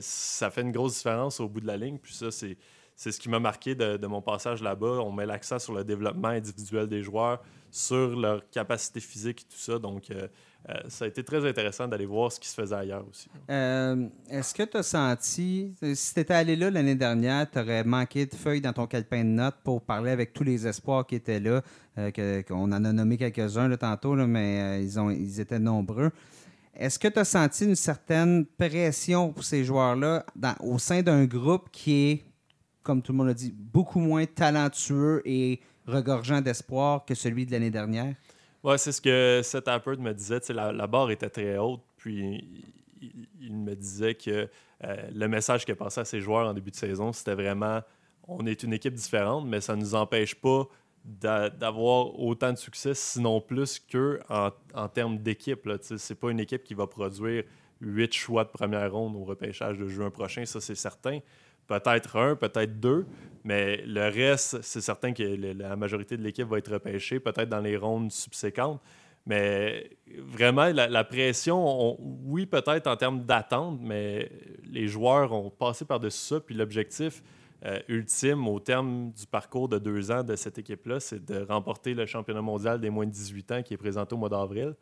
ça 0.00 0.50
fait 0.52 0.60
une 0.60 0.70
grosse 0.70 0.98
différence 0.98 1.40
au 1.40 1.48
bout 1.48 1.60
de 1.60 1.66
la 1.66 1.76
ligne. 1.76 1.98
Puis 1.98 2.14
ça, 2.14 2.30
c'est 2.30 2.56
c'est 2.98 3.12
ce 3.12 3.20
qui 3.20 3.28
m'a 3.28 3.38
marqué 3.38 3.76
de, 3.76 4.06
mon 4.08 4.20
passage 4.20 4.60
là-bas. 4.60 4.98
On 5.04 5.12
met 5.12 5.24
l'accent 5.24 5.60
sur 5.60 5.72
le 5.72 5.84
développement 5.84 6.28
individuel 6.28 6.88
des 6.88 7.04
joueurs, 7.04 7.40
sur 7.70 8.18
leur 8.18 8.50
capacité 8.50 8.98
physique 8.98 9.42
et 9.42 9.54
tout 9.54 9.60
ça. 9.60 9.78
Donc, 9.78 10.10
euh, 10.10 10.26
euh, 10.68 10.74
ça 10.88 11.04
a 11.04 11.08
été 11.08 11.22
très 11.22 11.48
intéressant 11.48 11.86
d'aller 11.86 12.06
voir 12.06 12.32
ce 12.32 12.40
qui 12.40 12.48
se 12.48 12.60
faisait 12.60 12.74
ailleurs 12.74 13.04
aussi. 13.08 13.28
Euh, 13.50 14.08
est-ce 14.28 14.52
que 14.52 14.64
tu 14.64 14.76
as 14.78 14.82
senti, 14.82 15.72
si 15.94 16.12
tu 16.12 16.18
étais 16.18 16.34
allé 16.34 16.56
là 16.56 16.72
l'année 16.72 16.96
dernière, 16.96 17.48
tu 17.48 17.60
aurais 17.60 17.84
manqué 17.84 18.26
de 18.26 18.34
feuilles 18.34 18.60
dans 18.60 18.72
ton 18.72 18.88
calepin 18.88 19.22
de 19.22 19.30
notes 19.30 19.58
pour 19.62 19.80
parler 19.80 20.10
avec 20.10 20.32
tous 20.32 20.42
les 20.42 20.66
espoirs 20.66 21.06
qui 21.06 21.14
étaient 21.14 21.38
là, 21.38 21.62
qu'on 22.48 22.72
en 22.72 22.84
a 22.84 22.92
nommé 22.92 23.16
quelques-uns 23.16 23.76
tantôt, 23.76 24.16
mais 24.16 24.82
ils, 24.82 24.98
ont, 24.98 25.10
ils 25.10 25.38
étaient 25.38 25.60
nombreux. 25.60 26.10
Est-ce 26.74 26.98
que 26.98 27.06
tu 27.06 27.18
as 27.20 27.24
senti 27.24 27.64
une 27.64 27.76
certaine 27.76 28.44
pression 28.44 29.32
pour 29.32 29.44
ces 29.44 29.64
joueurs-là 29.64 30.26
au 30.60 30.80
sein 30.80 31.02
d'un 31.02 31.26
groupe 31.26 31.68
qui 31.70 32.10
est 32.10 32.27
comme 32.88 33.02
tout 33.02 33.12
le 33.12 33.18
monde 33.18 33.26
l'a 33.26 33.34
dit, 33.34 33.52
beaucoup 33.54 34.00
moins 34.00 34.24
talentueux 34.24 35.20
et 35.26 35.60
regorgeant 35.86 36.40
d'espoir 36.40 37.04
que 37.04 37.14
celui 37.14 37.44
de 37.44 37.52
l'année 37.52 37.70
dernière? 37.70 38.14
Oui, 38.64 38.78
c'est 38.78 38.92
ce 38.92 39.02
que 39.02 39.42
Seth 39.44 39.68
Appert 39.68 39.98
me 39.98 40.14
disait. 40.14 40.40
La, 40.48 40.72
la 40.72 40.86
barre 40.86 41.10
était 41.10 41.28
très 41.28 41.58
haute, 41.58 41.82
puis 41.98 42.64
il, 43.42 43.54
me 43.54 43.74
disait 43.74 44.14
que 44.14 44.48
euh, 44.84 44.96
le 45.14 45.28
message 45.28 45.66
qu'il 45.66 45.72
a 45.72 45.76
passé 45.76 46.00
à 46.00 46.06
ses 46.06 46.22
joueurs 46.22 46.48
en 46.48 46.54
début 46.54 46.70
de 46.70 46.76
saison, 46.76 47.12
c'était 47.12 47.34
vraiment 47.34 47.82
on 48.26 48.46
est 48.46 48.62
une 48.62 48.72
équipe 48.72 48.94
différente, 48.94 49.46
mais 49.46 49.60
ça 49.60 49.76
ne 49.76 49.82
nous 49.82 49.94
empêche 49.94 50.34
pas 50.34 50.66
d'avoir 51.04 52.18
autant 52.18 52.52
de 52.52 52.58
succès, 52.58 52.94
sinon 52.94 53.42
plus 53.42 53.80
qu'eux 53.80 54.18
en, 54.30 54.48
en 54.74 54.88
termes 54.88 55.18
d'équipe. 55.18 55.68
Ce 55.82 55.94
n'est 55.94 56.16
pas 56.16 56.30
une 56.30 56.40
équipe 56.40 56.64
qui 56.64 56.72
va 56.72 56.86
produire 56.86 57.44
huit 57.82 58.14
choix 58.14 58.44
de 58.44 58.50
première 58.50 58.90
ronde 58.90 59.14
au 59.14 59.24
repêchage 59.24 59.76
de 59.76 59.88
juin 59.88 60.10
prochain, 60.10 60.46
ça 60.46 60.58
c'est 60.60 60.74
certain 60.74 61.20
peut-être 61.68 62.16
un, 62.16 62.34
peut-être 62.34 62.80
deux, 62.80 63.06
mais 63.44 63.82
le 63.86 64.08
reste, 64.08 64.60
c'est 64.62 64.80
certain 64.80 65.12
que 65.12 65.22
la 65.22 65.76
majorité 65.76 66.16
de 66.16 66.22
l'équipe 66.22 66.48
va 66.48 66.58
être 66.58 66.72
repêchée, 66.72 67.20
peut-être 67.20 67.48
dans 67.48 67.60
les 67.60 67.76
rondes 67.76 68.10
subséquentes. 68.10 68.80
Mais 69.26 69.90
vraiment, 70.18 70.66
la, 70.72 71.04
pression, 71.04 71.96
oui, 72.24 72.46
peut-être 72.46 72.86
en 72.86 72.96
termes 72.96 73.24
d'attente, 73.24 73.78
mais 73.82 74.32
les 74.64 74.88
joueurs 74.88 75.32
ont 75.32 75.50
passé 75.50 75.84
par-dessus 75.84 76.34
ça. 76.34 76.40
Puis 76.40 76.54
l'objectif 76.54 77.22
euh, 77.66 77.78
ultime 77.88 78.48
au 78.48 78.58
terme 78.58 79.12
du 79.12 79.26
parcours 79.26 79.68
de 79.68 79.78
deux 79.78 80.10
ans 80.10 80.22
de 80.22 80.34
cette 80.34 80.58
équipe-là, 80.58 80.98
c'est 80.98 81.22
de 81.24 81.44
remporter 81.46 81.92
le 81.92 82.06
championnat 82.06 82.40
mondial 82.40 82.80
des 82.80 82.88
moins 82.88 83.04
de 83.04 83.10
18 83.10 83.52
ans 83.52 83.62
qui 83.62 83.74
est 83.74 83.78
présenté 83.78 84.14
au 84.14 84.18
mois 84.18 84.30
d'avril. 84.30 84.74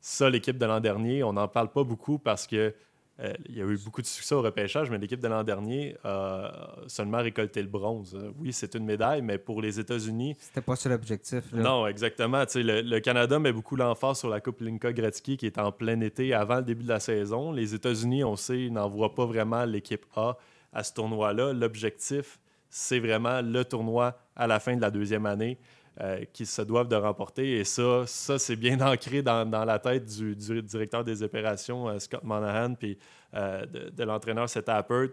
Ça, 0.00 0.28
l'équipe 0.28 0.58
de 0.58 0.66
l'an 0.66 0.80
dernier, 0.80 1.22
on 1.22 1.32
n'en 1.32 1.46
parle 1.46 1.70
pas 1.70 1.84
beaucoup 1.84 2.18
parce 2.18 2.46
que 2.46 2.74
euh, 3.22 3.32
il 3.48 3.56
y 3.56 3.60
a 3.60 3.64
eu 3.64 3.78
beaucoup 3.78 4.02
de 4.02 4.06
succès 4.06 4.34
au 4.34 4.42
repêchage, 4.42 4.90
mais 4.90 4.98
l'équipe 4.98 5.20
de 5.20 5.28
l'an 5.28 5.44
dernier 5.44 5.96
a 6.02 6.76
seulement 6.88 7.18
récolté 7.18 7.62
le 7.62 7.68
bronze. 7.68 8.18
Oui, 8.38 8.52
c'est 8.52 8.74
une 8.74 8.84
médaille, 8.84 9.22
mais 9.22 9.38
pour 9.38 9.62
les 9.62 9.78
États-Unis. 9.78 10.36
C'était 10.40 10.60
pas 10.60 10.76
ça 10.76 10.88
l'objectif. 10.88 11.44
Non, 11.52 11.86
exactement. 11.86 12.42
Le, 12.54 12.82
le, 12.82 13.00
Canada 13.00 13.38
met 13.38 13.52
beaucoup 13.52 13.76
l'emphase 13.76 14.18
sur 14.18 14.28
la 14.28 14.40
Coupe 14.40 14.60
Linka 14.60 14.92
Gretzky 14.92 15.36
qui 15.36 15.46
est 15.46 15.58
en 15.58 15.70
plein 15.70 16.00
été 16.00 16.34
avant 16.34 16.56
le 16.56 16.62
début 16.62 16.82
de 16.82 16.88
la 16.88 17.00
saison. 17.00 17.52
Les 17.52 17.74
États-Unis, 17.74 18.24
on 18.24 18.36
sait, 18.36 18.68
n'envoient 18.70 19.14
pas 19.14 19.26
vraiment 19.26 19.64
l'équipe 19.64 20.04
A 20.16 20.36
à 20.72 20.82
ce 20.82 20.92
tournoi-là. 20.94 21.52
L'objectif, 21.52 22.40
c'est 22.70 22.98
vraiment 22.98 23.40
le 23.40 23.64
tournoi 23.64 24.18
à 24.34 24.46
la 24.46 24.58
fin 24.58 24.74
de 24.74 24.80
la 24.80 24.90
deuxième 24.90 25.26
année. 25.26 25.58
Euh, 26.00 26.24
qui 26.32 26.46
se 26.46 26.62
doivent 26.62 26.88
de 26.88 26.96
remporter. 26.96 27.58
Et 27.58 27.64
ça, 27.64 28.04
ça 28.06 28.38
c'est 28.38 28.56
bien 28.56 28.80
ancré 28.90 29.20
dans, 29.20 29.44
la 29.44 29.78
tête 29.78 30.06
du, 30.06 30.34
directeur 30.34 31.04
des 31.04 31.22
opérations, 31.22 31.86
euh, 31.86 31.98
Scott 31.98 32.24
Monahan, 32.24 32.74
puis 32.74 32.96
euh, 33.34 33.66
de, 33.66 34.02
l'entraîneur 34.02 34.48
Seth 34.48 34.70
Appert. 34.70 35.10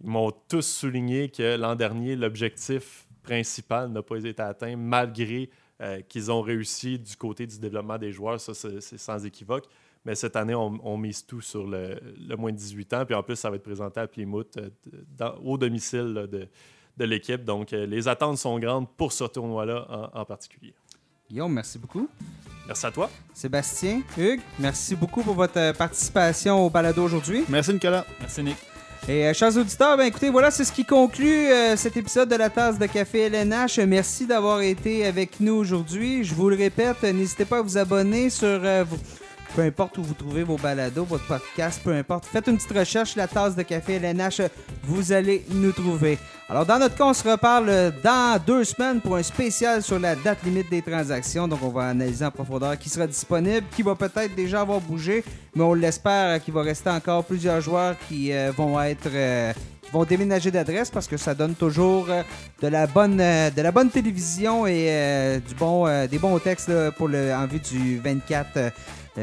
Ils 0.00 0.08
m'ont 0.08 0.30
tous 0.48 0.62
souligné 0.62 1.28
que 1.28 1.56
l'an 1.56 1.74
dernier, 1.74 2.14
l'objectif 2.14 3.04
principal 3.24 3.90
n'a 3.90 4.00
pas 4.00 4.16
été 4.18 4.40
atteint 4.40 4.76
malgré 4.76 5.50
qu'ils 6.08 6.30
ont 6.30 6.42
réussi 6.42 6.96
du 6.96 7.16
côté 7.16 7.44
du 7.44 7.58
développement 7.58 7.98
des 7.98 8.12
joueurs, 8.12 8.40
ça 8.40 8.54
c'est 8.54 8.80
sans 8.80 9.26
équivoque. 9.26 9.64
Mais 10.04 10.14
cette 10.14 10.36
année, 10.36 10.54
on, 10.54 10.96
mise 10.96 11.26
tout 11.26 11.40
sur 11.40 11.66
le, 11.66 11.98
moins 12.36 12.52
de 12.52 12.56
18 12.56 12.94
ans. 12.94 13.04
Puis 13.04 13.16
en 13.16 13.24
plus, 13.24 13.34
ça 13.34 13.50
va 13.50 13.56
être 13.56 13.64
présenté 13.64 13.98
à 13.98 14.06
Plymouth 14.06 14.56
au 15.42 15.58
domicile 15.58 16.28
de, 16.30 16.48
de 16.96 17.04
l'équipe. 17.04 17.44
Donc, 17.44 17.70
les 17.70 18.08
attentes 18.08 18.38
sont 18.38 18.58
grandes 18.58 18.88
pour 18.96 19.12
ce 19.12 19.24
tournoi-là 19.24 20.10
en 20.14 20.24
particulier. 20.24 20.74
Guillaume, 21.30 21.52
merci 21.52 21.78
beaucoup. 21.78 22.08
Merci 22.66 22.86
à 22.86 22.90
toi. 22.90 23.10
Sébastien, 23.34 24.02
Hugues, 24.16 24.40
merci 24.58 24.94
beaucoup 24.94 25.22
pour 25.22 25.34
votre 25.34 25.58
euh, 25.58 25.72
participation 25.72 26.64
au 26.64 26.70
balado 26.70 27.02
aujourd'hui. 27.02 27.44
Merci 27.48 27.72
Nicolas. 27.72 28.06
Merci 28.20 28.42
Nick. 28.42 28.56
Et 29.08 29.26
euh, 29.26 29.34
chers 29.34 29.56
auditeurs, 29.56 29.96
ben 29.96 30.04
écoutez, 30.04 30.30
voilà, 30.30 30.50
c'est 30.50 30.64
ce 30.64 30.72
qui 30.72 30.84
conclut 30.84 31.50
euh, 31.50 31.76
cet 31.76 31.96
épisode 31.96 32.28
de 32.28 32.36
la 32.36 32.50
tasse 32.50 32.78
de 32.78 32.86
café 32.86 33.22
LNH. 33.22 33.78
Merci 33.78 34.26
d'avoir 34.26 34.60
été 34.60 35.06
avec 35.06 35.40
nous 35.40 35.54
aujourd'hui. 35.54 36.22
Je 36.22 36.34
vous 36.34 36.50
le 36.50 36.56
répète, 36.56 37.02
n'hésitez 37.02 37.44
pas 37.44 37.58
à 37.58 37.62
vous 37.62 37.78
abonner 37.78 38.30
sur 38.30 38.60
peu 39.54 39.62
importe 39.62 39.98
où 39.98 40.02
vous 40.02 40.14
trouvez 40.14 40.42
vos 40.42 40.56
balados, 40.56 41.04
votre 41.04 41.26
podcast, 41.26 41.80
peu 41.84 41.92
importe. 41.92 42.26
Faites 42.26 42.46
une 42.46 42.56
petite 42.56 42.76
recherche, 42.76 43.16
la 43.16 43.28
tasse 43.28 43.54
de 43.54 43.62
café 43.62 43.94
LNH, 43.94 44.42
vous 44.84 45.12
allez 45.12 45.44
nous 45.50 45.72
trouver. 45.72 46.18
Alors, 46.48 46.66
dans 46.66 46.78
notre 46.78 46.96
cas, 46.96 47.04
on 47.04 47.14
se 47.14 47.26
reparle 47.26 47.92
dans 48.02 48.38
deux 48.44 48.64
semaines 48.64 49.00
pour 49.00 49.16
un 49.16 49.22
spécial 49.22 49.82
sur 49.82 49.98
la 49.98 50.14
date 50.14 50.42
limite 50.44 50.70
des 50.70 50.82
transactions. 50.82 51.48
Donc, 51.48 51.60
on 51.62 51.68
va 51.68 51.88
analyser 51.88 52.24
en 52.24 52.30
profondeur 52.30 52.78
qui 52.78 52.88
sera 52.88 53.06
disponible, 53.06 53.66
qui 53.74 53.82
va 53.82 53.94
peut-être 53.94 54.34
déjà 54.34 54.60
avoir 54.60 54.80
bougé, 54.80 55.24
mais 55.54 55.62
on 55.62 55.74
l'espère 55.74 56.42
qu'il 56.42 56.52
va 56.52 56.62
rester 56.62 56.90
encore 56.90 57.24
plusieurs 57.24 57.60
joueurs 57.60 57.96
qui 58.08 58.32
euh, 58.32 58.52
vont 58.56 58.80
être. 58.80 59.08
Euh, 59.12 59.52
vont 59.92 60.04
déménager 60.04 60.50
d'adresse 60.50 60.90
parce 60.90 61.06
que 61.06 61.18
ça 61.18 61.34
donne 61.34 61.54
toujours 61.54 62.06
euh, 62.08 62.22
de 62.62 62.68
la 62.68 62.86
bonne 62.86 63.18
de 63.18 63.60
la 63.60 63.70
bonne 63.72 63.90
télévision 63.90 64.66
et 64.66 65.38
du 65.46 65.54
bon 65.54 65.86
des 66.06 66.18
bons 66.18 66.38
textes 66.38 66.72
pour 66.96 67.08
le 67.08 67.30
en 67.34 67.46
vue 67.46 67.58
du 67.58 67.98
24 67.98 68.72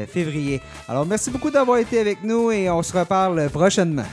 février. 0.08 0.60
Alors 0.88 1.06
merci 1.06 1.30
beaucoup 1.30 1.50
d'avoir 1.50 1.78
été 1.78 1.98
avec 1.98 2.22
nous 2.22 2.50
et 2.50 2.70
on 2.70 2.82
se 2.82 2.96
reparle 2.96 3.48
prochainement. 3.50 4.04